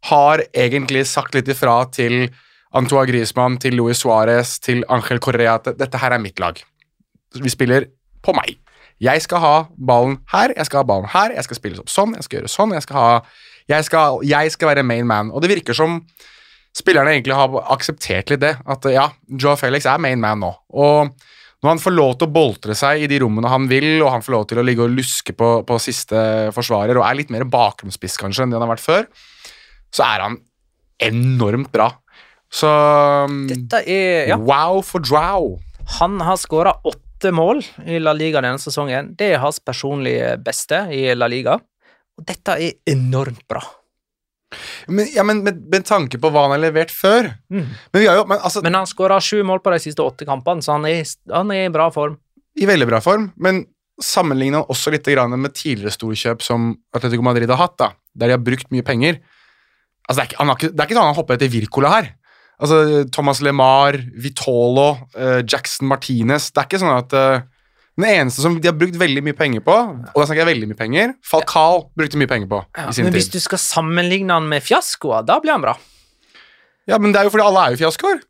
har 0.07 0.42
egentlig 0.55 1.07
sagt 1.11 1.34
litt 1.34 1.49
ifra 1.51 1.80
til 1.90 2.28
Antoine 2.76 3.09
Griezmann, 3.09 3.59
til 3.59 3.78
Luis 3.78 4.05
Suárez, 4.05 4.59
til 4.62 4.84
Ángel 4.92 5.20
Correa 5.24 5.57
at 5.59 5.72
dette 5.78 5.99
her 5.99 6.14
er 6.14 6.22
mitt 6.22 6.38
lag. 6.38 6.61
Vi 7.34 7.51
spiller 7.53 7.88
på 8.22 8.34
meg. 8.36 8.59
Jeg 9.03 9.22
skal 9.22 9.42
ha 9.42 9.55
ballen 9.78 10.18
her, 10.32 10.53
jeg 10.57 10.66
skal 10.66 10.82
ha 10.82 10.88
ballen 10.88 11.11
her, 11.12 11.34
jeg 11.36 11.46
skal 11.46 11.59
spille 11.59 11.84
sånn, 11.86 12.16
jeg 12.18 12.26
skal 12.26 12.40
gjøre 12.40 12.51
sånn, 12.53 12.74
jeg 12.74 12.86
skal 12.86 12.99
ha 12.99 13.12
Jeg 13.68 13.84
skal, 13.84 14.22
jeg 14.24 14.49
skal 14.49 14.70
være 14.70 14.82
main 14.82 15.05
man. 15.05 15.28
Og 15.28 15.42
det 15.44 15.51
virker 15.51 15.76
som 15.76 15.99
spillerne 16.72 17.12
egentlig 17.12 17.36
har 17.36 17.53
akseptert 17.74 18.30
litt 18.32 18.40
det. 18.40 18.55
At 18.64 18.86
ja, 18.88 19.11
Joe 19.28 19.59
Felix 19.61 19.84
er 19.84 20.01
main 20.01 20.22
man 20.22 20.40
nå. 20.40 20.49
Og 20.72 21.11
når 21.61 21.68
han 21.74 21.82
får 21.82 21.92
lov 21.92 22.14
til 22.16 22.30
å 22.30 22.32
boltre 22.32 22.76
seg 22.78 23.03
i 23.03 23.11
de 23.11 23.18
rommene 23.20 23.51
han 23.53 23.66
vil, 23.68 23.99
og 24.01 24.12
han 24.14 24.24
får 24.24 24.32
lov 24.32 24.46
til 24.49 24.62
å 24.62 24.64
ligge 24.64 24.86
og 24.86 24.94
luske 24.96 25.34
på, 25.36 25.51
på 25.68 25.78
siste 25.84 26.18
forsvarer, 26.57 26.96
og 26.96 27.05
er 27.05 27.18
litt 27.18 27.34
mer 27.34 27.44
bakgrunnsspiss 27.44 28.16
kanskje 28.22 28.46
enn 28.46 28.55
det 28.55 28.57
han 28.57 28.64
har 28.64 28.72
vært 28.72 28.86
før, 28.86 29.09
så 29.95 30.05
er 30.07 30.24
han 30.26 30.39
enormt 31.03 31.70
bra. 31.72 31.91
Så 32.51 32.68
Dette 33.49 33.82
er 33.86 34.28
Ja. 34.32 34.36
wow 34.36 34.80
for 34.82 35.01
drow. 35.05 35.59
Han 36.01 36.20
har 36.20 36.36
skåra 36.36 36.72
åtte 36.84 37.32
mål 37.32 37.62
i 37.86 37.99
La 37.99 38.12
Liga 38.12 38.41
denne 38.41 38.59
sesongen. 38.61 39.14
Det 39.16 39.34
er 39.34 39.39
hans 39.43 39.59
personlige 39.61 40.36
beste 40.43 40.86
i 40.93 41.14
La 41.14 41.26
Liga. 41.28 41.59
Og 42.18 42.26
dette 42.26 42.49
er 42.59 42.72
enormt 42.86 43.47
bra. 43.49 43.62
Men, 44.89 45.07
ja, 45.12 45.22
men 45.22 45.43
med, 45.45 45.59
med 45.68 45.84
tanke 45.84 46.16
på 46.20 46.30
hva 46.32 46.47
han 46.47 46.55
har 46.57 46.62
levert 46.70 46.91
før 46.95 47.34
Mm. 47.53 47.66
Men 47.93 48.01
vi 48.01 48.07
har 48.09 48.16
jo 48.16 48.24
men, 48.24 48.39
altså, 48.41 48.62
Men 48.64 48.74
han 48.78 48.86
skåra 48.89 49.18
sju 49.20 49.43
mål 49.45 49.61
på 49.61 49.72
de 49.74 49.78
siste 49.82 50.01
åtte 50.01 50.24
kampene, 50.28 50.64
så 50.64 50.72
han 50.78 50.86
er, 50.89 51.03
han 51.32 51.51
er 51.53 51.66
i 51.66 51.72
bra 51.72 51.91
form. 51.93 52.16
i 52.59 52.66
veldig 52.66 52.89
bra 52.89 52.99
form, 53.01 53.28
men 53.36 53.66
sammenligna 54.03 54.64
også 54.66 54.91
litt 54.91 55.05
grann 55.07 55.34
med 55.39 55.53
tidligere 55.55 55.93
storkjøp 55.95 56.43
som 56.43 56.72
Atletico 56.95 57.22
Madrid 57.22 57.51
har 57.51 57.61
hatt, 57.61 57.76
da, 57.78 57.91
der 58.14 58.28
de 58.28 58.36
har 58.39 58.43
brukt 58.43 58.70
mye 58.74 58.82
penger. 58.82 59.20
Altså, 60.09 60.22
det, 60.22 60.24
er 60.24 60.30
ikke, 60.32 60.48
ikke, 60.56 60.70
det 60.72 60.80
er 60.80 60.88
ikke 60.88 60.96
sånn 60.96 61.11
han 61.11 61.18
hopper 61.18 61.36
etter 61.36 61.50
Wirkola 61.52 61.92
her. 61.92 62.09
Altså, 62.59 63.04
Thomas 63.14 63.42
LeMar, 63.44 63.98
Vitolo, 64.18 64.88
uh, 65.14 65.40
Jackson 65.46 65.86
Martinez 65.86 66.48
Det 66.50 66.59
er 66.59 66.66
ikke 66.66 66.80
sånn 66.82 66.90
at 66.90 67.12
uh, 67.14 67.44
Den 67.94 68.06
eneste 68.09 68.42
som 68.42 68.56
de 68.59 68.66
har 68.66 68.74
brukt 68.74 68.96
veldig 68.98 69.22
mye 69.28 69.36
penger 69.38 69.62
på, 69.62 69.76
og 69.76 70.16
da 70.18 70.24
snakker 70.24 70.42
jeg 70.42 70.48
veldig 70.48 70.70
mye 70.72 70.78
penger, 70.78 71.12
Falcao 71.26 71.84
brukte 71.98 72.18
mye 72.18 72.30
penger 72.30 72.50
på 72.50 72.59
i 72.82 72.96
sin 72.96 73.06
Men 73.06 73.14
hvis 73.14 73.28
tid. 73.30 73.38
du 73.38 73.46
skal 73.46 73.62
sammenligne 73.62 74.34
han 74.34 74.48
med 74.50 74.64
fiaskoer, 74.66 75.22
da 75.26 75.38
blir 75.42 75.54
han 75.54 75.62
bra. 75.62 75.76
Ja, 76.88 76.98
men 76.98 77.14
det 77.14 77.20
er 77.20 77.28
jo 77.28 77.34
fordi 77.34 77.46
alle 77.46 77.64
er 77.66 77.74
jo 77.74 77.80
fiaskoer. 77.84 78.22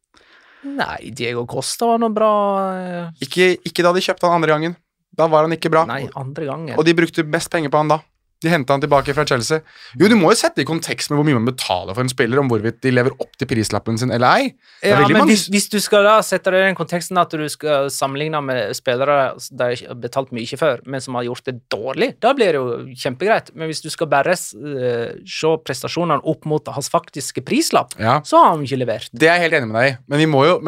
Nei, 0.66 1.12
Diego 1.14 1.44
Costa 1.48 1.92
var 1.92 2.00
noe 2.02 2.10
bra 2.10 2.30
eh, 2.74 3.24
Ikke, 3.24 3.52
ikke 3.62 3.84
da 3.86 3.92
de 3.94 4.02
kjøpte 4.02 4.26
han 4.26 4.40
andre 4.40 4.56
gangen. 4.56 4.74
Da 5.14 5.28
var 5.30 5.46
han 5.46 5.54
ikke 5.54 5.70
bra. 5.72 5.84
Nei, 5.88 6.02
andre 6.18 6.48
gangen. 6.48 6.74
Og 6.78 6.86
de 6.86 6.94
brukte 6.98 7.24
mest 7.26 7.50
penger 7.52 7.72
på 7.72 7.80
han 7.80 7.92
da. 7.92 8.00
De 8.44 8.50
henta 8.52 8.76
han 8.76 8.82
tilbake 8.82 9.14
fra 9.16 9.24
Chelsea. 9.26 9.62
Jo, 9.98 10.06
du 10.10 10.14
må 10.18 10.30
jo 10.30 10.38
sette 10.38 10.62
i 10.62 10.66
kontekst 10.68 11.10
med 11.10 11.18
hvor 11.18 11.26
mye 11.26 11.38
man 11.40 11.48
betaler 11.48 11.96
for 11.96 12.04
en 12.04 12.12
spiller, 12.12 12.38
om 12.38 12.50
hvorvidt 12.50 12.78
de 12.84 12.92
lever 12.94 13.14
opp 13.18 13.32
til 13.38 13.48
prislappen 13.50 13.98
sin 13.98 14.12
eller 14.14 14.28
ei. 14.38 14.50
Ja, 14.86 15.00
men 15.10 15.26
hvis, 15.26 15.48
hvis 15.50 15.66
du 15.72 15.78
skal 15.82 16.06
da 16.06 16.18
sette 16.22 16.52
det 16.54 16.60
i 16.62 16.68
den 16.68 16.78
konteksten 16.78 17.18
at 17.18 17.34
du 17.34 17.42
skal 17.50 17.90
sammenligne 17.90 18.40
med 18.44 18.76
spillere 18.78 19.18
de 19.58 19.68
har 19.74 19.98
betalt 19.98 20.30
mye 20.36 20.58
før, 20.60 20.84
men 20.86 21.02
som 21.02 21.18
har 21.18 21.26
gjort 21.26 21.48
det 21.48 21.56
dårlig, 21.72 22.12
da 22.22 22.30
blir 22.36 22.54
det 22.54 22.60
jo 22.60 22.98
kjempegreit. 23.02 23.50
Men 23.58 23.70
hvis 23.72 23.82
du 23.82 23.90
skal 23.90 24.10
bare 24.12 24.36
uh, 24.36 25.16
se 25.26 25.52
prestasjonene 25.66 26.22
opp 26.28 26.46
mot 26.48 26.70
hans 26.74 26.90
faktiske 26.92 27.42
prislapp, 27.46 27.96
Ja, 27.98 28.20
så 28.26 28.38
har 28.38 28.52
han 28.52 28.62
ikke 28.66 28.78
levert. 28.84 29.10
Det 29.10 29.26
er 29.26 29.38
jeg 29.38 29.48
helt 29.48 29.58
enig 29.58 29.72
med 29.72 29.80
deg 29.80 29.90
i, 29.90 29.98
men 30.06 30.18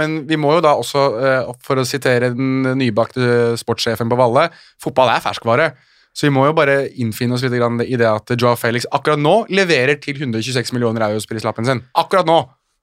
men 0.01 0.19
vi 0.29 0.39
må 0.41 0.57
jo 0.57 0.65
da 0.65 0.75
også, 0.79 1.07
uh, 1.21 1.55
for 1.63 1.79
å 1.81 1.87
sitere 1.87 2.33
den 2.35 2.75
nybakte 2.81 3.55
sportssjefen 3.61 4.11
på 4.11 4.19
Valle, 4.19 4.49
fotball 4.83 5.15
er 5.15 5.23
ferskvare. 5.25 5.71
Så 6.17 6.27
vi 6.27 6.33
må 6.35 6.45
jo 6.49 6.55
bare 6.57 6.89
innfinne 7.01 7.37
oss 7.37 7.45
litt 7.47 7.55
grann 7.55 7.79
i 7.85 7.99
det 7.99 8.09
at 8.09 8.33
Joao 8.35 8.59
Felix 8.59 8.89
akkurat 8.91 9.21
nå 9.21 9.45
leverer 9.53 10.01
til 10.03 10.19
126 10.19 10.75
millioner 10.75 11.07
euros 11.07 11.29
prislappen 11.31 11.69
sin. 11.69 11.85
Akkurat 11.99 12.29
nå! 12.29 12.41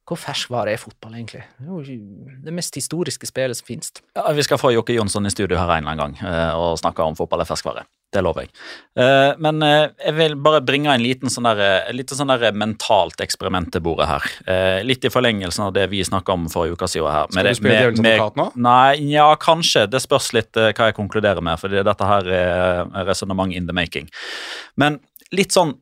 Hvor 0.07 0.15
ferskvare 0.15 0.71
er 0.71 0.79
fotball, 0.79 1.17
egentlig? 1.17 1.41
Det 1.59 1.67
er 1.67 1.89
jo 1.91 1.97
det 2.45 2.53
mest 2.55 2.77
historiske 2.79 3.27
spillet 3.27 3.59
som 3.59 3.67
finnes. 3.67 3.91
Ja, 4.15 4.23
vi 4.31 4.45
skal 4.47 4.59
få 4.61 4.71
Jokke 4.71 4.95
Jonsson 4.95 5.27
i 5.27 5.33
studio 5.33 5.59
her 5.59 5.67
en 5.73 5.83
eller 5.83 5.97
annen 5.97 6.15
gang 6.15 6.29
eh, 6.31 6.53
og 6.55 6.79
snakke 6.79 7.03
om 7.03 7.17
fotball 7.19 7.43
er 7.43 7.49
ferskvare. 7.49 7.83
Det 8.07 8.21
lover 8.23 8.45
jeg. 8.45 8.51
Eh, 9.03 9.33
men 9.43 9.59
eh, 9.65 9.89
jeg 9.99 10.15
vil 10.15 10.35
bare 10.39 10.61
bringe 10.63 10.93
en 10.93 11.03
liten 11.03 11.31
sånn 11.31 11.47
der, 11.49 11.59
eh, 11.59 11.89
litt 11.95 12.13
sånn 12.15 12.31
der 12.31 12.55
mentalt 12.55 13.19
eksperiment 13.23 13.73
til 13.73 13.83
bordet 13.83 14.07
her. 14.07 14.29
Litt 14.87 15.03
i 15.03 15.11
forlengelsen 15.11 15.65
av 15.65 15.73
det 15.75 15.89
vi 15.91 15.99
snakka 16.07 16.37
om 16.37 16.47
forrige 16.51 16.77
uke 16.77 16.87
siden 16.91 17.11
her. 17.11 17.27
Skal 17.33 17.49
du 17.49 17.59
spille 17.59 17.81
djevelens 17.81 18.05
advokat 18.05 18.39
nå? 18.39 18.47
Nei, 18.63 18.95
ja, 19.11 19.27
kanskje. 19.41 19.85
Det 19.91 19.99
spørs 20.03 20.31
litt 20.37 20.55
hva 20.55 20.89
jeg 20.89 20.97
konkluderer 20.97 21.43
med, 21.43 21.59
for 21.59 21.73
dette 21.89 22.09
her 22.13 22.31
er 22.31 23.05
resonnement 23.09 23.51
in 23.53 23.67
the 23.67 23.75
making. 23.75 24.07
Men 24.79 25.01
litt 25.35 25.51
sånn 25.51 25.73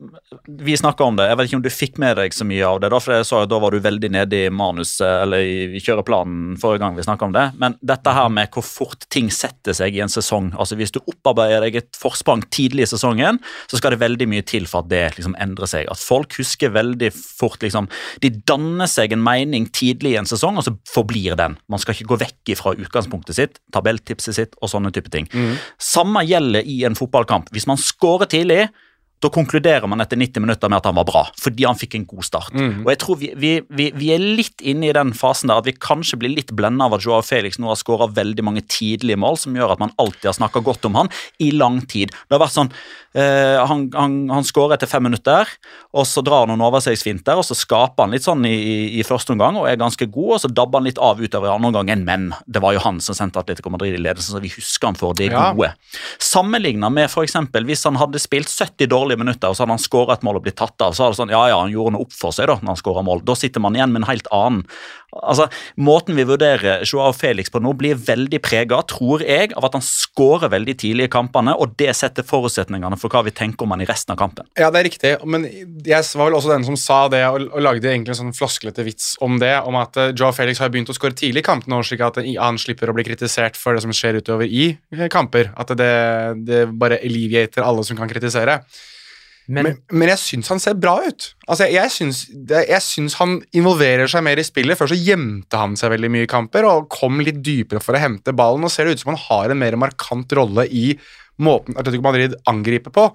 Vi 0.46 0.76
snakka 0.78 1.06
om 1.06 1.18
det. 1.18 1.28
Jeg 1.30 1.38
vet 1.38 1.50
ikke 1.50 1.58
om 1.60 1.64
du 1.66 1.72
fikk 1.74 2.00
med 2.02 2.18
deg 2.18 2.34
så 2.34 2.46
mye 2.48 2.66
av 2.66 2.80
det. 2.82 2.90
Da, 2.94 3.00
for 3.02 3.16
jeg 3.16 3.28
så 3.28 3.42
at 3.44 3.52
da 3.52 3.60
var 3.62 3.74
du 3.74 3.84
veldig 3.84 4.10
nede 4.14 4.40
i 4.46 4.52
manuset 4.54 5.06
eller 5.06 5.46
i 5.46 5.82
kjøreplanen 5.82 6.56
forrige 6.62 6.82
gang 6.84 6.98
vi 6.98 7.06
snakka 7.06 7.28
om 7.28 7.36
det. 7.36 7.46
Men 7.62 7.78
dette 7.86 8.14
her 8.16 8.30
med 8.34 8.50
hvor 8.54 8.66
fort 8.66 9.06
ting 9.14 9.30
setter 9.34 9.76
seg 9.78 9.98
i 9.98 10.02
en 10.06 10.12
sesong. 10.12 10.52
altså 10.58 10.78
Hvis 10.80 10.94
du 10.96 11.02
opparbeider 11.04 11.66
deg 11.66 11.80
et 11.82 12.00
forsprang 12.00 12.44
tidlig 12.54 12.86
i 12.86 12.92
sesongen, 12.96 13.40
så 13.70 13.80
skal 13.80 13.96
det 13.96 14.02
veldig 14.04 14.30
mye 14.32 14.46
til 14.48 14.70
for 14.70 14.86
at 14.86 14.92
det 14.94 15.04
liksom 15.18 15.38
endrer 15.42 15.70
seg. 15.70 15.90
At 15.92 16.02
folk 16.02 16.38
husker 16.40 16.74
veldig 16.76 17.12
fort 17.16 17.62
liksom, 17.66 17.90
De 18.22 18.32
danner 18.48 18.90
seg 18.90 19.14
en 19.14 19.24
mening 19.26 19.70
tidlig 19.74 20.16
i 20.16 20.20
en 20.22 20.30
sesong, 20.30 20.58
og 20.58 20.66
så 20.68 20.76
forblir 20.90 21.38
den. 21.40 21.58
Man 21.72 21.82
skal 21.82 21.98
ikke 21.98 22.14
gå 22.14 22.22
vekk 22.24 22.56
fra 22.60 22.76
utgangspunktet 22.78 23.38
sitt, 23.38 23.62
tabelltipset 23.74 24.38
sitt 24.38 24.58
og 24.62 24.72
sånne 24.72 24.94
type 24.96 25.12
ting. 25.14 25.30
Samme 25.82 26.24
gjelder 26.26 26.66
i 26.66 26.82
en 26.88 26.98
fotballkamp. 26.98 27.52
Hvis 27.54 27.68
man 27.70 27.82
scorer 27.82 28.30
tidlig, 28.32 28.68
da 29.24 29.30
konkluderer 29.32 29.88
man 29.90 30.04
etter 30.04 30.20
90 30.20 30.44
minutter 30.44 30.70
med 30.70 30.82
at 30.82 30.88
han 30.90 30.98
var 30.98 31.08
bra, 31.08 31.22
fordi 31.40 31.66
han 31.66 31.78
fikk 31.80 31.96
en 31.98 32.06
god 32.10 32.26
start. 32.28 32.52
Og 32.56 32.90
jeg 32.92 33.00
tror 33.02 33.20
vi, 33.22 33.32
vi, 33.40 33.52
vi, 33.74 33.88
vi 33.96 34.12
er 34.14 34.22
litt 34.22 34.62
inne 34.62 34.90
i 34.90 34.96
den 34.96 35.14
fasen 35.18 35.50
der 35.52 35.62
at 35.62 35.70
vi 35.70 35.76
kanskje 35.76 36.20
blir 36.22 36.34
litt 36.34 36.52
blenda 36.56 36.90
av 36.90 36.98
at 36.98 37.06
Joao 37.06 37.24
Felix 37.26 37.60
nå 37.62 37.72
har 37.72 37.80
skåra 37.80 38.10
veldig 38.12 38.46
mange 38.46 38.66
tidlige 38.70 39.20
mål, 39.22 39.40
som 39.42 39.56
gjør 39.56 39.76
at 39.76 39.82
man 39.82 39.96
alltid 40.02 40.30
har 40.30 40.38
snakka 40.38 40.62
godt 40.66 40.86
om 40.90 41.00
han 41.00 41.12
i 41.42 41.52
lang 41.56 41.82
tid. 41.90 42.12
Det 42.12 42.36
har 42.36 42.44
vært 42.44 42.58
sånn 42.58 42.72
eh, 43.16 43.58
Han, 43.66 43.88
han, 43.96 44.18
han 44.34 44.46
skårer 44.48 44.76
etter 44.76 44.90
fem 44.92 45.06
minutter, 45.08 45.50
og 45.96 46.06
så 46.10 46.24
drar 46.26 46.44
han 46.44 46.54
noen 46.54 46.66
overstegsfinter, 46.68 47.40
og 47.40 47.48
så 47.48 47.58
skaper 47.58 48.06
han 48.06 48.16
litt 48.16 48.28
sånn 48.28 48.46
i, 48.48 49.00
i, 49.00 49.06
første 49.08 49.34
omgang 49.34 49.58
og 49.62 49.70
er 49.70 49.80
ganske 49.80 50.10
god, 50.12 50.32
og 50.38 50.44
så 50.44 50.52
dabber 50.52 50.82
han 50.82 50.90
litt 50.90 51.02
av 51.02 51.22
utover 51.22 51.50
i 51.50 51.56
andre 51.56 51.72
omgang, 51.72 52.06
men 52.06 52.30
det 52.46 52.62
var 52.64 52.76
jo 52.76 52.84
han 52.84 53.02
som 53.04 53.18
sendte 53.18 53.42
Atletico 53.42 53.72
Madrid 53.74 53.96
i 53.96 54.04
ledelsen, 54.04 54.36
så 54.36 54.44
vi 54.44 54.54
husker 54.54 54.92
han 54.92 55.00
for 55.00 55.16
det 55.18 55.32
Ja. 55.32 55.52
gode. 55.56 55.74
Sammenligna 56.22 56.92
med 56.92 57.10
eksempel, 57.26 57.66
hvis 57.66 57.84
han 57.88 57.96
hadde 58.00 58.20
spilt 58.22 58.52
70 58.52 58.88
dårlige 58.92 59.05
minutter 59.14 59.52
og 59.52 59.58
så 59.58 59.64
hadde 59.64 59.78
han 59.78 59.86
skåra 59.86 60.18
et 60.18 60.26
mål 60.26 60.40
og 60.40 60.48
blitt 60.48 60.58
tatt 60.58 60.82
av, 60.82 60.98
så 60.98 61.06
hadde 61.06 61.14
det 61.14 61.22
sånn, 61.22 61.34
ja 61.36 61.44
ja, 61.52 61.62
han 61.62 61.74
gjorde 61.74 61.94
noe 61.94 62.08
opp 62.08 62.16
for 62.18 62.34
seg 62.34 62.50
da 62.50 62.58
når 62.58 62.74
han 62.74 62.82
skåra 62.82 63.06
mål. 63.06 63.22
Da 63.28 63.38
sitter 63.38 63.62
man 63.62 63.78
igjen 63.78 63.94
med 63.94 64.02
en 64.02 64.10
helt 64.10 64.32
annen 64.34 64.66
altså, 65.24 65.48
Måten 65.76 66.16
vi 66.18 66.26
vurderer 66.28 66.84
Joao 66.88 67.14
Felix 67.16 67.52
på 67.52 67.62
nå, 67.64 67.74
blir 67.78 67.98
veldig 68.00 68.40
prega, 68.44 68.82
tror 68.90 69.24
jeg, 69.26 69.54
av 69.56 69.68
at 69.70 69.78
han 69.78 69.86
skårer 69.86 70.52
veldig 70.54 70.76
tidlig 70.82 71.08
i 71.08 71.12
kampene, 71.12 71.56
og 71.56 71.76
det 71.80 71.92
setter 71.98 72.26
forutsetningene 72.28 72.98
for 73.00 73.14
hva 73.14 73.24
vi 73.28 73.34
tenker 73.36 73.66
om 73.66 73.76
han 73.76 73.84
i 73.84 73.90
resten 73.90 74.16
av 74.16 74.20
kampen. 74.20 74.50
Ja, 74.60 74.72
det 74.74 74.82
er 74.82 74.88
riktig, 74.90 75.14
men 75.28 75.46
jeg 75.46 76.02
var 76.16 76.30
vel 76.30 76.40
også 76.40 76.52
den 76.54 76.68
som 76.68 76.80
sa 76.80 77.06
det, 77.12 77.24
og, 77.30 77.48
lagde 77.66 77.90
egentlig 77.92 78.16
en 78.16 78.22
sånn 78.26 78.36
flosklete 78.38 78.86
vits 78.86 79.14
om 79.26 79.40
det, 79.42 79.54
om 79.66 79.78
at 79.80 79.98
Joao 80.14 80.34
Felix 80.36 80.62
har 80.64 80.74
begynt 80.74 80.92
å 80.92 80.98
skåre 80.98 81.18
tidlig 81.18 81.46
i 81.46 81.48
kampene, 81.48 81.82
slik 81.86 82.04
at 82.06 82.20
han 82.22 82.60
slipper 82.62 82.92
å 82.92 82.98
bli 82.98 83.08
kritisert 83.08 83.60
for 83.60 83.76
det 83.76 83.86
som 83.86 83.94
skjer 83.96 84.20
utover 84.22 84.50
i 84.50 84.72
uh, 84.96 85.08
kamper. 85.12 85.52
At 85.60 85.74
det, 85.78 85.94
det 86.48 86.66
bare 86.74 87.02
alleviater 87.04 87.66
alle 87.66 87.86
som 87.88 87.98
kan 88.00 88.12
kritisere. 88.12 88.62
Men, 89.48 89.68
Men, 89.68 89.82
men 89.94 90.12
jeg 90.14 90.22
syns 90.22 90.52
han 90.54 90.62
ser 90.62 90.78
bra 90.80 90.96
ut. 91.06 91.28
Altså, 91.46 91.68
jeg, 91.68 91.76
jeg, 91.78 91.94
syns, 91.94 92.22
jeg 92.56 92.82
syns 92.84 93.18
han 93.20 93.38
involverer 93.56 94.10
seg 94.12 94.26
mer 94.26 94.42
i 94.42 94.46
spillet. 94.48 94.78
Før 94.80 94.90
så 94.92 94.98
gjemte 94.98 95.60
han 95.62 95.76
seg 95.80 95.94
veldig 95.94 96.12
mye 96.14 96.26
i 96.26 96.32
kamper 96.32 96.66
og 96.70 96.90
kom 96.94 97.22
litt 97.26 97.44
dypere 97.46 97.84
for 97.84 97.98
å 97.98 98.02
hente 98.02 98.34
ballen. 98.36 98.66
og 98.66 98.74
ser 98.74 98.88
det 98.90 98.98
ut 98.98 99.06
som 99.06 99.14
han 99.14 99.24
har 99.28 99.54
en 99.54 99.62
mer 99.62 99.78
markant 99.80 100.34
rolle 100.40 100.66
i 100.70 100.88
måten 101.42 101.76
Atletico 101.76 102.04
Madrid 102.06 102.36
angriper 102.48 102.94
på. 102.96 103.06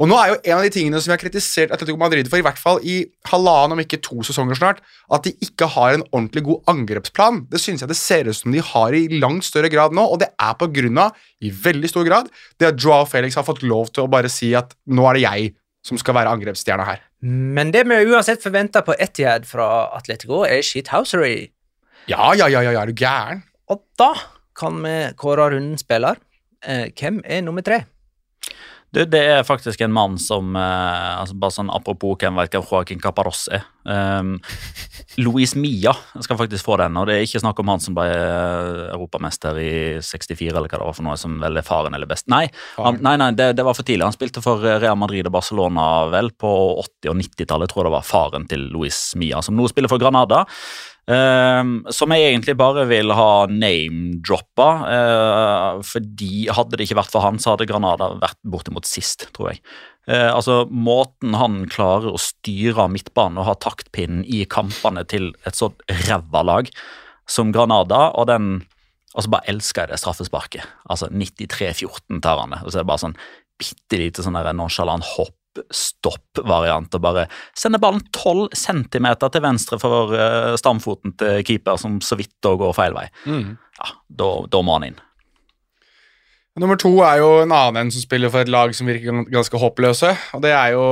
Og 0.00 0.08
nå 0.08 0.16
er 0.20 0.32
jo 0.32 0.38
en 0.40 0.58
av 0.58 0.64
de 0.66 0.72
tingene 0.74 1.00
som 1.00 1.10
vi 1.10 1.14
har 1.14 1.22
kritisert 1.22 1.72
Atletico 1.74 2.00
Madrid 2.00 2.28
for, 2.28 2.40
i 2.40 2.44
hvert 2.44 2.60
fall 2.60 2.80
i 2.84 2.98
halvannen, 3.30 3.76
om 3.76 3.82
ikke 3.82 4.02
to 4.04 4.20
sesonger 4.26 4.58
snart, 4.58 4.82
at 5.12 5.26
de 5.26 5.32
ikke 5.46 5.70
har 5.76 5.96
en 5.96 6.04
ordentlig 6.10 6.44
god 6.48 6.74
angrepsplan. 6.74 7.44
Det 7.52 7.62
synes 7.62 7.84
jeg 7.84 7.92
det 7.92 7.98
ser 8.00 8.28
ut 8.28 8.36
som 8.36 8.52
de 8.54 8.64
har 8.72 8.96
i 8.96 9.06
langt 9.22 9.48
større 9.48 9.72
grad 9.72 9.96
nå, 9.96 10.04
og 10.04 10.20
det 10.22 10.30
er 10.36 10.58
på 10.60 10.68
grunn 10.74 11.00
av, 11.06 11.16
i 11.40 11.52
veldig 11.54 11.88
stor 11.88 12.04
grad, 12.04 12.28
det 12.60 12.68
at 12.68 12.80
Joao 12.80 13.08
Felix 13.08 13.38
har 13.38 13.46
fått 13.46 13.64
lov 13.64 13.88
til 13.94 14.04
å 14.04 14.12
bare 14.12 14.28
si 14.32 14.52
at 14.58 14.76
nå 14.92 15.06
er 15.08 15.16
det 15.16 15.24
jeg 15.24 15.54
som 15.90 15.98
skal 16.00 16.16
være 16.16 16.32
angrepsstjerna 16.38 16.86
her. 16.86 17.06
men 17.20 17.72
det 17.74 17.84
vi 17.90 17.98
uansett 18.06 18.42
forventer 18.42 18.86
på 18.86 18.94
Etiad 18.98 19.46
fra 19.48 19.90
Atletico, 19.96 20.44
er 20.46 20.62
shithousery. 20.62 21.50
Ja, 22.08 22.32
ja, 22.34 22.46
ja, 22.48 22.62
ja, 22.62 22.72
ja, 22.72 22.82
er 22.82 22.90
du 22.90 22.96
gæren? 22.96 23.42
Og 23.70 23.82
da 23.98 24.14
kan 24.56 24.80
vi 24.82 24.94
kåre 25.20 25.50
rundens 25.52 25.84
spiller. 25.84 26.18
Eh, 26.64 26.88
hvem 26.96 27.20
er 27.24 27.42
nummer 27.44 27.64
tre? 27.64 27.82
Du, 28.90 29.04
det 29.06 29.20
er 29.22 29.44
faktisk 29.46 29.80
en 29.84 29.92
mann 29.94 30.16
som 30.18 30.56
eh, 30.58 31.20
altså 31.20 31.36
Bare 31.38 31.54
sånn 31.54 31.70
apropos 31.70 32.16
hvem 32.18 32.38
vet 32.40 32.56
hvem 32.56 32.64
Joaquin 32.66 33.02
Caparros 33.02 33.44
er. 33.54 33.62
Um, 33.86 34.34
Luis 35.24 35.54
Mia 35.54 35.92
skal 36.18 36.38
faktisk 36.40 36.66
få 36.66 36.76
den, 36.80 36.98
og 36.98 37.06
det 37.08 37.16
er 37.16 37.24
ikke 37.24 37.40
snakk 37.42 37.62
om 37.62 37.70
han 37.70 37.82
som 37.82 37.94
ble 37.96 38.08
eh, 38.10 38.82
europamester 38.90 39.60
i 39.62 39.72
64, 40.02 40.50
eller 40.50 40.66
hva 40.66 40.80
det 40.80 40.88
var 40.88 40.98
for 40.98 41.06
noe, 41.06 41.16
som 41.20 41.38
vel 41.42 41.60
er 41.60 41.66
faren 41.66 41.94
eller 41.96 42.10
best. 42.10 42.26
Nei, 42.32 42.44
han, 42.76 42.98
nei, 43.04 43.14
nei 43.20 43.30
det, 43.38 43.52
det 43.58 43.66
var 43.66 43.78
for 43.78 43.86
tidlig. 43.86 44.08
Han 44.08 44.16
spilte 44.16 44.42
for 44.44 44.66
eh, 44.66 44.80
Real 44.82 44.98
Madrid 44.98 45.30
og 45.30 45.36
Barcelona 45.38 45.86
vel 46.10 46.32
på 46.34 46.52
80- 46.82 47.12
og 47.14 47.20
90-tallet. 47.22 47.70
tror 47.70 47.84
jeg 47.84 47.90
det 47.90 47.96
var 47.96 48.10
faren 48.10 48.50
til 48.50 48.66
Luis 48.74 49.04
Mia, 49.18 49.42
som 49.46 49.58
nå 49.58 49.70
spiller 49.70 49.92
for 49.92 50.02
Granada. 50.02 50.44
Ehm, 51.08 51.80
som 51.90 52.12
jeg 52.12 52.28
egentlig 52.28 52.54
bare 52.60 52.84
vil 52.90 53.12
ha 53.16 53.46
name-droppa. 53.50 54.68
Uh, 54.84 55.80
fordi 55.86 56.48
hadde 56.52 56.76
det 56.76 56.86
ikke 56.86 57.00
vært 57.00 57.14
for 57.14 57.24
han, 57.24 57.40
så 57.40 57.54
hadde 57.54 57.68
Granada 57.70 58.12
vært 58.20 58.38
bortimot 58.46 58.88
sist, 58.88 59.26
tror 59.36 59.52
jeg. 59.52 59.62
Uh, 60.08 60.30
altså 60.32 60.62
Måten 60.70 61.36
han 61.38 61.64
klarer 61.70 62.12
å 62.12 62.20
styre 62.20 62.88
midtbanen 62.92 63.40
og 63.40 63.48
ha 63.48 63.56
taktpinnen 63.60 64.24
i 64.26 64.44
kampene 64.50 65.04
til 65.08 65.32
et 65.48 65.58
så 65.58 65.72
ræva 66.06 66.44
lag 66.46 66.70
som 67.30 67.54
Granada, 67.54 68.10
og 68.18 68.30
den 68.30 68.60
Og 69.10 69.24
så 69.24 69.30
bare 69.32 69.50
elsker 69.50 69.82
jeg 69.82 69.90
det 69.90 69.96
straffesparket. 69.98 70.66
Altså 70.86 71.08
93-14 71.10 72.20
tar 72.22 72.38
han 72.38 72.52
det. 72.54 72.60
Og 72.62 72.70
så 72.70 72.78
er 72.78 72.84
det 72.84 72.90
bare 72.92 73.02
sånn 73.02 73.16
bitte 73.58 73.98
lite 73.98 74.22
sånn 74.22 74.38
nonchalant 74.38 75.02
hopp 75.16 75.39
stopp-variant 75.74 76.94
og 76.94 77.02
bare 77.02 77.26
sender 77.58 77.82
ballen 77.82 78.02
12 78.14 78.54
cm 78.56 79.08
til 79.26 79.44
venstre 79.44 79.78
for 79.82 80.14
eh, 80.16 80.56
stamfoten 80.60 81.16
til 81.20 81.44
keeper, 81.46 81.80
som 81.80 81.98
så 82.04 82.18
vidt 82.20 82.36
da 82.44 82.54
går 82.58 82.74
feil 82.76 82.96
vei. 82.96 83.06
Ja, 83.80 83.94
da, 84.08 84.32
da 84.50 84.62
må 84.64 84.78
han 84.78 84.90
inn. 84.90 85.00
Nummer 86.60 86.76
to 86.80 86.90
er 87.06 87.20
jo 87.22 87.28
en 87.44 87.54
annen 87.54 87.86
en 87.86 87.92
som 87.94 88.02
spiller 88.02 88.32
for 88.32 88.42
et 88.42 88.50
lag 88.50 88.72
som 88.76 88.88
virker 88.90 89.22
ganske 89.30 89.60
håpløse. 89.62 90.10
Og 90.36 90.42
det 90.44 90.50
er 90.52 90.74
jo 90.74 90.84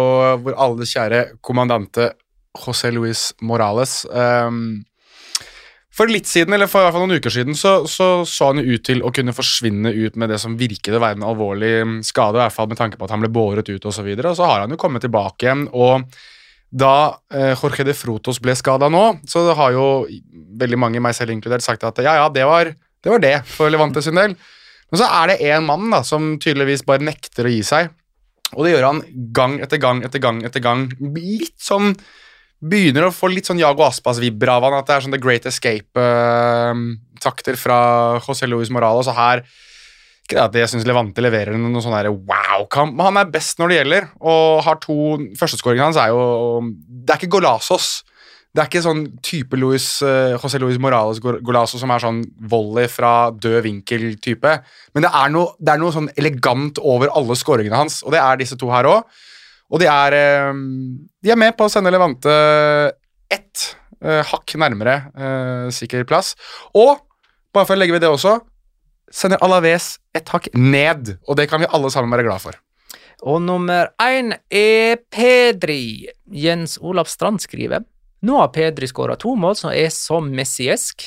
vår 0.45 0.55
alles 0.55 0.95
kjære 0.95 1.25
kommandante 1.45 2.13
José 2.57 2.93
Luis 2.95 3.33
Morales. 3.43 4.05
Um, 4.11 4.85
for 5.99 6.11
litt 6.11 6.29
siden, 6.31 6.55
eller 6.55 6.71
for 6.71 6.81
i 6.81 6.87
hvert 6.87 6.95
fall 6.95 7.07
noen 7.09 7.19
uker 7.19 7.35
siden, 7.35 7.57
så, 7.59 7.81
så 7.91 8.23
så 8.29 8.53
han 8.53 8.63
ut 8.63 8.85
til 8.87 9.03
å 9.03 9.11
kunne 9.15 9.35
forsvinne 9.35 9.91
ut 9.91 10.19
med 10.21 10.31
det 10.31 10.39
som 10.39 10.55
virket 10.59 10.95
å 10.95 11.03
være 11.03 11.19
en 11.19 11.27
alvorlig 11.27 11.73
mm, 11.83 12.01
skade, 12.07 12.39
i 12.39 12.45
hvert 12.45 12.55
fall 12.55 12.71
med 12.71 12.79
tanke 12.79 13.01
på 13.01 13.09
at 13.09 13.15
han 13.17 13.25
ble 13.25 13.33
båret 13.35 13.67
ut 13.67 13.79
osv. 13.79 13.89
Og, 13.91 13.97
så 13.97 14.05
videre, 14.07 14.31
og 14.31 14.39
så 14.39 14.47
har 14.47 14.63
han 14.63 14.75
jo 14.75 14.79
kommet 14.81 15.03
tilbake 15.03 15.49
igjen. 15.49 15.67
og 15.75 16.07
da 16.69 17.17
eh, 17.33 17.55
Jorge 17.57 17.87
de 17.89 17.95
Frotos 17.97 18.41
ble 18.45 18.53
skada 18.59 18.91
nå, 18.93 19.05
så 19.29 19.47
har 19.57 19.73
jo 19.73 19.87
veldig 20.61 20.79
mange, 20.81 21.01
meg 21.01 21.17
selv 21.17 21.33
inkludert, 21.33 21.65
sagt 21.65 21.87
at 21.89 22.01
ja, 22.05 22.19
ja, 22.21 22.29
det 22.33 22.45
var 22.45 22.69
det, 22.69 23.09
var 23.09 23.23
det 23.25 23.35
for 23.49 23.73
Levante 23.73 24.03
sin 24.05 24.19
del. 24.19 24.37
Men 24.89 25.01
så 25.01 25.09
er 25.09 25.33
det 25.33 25.41
én 25.49 25.65
mann 25.65 25.89
da, 25.93 26.03
som 26.05 26.37
tydeligvis 26.41 26.85
bare 26.89 27.05
nekter 27.09 27.49
å 27.49 27.53
gi 27.53 27.63
seg. 27.65 27.91
Og 28.57 28.65
det 28.65 28.75
gjør 28.75 28.87
han 28.89 29.03
gang 29.37 29.59
etter 29.65 29.81
gang 29.81 30.01
etter 30.07 30.23
gang 30.23 30.41
etter 30.47 30.65
gang. 30.65 30.87
Litt 31.17 31.57
sånn 31.61 31.93
Begynner 32.59 33.05
å 33.07 33.13
få 33.15 33.29
litt 33.31 33.47
sånn 33.47 33.61
Jago 33.61 33.85
Aspas-vibber 33.87 34.51
av 34.51 34.65
han, 34.67 34.75
at 34.81 34.89
det 34.89 34.95
er 34.97 35.05
sånn 35.05 35.15
The 35.15 35.21
Great 35.23 35.45
Escape-takter 35.47 37.55
fra 37.61 37.77
José 38.25 38.49
Luis 38.51 38.71
Morales. 38.75 39.07
Og 39.11 39.17
her 39.19 39.45
Ikke 40.27 40.37
det 40.37 40.43
at 40.45 40.57
jeg 40.61 40.71
syns 40.75 40.89
Levante 40.89 41.23
leverer 41.25 41.57
noen 41.57 41.81
sånn 41.81 41.95
wow-kamp, 42.27 42.93
men 42.97 43.07
han 43.07 43.21
er 43.23 43.31
best 43.33 43.59
når 43.63 43.69
det 43.71 43.79
gjelder. 43.79 44.03
Og 44.21 44.61
har 44.67 44.77
to 44.83 44.97
Førsteskåringen 45.39 45.87
hans 45.87 45.97
er 45.97 46.09
jo 46.13 46.21
Det 46.85 47.15
er 47.15 47.19
ikke 47.23 47.35
Golazos. 47.39 48.03
Det 48.49 48.61
er 48.65 48.69
ikke 48.73 48.83
sånn 48.83 49.03
type 49.23 49.55
Luis, 49.61 50.03
eh, 50.03 50.33
José 50.35 50.59
Luis 50.59 50.79
Morales 50.81 51.21
Gol- 51.21 51.41
Golazo 51.45 51.79
som 51.79 51.91
er 51.95 52.01
sånn 52.03 52.23
volley 52.49 52.89
fra 52.91 53.31
død 53.31 53.63
vinkel-type. 53.63 54.53
Men 54.95 55.03
det 55.05 55.11
er, 55.15 55.29
noe, 55.31 55.53
det 55.61 55.75
er 55.75 55.79
noe 55.79 55.93
sånn 55.95 56.09
elegant 56.19 56.79
over 56.83 57.09
alle 57.15 57.35
skåringene 57.39 57.77
hans, 57.77 58.01
og 58.03 58.11
det 58.17 58.21
er 58.25 58.37
disse 58.41 58.57
to 58.59 58.67
her 58.73 58.85
òg. 58.89 59.03
Og 59.69 59.83
de 59.83 59.89
er, 59.91 60.17
eh, 60.17 60.53
de 61.23 61.33
er 61.33 61.41
med 61.41 61.57
på 61.57 61.67
å 61.67 61.73
sende 61.73 61.93
Levante 61.93 62.33
ett 63.29 63.65
eh, 64.01 64.23
hakk 64.25 64.55
nærmere 64.61 64.97
eh, 65.13 65.67
sikker 65.75 66.07
plass. 66.09 66.35
Og, 66.73 66.97
bare 67.53 67.69
for 67.69 67.77
å 67.77 67.81
legge 67.81 67.97
ved 67.97 68.05
det 68.07 68.13
også, 68.13 68.39
sender 69.13 69.41
Alaves 69.45 69.97
ett 70.17 70.33
hakk 70.33 70.49
ned. 70.57 71.19
Og 71.29 71.37
det 71.39 71.49
kan 71.51 71.61
vi 71.61 71.69
alle 71.71 71.93
sammen 71.93 72.13
være 72.15 72.27
glad 72.29 72.45
for. 72.45 72.59
Og 73.27 73.41
nummer 73.43 73.91
én 74.01 74.37
er 74.55 75.01
Pedri. 75.11 76.09
Jens 76.31 76.79
Olav 76.81 77.09
Strand 77.11 77.43
skriver 77.43 77.83
Nå 78.23 78.39
har 78.41 78.51
Pedri 78.55 78.87
skåra 78.91 79.17
to 79.19 79.35
mål 79.39 79.57
som 79.59 79.73
er 79.73 79.91
så 79.95 80.19
messiesk 80.23 81.05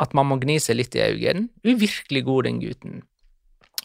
at 0.00 0.14
man 0.16 0.28
må 0.28 0.38
gni 0.40 0.58
seg 0.60 0.78
litt 0.80 0.96
i 0.96 1.04
øynene. 1.04 1.48
Uvirkelig 1.64 2.24
god, 2.24 2.48
den 2.48 2.60
gutten. 2.62 3.00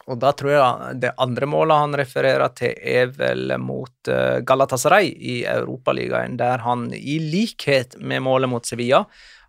Og 0.06 0.20
da 0.22 0.30
tror 0.38 0.52
jeg 0.52 0.98
det 1.02 1.14
andre 1.18 1.48
målet 1.50 1.82
han 1.82 1.96
refererer 1.98 2.52
til, 2.54 2.74
er 2.78 3.10
vel 3.16 3.56
mot 3.58 4.10
eh, 4.10 4.38
Galatasaray 4.46 5.10
i 5.10 5.40
Europaligaen, 5.50 6.36
der 6.38 6.62
han 6.62 6.88
i 6.94 7.18
likhet 7.22 7.98
med 7.98 8.22
målet 8.26 8.50
mot 8.52 8.66
Sevilla 8.66 9.02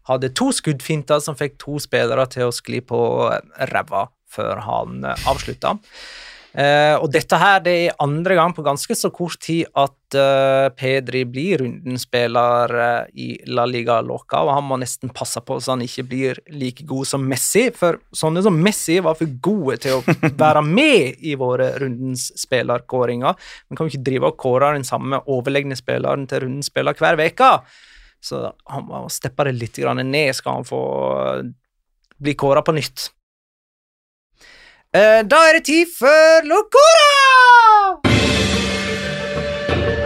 hadde 0.08 0.32
to 0.36 0.50
skuddfinter 0.56 1.20
som 1.24 1.38
fikk 1.38 1.58
to 1.62 1.78
spillere 1.84 2.26
til 2.32 2.48
å 2.48 2.56
skli 2.56 2.80
på 2.86 3.00
ræva 3.72 4.08
før 4.32 4.64
han 4.64 5.04
uh, 5.06 5.16
avslutta. 5.30 5.78
Eh, 6.58 6.96
og 6.98 7.12
dette 7.14 7.38
her 7.38 7.60
det 7.62 7.74
er 7.86 8.00
andre 8.02 8.34
gang 8.34 8.54
på 8.58 8.64
ganske 8.66 8.96
så 8.98 9.12
kort 9.14 9.38
tid 9.46 9.68
at 9.78 10.16
uh, 10.18 10.70
Pedri 10.74 11.22
blir 11.30 11.62
rundens 11.62 12.08
spiller 12.08 12.72
eh, 12.82 13.12
i 13.14 13.28
La 13.54 13.68
Liga 13.70 14.00
Loca, 14.02 14.40
og 14.42 14.56
han 14.56 14.66
må 14.66 14.80
nesten 14.82 15.12
passe 15.14 15.44
på 15.46 15.60
så 15.62 15.76
han 15.76 15.84
ikke 15.86 16.06
blir 16.10 16.40
like 16.50 16.88
god 16.90 17.06
som 17.12 17.28
Messi, 17.30 17.68
for 17.78 18.00
sånne 18.10 18.42
som 18.46 18.58
Messi 18.58 18.98
var 19.06 19.20
for 19.20 19.36
gode 19.46 19.78
til 19.86 20.00
å 20.00 20.16
være 20.44 20.64
med 20.66 21.22
i 21.22 21.36
våre 21.38 21.76
rundens 21.84 22.32
spillerkåringer. 22.42 23.38
Vi 23.70 23.78
kan 23.78 23.86
jo 23.86 23.94
ikke 23.94 24.08
drive 24.10 24.32
og 24.32 24.42
kåre 24.42 24.74
den 24.80 24.88
samme 24.88 25.22
overlegne 25.30 25.78
spilleren 25.78 26.26
til 26.32 26.48
rundens 26.48 26.72
spiller 26.72 26.98
hver 26.98 27.22
uke. 27.22 27.52
Så 28.24 28.42
han 28.66 28.90
må 28.90 29.06
steppe 29.14 29.46
det 29.46 29.54
litt 29.60 29.78
grann 29.78 30.02
ned, 30.02 30.34
skal 30.34 30.58
han 30.58 30.66
få 30.66 30.82
bli 32.18 32.34
kåra 32.34 32.66
på 32.66 32.74
nytt. 32.74 33.12
Eh, 34.96 35.22
Da 35.28 35.40
er 35.50 35.58
det 35.58 35.66
tid 35.68 35.90
for 35.92 36.46
Locora! 36.48 37.10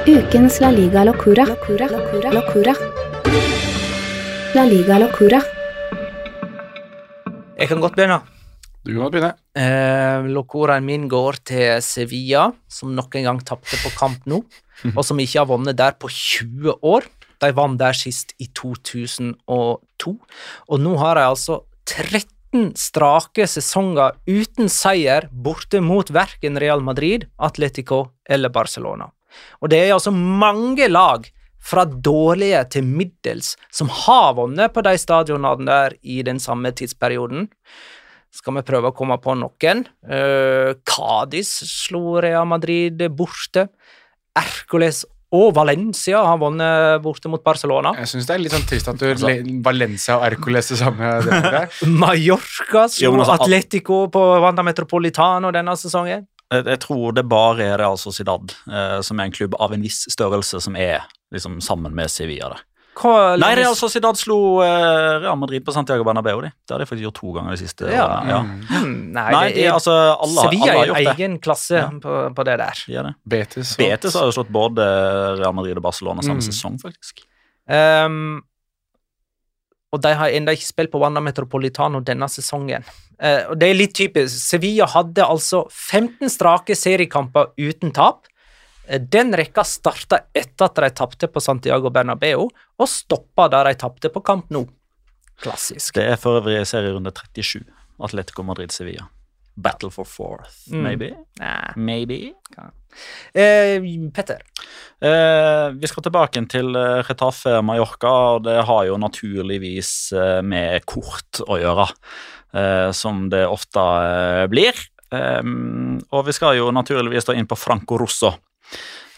Ukens 0.09 0.59
La 0.63 0.71
Liga 0.73 1.03
Locura. 1.05 1.45
Locura. 1.45 1.87
Locura. 1.91 2.31
Locura. 2.33 2.73
La 4.55 4.63
Liga 4.65 4.97
Locura. 4.99 5.41
Jeg 7.59 7.69
kan 7.69 7.79
godt 7.79 7.95
begynne. 7.95 8.19
Du 8.81 8.91
kan 8.91 9.01
godt 9.03 9.13
begynne. 9.13 9.33
Eh, 9.55 10.25
Locoraen 10.33 10.83
min 10.85 11.07
går 11.07 11.37
til 11.45 11.77
Sevilla, 11.85 12.49
som 12.67 12.95
nok 12.97 13.15
en 13.15 13.23
gang 13.29 13.45
tapte 13.45 13.77
på 13.83 13.93
kamp 13.97 14.25
nå, 14.25 14.41
og 14.97 15.03
som 15.05 15.19
ikke 15.21 15.43
har 15.43 15.49
vunnet 15.51 15.77
der 15.77 15.93
på 15.93 16.09
20 16.09 16.73
år. 16.81 17.05
De 17.41 17.53
vant 17.57 17.77
der 17.77 17.93
sist 17.93 18.33
i 18.41 18.49
2002, 18.53 20.17
og 20.69 20.77
nå 20.81 20.97
har 20.97 21.15
de 21.17 21.29
altså 21.29 21.61
13 22.51 22.73
strake 22.75 23.47
sesonger 23.47 24.17
uten 24.27 24.69
seier 24.69 25.27
borte 25.31 25.79
mot 25.81 26.09
verken 26.11 26.59
Real 26.59 26.81
Madrid, 26.81 27.25
Atletico 27.37 28.11
eller 28.29 28.49
Barcelona. 28.49 29.07
Og 29.61 29.69
det 29.71 29.79
er 29.79 29.93
altså 29.93 30.11
mange 30.11 30.87
lag 30.89 31.29
fra 31.61 31.85
dårlige 31.85 32.63
til 32.73 32.83
middels 32.83 33.55
som 33.71 33.87
har 33.87 34.33
vunnet 34.35 34.73
på 34.73 34.83
de 34.83 34.97
stadionene 34.97 35.65
der 35.65 35.95
i 36.01 36.21
den 36.23 36.39
samme 36.39 36.71
tidsperioden. 36.71 37.47
Skal 38.31 38.55
vi 38.57 38.65
prøve 38.67 38.91
å 38.91 38.95
komme 38.95 39.17
på 39.21 39.35
noen? 39.35 39.85
Uh, 40.03 40.75
Cádiz 40.87 41.51
slo 41.67 42.19
Real 42.19 42.47
Madrid 42.47 42.99
borte. 43.15 43.69
Ercoles 44.35 45.03
og 45.31 45.53
Valencia 45.55 46.19
har 46.27 46.37
vunnet 46.41 47.01
borte 47.05 47.29
mot 47.31 47.43
Barcelona. 47.43 47.93
Jeg 48.01 48.09
syns 48.11 48.25
det 48.27 48.33
er 48.35 48.41
litt 48.43 48.51
sånn 48.55 48.65
trist 48.67 48.89
at 48.91 48.99
du 48.99 49.05
le- 49.25 49.37
Valencia 49.63 50.17
og 50.19 50.25
Ercoles 50.27 50.67
det 50.73 50.79
samme. 50.81 51.11
Mallorca 51.87 52.87
slo 52.91 53.13
altså, 53.15 53.37
Atletico 53.39 54.01
på 54.11 54.23
Wanda 54.43 54.63
Metropolitano 54.67 55.51
denne 55.55 55.75
sesongen. 55.79 56.27
Jeg, 56.51 56.65
jeg 56.67 56.81
tror 56.83 57.15
det 57.15 57.23
bare 57.31 57.63
er 57.63 57.77
Real 57.79 57.95
Sociedad, 58.01 58.51
eh, 58.67 58.97
som 59.07 59.19
er 59.23 59.29
en 59.29 59.35
klubb 59.35 59.55
av 59.63 59.71
en 59.75 59.85
viss 59.85 60.03
størrelse, 60.11 60.59
som 60.65 60.75
er 60.75 61.05
liksom 61.31 61.61
sammen 61.63 61.95
med 61.95 62.11
Sevilla. 62.11 62.49
der. 62.51 62.65
Hva 62.93 63.37
Nei, 63.39 63.53
Real 63.55 63.73
Sociedad 63.79 64.17
slo 64.19 64.59
eh, 64.61 65.19
Real 65.23 65.37
Madrid 65.39 65.63
på 65.65 65.71
Santiago 65.73 66.03
Bernabeu. 66.03 66.41
De. 66.43 66.49
Det 66.67 66.73
har 66.75 66.79
de 66.83 66.85
faktisk 66.89 67.05
gjort 67.05 67.15
to 67.21 67.31
ganger 67.37 67.55
de 67.55 67.57
siste 67.61 67.87
Ja. 67.91 68.03
årene. 68.05 68.29
Ja. 68.29 68.41
Mm. 68.81 69.11
Nei, 69.15 69.31
Nei, 69.31 69.45
de, 69.55 69.63
er 69.65 69.71
altså, 69.77 69.95
alle, 70.19 70.43
Sevilla 70.45 70.63
alle 70.63 70.71
er 70.71 70.77
har 70.77 70.85
gjort 70.91 70.97
det. 70.97 71.15
egen 71.15 71.39
klasse 71.39 71.75
Ja. 71.79 71.87
på, 72.03 72.17
på 72.35 72.43
det 72.49 72.57
der. 72.59 72.83
De 72.87 72.95
er 72.99 73.03
det. 73.03 73.13
Betis. 73.25 73.75
Betis 73.79 74.13
har 74.19 74.27
jo 74.27 74.31
slått 74.35 74.51
både 74.51 74.87
Real 75.39 75.53
Madrid 75.53 75.77
og 75.79 75.83
Barcelona 75.87 76.21
samme 76.21 76.43
Mm. 76.43 76.47
sesong, 76.51 76.77
faktisk. 76.83 77.23
Um, 77.71 78.41
og 79.93 80.01
de 80.01 80.13
har 80.15 80.29
ennå 80.31 80.51
ikke 80.55 80.67
spilt 80.67 80.91
på 80.91 80.99
Wanda 80.99 81.19
Metropolitano 81.23 81.99
denne 82.03 82.27
sesongen. 82.31 82.83
Uh, 83.21 83.51
og 83.51 83.59
Det 83.59 83.69
er 83.69 83.73
litt 83.75 83.93
typisk. 83.95 84.35
Sevilla 84.35 84.85
hadde 84.87 85.23
altså 85.23 85.65
15 85.69 86.29
strake 86.29 86.75
seriekamper 86.75 87.51
uten 87.59 87.91
tap. 87.93 88.27
Eh, 88.91 88.99
Den 89.01 89.31
rekka 89.39 89.63
starta 89.67 90.19
etter 90.35 90.67
at 90.67 90.75
de 90.83 90.89
tapte 90.99 91.29
på 91.31 91.41
Santiago 91.43 91.89
Bernabeu, 91.93 92.49
og 92.79 92.87
stoppa 92.91 93.47
da 93.51 93.63
de 93.69 93.75
tapte 93.79 94.11
på 94.11 94.21
Camp 94.27 94.51
Nou. 94.51 94.65
Klassisk. 95.41 95.95
Det 95.97 96.03
er 96.11 96.19
for 96.21 96.41
øvrig 96.41 96.59
serierunde 96.69 97.09
37. 97.15 97.63
Atletico 98.01 98.43
Madrid-Sevilla. 98.45 99.07
Battle 99.61 99.89
for 99.91 100.05
fourth, 100.07 100.53
Mm. 100.71 100.83
maybe? 100.83 101.09
Nei. 101.39 101.73
Maybe. 101.75 102.33
Eh, 103.33 103.79
Petter. 104.13 104.41
Eh, 105.01 105.69
vi 105.79 105.87
skal 105.87 106.03
tilbake 106.03 106.41
til 106.49 106.75
eh, 106.75 107.01
Retafe 107.07 107.61
Mallorca, 107.63 108.11
og 108.35 108.43
det 108.43 108.63
har 108.67 108.85
jo 108.85 108.97
naturligvis 108.97 110.11
eh, 110.13 110.41
med 110.41 110.85
kort 110.85 111.41
å 111.47 111.57
gjøre, 111.59 111.87
eh, 112.53 112.91
som 112.91 113.29
det 113.29 113.45
ofte 113.47 114.47
blir. 114.49 114.73
Og 115.11 116.25
vi 116.25 116.31
skal 116.31 116.55
jo 116.55 116.69
naturligvis 116.71 117.25
da 117.27 117.33
inn 117.35 117.47
på 117.47 117.57
Franco 117.59 117.97
Rosso. 117.99 118.31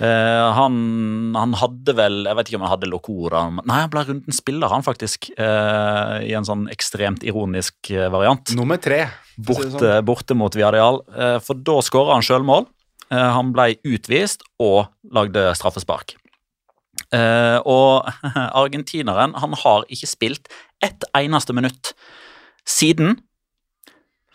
Eh, 0.02 0.54
han, 0.58 0.78
han 1.38 1.52
hadde 1.54 1.94
vel 1.94 2.24
Jeg 2.26 2.36
vet 2.36 2.48
ikke 2.50 2.58
om 2.58 2.64
han 2.66 2.72
hadde 2.74 2.90
Locora 2.90 3.44
Nei, 3.62 3.78
han 3.84 3.92
ble 3.94 4.02
rundens 4.08 4.40
spiller, 4.42 4.72
han 4.74 4.86
faktisk. 4.86 5.30
Uh, 5.38 6.18
I 6.26 6.34
en 6.36 6.48
sånn 6.48 6.66
ekstremt 6.74 7.24
ironisk 7.28 7.92
eh, 7.94 8.10
variant. 8.12 8.56
Nummer 8.58 8.82
tre. 8.82 9.06
Borte, 9.38 9.70
sånn. 9.78 10.06
borte 10.08 10.38
mot 10.38 10.56
Viadial. 10.58 11.04
Uh, 11.14 11.38
For 11.46 11.60
da 11.60 11.78
skåra 11.86 12.18
han 12.18 12.26
sjølmål. 12.26 12.68
Han 13.14 13.52
ble 13.54 13.76
utvist 13.86 14.42
og 14.64 14.88
lagde 15.14 15.42
straffespark. 15.54 16.16
Og 17.14 18.08
argentineren 18.64 19.36
han 19.38 19.54
har 19.60 19.84
ikke 19.94 20.10
spilt 20.10 20.50
ett 20.82 21.06
eneste 21.14 21.54
minutt 21.54 21.92
siden 22.66 23.20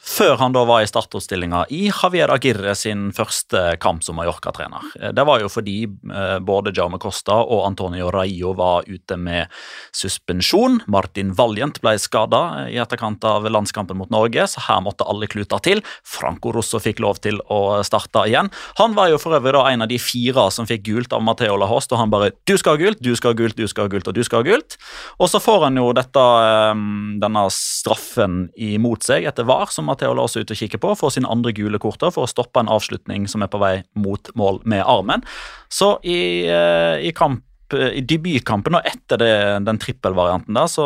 før 0.08 0.36
han 0.40 0.54
da 0.54 0.62
var 0.64 0.82
i 0.82 0.88
startoppstillinga 0.88 1.64
i 1.74 1.88
Javier 1.90 2.30
Aguirre 2.32 2.74
sin 2.78 3.08
første 3.14 3.76
kamp 3.82 4.04
som 4.06 4.16
Mallorca-trener. 4.18 4.86
Eh, 5.00 5.12
Det 5.12 5.24
var 5.26 5.40
jo 5.42 5.48
fordi 5.52 5.84
eh, 5.84 6.38
både 6.38 6.72
Jaume 6.74 6.98
Costa 7.02 7.36
og 7.42 7.66
Antonio 7.66 8.10
Raio 8.14 8.54
var 8.56 8.86
ute 8.88 9.16
med 9.16 9.48
suspensjon. 9.94 10.80
Martin 10.86 11.32
Valjent 11.36 11.80
ble 11.84 11.96
skada 12.00 12.68
i 12.70 12.78
etterkant 12.80 13.24
av 13.28 13.46
landskampen 13.50 13.98
mot 13.98 14.10
Norge, 14.10 14.46
så 14.48 14.62
her 14.68 14.80
måtte 14.84 15.06
alle 15.08 15.28
kluter 15.30 15.60
til. 15.64 15.82
Franco 16.06 16.52
Rosso 16.54 16.80
fikk 16.82 17.02
lov 17.04 17.20
til 17.24 17.40
å 17.52 17.82
starte 17.86 18.24
igjen. 18.28 18.50
Han 18.78 18.96
var 18.96 19.12
jo 19.12 19.20
for 19.20 19.36
øvrig 19.38 19.54
da 19.56 19.66
en 19.72 19.84
av 19.84 19.90
de 19.90 19.98
fire 20.00 20.48
som 20.54 20.68
fikk 20.68 20.86
gult 20.88 21.12
av 21.12 21.24
Matheo 21.26 21.58
Lahost, 21.58 21.92
og 21.92 21.98
han 21.98 22.10
bare 22.10 22.32
'du 22.46 22.56
skal 22.56 22.76
ha 22.76 22.82
gult, 22.84 23.02
du 23.02 23.14
skal 23.16 23.34
ha 23.34 23.38
gult, 23.38 23.56
du 23.56 23.66
skal 23.66 23.84
ha 23.84 23.88
gult 23.88 24.08
og 24.08 24.14
du 24.14 24.22
skal 24.24 24.42
ha 24.42 24.50
gult'. 24.50 24.76
Og 25.20 25.28
så 25.28 25.40
får 25.40 25.64
han 25.64 25.76
jo 25.76 25.92
dette, 25.92 26.18
eh, 26.18 26.74
denne 27.20 27.44
straffen 27.50 28.50
imot 28.56 29.02
seg 29.02 29.24
etter 29.24 29.44
VAR, 29.44 29.66
som 29.70 29.88
Matheo 29.98 30.14
la 30.14 30.28
oss 30.28 30.38
ut 30.38 30.50
og 30.50 30.58
kikke 30.58 30.78
på, 30.78 30.94
får 30.94 31.16
sin 31.16 31.26
andre 31.26 31.52
gule 31.56 31.78
korter 31.82 32.12
for 32.14 32.26
å 32.26 32.30
stoppe 32.30 32.62
en 32.62 32.70
avslutning 32.70 33.26
som 33.28 33.42
er 33.42 33.50
på 33.50 33.58
vei 33.58 33.82
mot 33.98 34.30
mål 34.38 34.62
med 34.64 34.84
armen. 34.86 35.24
Så 35.68 35.98
i, 36.04 36.46
eh, 36.46 37.02
i 37.02 37.12
kamp 37.12 37.44
i 37.68 38.00
debutkampen 38.00 38.78
og 38.78 38.86
etter 38.88 39.18
det, 39.20 39.32
den 39.66 39.76
trippelvarianten 39.76 40.56
der, 40.56 40.68
så 40.72 40.84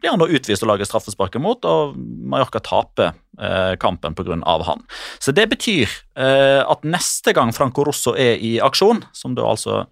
blir 0.00 0.14
han 0.14 0.22
da 0.22 0.30
utvist 0.32 0.62
og 0.64 0.70
lager 0.70 0.88
straffespark 0.88 1.34
imot, 1.36 1.66
og 1.68 1.98
Mallorca 1.98 2.62
taper 2.64 3.10
eh, 3.36 3.74
kampen 3.76 4.14
pga. 4.16 4.38
han. 4.64 4.80
Så 5.20 5.34
det 5.36 5.50
betyr 5.50 5.90
eh, 6.16 6.64
at 6.64 6.86
neste 6.88 7.34
gang 7.36 7.52
Franco 7.52 7.84
Rosso 7.84 8.14
er 8.16 8.40
i 8.40 8.58
aksjon, 8.64 9.04
som 9.12 9.34
da 9.34 9.44
altså 9.44 9.82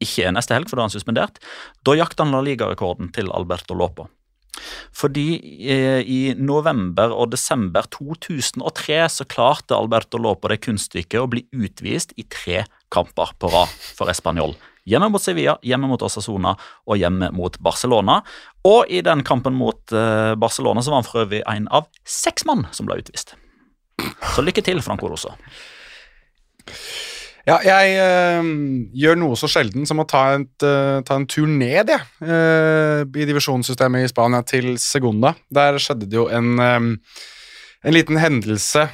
ikke 0.00 0.30
er 0.30 0.32
neste 0.32 0.56
helg, 0.56 0.70
for 0.70 0.78
da 0.78 0.86
er 0.86 0.88
han 0.88 0.96
suspendert, 0.96 1.42
da 1.84 1.92
jakter 1.92 2.24
han 2.24 2.32
La 2.32 2.40
Liga-rekorden 2.40 3.12
til 3.12 3.28
Alberto 3.28 3.76
Lopo. 3.76 4.08
Fordi 4.96 5.26
eh, 5.70 6.00
i 6.02 6.20
november 6.38 7.14
og 7.14 7.30
desember 7.34 7.86
2003 7.94 8.98
så 9.12 9.26
klarte 9.30 9.76
Alberto 9.76 10.20
Lopo 10.20 10.50
det 10.50 10.60
kunststykket 10.64 11.20
å 11.22 11.30
bli 11.30 11.44
utvist 11.52 12.14
i 12.20 12.26
tre 12.28 12.64
kamper 12.92 13.34
på 13.38 13.52
rad 13.52 13.72
for 13.96 14.10
Español. 14.12 14.56
Hjemme 14.88 15.10
mot 15.12 15.22
Sevilla, 15.22 15.58
hjemme 15.62 15.90
mot 15.90 16.02
Osasona 16.02 16.54
og 16.88 16.98
hjemme 16.98 17.30
mot 17.36 17.58
Barcelona. 17.62 18.20
Og 18.66 18.90
i 18.90 19.02
den 19.06 19.22
kampen 19.26 19.54
mot 19.56 19.94
eh, 19.94 20.32
Barcelona 20.40 20.82
så 20.82 20.94
var 20.94 21.02
han 21.02 21.08
for 21.08 21.24
øvrig 21.26 21.44
en 21.46 21.68
av 21.70 21.88
seks 22.08 22.48
mann 22.48 22.66
som 22.74 22.88
ble 22.88 22.98
utvist. 23.02 23.36
Så 24.34 24.42
lykke 24.42 24.64
til, 24.64 24.80
Franco 24.84 25.10
Rosso. 25.10 25.34
Ja, 27.48 27.56
jeg 27.64 27.94
øh, 27.96 28.48
gjør 29.00 29.18
noe 29.20 29.36
så 29.38 29.48
sjelden 29.48 29.86
som 29.88 30.02
å 30.02 30.06
ta, 30.08 30.26
et, 30.36 30.64
øh, 30.66 31.00
ta 31.06 31.16
en 31.16 31.26
tur 31.30 31.48
ned, 31.48 31.88
jeg. 31.88 32.06
eh, 32.20 33.02
I 33.04 33.28
divisjonssystemet 33.28 34.04
i 34.04 34.10
Spania 34.12 34.42
til 34.44 34.74
Segunda. 34.82 35.32
Der 35.48 35.78
skjedde 35.80 36.08
det 36.10 36.18
jo 36.18 36.26
en, 36.28 36.60
en 36.60 37.94
liten 37.96 38.20
hendelse 38.20 38.84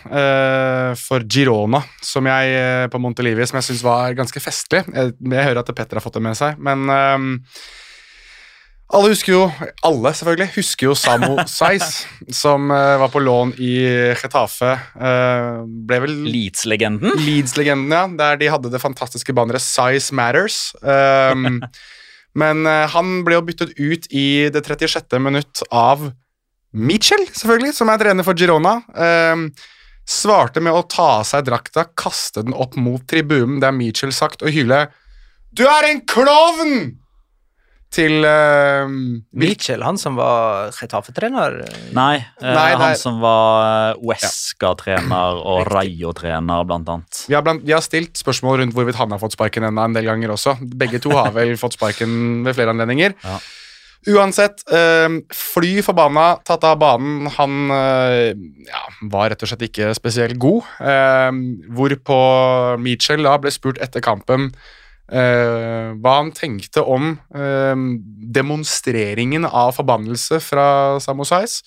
for 1.02 1.26
Girona 1.26 1.82
som 2.04 2.28
jeg, 2.30 2.90
på 2.92 3.00
Montelivi 3.02 3.46
som 3.48 3.58
jeg 3.58 3.70
syns 3.70 3.82
var 3.86 4.14
ganske 4.18 4.42
festlig. 4.42 4.84
Jeg, 4.94 5.16
jeg 5.18 5.48
hører 5.50 5.64
at 5.64 5.74
Petter 5.74 5.98
har 5.98 6.06
fått 6.06 6.20
det 6.20 6.26
med 6.28 6.38
seg, 6.38 6.62
men 6.62 6.86
alle 8.94 9.10
husker 9.10 9.32
jo, 9.32 9.46
alle 9.86 10.12
selvfølgelig, 10.14 10.52
husker 10.54 10.86
jo 10.86 10.94
Samo 10.98 11.42
Saiz, 11.50 12.04
som 12.30 12.70
uh, 12.70 12.96
var 13.02 13.10
på 13.10 13.22
lån 13.22 13.56
i 13.58 13.72
Getafe. 14.14 14.76
Uh, 14.94 15.64
ble 15.88 15.98
vel 16.04 16.14
Leeds-legenden. 16.28 17.16
Leeds-legenden, 17.18 17.90
ja, 17.90 18.04
der 18.20 18.38
de 18.38 18.50
hadde 18.52 18.70
det 18.70 18.82
fantastiske 18.82 19.34
banneret 19.34 19.64
Size 19.64 20.14
Matters. 20.14 20.60
Um, 20.82 21.58
men 22.42 22.62
uh, 22.68 22.84
han 22.92 23.24
ble 23.26 23.40
jo 23.40 23.46
byttet 23.48 23.74
ut 23.74 24.06
i 24.14 24.26
det 24.54 24.62
36. 24.62 25.18
minutt 25.18 25.64
av 25.74 26.12
Mitchell, 26.76 27.24
selvfølgelig, 27.34 27.72
som 27.74 27.90
er 27.90 27.98
trener 28.04 28.26
for 28.26 28.38
Girona. 28.38 28.76
Um, 28.94 29.48
svarte 30.06 30.62
med 30.62 30.76
å 30.76 30.84
ta 30.86 31.08
av 31.16 31.26
seg 31.26 31.48
drakta, 31.48 31.88
kaste 31.98 32.44
den 32.46 32.54
opp 32.54 32.78
mot 32.78 33.02
tribunen 33.10 33.58
der 33.64 33.74
Mitchell 33.74 34.14
sagt 34.14 34.46
og 34.46 34.54
hyle 34.54 34.86
'Du 35.50 35.64
er 35.66 35.90
en 35.90 36.04
klovn!' 36.06 37.00
Til 37.94 38.26
uh, 38.26 38.88
Mitchell, 39.36 39.82
han 39.86 39.98
som 40.00 40.16
var 40.18 40.72
Retafe-trener? 40.76 41.60
Nei, 41.96 42.16
uh, 42.42 42.48
Nei, 42.48 42.70
han 42.74 42.90
er- 42.90 42.98
som 43.00 43.20
var 43.22 43.96
Wesca-trener 44.02 45.38
og 45.40 45.66
Rayo-trener, 45.70 46.66
blant 46.68 46.88
annet. 46.92 47.22
Vi 47.30 47.36
har, 47.36 47.44
blant, 47.46 47.64
vi 47.66 47.72
har 47.76 47.84
stilt 47.84 48.18
spørsmål 48.20 48.60
rundt 48.62 48.76
hvorvidt 48.76 48.98
han 49.00 49.14
har 49.14 49.22
fått 49.22 49.36
sparken 49.38 49.68
ennå 49.68 49.86
en 49.86 49.96
del 49.96 50.08
ganger 50.10 50.34
også. 50.34 50.58
Begge 50.76 51.00
to 51.02 51.14
har 51.16 51.32
vel 51.36 51.54
fått 51.60 51.78
sparken 51.78 52.42
ved 52.46 52.58
flere 52.58 52.74
anledninger. 52.74 53.16
Ja. 53.24 53.38
Uansett, 54.06 54.60
eh, 54.70 55.08
fly 55.34 55.80
forbanna, 55.82 56.36
tatt 56.46 56.62
av 56.68 56.76
banen. 56.78 57.26
Han 57.40 57.70
eh, 57.74 58.34
ja, 58.68 58.82
var 59.10 59.32
rett 59.32 59.42
og 59.42 59.50
slett 59.50 59.64
ikke 59.66 59.88
spesielt 59.98 60.38
god. 60.38 60.68
Eh, 60.78 61.30
hvorpå 61.74 62.18
Mitchell 62.82 63.26
da 63.26 63.34
ble 63.42 63.50
spurt 63.54 63.80
etter 63.82 64.04
kampen 64.04 64.52
eh, 65.12 65.92
hva 66.02 66.14
han 66.18 66.32
tenkte 66.34 66.82
om 66.82 67.14
uh, 67.14 67.74
demonstreringen 68.36 69.46
av 69.46 69.74
forbannelse 69.76 70.40
fra 70.44 70.66
Samosais. 71.02 71.60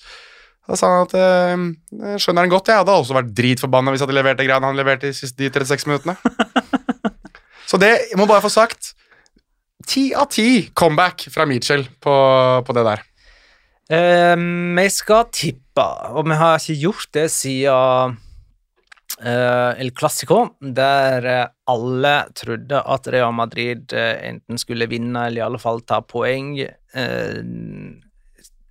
Da 0.68 0.78
sa 0.78 0.90
han 0.92 1.08
at 1.08 1.16
uh, 1.16 2.16
skjønner 2.20 2.46
han 2.46 2.52
godt, 2.52 2.70
jeg 2.70 2.82
hadde 2.82 2.96
også 3.02 3.16
vært 3.16 3.34
dritforbanna 3.36 3.94
hvis 3.94 4.02
jeg 4.02 4.08
hadde 4.08 4.18
levert 4.20 4.40
det 4.40 4.48
greiene 4.48 4.70
han 4.70 4.78
leverte 4.78 5.10
de 5.10 5.16
siste 5.16 5.50
36 5.50 5.88
minuttene. 5.90 6.16
Så 7.70 7.78
det 7.78 7.92
jeg 8.10 8.18
må 8.18 8.26
bare 8.26 8.42
få 8.44 8.50
sagt. 8.52 8.94
Ti 9.86 10.10
av 10.18 10.28
ti 10.30 10.68
comeback 10.76 11.28
fra 11.32 11.46
Mitchell 11.48 11.86
på, 12.02 12.14
på 12.66 12.76
det 12.76 12.84
der. 12.86 13.06
Eh, 13.90 14.36
vi 14.76 14.88
skal 14.92 15.30
tippe, 15.34 15.86
og 16.14 16.28
vi 16.28 16.36
har 16.38 16.60
ikke 16.60 16.82
gjort 16.84 17.08
det 17.16 17.30
siden 17.34 18.18
eh, 19.18 19.80
El 19.80 19.92
Clásico, 19.92 20.56
der 20.60 21.24
eh, 21.24 21.46
alle 21.66 22.14
trodde 22.34 22.82
at 22.82 23.08
Real 23.08 23.32
Madrid 23.32 23.92
eh, 23.92 24.28
enten 24.28 24.58
skulle 24.58 24.88
vinne 24.90 25.26
eller 25.26 25.42
i 25.42 25.46
alle 25.46 25.60
fall 25.62 25.82
ta 25.86 26.00
poeng. 26.02 26.56
Uh, 26.94 27.96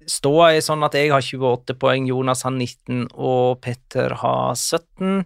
Ståa 0.09 0.53
er 0.55 0.63
sånn 0.65 0.83
at 0.83 0.95
jeg 0.97 1.11
har 1.13 1.21
28 1.23 1.75
poeng, 1.79 2.07
Jonas 2.09 2.43
har 2.47 2.55
19 2.55 3.11
og 3.13 3.59
Petter 3.63 4.15
har 4.23 4.55
17. 4.55 5.25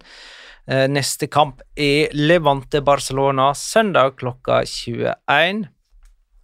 Uh, 0.70 0.86
neste 0.92 1.28
kamp 1.32 1.64
er 1.76 2.14
Levante 2.14 2.84
Barcelona 2.86 3.52
søndag 3.58 4.18
klokka 4.22 4.64
21. 4.68 5.68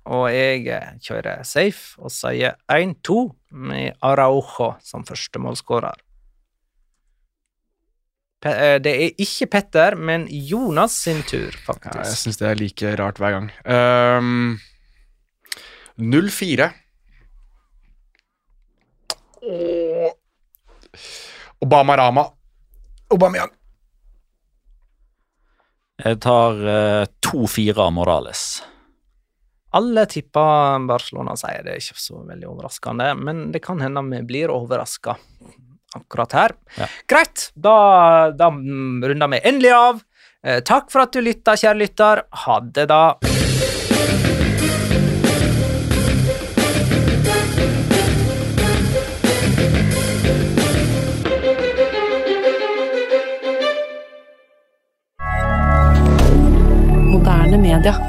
Og 0.10 0.26
jeg 0.34 0.66
kjører 1.06 1.46
safe 1.46 2.00
og 2.02 2.10
sier 2.10 2.56
1-2 2.72 3.28
med 3.70 4.00
Araujo 4.02 4.74
som 4.82 5.06
første 5.06 5.42
målskårer. 5.44 5.94
Pe 5.94 5.98
eh, 5.98 6.09
det 8.40 8.92
er 8.94 9.20
ikke 9.20 9.48
Petter, 9.52 9.96
men 10.00 10.28
Jonas 10.32 10.94
sin 11.04 11.24
tur, 11.28 11.50
Ja, 11.52 11.60
jeg 11.60 11.66
faktisk. 11.68 12.22
syns 12.24 12.38
det 12.40 12.48
er 12.48 12.56
like 12.60 12.94
rart 13.00 13.20
hver 13.20 13.36
gang. 13.36 13.50
Um, 13.68 14.60
0-4. 16.00 16.70
Åh. 19.42 20.12
Obama 21.60 21.98
Rama. 22.00 22.24
Aubameyang. 23.12 23.52
Jeg 26.00 26.20
tar 26.24 26.56
uh, 26.64 27.06
2-4 27.28 27.76
av 27.84 27.92
Morales. 27.92 28.44
Alle 29.76 30.06
tipper 30.10 30.80
Barcelona 30.88 31.36
sier 31.38 31.60
det 31.66 31.76
er 31.76 31.82
ikke 31.84 32.00
så 32.02 32.24
veldig 32.26 32.48
overraskende, 32.50 33.12
men 33.20 33.50
det 33.54 33.60
kan 33.62 33.82
hende 33.84 34.02
vi 34.08 34.22
blir 34.26 34.50
overraska 34.54 35.18
akkurat 35.96 36.36
her. 36.38 36.56
Ja. 36.78 36.88
Greit, 37.10 37.50
da, 37.56 38.32
da 38.32 38.50
runder 38.50 39.28
vi 39.34 39.42
endelig 39.44 39.74
av. 39.74 40.04
Eh, 40.44 40.62
takk 40.64 40.92
for 40.92 41.04
at 41.04 41.16
du 41.16 41.22
lytta, 41.24 41.58
kjære 41.60 41.80
lytter. 41.82 42.24
Ha 42.46 42.60
det, 42.64 42.88
da. 42.92 43.18
Moderne 57.10 57.58
media. 57.58 58.09